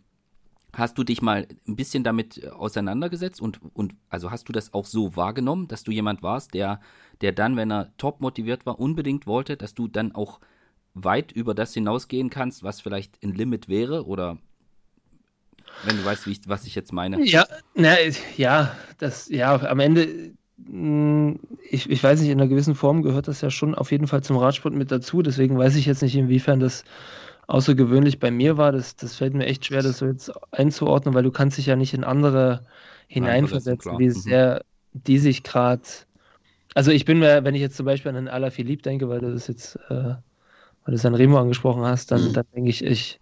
hast 0.74 0.98
du 0.98 1.04
dich 1.04 1.22
mal 1.22 1.48
ein 1.68 1.76
bisschen 1.76 2.04
damit 2.04 2.46
auseinandergesetzt 2.52 3.42
und, 3.42 3.60
und 3.74 3.96
also 4.10 4.32
hast 4.32 4.48
du 4.48 4.54
das 4.54 4.74
auch 4.74 4.86
so 4.86 5.16
wahrgenommen, 5.16 5.68
dass 5.68 5.84
du 5.84 5.92
jemand 5.92 6.22
warst, 6.22 6.54
der, 6.54 6.80
der 7.22 7.32
dann, 7.32 7.56
wenn 7.56 7.72
er 7.72 7.96
top 7.98 8.22
motiviert 8.22 8.66
war, 8.66 8.80
unbedingt 8.80 9.26
wollte, 9.28 9.58
dass 9.58 9.74
du 9.74 9.88
dann 9.88 10.14
auch 10.14 10.40
weit 10.94 11.32
über 11.32 11.54
das 11.54 11.74
hinausgehen 11.74 12.30
kannst, 12.30 12.64
was 12.64 12.82
vielleicht 12.82 13.24
ein 13.24 13.34
Limit 13.34 13.68
wäre 13.68 14.06
oder 14.06 14.38
wenn 15.84 15.98
du 15.98 16.06
weißt, 16.06 16.28
ich, 16.28 16.42
was 16.48 16.66
ich 16.66 16.76
jetzt 16.76 16.94
meine. 16.94 17.24
Ja, 17.24 17.46
na, 17.76 17.96
ja, 18.38 18.76
das, 18.98 19.30
ja, 19.30 19.56
am 19.62 19.80
Ende, 19.80 20.34
hm, 20.66 21.40
ich, 21.70 21.90
ich 21.90 22.04
weiß 22.04 22.20
nicht, 22.20 22.30
in 22.30 22.40
einer 22.40 22.50
gewissen 22.50 22.76
Form 22.76 23.02
gehört 23.02 23.28
das 23.28 23.42
ja 23.42 23.50
schon 23.50 23.76
auf 23.76 23.92
jeden 23.92 24.08
Fall 24.08 24.24
zum 24.24 24.38
Radsport 24.38 24.74
mit 24.74 24.92
dazu, 24.92 25.22
deswegen 25.22 25.58
weiß 25.58 25.76
ich 25.76 25.86
jetzt 25.86 26.02
nicht, 26.02 26.16
inwiefern 26.16 26.60
das 26.60 26.84
außergewöhnlich 27.50 28.20
bei 28.20 28.32
mir 28.32 28.58
war. 28.58 28.72
Das, 28.72 28.96
das 28.96 29.16
fällt 29.16 29.34
mir 29.34 29.46
echt 29.46 29.66
schwer, 29.66 29.82
das 29.82 29.98
so 29.98 30.06
jetzt 30.06 30.32
einzuordnen, 30.52 31.16
weil 31.16 31.24
du 31.24 31.32
kannst 31.32 31.58
dich 31.58 31.66
ja 31.66 31.76
nicht 31.76 31.94
in 31.94 32.04
andere 32.04 32.66
hineinversetzen, 33.08 33.94
Nein, 33.94 34.00
wie 34.00 34.08
mhm. 34.08 34.14
sehr 34.14 34.62
die 34.94 35.18
sich 35.18 35.44
gerade. 35.44 35.82
Also 36.76 36.92
ich 36.92 37.06
bin 37.06 37.20
mir, 37.20 37.44
wenn 37.44 37.56
ich 37.56 37.62
jetzt 37.62 37.78
zum 37.78 37.86
Beispiel 37.86 38.10
an 38.10 38.16
den 38.16 38.28
Alaphilippe 38.28 38.84
denke, 38.84 39.10
weil 39.10 39.20
du 39.20 39.32
das 39.32 39.48
jetzt, 39.48 39.76
äh, 39.90 39.90
weil 39.90 40.20
du 40.86 40.98
San 40.98 41.16
Remo 41.16 41.38
angesprochen 41.40 41.84
hast, 41.84 42.12
dann, 42.12 42.30
mhm. 42.30 42.34
dann 42.34 42.46
denke 42.56 42.70
ich, 42.70 42.84
ich, 42.84 43.20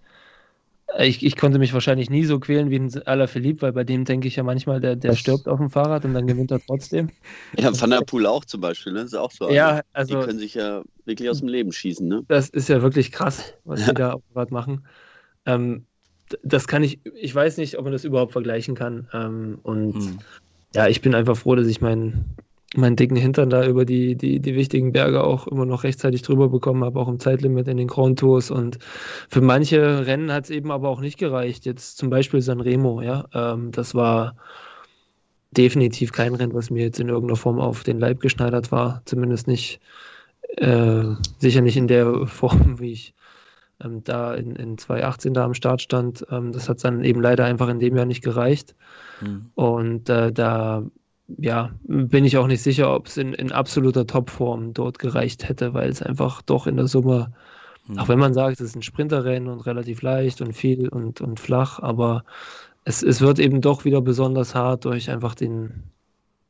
ich, 1.00 1.24
ich 1.24 1.36
konnte 1.36 1.60
mich 1.60 1.74
wahrscheinlich 1.74 2.10
nie 2.10 2.24
so 2.24 2.40
quälen 2.40 2.70
wie 2.70 2.80
ein 2.80 3.08
Alaphilippe, 3.08 3.62
weil 3.62 3.74
bei 3.74 3.84
dem 3.84 4.06
denke 4.06 4.28
ich 4.28 4.38
ja 4.38 4.44
manchmal, 4.44 4.80
der, 4.80 4.96
der 4.96 5.16
stirbt 5.16 5.48
auf 5.48 5.60
dem 5.60 5.70
Fahrrad 5.70 6.06
und 6.06 6.14
dann 6.14 6.28
gewinnt 6.28 6.52
er 6.52 6.60
trotzdem. 6.66 7.10
Ja, 7.58 7.80
Van 7.80 7.90
der 7.90 8.02
Poel 8.02 8.26
auch 8.26 8.46
zum 8.46 8.62
Beispiel, 8.62 8.94
ne? 8.94 9.00
Das 9.00 9.08
ist 9.08 9.16
auch 9.16 9.32
so. 9.32 9.50
Ja, 9.50 9.82
also. 9.94 10.20
Die 10.20 10.26
können 10.26 10.40
sich 10.40 10.54
ja 10.54 10.84
wirklich 11.06 11.30
aus 11.30 11.40
dem 11.40 11.50
Leben 11.50 11.72
schießen, 11.72 12.08
ne? 12.08 12.24
Das 12.28 12.50
ist 12.50 12.70
ja 12.70 12.82
wirklich 12.82 13.12
krass, 13.12 13.54
was 13.64 13.82
ja. 13.82 13.88
die 13.88 13.94
da 13.96 14.14
auf 14.14 14.22
dem 14.30 14.38
Rad 14.38 14.52
machen. 14.52 14.88
Ähm, 15.46 15.86
das 16.44 16.68
kann 16.68 16.84
ich, 16.84 17.00
ich 17.16 17.34
weiß 17.34 17.58
nicht, 17.58 17.78
ob 17.78 17.84
man 17.84 17.94
das 17.94 18.04
überhaupt 18.04 18.34
vergleichen 18.34 18.76
kann. 18.76 19.08
Ähm, 19.14 19.60
und 19.64 19.96
hm. 19.96 20.20
ja, 20.74 20.88
ich 20.88 21.02
bin 21.02 21.16
einfach 21.16 21.38
froh, 21.38 21.56
dass 21.56 21.68
ich 21.68 21.82
meinen 21.82 22.38
meinen 22.78 22.96
dicken 22.96 23.16
Hintern 23.16 23.50
da 23.50 23.66
über 23.66 23.86
die, 23.86 24.16
die, 24.16 24.40
die 24.40 24.56
wichtigen 24.56 24.92
Berge 24.92 25.24
auch 25.24 25.48
immer 25.48 25.66
noch 25.66 25.84
rechtzeitig 25.84 26.22
drüber 26.22 26.50
bekommen 26.50 26.84
habe, 26.84 27.00
auch 27.00 27.08
im 27.08 27.20
Zeitlimit 27.20 27.68
in 27.68 27.78
den 27.78 27.88
Grand 27.88 28.20
Tours. 28.20 28.52
Und 28.52 28.78
für 29.30 29.42
manche 29.42 30.06
Rennen 30.06 30.32
hat 30.32 30.46
es 30.46 30.50
eben 30.50 30.72
aber 30.72 30.90
auch 30.90 31.02
nicht 31.02 31.18
gereicht. 31.18 31.66
Jetzt 31.66 31.98
zum 31.98 32.10
Beispiel 32.10 32.42
Sanremo, 32.42 33.02
ja. 33.02 33.26
Ähm, 33.34 33.72
das 33.72 33.96
war 33.96 34.36
definitiv 35.52 36.12
kein 36.12 36.36
Rennen, 36.36 36.54
was 36.54 36.70
mir 36.70 36.84
jetzt 36.84 37.00
in 37.00 37.10
irgendeiner 37.10 37.38
Form 37.38 37.60
auf 37.60 37.84
den 37.84 38.00
Leib 38.00 38.20
geschneidert 38.20 38.72
war. 38.72 39.02
Zumindest 39.06 39.48
nicht, 39.48 39.80
äh, 40.58 41.04
sicher 41.40 41.62
nicht 41.62 41.78
in 41.78 41.88
der 41.88 42.26
Form, 42.28 42.80
wie 42.80 42.92
ich 42.92 43.14
ähm, 43.84 44.04
da 44.04 44.34
in, 44.34 44.56
in 44.56 44.78
2018 44.78 45.34
da 45.34 45.46
am 45.46 45.54
Start 45.54 45.82
stand. 45.82 46.26
Ähm, 46.30 46.52
das 46.52 46.70
hat 46.70 46.84
dann 46.84 47.04
eben 47.04 47.22
leider 47.22 47.46
einfach 47.46 47.70
in 47.70 47.80
dem 47.80 47.96
Jahr 47.96 48.06
nicht 48.06 48.24
gereicht. 48.24 48.76
Mhm. 49.22 49.50
Und 49.56 50.10
äh, 50.10 50.32
da 50.32 50.84
ja, 51.28 51.72
bin 51.84 52.26
ich 52.26 52.38
auch 52.38 52.48
nicht 52.48 52.62
sicher, 52.62 52.94
ob 52.94 53.08
es 53.08 53.18
in, 53.18 53.34
in 53.34 53.52
absoluter 53.52 54.08
Topform 54.08 54.74
dort 54.74 55.00
gereicht 55.00 55.48
hätte, 55.48 55.74
weil 55.74 55.90
es 55.90 56.02
einfach 56.02 56.42
doch 56.42 56.68
in 56.68 56.78
der 56.78 56.88
Summe, 56.88 57.34
mhm. 57.88 58.00
auch 58.00 58.08
wenn 58.08 58.20
man 58.20 58.34
sagt, 58.34 58.62
es 58.62 58.70
ist 58.70 58.76
ein 58.76 58.82
Sprinterrennen 58.82 59.50
und 59.50 59.66
relativ 59.66 60.02
leicht 60.02 60.42
und 60.42 60.54
viel 60.54 60.88
und, 60.88 61.20
und 61.20 61.40
flach, 61.40 61.80
aber 61.80 62.24
es, 62.86 63.04
es 63.04 63.20
wird 63.20 63.40
eben 63.40 63.60
doch 63.60 63.84
wieder 63.84 64.02
besonders 64.02 64.56
hart 64.56 64.86
durch 64.86 65.10
einfach 65.10 65.36
den, 65.36 65.84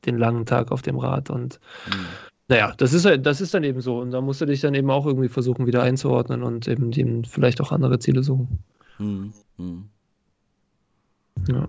den 0.06 0.18
langen 0.18 0.46
Tag 0.46 0.72
auf 0.72 0.84
dem 0.84 1.00
Rad 1.00 1.32
und 1.32 1.60
mhm. 1.88 2.06
naja, 2.48 2.74
das 2.78 2.94
ist, 2.94 3.08
das 3.26 3.42
ist 3.42 3.56
dann 3.56 3.64
eben 3.64 3.82
so 3.82 4.00
und 4.00 4.12
da 4.12 4.22
musst 4.22 4.42
du 4.42 4.46
dich 4.46 4.62
dann 4.62 4.76
eben 4.76 4.92
auch 4.92 5.08
irgendwie 5.08 5.30
versuchen, 5.30 5.66
wieder 5.66 5.82
einzuordnen 5.82 6.44
und 6.44 6.68
eben, 6.68 6.92
eben 6.92 7.26
vielleicht 7.26 7.62
auch 7.62 7.72
andere 7.72 7.98
Ziele 7.98 8.22
suchen. 8.22 8.60
Mhm. 9.58 9.90
Ja 11.48 11.68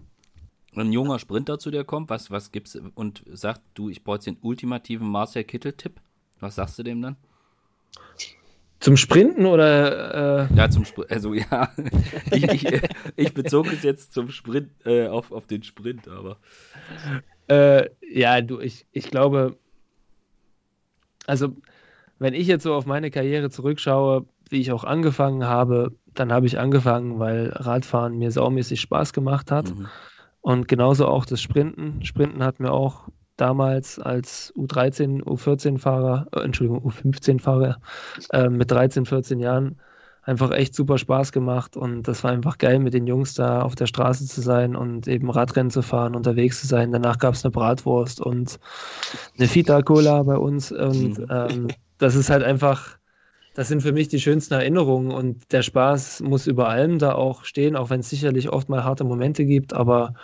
ein 0.75 0.93
junger 0.93 1.19
Sprinter 1.19 1.59
zu 1.59 1.71
dir 1.71 1.85
kommt, 1.85 2.11
was, 2.11 2.31
was 2.31 2.53
gibt's 2.53 2.79
und 2.95 3.25
sagt, 3.33 3.63
du, 3.75 3.89
ich 3.89 4.05
brauche 4.05 4.17
jetzt 4.17 4.27
den 4.27 4.39
ultimativen 4.43 5.09
Marcel 5.09 5.45
Kittel-Tipp, 5.45 6.01
was 6.41 6.57
sagst 6.57 6.79
du 6.79 6.83
dem 6.83 7.03
dann? 7.03 7.17
Zum 8.81 8.97
Sprinten 8.97 9.45
oder? 9.47 10.49
Äh... 10.49 10.55
Ja, 10.55 10.71
zum 10.71 10.85
Sprint. 10.85 11.11
Also 11.11 11.35
ja, 11.35 11.73
ich, 12.31 12.45
ich, 12.45 12.81
ich, 13.17 13.35
bezog 13.35 13.73
es 13.73 13.83
jetzt 13.83 14.13
zum 14.13 14.31
Sprint, 14.31 14.71
äh, 14.85 15.09
auf, 15.09 15.33
auf 15.33 15.47
den 15.47 15.65
Sprint, 15.65 16.07
aber. 16.07 16.37
Äh, 17.49 17.89
ja, 18.09 18.41
du, 18.41 18.61
ich, 18.61 18.87
ich 18.93 19.11
glaube, 19.11 19.57
also 21.27 21.57
wenn 22.21 22.35
ich 22.35 22.47
jetzt 22.47 22.63
so 22.63 22.75
auf 22.75 22.87
meine 22.87 23.11
Karriere 23.11 23.51
zurückschaue, 23.51 24.27
wie 24.49 24.61
ich 24.61 24.71
auch 24.71 24.85
angefangen 24.85 25.45
habe, 25.45 25.93
dann 26.15 26.33
habe 26.33 26.47
ich 26.47 26.59
angefangen, 26.59 27.19
weil 27.19 27.49
Radfahren 27.49 28.19
mir 28.19 28.31
saumäßig 28.31 28.81
Spaß 28.81 29.13
gemacht 29.13 29.51
hat. 29.51 29.75
Mhm. 29.75 29.89
Und 30.41 30.69
genauso 30.69 31.07
auch 31.07 31.25
das 31.25 31.41
Sprinten. 31.43 32.05
Sprinten 32.05 32.43
hat 32.43 32.61
mir 32.61 32.73
auch 32.73 33.09
damals 33.37 33.99
als 33.99 34.53
U13, 34.57 35.23
U14-Fahrer, 35.23 36.27
äh, 36.33 36.41
Entschuldigung, 36.41 36.85
U15-Fahrer 36.85 37.79
äh, 38.33 38.49
mit 38.49 38.71
13, 38.71 39.07
14 39.07 39.41
Jahren 39.41 39.81
einfach 40.23 40.51
echt 40.51 40.75
super 40.75 40.99
Spaß 40.99 41.33
gemacht 41.33 41.75
und 41.75 42.07
das 42.07 42.23
war 42.23 42.33
einfach 42.33 42.59
geil, 42.59 42.81
mit 42.81 42.93
den 42.93 43.07
Jungs 43.07 43.33
da 43.33 43.63
auf 43.63 43.77
der 43.77 43.87
Straße 43.87 44.27
zu 44.27 44.43
sein 44.43 44.77
und 44.77 45.09
eben 45.09 45.31
Radrennen 45.31 45.71
zu 45.71 45.81
fahren, 45.81 46.15
unterwegs 46.15 46.61
zu 46.61 46.67
sein. 46.67 46.93
Danach 46.93 47.19
gab 47.19 47.33
es 47.33 47.45
eine 47.45 47.51
Bratwurst 47.51 48.21
und 48.21 48.59
eine 49.39 49.49
Fita-Cola 49.49 50.23
bei 50.25 50.37
uns 50.37 50.71
und 50.71 51.19
mhm. 51.19 51.27
ähm, 51.31 51.69
das 51.97 52.15
ist 52.15 52.29
halt 52.29 52.43
einfach 52.43 52.98
das 53.55 53.69
sind 53.69 53.83
für 53.83 53.93
mich 53.93 54.09
die 54.09 54.21
schönsten 54.21 54.55
Erinnerungen 54.55 55.11
und 55.11 55.53
der 55.53 55.63
Spaß 55.63 56.21
muss 56.21 56.47
über 56.47 56.69
allem 56.69 56.99
da 56.99 57.13
auch 57.13 57.45
stehen, 57.45 57.77
auch 57.77 57.91
wenn 57.91 58.01
es 58.01 58.11
sicherlich 58.11 58.51
oft 58.51 58.69
mal 58.69 58.85
harte 58.85 59.05
Momente 59.05 59.45
gibt, 59.45 59.73
aber 59.73 60.15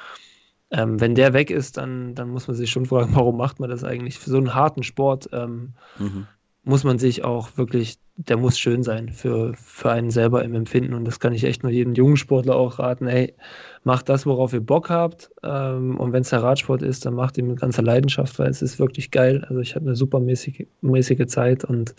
ähm, 0.70 1.00
wenn 1.00 1.14
der 1.14 1.32
weg 1.32 1.50
ist, 1.50 1.76
dann, 1.76 2.14
dann 2.14 2.30
muss 2.30 2.48
man 2.48 2.56
sich 2.56 2.70
schon 2.70 2.86
fragen, 2.86 3.10
warum 3.14 3.36
macht 3.36 3.60
man 3.60 3.70
das 3.70 3.84
eigentlich? 3.84 4.18
Für 4.18 4.30
so 4.30 4.38
einen 4.38 4.54
harten 4.54 4.82
Sport 4.82 5.28
ähm, 5.32 5.74
mhm. 5.98 6.26
muss 6.62 6.84
man 6.84 6.98
sich 6.98 7.24
auch 7.24 7.56
wirklich, 7.56 7.98
der 8.16 8.36
muss 8.36 8.58
schön 8.58 8.82
sein 8.84 9.08
für, 9.08 9.54
für 9.54 9.90
einen 9.90 10.10
selber 10.10 10.44
im 10.44 10.54
Empfinden 10.54 10.94
und 10.94 11.04
das 11.04 11.18
kann 11.18 11.32
ich 11.32 11.44
echt 11.44 11.64
nur 11.64 11.72
jedem 11.72 11.94
jungen 11.94 12.16
Sportler 12.16 12.54
auch 12.54 12.78
raten, 12.78 13.08
hey, 13.08 13.34
macht 13.82 14.08
das, 14.08 14.24
worauf 14.24 14.52
ihr 14.52 14.60
Bock 14.60 14.88
habt 14.88 15.30
ähm, 15.42 15.98
und 15.98 16.12
wenn 16.12 16.22
es 16.22 16.30
der 16.30 16.42
Radsport 16.42 16.82
ist, 16.82 17.06
dann 17.06 17.14
macht 17.14 17.36
ihn 17.38 17.48
mit 17.48 17.60
ganzer 17.60 17.82
Leidenschaft, 17.82 18.38
weil 18.38 18.50
es 18.50 18.62
ist 18.62 18.78
wirklich 18.78 19.10
geil. 19.10 19.44
Also 19.48 19.60
ich 19.60 19.74
hatte 19.74 19.86
eine 19.86 19.96
super 19.96 20.20
mäßige, 20.20 20.66
mäßige 20.80 21.26
Zeit 21.26 21.64
und 21.64 21.94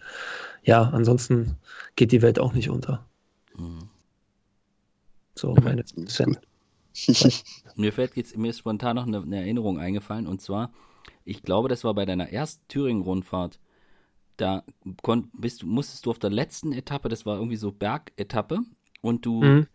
ja, 0.64 0.84
ansonsten 0.84 1.58
geht 1.96 2.12
die 2.12 2.22
Welt 2.22 2.40
auch 2.40 2.54
nicht 2.54 2.70
unter. 2.70 3.06
Mhm. 3.58 3.90
So, 5.36 5.54
meine 5.56 5.84
Cent. 5.84 6.40
mir 7.76 7.92
fällt 7.92 8.16
jetzt 8.16 8.38
mir 8.38 8.52
ist 8.52 8.60
spontan 8.60 8.96
noch 8.96 9.06
eine, 9.06 9.22
eine, 9.22 9.42
Erinnerung 9.42 9.80
eingefallen 9.80 10.28
und 10.28 10.42
zwar, 10.42 10.72
ich 11.26 11.44
glaube, 11.44 11.68
das 11.68 11.84
war 11.84 11.94
bei 11.94 12.06
deiner 12.06 12.30
ersten 12.32 12.66
Thüringen-Rundfahrt. 12.70 13.60
Da 14.38 14.64
konnt, 15.02 15.30
bist, 15.34 15.64
musstest 15.64 16.06
du 16.06 16.12
auf 16.12 16.20
der 16.20 16.30
letzten 16.30 16.74
Etappe, 16.74 17.10
das 17.10 17.26
war 17.26 17.38
irgendwie 17.38 17.56
so 17.56 17.72
Bergetappe, 17.72 18.60
und 19.06 19.26
du, 19.26 19.44
mhm. 19.44 19.68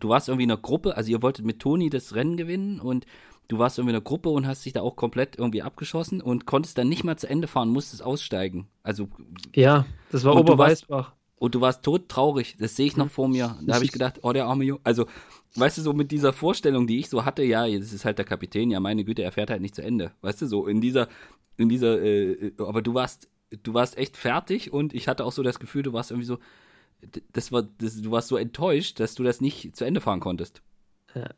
du 0.00 0.08
warst 0.08 0.28
irgendwie 0.28 0.44
in 0.44 0.50
einer 0.50 0.60
Gruppe, 0.60 0.96
also 0.96 1.10
ihr 1.10 1.20
wolltet 1.20 1.44
mit 1.44 1.60
Toni 1.60 1.90
das 1.90 2.14
Rennen 2.14 2.38
gewinnen 2.38 2.80
und 2.80 3.04
du 3.48 3.58
warst 3.58 3.78
irgendwie 3.78 3.90
in 3.90 4.00
der 4.00 4.02
Gruppe 4.02 4.30
und 4.30 4.46
hast 4.46 4.64
dich 4.64 4.72
da 4.72 4.80
auch 4.80 4.96
komplett 4.96 5.36
irgendwie 5.36 5.62
abgeschossen 5.62 6.22
und 6.22 6.46
konntest 6.46 6.78
dann 6.78 6.88
nicht 6.88 7.04
mal 7.04 7.18
zu 7.18 7.28
Ende 7.28 7.48
fahren, 7.48 7.68
musstest 7.68 8.02
aussteigen. 8.02 8.66
Also 8.82 9.08
ja, 9.54 9.84
das 10.10 10.24
war 10.24 10.36
Oberweißbach. 10.36 11.12
Und 11.36 11.54
du 11.54 11.60
warst 11.60 11.84
todtraurig, 11.84 12.56
das 12.58 12.74
sehe 12.74 12.86
ich 12.86 12.96
noch 12.96 13.10
vor 13.10 13.28
mir. 13.28 13.58
Da 13.62 13.74
habe 13.74 13.84
ich 13.84 13.92
gedacht, 13.92 14.20
oh, 14.22 14.32
der 14.32 14.46
arme 14.46 14.64
Junge. 14.64 14.80
Also, 14.82 15.06
weißt 15.54 15.78
du, 15.78 15.82
so 15.82 15.92
mit 15.92 16.10
dieser 16.10 16.32
Vorstellung, 16.32 16.88
die 16.88 16.98
ich 16.98 17.08
so 17.08 17.24
hatte, 17.24 17.44
ja, 17.44 17.64
jetzt 17.64 17.92
ist 17.92 18.04
halt 18.04 18.18
der 18.18 18.24
Kapitän, 18.24 18.72
ja, 18.72 18.80
meine 18.80 19.04
Güte, 19.04 19.22
er 19.22 19.30
fährt 19.30 19.50
halt 19.50 19.62
nicht 19.62 19.76
zu 19.76 19.82
Ende. 19.82 20.10
Weißt 20.20 20.42
du, 20.42 20.46
so 20.46 20.66
in 20.66 20.80
dieser, 20.80 21.06
in 21.56 21.68
dieser, 21.68 22.02
äh, 22.02 22.52
aber 22.58 22.82
du 22.82 22.94
warst, 22.94 23.28
du 23.50 23.74
warst 23.74 23.96
echt 23.96 24.16
fertig 24.16 24.72
und 24.72 24.94
ich 24.94 25.08
hatte 25.08 25.24
auch 25.24 25.32
so 25.32 25.42
das 25.42 25.58
Gefühl, 25.58 25.82
du 25.82 25.92
warst 25.92 26.10
irgendwie 26.10 26.26
so, 26.26 26.38
das 27.32 27.52
war, 27.52 27.62
das, 27.78 28.00
du 28.00 28.10
warst 28.10 28.28
so 28.28 28.36
enttäuscht, 28.36 29.00
dass 29.00 29.14
du 29.14 29.22
das 29.22 29.40
nicht 29.40 29.76
zu 29.76 29.84
Ende 29.84 30.00
fahren 30.00 30.20
konntest. 30.20 30.62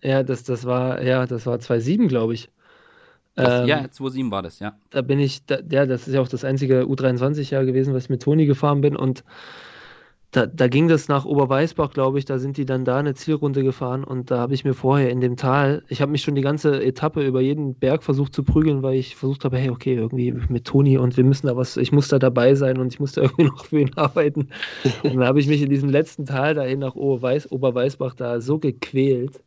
Ja, 0.03 0.23
das, 0.23 0.43
das 0.43 0.65
war, 0.65 1.03
ja, 1.03 1.27
das 1.27 1.47
war 1.47 1.59
2-7, 1.59 2.09
glaube 2.09 2.35
ich. 2.35 2.51
Ähm, 3.37 3.67
ja, 3.67 3.79
2-7 3.85 4.31
war 4.31 4.43
das, 4.43 4.59
ja. 4.59 4.77
Da 4.91 5.03
bin 5.03 5.21
ich, 5.21 5.47
da, 5.47 5.61
ja, 5.71 5.87
das 5.87 6.09
ist 6.09 6.15
ja 6.15 6.21
auch 6.21 6.29
das 6.29 6.45
einzige 6.45 6.83
U23-Jahr 6.83 7.65
gewesen, 7.65 7.95
was 7.95 8.05
ich 8.05 8.11
mit 8.11 8.23
Toni 8.23 8.47
gefahren 8.47 8.81
bin 8.81 8.97
und 8.97 9.25
da, 10.33 10.47
da 10.47 10.69
ging 10.69 10.87
das 10.87 11.09
nach 11.09 11.25
Oberweißbach, 11.25 11.91
glaube 11.91 12.19
ich, 12.19 12.25
da 12.25 12.39
sind 12.39 12.57
die 12.57 12.65
dann 12.65 12.85
da 12.85 12.99
eine 12.99 13.15
Zielrunde 13.15 13.65
gefahren 13.65 14.05
und 14.05 14.31
da 14.31 14.39
habe 14.39 14.55
ich 14.55 14.65
mir 14.65 14.75
vorher 14.75 15.11
in 15.11 15.21
dem 15.21 15.37
Tal, 15.37 15.83
ich 15.89 16.01
habe 16.01 16.13
mich 16.13 16.23
schon 16.23 16.37
die 16.37 16.41
ganze 16.41 16.83
Etappe 16.85 17.27
über 17.27 17.41
jeden 17.41 17.75
Berg 17.75 18.05
versucht 18.05 18.33
zu 18.35 18.45
prügeln, 18.45 18.83
weil 18.85 18.95
ich 18.95 19.17
versucht 19.17 19.45
habe, 19.45 19.59
hey, 19.59 19.71
okay, 19.71 19.95
irgendwie 19.95 20.33
mit 20.49 20.67
Toni 20.67 20.99
und 20.99 21.17
wir 21.17 21.25
müssen 21.25 21.49
da 21.49 21.57
was, 21.57 21.77
ich 21.77 21.91
muss 21.91 22.09
da 22.09 22.21
dabei 22.21 22.55
sein 22.55 22.79
und 22.79 22.93
ich 22.93 23.01
muss 23.01 23.13
da 23.13 23.23
irgendwie 23.23 23.45
noch 23.45 23.65
für 23.65 23.81
ihn 23.81 23.95
arbeiten. 23.97 24.51
und 25.03 25.17
dann 25.17 25.25
habe 25.25 25.41
ich 25.41 25.49
mich 25.49 25.63
in 25.63 25.71
diesem 25.71 25.89
letzten 25.89 26.27
Tal 26.27 26.55
dahin 26.55 26.79
nach 26.79 26.95
Oberweiß, 26.95 27.51
Oberweißbach 27.51 28.15
da 28.15 28.41
so 28.41 28.61
gequält, 28.61 29.43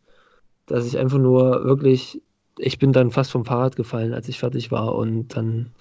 dass 0.66 0.86
ich 0.86 0.98
einfach 0.98 1.18
nur 1.20 1.64
wirklich, 1.64 2.22
ich 2.58 2.78
bin 2.78 2.92
dann 2.92 3.12
fast 3.12 3.32
vom 3.32 3.46
Fahrrad 3.46 3.78
gefallen, 3.78 4.14
als 4.14 4.28
ich 4.28 4.40
fertig 4.40 4.70
war 4.72 4.96
und 4.96 5.38
dann 5.38 5.72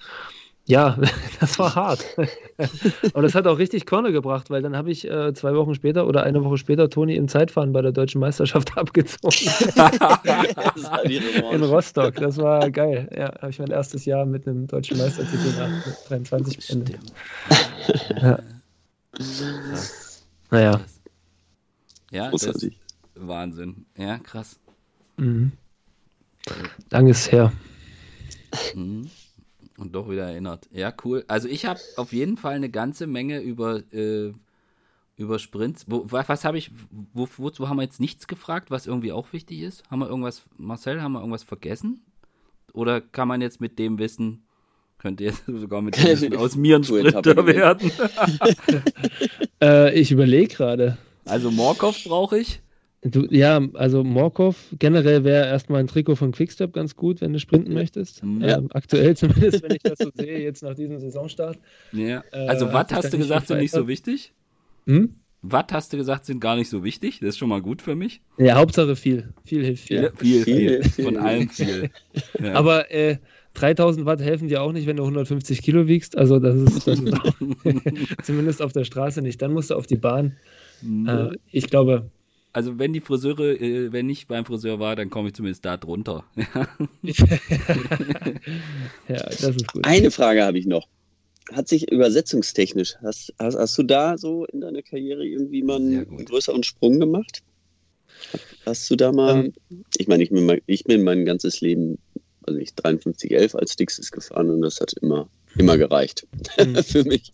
ja, 0.65 0.97
das 1.39 1.59
war 1.59 1.75
hart. 1.75 2.05
Und 3.13 3.23
das 3.23 3.35
hat 3.35 3.47
auch 3.47 3.57
richtig 3.57 3.85
Korne 3.85 4.11
gebracht, 4.11 4.49
weil 4.49 4.61
dann 4.61 4.77
habe 4.77 4.91
ich 4.91 5.09
äh, 5.09 5.33
zwei 5.33 5.53
Wochen 5.55 5.75
später 5.75 6.07
oder 6.07 6.23
eine 6.23 6.43
Woche 6.43 6.57
später 6.57 6.89
Toni 6.89 7.15
im 7.15 7.27
Zeitfahren 7.27 7.73
bei 7.73 7.81
der 7.81 7.91
deutschen 7.91 8.21
Meisterschaft 8.21 8.77
abgezogen. 8.77 9.49
In 11.51 11.63
Rostock. 11.63 12.15
Das 12.15 12.37
war 12.37 12.69
geil. 12.71 13.09
Ja, 13.15 13.33
habe 13.41 13.49
ich 13.49 13.59
mein 13.59 13.71
erstes 13.71 14.05
Jahr 14.05 14.25
mit 14.25 14.47
einem 14.47 14.67
deutschen 14.67 14.97
Meistertitel 14.97 15.53
nach 15.57 15.83
23 16.07 16.69
Ende. 16.69 16.93
Ja. 18.21 18.39
Naja. 20.49 20.81
Ja, 22.11 22.31
das 22.31 22.43
ist 22.43 22.71
Wahnsinn. 23.15 23.85
Ja, 23.97 24.17
krass. 24.19 24.59
Mhm. 25.17 25.51
Lang 26.89 27.07
ist 27.07 27.31
her. 27.31 27.51
Mhm. 28.75 29.09
Und 29.83 29.93
doch 29.93 30.09
wieder 30.09 30.23
erinnert. 30.23 30.69
Ja, 30.71 30.93
cool. 31.03 31.25
Also 31.27 31.49
ich 31.49 31.65
habe 31.65 31.77
auf 31.97 32.13
jeden 32.13 32.37
Fall 32.37 32.53
eine 32.53 32.69
ganze 32.69 33.05
Menge 33.05 33.41
über, 33.41 33.83
äh, 33.91 34.31
über 35.17 35.39
Sprints. 35.39 35.83
Wo, 35.89 36.05
was 36.07 36.45
habe 36.45 36.57
ich, 36.57 36.71
wo, 37.11 37.27
wozu 37.35 37.67
haben 37.67 37.75
wir 37.75 37.83
jetzt 37.83 37.99
nichts 37.99 38.27
gefragt, 38.27 38.71
was 38.71 38.87
irgendwie 38.87 39.11
auch 39.11 39.33
wichtig 39.33 39.59
ist? 39.59 39.83
Haben 39.91 39.99
wir 39.99 40.07
irgendwas, 40.07 40.43
Marcel, 40.55 41.01
haben 41.01 41.11
wir 41.11 41.19
irgendwas 41.19 41.43
vergessen? 41.43 42.01
Oder 42.71 43.01
kann 43.01 43.27
man 43.27 43.41
jetzt 43.41 43.59
mit 43.59 43.77
dem 43.77 43.99
Wissen, 43.99 44.45
könnte 44.99 45.25
jetzt 45.25 45.43
sogar 45.47 45.81
mit 45.81 45.97
dem 45.97 46.05
Wissen 46.05 46.33
aus 46.37 46.55
mir 46.55 46.77
ein 46.77 46.85
Sprinter 46.85 47.45
werden? 47.45 47.91
äh, 49.61 49.99
ich 49.99 50.13
überlege 50.13 50.47
gerade. 50.55 50.97
Also 51.25 51.51
Morkov 51.51 52.01
brauche 52.05 52.39
ich. 52.39 52.61
Du, 53.05 53.27
ja, 53.29 53.61
also 53.73 54.03
Morkov, 54.03 54.73
generell 54.79 55.25
wäre 55.25 55.47
erstmal 55.47 55.81
ein 55.81 55.87
Trikot 55.87 56.15
von 56.15 56.31
Quickstep 56.31 56.71
ganz 56.71 56.95
gut, 56.95 57.19
wenn 57.19 57.33
du 57.33 57.39
sprinten 57.39 57.73
möchtest. 57.73 58.23
Ja. 58.39 58.57
Ähm, 58.57 58.69
aktuell 58.73 59.17
zumindest, 59.17 59.61
wenn 59.61 59.75
ich 59.75 59.83
das 59.83 59.97
so 59.99 60.09
sehe, 60.13 60.39
jetzt 60.39 60.63
nach 60.63 60.73
diesem 60.73 60.99
Saisonstart. 60.99 61.59
Ja. 61.91 62.23
Äh, 62.31 62.47
also 62.47 62.67
äh, 62.67 62.73
Watt 62.73 62.93
hast 62.93 63.13
du 63.13 63.17
gesagt, 63.17 63.47
sind 63.47 63.59
nicht 63.59 63.73
so 63.73 63.87
wichtig? 63.87 64.33
Hm? 64.85 65.15
Watt 65.41 65.73
hast 65.73 65.91
du 65.91 65.97
gesagt, 65.97 66.25
sind 66.25 66.39
gar 66.39 66.55
nicht 66.55 66.69
so 66.69 66.85
wichtig. 66.85 67.19
Das 67.19 67.29
ist 67.29 67.37
schon 67.37 67.49
mal 67.49 67.61
gut 67.61 67.81
für 67.81 67.95
mich. 67.95 68.21
Ja, 68.37 68.55
Hauptsache 68.55 68.95
viel. 68.95 69.33
Viel 69.43 69.65
hilft 69.65 69.87
viel. 69.87 70.13
Viel, 70.15 70.43
viel. 70.43 70.83
viel. 70.83 71.03
Von 71.03 71.17
allem 71.17 71.49
viel. 71.49 71.89
Ja. 72.39 72.53
Aber 72.53 72.91
äh, 72.91 73.17
3000 73.55 74.05
Watt 74.05 74.21
helfen 74.21 74.47
dir 74.47 74.61
auch 74.61 74.71
nicht, 74.71 74.87
wenn 74.87 74.97
du 74.97 75.03
150 75.03 75.61
Kilo 75.61 75.87
wiegst. 75.87 76.17
Also 76.17 76.39
das 76.39 76.55
ist, 76.55 76.87
das 76.87 76.99
ist 77.01 77.13
auch, 77.13 77.35
zumindest 78.23 78.61
auf 78.61 78.71
der 78.71 78.85
Straße 78.85 79.21
nicht. 79.21 79.41
Dann 79.41 79.51
musst 79.51 79.69
du 79.69 79.75
auf 79.75 79.85
die 79.85 79.97
Bahn. 79.97 80.37
Mhm. 80.81 81.07
Äh, 81.07 81.29
ich 81.51 81.69
glaube, 81.69 82.09
also 82.53 82.77
wenn 82.77 82.93
die 82.93 83.01
Friseure, 83.01 83.59
äh, 83.59 83.91
wenn 83.91 84.09
ich 84.09 84.27
beim 84.27 84.45
Friseur 84.45 84.79
war, 84.79 84.95
dann 84.95 85.09
komme 85.09 85.29
ich 85.29 85.33
zumindest 85.33 85.65
da 85.65 85.75
drunter. 85.75 86.23
ja, 89.07 89.23
das 89.23 89.43
ist 89.43 89.67
gut. 89.67 89.85
Eine 89.85 90.11
Frage 90.11 90.43
habe 90.43 90.59
ich 90.59 90.67
noch. 90.67 90.87
Hat 91.51 91.67
sich 91.67 91.91
übersetzungstechnisch, 91.91 92.95
hast, 93.01 93.33
hast, 93.37 93.57
hast 93.57 93.77
du 93.77 93.83
da 93.83 94.17
so 94.17 94.45
in 94.45 94.61
deiner 94.61 94.81
Karriere 94.81 95.25
irgendwie 95.25 95.61
mal 95.61 95.75
einen 95.75 96.25
größeren 96.25 96.63
Sprung 96.63 96.99
gemacht? 96.99 97.43
Hast 98.65 98.89
du 98.89 98.95
da 98.95 99.11
mal, 99.11 99.45
ähm, 99.45 99.53
ich 99.97 100.07
meine, 100.07 100.23
ich 100.23 100.29
bin, 100.29 100.45
mein, 100.45 100.61
ich 100.67 100.85
bin 100.85 101.03
mein 101.03 101.25
ganzes 101.25 101.59
Leben, 101.59 101.97
also 102.43 102.59
ich 102.59 102.69
5311 102.69 103.55
als 103.55 103.75
dickstes 103.75 104.11
gefahren 104.11 104.49
und 104.51 104.61
das 104.61 104.79
hat 104.79 104.93
immer, 104.93 105.27
immer 105.57 105.77
gereicht 105.77 106.25
mhm. 106.57 106.75
für 106.77 107.03
mich. 107.03 107.31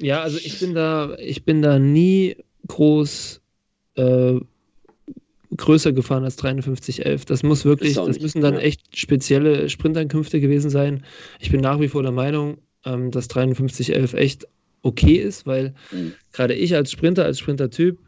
Ja, 0.00 0.22
also 0.22 0.38
ich 0.38 0.58
bin 0.58 0.74
da, 0.74 1.14
ich 1.18 1.44
bin 1.44 1.62
da 1.62 1.78
nie 1.78 2.36
groß 2.66 3.40
äh, 3.94 4.40
größer 5.56 5.92
gefahren 5.92 6.24
als 6.24 6.36
5311. 6.36 7.24
Das 7.24 7.42
muss 7.42 7.64
wirklich, 7.64 7.94
das, 7.94 8.20
müssen 8.20 8.40
dann 8.40 8.54
ja. 8.54 8.60
echt 8.60 8.96
spezielle 8.96 9.68
Sprintankünfte 9.68 10.40
gewesen 10.40 10.70
sein. 10.70 11.04
Ich 11.40 11.50
bin 11.50 11.60
nach 11.60 11.80
wie 11.80 11.88
vor 11.88 12.02
der 12.02 12.12
Meinung, 12.12 12.58
ähm, 12.84 13.10
dass 13.10 13.26
5311 13.26 14.14
echt 14.14 14.46
okay 14.82 15.16
ist, 15.16 15.46
weil 15.46 15.74
mhm. 15.90 16.12
gerade 16.32 16.54
ich 16.54 16.74
als 16.74 16.90
Sprinter, 16.90 17.24
als 17.24 17.38
Sprintertyp, 17.38 17.98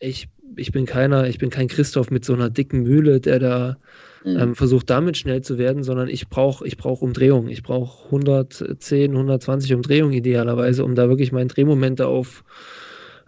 ich, 0.00 0.28
ich 0.56 0.72
bin 0.72 0.86
keiner, 0.86 1.28
ich 1.28 1.38
bin 1.38 1.50
kein 1.50 1.68
Christoph 1.68 2.10
mit 2.10 2.24
so 2.24 2.34
einer 2.34 2.50
dicken 2.50 2.82
Mühle, 2.82 3.20
der 3.20 3.38
da 3.38 3.76
mhm. 4.24 4.36
ähm, 4.36 4.54
versucht, 4.54 4.90
damit 4.90 5.16
schnell 5.16 5.42
zu 5.42 5.58
werden, 5.58 5.84
sondern 5.84 6.08
ich 6.08 6.28
brauche 6.28 6.66
ich 6.66 6.76
brauch 6.76 7.02
Umdrehung. 7.02 7.48
Ich 7.48 7.62
brauche 7.62 8.06
110, 8.06 9.12
120 9.12 9.74
Umdrehungen 9.74 10.12
idealerweise, 10.12 10.84
um 10.84 10.94
da 10.94 11.08
wirklich 11.08 11.32
meinen 11.32 11.48
Drehmomente 11.48 12.06
auf 12.06 12.44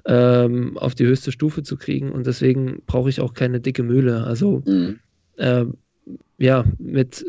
ähm, 0.06 0.78
auf 0.78 0.94
die 0.94 1.06
höchste 1.06 1.32
Stufe 1.32 1.62
zu 1.62 1.76
kriegen. 1.76 2.12
Und 2.12 2.26
deswegen 2.26 2.82
brauche 2.86 3.08
ich 3.08 3.20
auch 3.20 3.34
keine 3.34 3.60
dicke 3.60 3.82
Mühle. 3.82 4.24
Also 4.24 4.62
mhm. 4.64 4.98
äh, 5.36 5.64
ja, 6.38 6.64
mit 6.78 7.24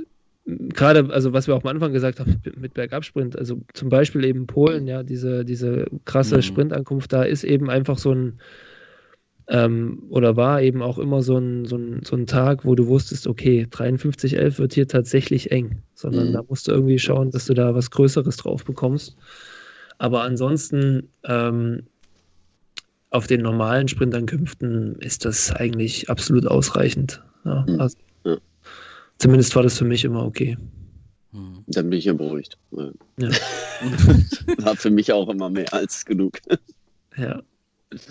gerade, 0.47 1.11
also 1.11 1.33
was 1.33 1.47
wir 1.47 1.55
auch 1.55 1.63
am 1.63 1.69
Anfang 1.69 1.91
gesagt 1.91 2.19
haben, 2.19 2.41
mit 2.57 2.73
Bergabsprint, 2.73 3.37
also 3.37 3.61
zum 3.73 3.89
Beispiel 3.89 4.23
eben 4.23 4.47
Polen, 4.47 4.87
ja, 4.87 5.03
diese, 5.03 5.43
diese 5.43 5.87
krasse 6.05 6.37
mhm. 6.37 6.41
Sprintankunft, 6.41 7.11
da 7.11 7.23
ist 7.23 7.43
eben 7.43 7.69
einfach 7.69 7.97
so 7.97 8.11
ein 8.13 8.39
ähm, 9.49 10.03
oder 10.09 10.35
war 10.35 10.61
eben 10.61 10.81
auch 10.81 10.97
immer 10.97 11.21
so 11.21 11.37
ein, 11.37 11.65
so, 11.65 11.77
ein, 11.77 12.01
so 12.03 12.15
ein 12.17 12.27
Tag, 12.27 12.65
wo 12.65 12.75
du 12.75 12.87
wusstest, 12.87 13.27
okay, 13.27 13.65
53,11 13.69 14.59
wird 14.59 14.73
hier 14.73 14.87
tatsächlich 14.87 15.51
eng, 15.51 15.81
sondern 15.93 16.29
mhm. 16.29 16.33
da 16.33 16.43
musst 16.47 16.67
du 16.67 16.73
irgendwie 16.73 16.99
schauen, 16.99 17.31
dass 17.31 17.45
du 17.45 17.53
da 17.53 17.73
was 17.73 17.89
Größeres 17.91 18.35
drauf 18.37 18.65
bekommst. 18.65 19.15
Aber 19.99 20.23
ansonsten 20.23 21.09
ähm, 21.23 21.83
auf 23.17 23.25
den 23.25 23.41
normalen 23.41 23.87
Sprintankünften 23.87 24.95
ist 24.99 25.25
das 25.25 25.51
eigentlich 25.51 26.09
absolut 26.09 26.45
ausreichend. 26.45 27.23
Ja, 27.45 27.65
hm. 27.65 27.81
also, 27.81 27.97
ja. 28.23 28.37
Zumindest 29.17 29.55
war 29.55 29.63
das 29.63 29.77
für 29.77 29.85
mich 29.85 30.05
immer 30.05 30.23
okay. 30.23 30.55
Hm. 31.31 31.63
Dann 31.65 31.89
bin 31.89 31.97
ich 31.97 32.05
ja 32.05 32.13
beruhigt. 32.13 32.57
Ja. 32.71 32.91
War 34.59 34.75
für 34.75 34.91
mich 34.91 35.11
auch 35.11 35.27
immer 35.29 35.49
mehr 35.49 35.73
als 35.73 36.05
genug. 36.05 36.39
Ja. 37.19 37.41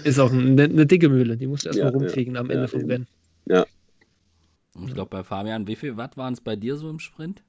Ist 0.03 0.19
auch 0.19 0.33
eine, 0.33 0.65
eine 0.65 0.85
dicke 0.85 1.09
Mühle, 1.09 1.37
die 1.37 1.47
musst 1.47 1.65
du 1.65 1.69
erstmal 1.69 1.93
ja, 1.93 1.97
rumkriegen 1.97 2.37
am 2.37 2.51
Ende 2.51 2.67
vom 2.67 2.87
Rennen. 2.87 3.07
Ja. 3.45 3.65
Ich 4.85 4.95
glaube, 4.95 5.11
bei 5.11 5.23
Fabian, 5.23 5.69
wie 5.69 5.77
viel 5.77 5.97
Watt 5.97 6.17
waren 6.17 6.33
es 6.33 6.41
bei 6.41 6.57
dir 6.57 6.77
so 6.77 6.91
im 6.91 6.99
Sprint? 6.99 7.45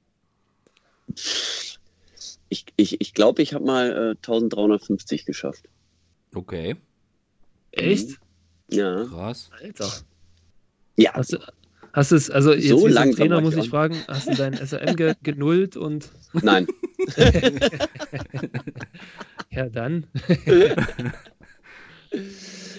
Ich 1.16 2.64
glaube, 2.68 2.74
ich, 2.78 3.02
ich, 3.02 3.14
glaub, 3.16 3.40
ich 3.40 3.56
habe 3.56 3.66
mal 3.66 3.90
äh, 3.90 4.10
1350 4.18 5.26
geschafft. 5.26 5.68
Okay. 6.36 6.76
Echt? 7.78 8.18
Ja. 8.70 9.06
Krass. 9.06 9.50
Alter. 9.62 9.90
Ja. 10.98 11.14
Hast 11.14 11.34
du, 11.34 11.38
hast 11.94 12.12
es, 12.12 12.30
also 12.30 12.54
jetzt 12.54 12.68
so 12.68 12.88
wie 12.88 12.94
Trainer 13.14 13.42
muss 13.42 13.56
ich 13.56 13.70
fragen, 13.70 13.98
hast 14.08 14.28
du 14.28 14.36
dein 14.36 14.54
SRM 14.66 14.96
ge 14.96 15.14
genullt 15.24 15.78
und. 15.78 16.10
Nein. 16.34 16.68
ja, 19.52 19.70
dann. 19.70 20.06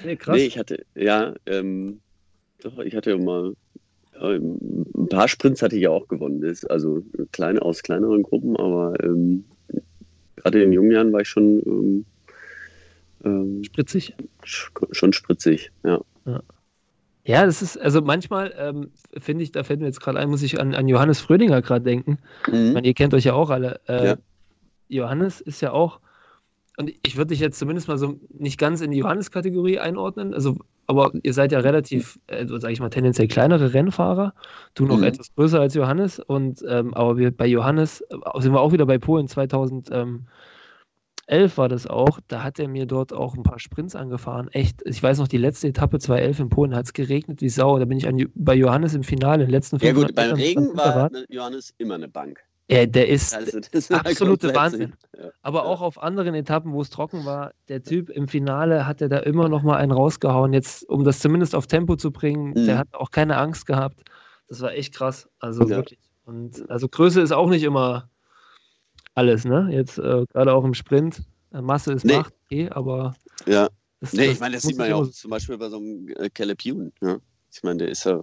nee, 0.05 0.17
krass. 0.17 0.37
Nee, 0.37 0.47
ich 0.47 0.59
hatte, 0.59 0.85
ja, 0.95 1.35
ähm, 1.47 2.01
doch, 2.61 2.79
ich 2.81 2.95
hatte 2.95 3.11
ja 3.11 3.19
mal 3.19 3.55
ein 4.21 5.09
paar 5.09 5.29
Sprints 5.29 5.63
hatte 5.63 5.77
ich 5.77 5.83
ja 5.83 5.91
auch 5.91 6.09
gewonnen. 6.09 6.41
Das, 6.41 6.65
also 6.65 7.03
kleine 7.33 7.63
aus 7.63 7.83
kleineren 7.83 8.23
Gruppen, 8.23 8.57
aber 8.57 8.95
ähm, 9.03 9.45
gerade 10.37 10.59
in 10.59 10.71
den 10.71 10.73
jungen 10.73 10.91
Jahren 10.91 11.13
war 11.13 11.21
ich 11.21 11.29
schon 11.29 11.63
ähm, 11.65 12.05
ähm, 13.25 13.63
spritzig? 13.65 14.15
Schon 14.45 15.13
spritzig, 15.13 15.71
ja. 15.85 16.01
ja. 16.25 16.43
Ja, 17.25 17.45
das 17.45 17.61
ist, 17.61 17.77
also 17.77 18.01
manchmal 18.01 18.55
ähm, 18.57 18.91
finde 19.19 19.45
ich, 19.45 19.53
da 19.53 19.63
fällt 19.63 19.81
mir 19.81 19.87
jetzt 19.87 20.01
gerade 20.01 20.19
ein, 20.19 20.31
muss 20.31 20.43
ich 20.43 20.59
an, 20.59 20.75
an 20.75 20.89
Johannes 20.89 21.21
Frödinger 21.21 21.61
gerade 21.61 21.85
denken. 21.85 22.19
Mhm. 22.51 22.73
Meine, 22.73 22.87
ihr 22.87 22.95
kennt 22.95 23.13
euch 23.13 23.25
ja 23.25 23.35
auch 23.35 23.51
alle. 23.51 23.81
Äh, 23.87 24.07
ja. 24.07 24.17
Johannes 24.89 25.43
ist 25.43 25.61
ja 25.61 25.73
auch, 25.73 26.01
und 26.79 26.91
ich 27.05 27.19
würde 27.19 27.29
dich 27.29 27.41
jetzt 27.41 27.59
zumindest 27.59 27.87
mal 27.87 27.99
so 27.99 28.19
nicht 28.31 28.59
ganz 28.59 28.81
in 28.81 28.93
die 28.93 28.97
Johannes-Kategorie 28.97 29.79
einordnen, 29.79 30.33
also, 30.33 30.57
aber 30.87 31.13
ihr 31.23 31.35
seid 31.35 31.53
ja 31.53 31.59
relativ, 31.59 32.19
äh, 32.29 32.47
sage 32.47 32.73
ich 32.73 32.81
mal, 32.81 32.89
tendenziell 32.89 33.29
kleinere 33.29 33.75
Rennfahrer. 33.75 34.33
Du 34.73 34.87
noch 34.87 34.97
mhm. 34.97 35.05
etwas 35.05 35.35
größer 35.35 35.61
als 35.61 35.75
Johannes, 35.75 36.21
und 36.21 36.65
ähm, 36.67 36.95
aber 36.95 37.19
wir 37.19 37.31
bei 37.31 37.47
Johannes 37.47 38.01
äh, 38.01 38.41
sind 38.41 38.55
wir 38.55 38.61
auch 38.63 38.73
wieder 38.73 38.87
bei 38.87 38.97
Polen 38.97 39.29
2000. 39.29 39.91
Ähm, 39.93 40.29
2011 41.29 41.59
war 41.59 41.69
das 41.69 41.87
auch, 41.87 42.21
da 42.29 42.43
hat 42.43 42.59
er 42.59 42.69
mir 42.69 42.87
dort 42.87 43.13
auch 43.13 43.37
ein 43.37 43.43
paar 43.43 43.59
Sprints 43.59 43.95
angefahren. 43.95 44.49
Echt, 44.53 44.83
ich 44.85 45.03
weiß 45.03 45.19
noch, 45.19 45.29
die 45.29 45.37
letzte 45.37 45.69
Etappe 45.69 45.99
2011 45.99 46.41
in 46.41 46.49
Polen 46.49 46.75
hat 46.75 46.87
es 46.87 46.93
geregnet 46.93 47.43
wie 47.43 47.49
Sau. 47.49 47.79
Da 47.79 47.85
bin 47.85 47.99
ich 47.99 48.09
an, 48.09 48.27
bei 48.35 48.55
Johannes 48.55 48.95
im 48.95 49.03
Finale, 49.03 49.45
im 49.45 49.51
letzten 49.51 49.79
Ja 49.79 49.93
gut, 49.93 50.15
beim 50.15 50.33
Regen 50.33 50.77
war 50.77 51.11
Johannes 51.29 51.75
immer 51.79 51.97
eine 51.97 52.09
Bank. 52.09 52.41
Ja, 52.71 52.85
der 52.85 53.09
ist, 53.09 53.35
also, 53.35 53.59
absolute 53.95 54.55
Wahnsinn. 54.55 54.93
Ja. 55.17 55.31
Aber 55.41 55.65
auch 55.65 55.81
auf 55.81 56.03
anderen 56.03 56.35
Etappen, 56.35 56.73
wo 56.73 56.83
es 56.83 56.91
trocken 56.91 57.25
war, 57.25 57.53
der 57.69 57.83
Typ 57.83 58.11
im 58.11 58.29
Finale 58.29 58.87
hat 58.87 59.01
er 59.01 59.09
da 59.09 59.19
immer 59.19 59.49
noch 59.49 59.63
mal 59.63 59.77
einen 59.77 59.93
rausgehauen. 59.93 60.53
Jetzt, 60.53 60.87
um 60.89 61.03
das 61.03 61.21
zumindest 61.21 61.55
auf 61.55 61.67
Tempo 61.67 61.97
zu 61.97 62.11
bringen, 62.11 62.51
mhm. 62.51 62.67
der 62.67 62.79
hat 62.79 62.89
auch 62.93 63.11
keine 63.11 63.39
Angst 63.39 63.65
gehabt. 63.67 64.03
Das 64.49 64.61
war 64.61 64.73
echt 64.73 64.95
krass. 64.95 65.29
Also 65.39 65.63
ja. 65.63 65.77
wirklich. 65.77 65.99
Und 66.27 66.69
also 66.71 66.89
Größe 66.89 67.23
ist 67.23 67.33
auch 67.33 67.49
nicht 67.49 67.63
immer 67.63 68.11
alles, 69.19 69.45
ne? 69.45 69.69
Jetzt 69.73 69.99
äh, 69.99 70.25
gerade 70.33 70.55
auch 70.55 70.65
im 70.65 70.75
Sprint. 70.75 71.23
Äh, 71.53 71.61
Masse 71.61 71.93
ist 71.93 72.05
nee. 72.05 72.17
Macht, 72.17 72.35
okay, 72.47 72.71
aber. 72.71 73.15
Ja. 73.47 73.69
Das, 74.01 74.13
nee, 74.13 74.27
das 74.27 74.35
ich 74.35 74.41
meine, 74.41 74.55
das 74.55 74.63
sieht 74.63 74.79
man 74.79 74.89
ja 74.89 74.95
auch 74.95 75.11
zum 75.11 75.31
Beispiel 75.31 75.59
bei 75.59 75.69
so 75.69 75.79
einem 75.79 76.09
äh, 76.17 76.31
Caleb 76.31 76.65
Ewan. 76.65 76.93
Ja? 77.03 77.19
Ich 77.53 77.63
meine, 77.65 77.79
der 77.79 77.89
ist 77.89 78.05
ja 78.05 78.23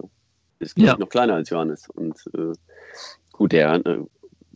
ist, 0.58 0.78
ja. 0.78 0.96
noch 0.96 1.08
kleiner 1.08 1.34
als 1.34 1.50
Johannes. 1.50 1.88
Und 1.90 2.18
äh, 2.34 2.52
gut, 3.32 3.52
der 3.52 3.84
äh, 3.84 3.98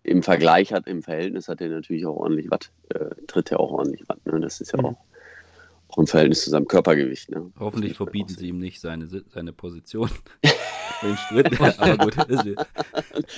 im 0.02 0.22
Vergleich 0.22 0.72
hat, 0.72 0.86
im 0.86 1.02
Verhältnis 1.02 1.48
hat 1.48 1.60
er 1.60 1.68
natürlich 1.68 2.06
auch 2.06 2.16
ordentlich 2.16 2.50
Watt, 2.50 2.70
äh, 2.88 3.10
tritt 3.26 3.50
er 3.52 3.60
auch 3.60 3.70
ordentlich 3.72 4.08
Watt. 4.08 4.24
Ne? 4.24 4.40
Das 4.40 4.62
ist 4.62 4.72
ja 4.72 4.78
mhm. 4.78 4.86
auch, 4.86 4.96
auch 5.88 5.98
im 5.98 6.06
Verhältnis 6.06 6.42
zu 6.42 6.50
seinem 6.50 6.66
Körpergewicht. 6.66 7.30
Ne? 7.30 7.52
Hoffentlich 7.58 7.96
verbieten 7.96 8.34
sie 8.34 8.48
ihm 8.48 8.58
nicht 8.58 8.80
seine, 8.80 9.06
seine 9.06 9.52
Position. 9.52 10.10
den 11.02 11.16
Sprit. 11.16 11.60
aber 11.78 11.96
gut. 11.98 12.16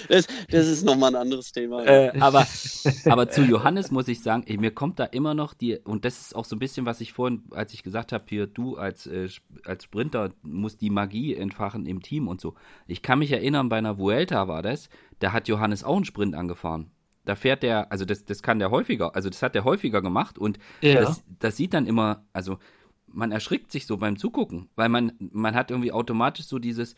Das, 0.09 0.27
das 0.51 0.67
ist 0.67 0.85
nochmal 0.85 1.15
ein 1.15 1.23
anderes 1.23 1.53
Thema. 1.53 1.85
Äh, 1.85 2.19
aber, 2.21 2.47
aber 3.07 3.29
zu 3.29 3.43
Johannes 3.43 3.91
muss 3.91 4.09
ich 4.09 4.23
sagen, 4.23 4.45
ey, 4.47 4.59
mir 4.59 4.73
kommt 4.73 4.99
da 4.99 5.05
immer 5.05 5.35
noch 5.35 5.55
die, 5.55 5.79
und 5.79 6.05
das 6.05 6.21
ist 6.21 6.37
auch 6.37 6.45
so 6.45 6.57
ein 6.57 6.59
bisschen, 6.59 6.87
was 6.87 7.01
ich 7.01 7.13
vorhin, 7.13 7.45
als 7.51 7.75
ich 7.75 7.83
gesagt 7.83 8.13
habe, 8.13 8.25
hier, 8.29 8.47
du 8.47 8.77
als, 8.77 9.07
äh, 9.07 9.29
als 9.65 9.85
Sprinter 9.85 10.31
musst 10.43 10.81
die 10.81 10.91
Magie 10.91 11.35
entfachen 11.35 11.87
im 11.87 12.03
Team 12.03 12.29
und 12.29 12.41
so. 12.41 12.55
Ich 12.87 13.03
kann 13.03 13.19
mich 13.19 13.33
erinnern, 13.33 13.69
bei 13.69 13.79
einer 13.79 13.99
Vuelta 13.99 14.49
war 14.49 14.63
das, 14.63 14.89
da 15.19 15.33
hat 15.33 15.49
Johannes 15.49 15.85
auch 15.85 15.97
einen 15.97 16.05
Sprint 16.05 16.35
angefahren. 16.35 16.91
Da 17.25 17.37
fährt 17.37 17.63
der, 17.63 17.93
also 17.93 18.05
das, 18.05 18.25
das 18.25 18.43
kann 18.43 18.59
der 18.59 18.73
häufiger, 18.73 19.15
also 19.15 19.31
das 19.31 19.43
hat 19.43 19.55
der 19.55 19.65
häufiger 19.65 20.03
gemacht 20.03 20.39
und 20.39 20.59
ja. 20.81 21.01
das, 21.01 21.23
das 21.39 21.57
sieht 21.57 21.73
dann 21.73 21.87
immer, 21.87 22.25
also 22.33 22.59
man 23.07 23.31
erschrickt 23.31 23.71
sich 23.71 23.87
so 23.87 23.97
beim 23.97 24.17
Zugucken, 24.17 24.69
weil 24.75 24.89
man, 24.89 25.13
man 25.19 25.55
hat 25.55 25.71
irgendwie 25.71 25.93
automatisch 25.93 26.47
so 26.47 26.59
dieses, 26.59 26.97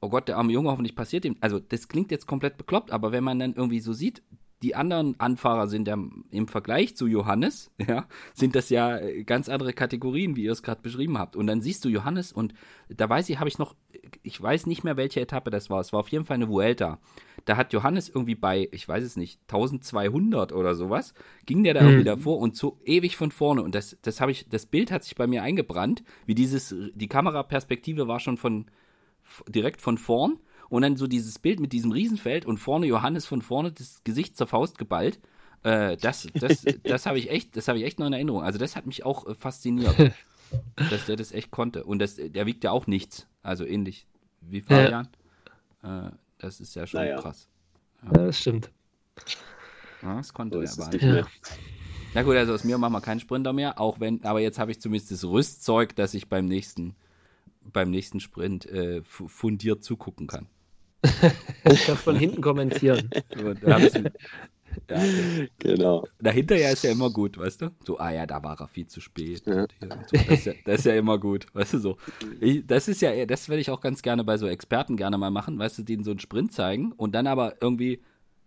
oh 0.00 0.08
Gott, 0.08 0.28
der 0.28 0.36
arme 0.36 0.52
Junge, 0.52 0.70
hoffentlich 0.70 0.96
passiert 0.96 1.24
ihm. 1.24 1.36
Also, 1.40 1.58
das 1.58 1.88
klingt 1.88 2.10
jetzt 2.10 2.26
komplett 2.26 2.56
bekloppt, 2.56 2.90
aber 2.90 3.12
wenn 3.12 3.24
man 3.24 3.38
dann 3.38 3.54
irgendwie 3.54 3.80
so 3.80 3.92
sieht, 3.92 4.22
die 4.62 4.74
anderen 4.74 5.20
Anfahrer 5.20 5.68
sind 5.68 5.86
ja 5.86 5.98
im 6.30 6.48
Vergleich 6.48 6.96
zu 6.96 7.06
Johannes, 7.06 7.70
ja, 7.86 8.06
sind 8.34 8.54
das 8.54 8.70
ja 8.70 8.96
äh, 8.98 9.24
ganz 9.24 9.48
andere 9.48 9.72
Kategorien, 9.72 10.36
wie 10.36 10.44
ihr 10.44 10.52
es 10.52 10.62
gerade 10.62 10.80
beschrieben 10.80 11.18
habt. 11.18 11.36
Und 11.36 11.46
dann 11.46 11.60
siehst 11.60 11.84
du 11.84 11.88
Johannes 11.88 12.32
und 12.32 12.54
da 12.88 13.08
weiß 13.08 13.28
ich, 13.28 13.38
habe 13.38 13.48
ich 13.48 13.58
noch, 13.58 13.74
ich 14.22 14.40
weiß 14.40 14.66
nicht 14.66 14.82
mehr, 14.82 14.96
welche 14.96 15.20
Etappe 15.20 15.50
das 15.50 15.68
war. 15.68 15.80
Es 15.80 15.92
war 15.92 16.00
auf 16.00 16.08
jeden 16.08 16.24
Fall 16.24 16.36
eine 16.36 16.48
Vuelta. 16.48 16.98
Da 17.44 17.56
hat 17.56 17.72
Johannes 17.72 18.08
irgendwie 18.08 18.34
bei, 18.34 18.68
ich 18.72 18.88
weiß 18.88 19.04
es 19.04 19.16
nicht, 19.16 19.40
1200 19.42 20.52
oder 20.52 20.74
sowas, 20.74 21.12
ging 21.44 21.62
der 21.62 21.74
da 21.74 21.82
mhm. 21.82 21.88
irgendwie 21.88 22.04
davor 22.04 22.38
und 22.38 22.56
so 22.56 22.80
ewig 22.84 23.16
von 23.16 23.30
vorne. 23.30 23.62
Und 23.62 23.74
das, 23.74 23.98
das 24.02 24.20
habe 24.20 24.32
ich, 24.32 24.48
das 24.48 24.66
Bild 24.66 24.90
hat 24.90 25.04
sich 25.04 25.16
bei 25.16 25.26
mir 25.26 25.42
eingebrannt, 25.42 26.02
wie 26.24 26.34
dieses, 26.34 26.74
die 26.94 27.08
Kameraperspektive 27.08 28.08
war 28.08 28.20
schon 28.20 28.38
von, 28.38 28.66
direkt 29.48 29.80
von 29.80 29.98
vorn 29.98 30.38
und 30.68 30.82
dann 30.82 30.96
so 30.96 31.06
dieses 31.06 31.38
Bild 31.38 31.60
mit 31.60 31.72
diesem 31.72 31.92
Riesenfeld 31.92 32.44
und 32.44 32.58
vorne 32.58 32.86
Johannes 32.86 33.26
von 33.26 33.42
vorne 33.42 33.72
das 33.72 34.02
Gesicht 34.04 34.36
zur 34.36 34.46
Faust 34.46 34.78
geballt. 34.78 35.20
Äh, 35.62 35.96
das 35.96 36.28
das, 36.34 36.64
das 36.84 37.06
habe 37.06 37.18
ich 37.18 37.30
echt, 37.30 37.56
das 37.56 37.68
habe 37.68 37.78
ich 37.78 37.84
echt 37.84 37.98
noch 37.98 38.06
in 38.06 38.12
Erinnerung. 38.12 38.42
Also 38.42 38.58
das 38.58 38.76
hat 38.76 38.86
mich 38.86 39.04
auch 39.04 39.26
äh, 39.26 39.34
fasziniert, 39.34 39.94
dass 40.90 41.06
der 41.06 41.16
das 41.16 41.32
echt 41.32 41.50
konnte. 41.50 41.84
Und 41.84 41.98
das, 41.98 42.16
der 42.16 42.46
wiegt 42.46 42.64
ja 42.64 42.70
auch 42.70 42.86
nichts. 42.86 43.26
Also 43.42 43.64
ähnlich 43.64 44.06
wie 44.40 44.60
Fabian. 44.60 45.08
Ja. 45.82 46.08
Äh, 46.08 46.10
das 46.38 46.60
ist 46.60 46.74
ja 46.74 46.86
schon 46.86 47.00
naja. 47.00 47.20
krass. 47.20 47.48
Ja. 48.02 48.08
ja. 48.08 48.26
das 48.26 48.40
stimmt. 48.40 48.70
Ja, 50.02 50.16
das 50.16 50.34
konnte 50.34 50.62
er 50.62 50.70
aber 50.70 50.90
nicht. 50.90 51.26
Na 52.14 52.22
gut, 52.22 52.36
also 52.36 52.54
aus 52.54 52.64
mir 52.64 52.78
machen 52.78 52.92
wir 52.92 53.00
keinen 53.00 53.20
Sprinter 53.20 53.52
mehr, 53.52 53.78
auch 53.80 54.00
wenn, 54.00 54.24
aber 54.24 54.40
jetzt 54.40 54.58
habe 54.58 54.70
ich 54.70 54.80
zumindest 54.80 55.10
das 55.10 55.24
Rüstzeug, 55.24 55.94
dass 55.96 56.14
ich 56.14 56.28
beim 56.28 56.46
nächsten 56.46 56.94
beim 57.72 57.90
nächsten 57.90 58.20
Sprint 58.20 58.66
äh, 58.66 59.02
fundiert 59.02 59.84
zugucken 59.84 60.26
kann. 60.26 60.46
ich 61.64 61.86
darf 61.86 62.00
von 62.00 62.16
hinten 62.16 62.40
kommentieren. 62.40 63.10
ja, 63.68 63.78
genau. 65.58 66.06
Dahinter 66.20 66.56
ja 66.56 66.70
ist 66.70 66.84
ja 66.84 66.90
immer 66.90 67.10
gut, 67.10 67.38
weißt 67.38 67.62
du? 67.62 67.70
So, 67.84 67.98
ah 67.98 68.10
ja, 68.10 68.26
da 68.26 68.42
war 68.42 68.60
er 68.60 68.68
viel 68.68 68.86
zu 68.86 69.00
spät. 69.00 69.42
Ja. 69.46 69.66
So, 69.80 69.86
das, 69.86 70.28
ist 70.28 70.46
ja, 70.46 70.52
das, 70.64 70.78
ist 70.78 70.86
ja, 70.86 70.94
immer 70.96 71.18
gut, 71.18 71.46
weißt 71.54 71.74
du 71.74 71.78
so. 71.78 71.96
Ich, 72.40 72.66
das 72.66 72.88
ist 72.88 73.00
ja, 73.00 73.26
das 73.26 73.48
werde 73.48 73.60
ich 73.60 73.70
auch 73.70 73.80
ganz 73.80 74.02
gerne 74.02 74.24
bei 74.24 74.36
so 74.36 74.46
Experten 74.46 74.96
gerne 74.96 75.18
mal 75.18 75.30
machen, 75.30 75.58
weißt 75.58 75.78
du, 75.78 75.82
denen 75.82 76.04
so 76.04 76.10
einen 76.10 76.20
Sprint 76.20 76.52
zeigen 76.52 76.92
und 76.92 77.14
dann 77.14 77.26
aber 77.26 77.54
irgendwie 77.60 78.00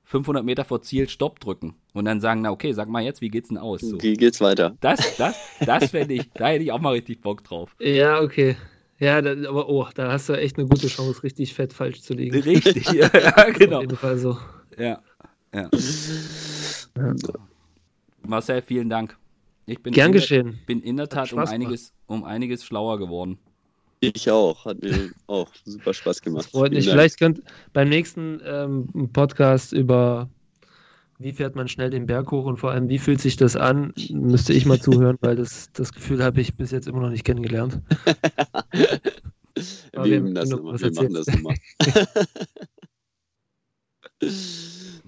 500 0.03 0.43
Meter 0.43 0.65
vor 0.65 0.81
Ziel 0.81 1.07
Stopp 1.07 1.39
drücken 1.39 1.75
und 1.93 2.05
dann 2.05 2.19
sagen, 2.19 2.41
na 2.41 2.51
okay, 2.51 2.73
sag 2.73 2.89
mal 2.89 3.03
jetzt, 3.03 3.21
wie 3.21 3.29
geht's 3.29 3.49
denn 3.49 3.57
aus? 3.57 3.81
So. 3.81 4.01
Wie 4.01 4.13
geht's 4.13 4.41
weiter? 4.41 4.75
Das, 4.81 5.17
das, 5.17 5.37
das 5.63 5.91
fände 5.91 6.15
ich, 6.15 6.31
da 6.33 6.47
hätte 6.47 6.63
ich 6.63 6.71
auch 6.71 6.81
mal 6.81 6.93
richtig 6.93 7.21
Bock 7.21 7.43
drauf. 7.43 7.75
Ja, 7.79 8.19
okay. 8.21 8.55
Ja, 8.99 9.21
da, 9.21 9.31
aber 9.49 9.69
oh, 9.69 9.87
da 9.95 10.11
hast 10.11 10.27
du 10.27 10.33
echt 10.33 10.57
eine 10.57 10.67
gute 10.67 10.87
Chance, 10.87 11.23
richtig 11.23 11.53
fett 11.53 11.71
falsch 11.71 12.01
zu 12.01 12.13
liegen. 12.13 12.37
Richtig, 12.37 12.91
ja, 12.91 13.07
genau. 13.51 13.77
Auf 13.77 13.81
jeden 13.83 13.97
Fall 13.97 14.17
so. 14.17 14.37
Ja, 14.77 15.01
ja. 15.53 15.69
Marcel, 18.21 18.61
vielen 18.61 18.89
Dank. 18.89 19.17
Ich 19.65 19.81
bin 19.81 19.93
Gern 19.93 20.11
geschehen. 20.11 20.47
Der, 20.47 20.65
bin 20.65 20.81
in 20.81 20.97
der 20.97 21.07
Tat 21.07 21.31
um 21.31 21.39
einiges, 21.39 21.93
um 22.07 22.23
einiges 22.23 22.65
schlauer 22.65 22.99
geworden. 22.99 23.39
Ich 24.01 24.29
auch. 24.29 24.65
Hat 24.65 24.81
mir 24.81 25.11
auch 25.27 25.49
super 25.63 25.93
Spaß 25.93 26.21
gemacht. 26.21 26.45
Das 26.45 26.51
freut 26.51 26.71
mich. 26.71 26.89
Vielleicht 26.89 27.19
könnt 27.19 27.41
beim 27.73 27.89
nächsten 27.89 28.41
ähm, 28.45 29.09
Podcast 29.13 29.73
über 29.73 30.29
wie 31.19 31.33
fährt 31.33 31.55
man 31.55 31.67
schnell 31.67 31.89
den 31.89 32.05
Berg 32.05 32.31
hoch 32.31 32.45
und 32.45 32.57
vor 32.57 32.71
allem, 32.71 32.87
wie 32.87 32.97
fühlt 32.97 33.19
sich 33.19 33.35
das 33.35 33.57
an? 33.57 33.93
Müsste 34.09 34.53
ich 34.53 34.65
mal 34.65 34.79
zuhören, 34.79 35.17
weil 35.19 35.35
das, 35.35 35.69
das 35.73 35.91
Gefühl 35.91 36.23
habe 36.23 36.39
ich 36.39 36.55
bis 36.55 36.71
jetzt 36.71 36.87
immer 36.87 37.01
noch 37.01 37.09
nicht 37.09 37.25
kennengelernt. 37.25 37.81
wir, 39.91 40.23
wir, 40.23 40.33
das 40.33 40.49
immer. 40.49 40.79
wir 40.79 40.93
machen 40.93 41.13
das 41.13 41.27
immer. 41.27 41.53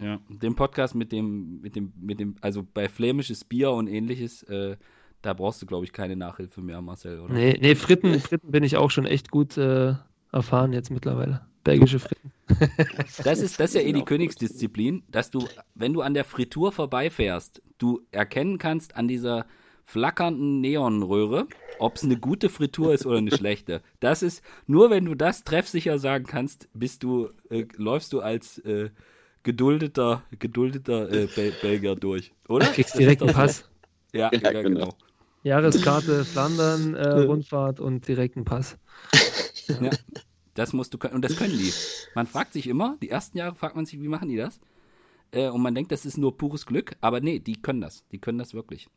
ja, 0.05 0.19
den 0.27 0.55
Podcast 0.55 0.95
mit 0.95 1.13
dem, 1.13 1.61
mit 1.61 1.77
dem, 1.77 1.93
mit 1.97 2.19
dem, 2.19 2.35
also 2.41 2.61
bei 2.61 2.89
flämisches 2.89 3.45
Bier 3.45 3.71
und 3.71 3.87
ähnliches, 3.87 4.43
äh, 4.43 4.75
da 5.21 5.33
brauchst 5.33 5.61
du, 5.61 5.65
glaube 5.65 5.85
ich, 5.85 5.93
keine 5.93 6.17
Nachhilfe 6.17 6.59
mehr, 6.61 6.81
Marcel, 6.81 7.21
oder? 7.21 7.33
Nee, 7.33 7.57
nee 7.61 7.75
Fritten, 7.75 8.19
Fritten 8.19 8.51
bin 8.51 8.65
ich 8.65 8.75
auch 8.75 8.91
schon 8.91 9.05
echt 9.05 9.31
gut 9.31 9.55
äh, 9.57 9.93
erfahren 10.33 10.73
jetzt 10.73 10.91
mittlerweile. 10.91 11.45
Belgische 11.63 11.99
Fritten. 11.99 12.31
Das 13.23 13.39
ist, 13.39 13.59
das 13.59 13.73
ist 13.73 13.75
ja 13.75 13.81
eh 13.81 13.93
die 13.93 14.03
Königsdisziplin, 14.03 15.03
dass 15.09 15.31
du, 15.31 15.47
wenn 15.73 15.93
du 15.93 16.01
an 16.01 16.13
der 16.13 16.25
Fritur 16.25 16.71
vorbeifährst, 16.71 17.61
du 17.77 18.01
erkennen 18.11 18.57
kannst 18.57 18.95
an 18.95 19.07
dieser 19.07 19.45
flackernden 19.85 20.61
Neonröhre, 20.61 21.47
ob 21.79 21.95
es 21.95 22.03
eine 22.03 22.17
gute 22.17 22.49
Fritur 22.49 22.93
ist 22.93 23.05
oder 23.05 23.17
eine 23.17 23.31
schlechte. 23.31 23.81
Das 23.99 24.21
ist, 24.21 24.43
nur 24.67 24.89
wenn 24.89 25.05
du 25.05 25.15
das 25.15 25.43
treffsicher 25.43 25.99
sagen 25.99 26.25
kannst, 26.25 26.69
bist 26.73 27.03
du, 27.03 27.29
äh, 27.49 27.65
läufst 27.75 28.13
du 28.13 28.21
als 28.21 28.59
äh, 28.59 28.89
geduldeter, 29.43 30.23
geduldeter 30.39 31.11
äh, 31.11 31.27
Bel 31.27 31.53
Belgier 31.61 31.95
durch, 31.95 32.33
oder? 32.47 32.67
Du 32.67 32.73
kriegst 32.73 32.97
direkt 32.97 33.21
einen 33.21 33.33
Pass. 33.33 33.69
Ja, 34.13 34.29
ja, 34.33 34.39
ja, 34.41 34.61
genau. 34.61 34.79
genau. 34.79 34.95
Jahreskarte 35.43 36.23
Flandern, 36.23 36.93
äh, 36.93 37.21
Rundfahrt 37.21 37.79
und 37.79 38.07
direkten 38.07 38.45
Pass. 38.45 38.77
Ja. 39.67 39.89
Das 40.53 40.73
musst 40.73 40.93
du 40.93 40.97
können. 40.97 41.15
Und 41.15 41.23
das 41.23 41.37
können 41.37 41.57
die. 41.57 41.71
Man 42.15 42.27
fragt 42.27 42.53
sich 42.53 42.67
immer, 42.67 42.97
die 43.01 43.09
ersten 43.09 43.37
Jahre 43.37 43.55
fragt 43.55 43.75
man 43.75 43.85
sich, 43.85 44.01
wie 44.01 44.07
machen 44.07 44.29
die 44.29 44.37
das? 44.37 44.59
Äh, 45.31 45.49
und 45.49 45.61
man 45.61 45.73
denkt, 45.73 45.91
das 45.91 46.05
ist 46.05 46.17
nur 46.17 46.37
pures 46.37 46.65
Glück. 46.65 46.95
Aber 47.01 47.21
nee, 47.21 47.39
die 47.39 47.61
können 47.61 47.81
das. 47.81 48.05
Die 48.09 48.19
können 48.19 48.37
das 48.37 48.53
wirklich. 48.53 48.89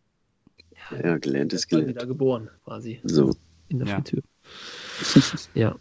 Ja, 0.91 1.19
gelernt 1.19 1.53
ist 1.53 1.69
gelernt. 1.69 1.97
Da 1.97 2.05
geboren, 2.05 2.51
quasi. 2.65 3.01
So. 3.05 3.35
In 3.69 3.79
der 3.79 3.89
ja. 3.89 4.03
Ja. 5.55 5.77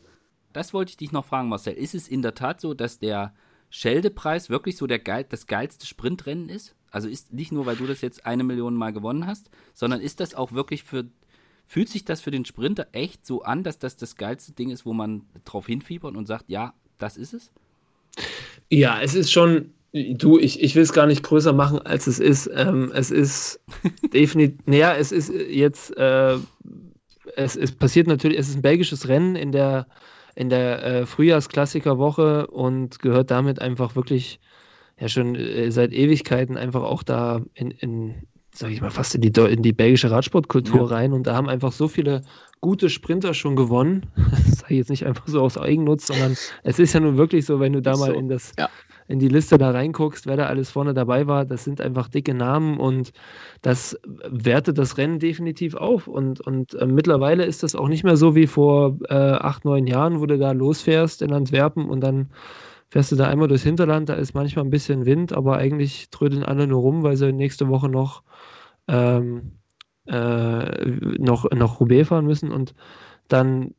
Das 0.53 0.73
wollte 0.73 0.91
ich 0.91 0.97
dich 0.97 1.11
noch 1.11 1.25
fragen, 1.25 1.49
Marcel. 1.49 1.73
Ist 1.73 1.95
es 1.95 2.07
in 2.07 2.21
der 2.21 2.35
Tat 2.35 2.61
so, 2.61 2.75
dass 2.75 2.99
der 2.99 3.33
Schelde-Preis 3.71 4.51
wirklich 4.51 4.77
so 4.77 4.85
der 4.85 4.99
geil, 4.99 5.25
das 5.27 5.47
geilste 5.47 5.87
Sprintrennen 5.87 6.47
ist? 6.47 6.75
Also 6.91 7.07
ist 7.09 7.33
nicht 7.33 7.51
nur, 7.51 7.65
weil 7.65 7.75
du 7.75 7.87
das 7.87 8.01
jetzt 8.01 8.27
eine 8.27 8.43
Million 8.43 8.75
Mal 8.75 8.93
gewonnen 8.93 9.25
hast, 9.25 9.49
sondern 9.73 9.99
ist 9.99 10.19
das 10.19 10.35
auch 10.35 10.51
wirklich 10.51 10.83
für 10.83 11.09
Fühlt 11.73 11.89
sich 11.89 12.05
das 12.05 12.21
für 12.21 12.29
den 12.29 12.45
Sprinter 12.45 12.85
echt 12.91 13.25
so 13.25 13.41
an, 13.41 13.63
dass 13.63 13.79
das 13.79 13.97
das 13.97 14.15
geilste 14.15 14.51
Ding 14.51 14.69
ist, 14.69 14.85
wo 14.85 14.93
man 14.93 15.23
drauf 15.43 15.65
hinfiebert 15.65 16.15
und 16.15 16.27
sagt, 16.27 16.45
ja, 16.47 16.75
das 16.99 17.17
ist 17.17 17.33
es? 17.33 17.51
Ja, 18.69 19.01
es 19.01 19.15
ist 19.15 19.31
schon, 19.31 19.71
du, 19.91 20.37
ich, 20.37 20.61
ich 20.61 20.75
will 20.75 20.83
es 20.83 20.93
gar 20.93 21.07
nicht 21.07 21.23
größer 21.23 21.51
machen, 21.51 21.79
als 21.79 22.05
es 22.05 22.19
ist. 22.19 22.47
Ähm, 22.53 22.91
es 22.93 23.09
ist 23.09 23.59
definitiv, 24.13 24.59
naja, 24.67 24.93
es 24.93 25.11
ist 25.11 25.33
jetzt, 25.33 25.97
äh, 25.97 26.37
es, 27.35 27.55
es 27.55 27.71
passiert 27.71 28.05
natürlich, 28.05 28.37
es 28.37 28.49
ist 28.49 28.57
ein 28.57 28.61
belgisches 28.61 29.07
Rennen 29.07 29.35
in 29.35 29.51
der, 29.51 29.87
in 30.35 30.51
der 30.51 30.83
äh, 30.83 31.05
Frühjahrsklassikerwoche 31.07 32.45
und 32.51 32.99
gehört 32.99 33.31
damit 33.31 33.59
einfach 33.59 33.95
wirklich 33.95 34.39
ja 34.99 35.07
schon 35.07 35.33
äh, 35.33 35.71
seit 35.71 35.91
Ewigkeiten 35.91 36.55
einfach 36.55 36.83
auch 36.83 37.01
da 37.01 37.41
in, 37.55 37.71
in 37.71 38.27
sag 38.53 38.71
ich 38.71 38.81
mal, 38.81 38.91
fast 38.91 39.15
in 39.15 39.21
die, 39.21 39.31
in 39.41 39.63
die 39.63 39.73
belgische 39.73 40.11
Radsportkultur 40.11 40.81
ja. 40.81 40.95
rein. 40.95 41.13
Und 41.13 41.27
da 41.27 41.35
haben 41.35 41.49
einfach 41.49 41.71
so 41.71 41.87
viele 41.87 42.21
gute 42.61 42.89
Sprinter 42.89 43.33
schon 43.33 43.55
gewonnen. 43.55 44.05
Das 44.43 44.59
sage 44.59 44.75
ich 44.75 44.79
jetzt 44.79 44.89
nicht 44.89 45.05
einfach 45.05 45.27
so 45.27 45.41
aus 45.41 45.57
Eigennutz, 45.57 46.07
sondern 46.07 46.37
es 46.63 46.79
ist 46.79 46.93
ja 46.93 46.99
nun 46.99 47.17
wirklich 47.17 47.45
so, 47.45 47.59
wenn 47.59 47.73
du 47.73 47.81
da 47.81 47.97
mal 47.97 48.13
in 48.13 48.29
das 48.29 48.53
ja. 48.57 48.69
in 49.07 49.19
die 49.19 49.27
Liste 49.27 49.57
da 49.57 49.71
reinguckst, 49.71 50.25
wer 50.25 50.37
da 50.37 50.45
alles 50.45 50.69
vorne 50.69 50.93
dabei 50.93 51.27
war, 51.27 51.43
das 51.43 51.63
sind 51.63 51.81
einfach 51.81 52.07
dicke 52.07 52.33
Namen 52.33 52.77
und 52.77 53.11
das 53.61 53.97
wertet 54.29 54.77
das 54.77 54.97
Rennen 54.97 55.19
definitiv 55.19 55.75
auf. 55.75 56.07
Und, 56.07 56.39
und 56.41 56.75
äh, 56.75 56.85
mittlerweile 56.85 57.45
ist 57.45 57.63
das 57.63 57.75
auch 57.75 57.87
nicht 57.89 58.03
mehr 58.03 58.15
so 58.15 58.35
wie 58.35 58.47
vor 58.47 58.97
äh, 59.09 59.13
acht, 59.13 59.65
neun 59.65 59.87
Jahren, 59.87 60.21
wo 60.21 60.25
du 60.25 60.37
da 60.37 60.51
losfährst 60.51 61.21
in 61.21 61.33
Antwerpen 61.33 61.89
und 61.89 62.01
dann 62.01 62.29
fährst 62.93 63.11
du 63.11 63.15
da 63.15 63.27
einmal 63.27 63.47
durchs 63.47 63.63
Hinterland, 63.63 64.07
da 64.07 64.13
ist 64.13 64.35
manchmal 64.35 64.65
ein 64.65 64.69
bisschen 64.69 65.07
Wind, 65.07 65.33
aber 65.33 65.57
eigentlich 65.57 66.11
trödeln 66.11 66.43
alle 66.43 66.67
nur 66.67 66.79
rum, 66.79 67.01
weil 67.01 67.17
sie 67.17 67.33
nächste 67.33 67.67
Woche 67.67 67.89
noch, 67.89 68.21
ähm, 68.87 69.53
äh, 70.05 70.85
noch, 71.17 71.49
noch 71.49 71.79
Roubaix 71.79 72.09
fahren 72.09 72.27
müssen 72.27 72.51
und 72.51 72.75
dann, 73.29 73.73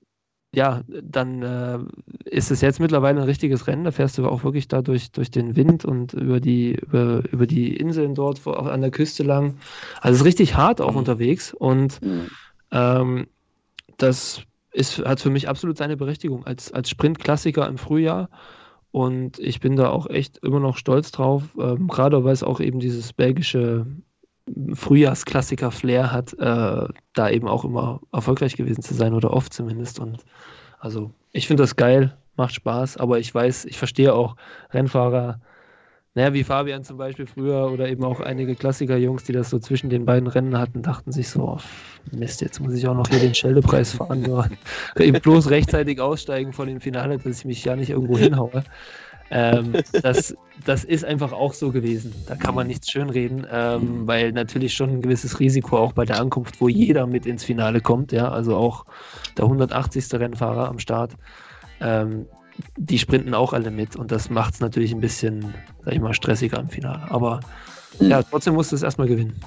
ja, 0.53 0.81
dann 0.89 1.43
äh, 1.43 1.78
ist 2.24 2.51
es 2.51 2.61
jetzt 2.61 2.81
mittlerweile 2.81 3.20
ein 3.20 3.27
richtiges 3.27 3.69
Rennen, 3.69 3.85
da 3.85 3.93
fährst 3.93 4.19
du 4.19 4.27
auch 4.27 4.43
wirklich 4.43 4.66
da 4.66 4.82
durch, 4.82 5.12
durch 5.12 5.31
den 5.31 5.55
Wind 5.55 5.85
und 5.85 6.15
über 6.15 6.41
die, 6.41 6.73
über, 6.73 7.23
über 7.31 7.47
die 7.47 7.77
Inseln 7.77 8.16
dort 8.16 8.41
vor, 8.41 8.69
an 8.69 8.81
der 8.81 8.91
Küste 8.91 9.23
lang. 9.23 9.59
Also 10.01 10.15
es 10.15 10.20
ist 10.23 10.27
richtig 10.27 10.57
hart 10.57 10.81
auch 10.81 10.91
mhm. 10.91 10.99
unterwegs 10.99 11.55
und 11.55 12.03
mhm. 12.03 12.27
ähm, 12.73 13.27
das 13.97 14.43
ist, 14.73 14.99
hat 15.05 15.20
für 15.20 15.31
mich 15.31 15.49
absolut 15.49 15.77
seine 15.77 15.97
Berechtigung 15.97 16.45
als, 16.45 16.73
als 16.73 16.91
Sprintklassiker 16.91 17.69
im 17.69 17.78
Frühjahr. 17.78 18.28
Und 18.94 19.40
ich 19.40 19.58
bin 19.58 19.74
da 19.74 19.90
auch 19.90 20.06
echt 20.08 20.38
immer 20.38 20.60
noch 20.60 20.76
stolz 20.76 21.10
drauf, 21.10 21.42
ähm, 21.58 21.88
gerade 21.88 22.22
weil 22.22 22.32
es 22.32 22.44
auch 22.44 22.60
eben 22.60 22.78
dieses 22.78 23.12
belgische 23.12 23.86
Frühjahrsklassiker-Flair 24.72 26.12
hat, 26.12 26.32
äh, 26.34 26.86
da 27.12 27.28
eben 27.28 27.48
auch 27.48 27.64
immer 27.64 28.02
erfolgreich 28.12 28.54
gewesen 28.54 28.82
zu 28.82 28.94
sein 28.94 29.12
oder 29.12 29.32
oft 29.32 29.52
zumindest. 29.52 29.98
Und 29.98 30.18
also 30.78 31.10
ich 31.32 31.48
finde 31.48 31.64
das 31.64 31.74
geil, 31.74 32.16
macht 32.36 32.54
Spaß, 32.54 32.96
aber 32.98 33.18
ich 33.18 33.34
weiß, 33.34 33.64
ich 33.64 33.78
verstehe 33.78 34.14
auch 34.14 34.36
Rennfahrer, 34.70 35.40
naja, 36.15 36.32
wie 36.32 36.45
Fabian 36.45 36.85
zum 36.85 36.97
Beispiel 36.97 37.27
früher 37.27 37.73
oder 37.73 37.89
eben 37.89 38.05
auch 38.05 38.20
einige 38.20 38.55
Klassiker-Jungs, 38.55 39.24
die 39.24 39.32
das 39.32 39.51
so 39.51 39.59
zwischen 39.59 39.91
den 39.91 40.05
beiden 40.05 40.28
Rennen 40.28 40.57
hatten, 40.57 40.82
dachten 40.82 41.11
sich 41.11 41.28
so, 41.28 41.59
Mist, 42.12 42.41
jetzt 42.41 42.61
muss 42.61 42.74
ich 42.74 42.86
auch 42.86 42.95
noch 42.95 43.09
hier 43.09 43.19
den 43.19 43.35
Scheldepreis 43.35 43.95
fahren. 43.95 44.23
Nur 44.27 44.49
eben 44.99 45.20
bloß 45.20 45.51
rechtzeitig 45.51 46.01
aussteigen 46.01 46.53
von 46.53 46.69
dem 46.69 46.81
Finale, 46.81 47.19
dass 47.19 47.39
ich 47.39 47.45
mich 47.45 47.65
ja 47.65 47.74
nicht 47.74 47.91
irgendwo 47.91 48.16
hinhaue. 48.16 48.62
Ähm, 49.31 49.73
das, 50.03 50.36
das 50.65 50.85
ist 50.85 51.05
einfach 51.05 51.32
auch 51.32 51.53
so 51.53 51.73
gewesen. 51.73 52.15
Da 52.28 52.36
kann 52.36 52.55
man 52.55 52.69
nichts 52.69 52.91
schönreden, 52.91 53.45
ähm, 53.51 54.07
weil 54.07 54.31
natürlich 54.31 54.74
schon 54.74 54.91
ein 54.91 55.03
gewisses 55.03 55.41
Risiko 55.41 55.78
auch 55.78 55.93
bei 55.93 56.05
der 56.05 56.20
Ankunft, 56.20 56.61
wo 56.61 56.69
jeder 56.69 57.09
mit 57.09 57.27
ins 57.27 57.43
Finale 57.43 57.81
kommt, 57.81 58.12
ja, 58.12 58.31
also 58.31 58.55
auch 58.55 58.85
der 59.36 59.47
180. 59.47 60.12
Rennfahrer 60.12 60.69
am 60.69 60.78
Start. 60.78 61.15
Ähm, 61.81 62.27
die 62.76 62.98
sprinten 62.98 63.35
auch 63.35 63.52
alle 63.52 63.70
mit 63.70 63.97
und 63.97 64.10
das 64.12 64.31
macht 64.31 64.55
es 64.55 64.60
natürlich 64.60 64.93
ein 64.93 65.01
bisschen, 65.01 65.55
sag 65.85 65.94
ich 65.94 66.01
mal, 66.01 66.14
stressiger 66.14 66.59
im 66.59 66.68
Finale. 66.68 67.10
Aber 67.10 67.40
mhm. 67.98 68.10
ja, 68.10 68.22
trotzdem 68.22 68.55
musst 68.55 68.72
du 68.72 68.76
es 68.76 68.82
erstmal 68.82 69.09
gewinnen. 69.09 69.40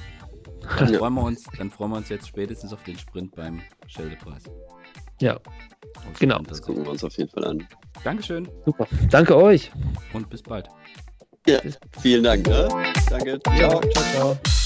Dann 0.77 0.93
freuen, 0.95 1.13
wir 1.13 1.23
uns, 1.23 1.43
dann 1.57 1.69
freuen 1.69 1.91
wir 1.91 1.97
uns 1.97 2.09
jetzt 2.09 2.27
spätestens 2.27 2.73
auf 2.73 2.83
den 2.83 2.97
Sprint 2.97 3.35
beim 3.35 3.61
Schildepreis. 3.87 4.43
Ja, 5.19 5.39
genau. 6.19 6.39
Das 6.39 6.61
gucken 6.61 6.83
wir 6.83 6.91
uns 6.91 7.03
auf 7.03 7.17
jeden 7.17 7.29
Fall 7.29 7.45
an. 7.45 7.67
Dankeschön. 8.03 8.47
Super. 8.65 8.87
Danke 9.09 9.35
euch. 9.35 9.71
Und 10.13 10.29
bis 10.29 10.43
bald. 10.43 10.67
Ja, 11.47 11.59
vielen 12.01 12.23
Dank. 12.23 12.45
Ne? 12.45 12.67
Danke. 13.09 13.39
Ciao. 13.57 13.81
Ciao, 13.81 14.03
ciao. 14.13 14.57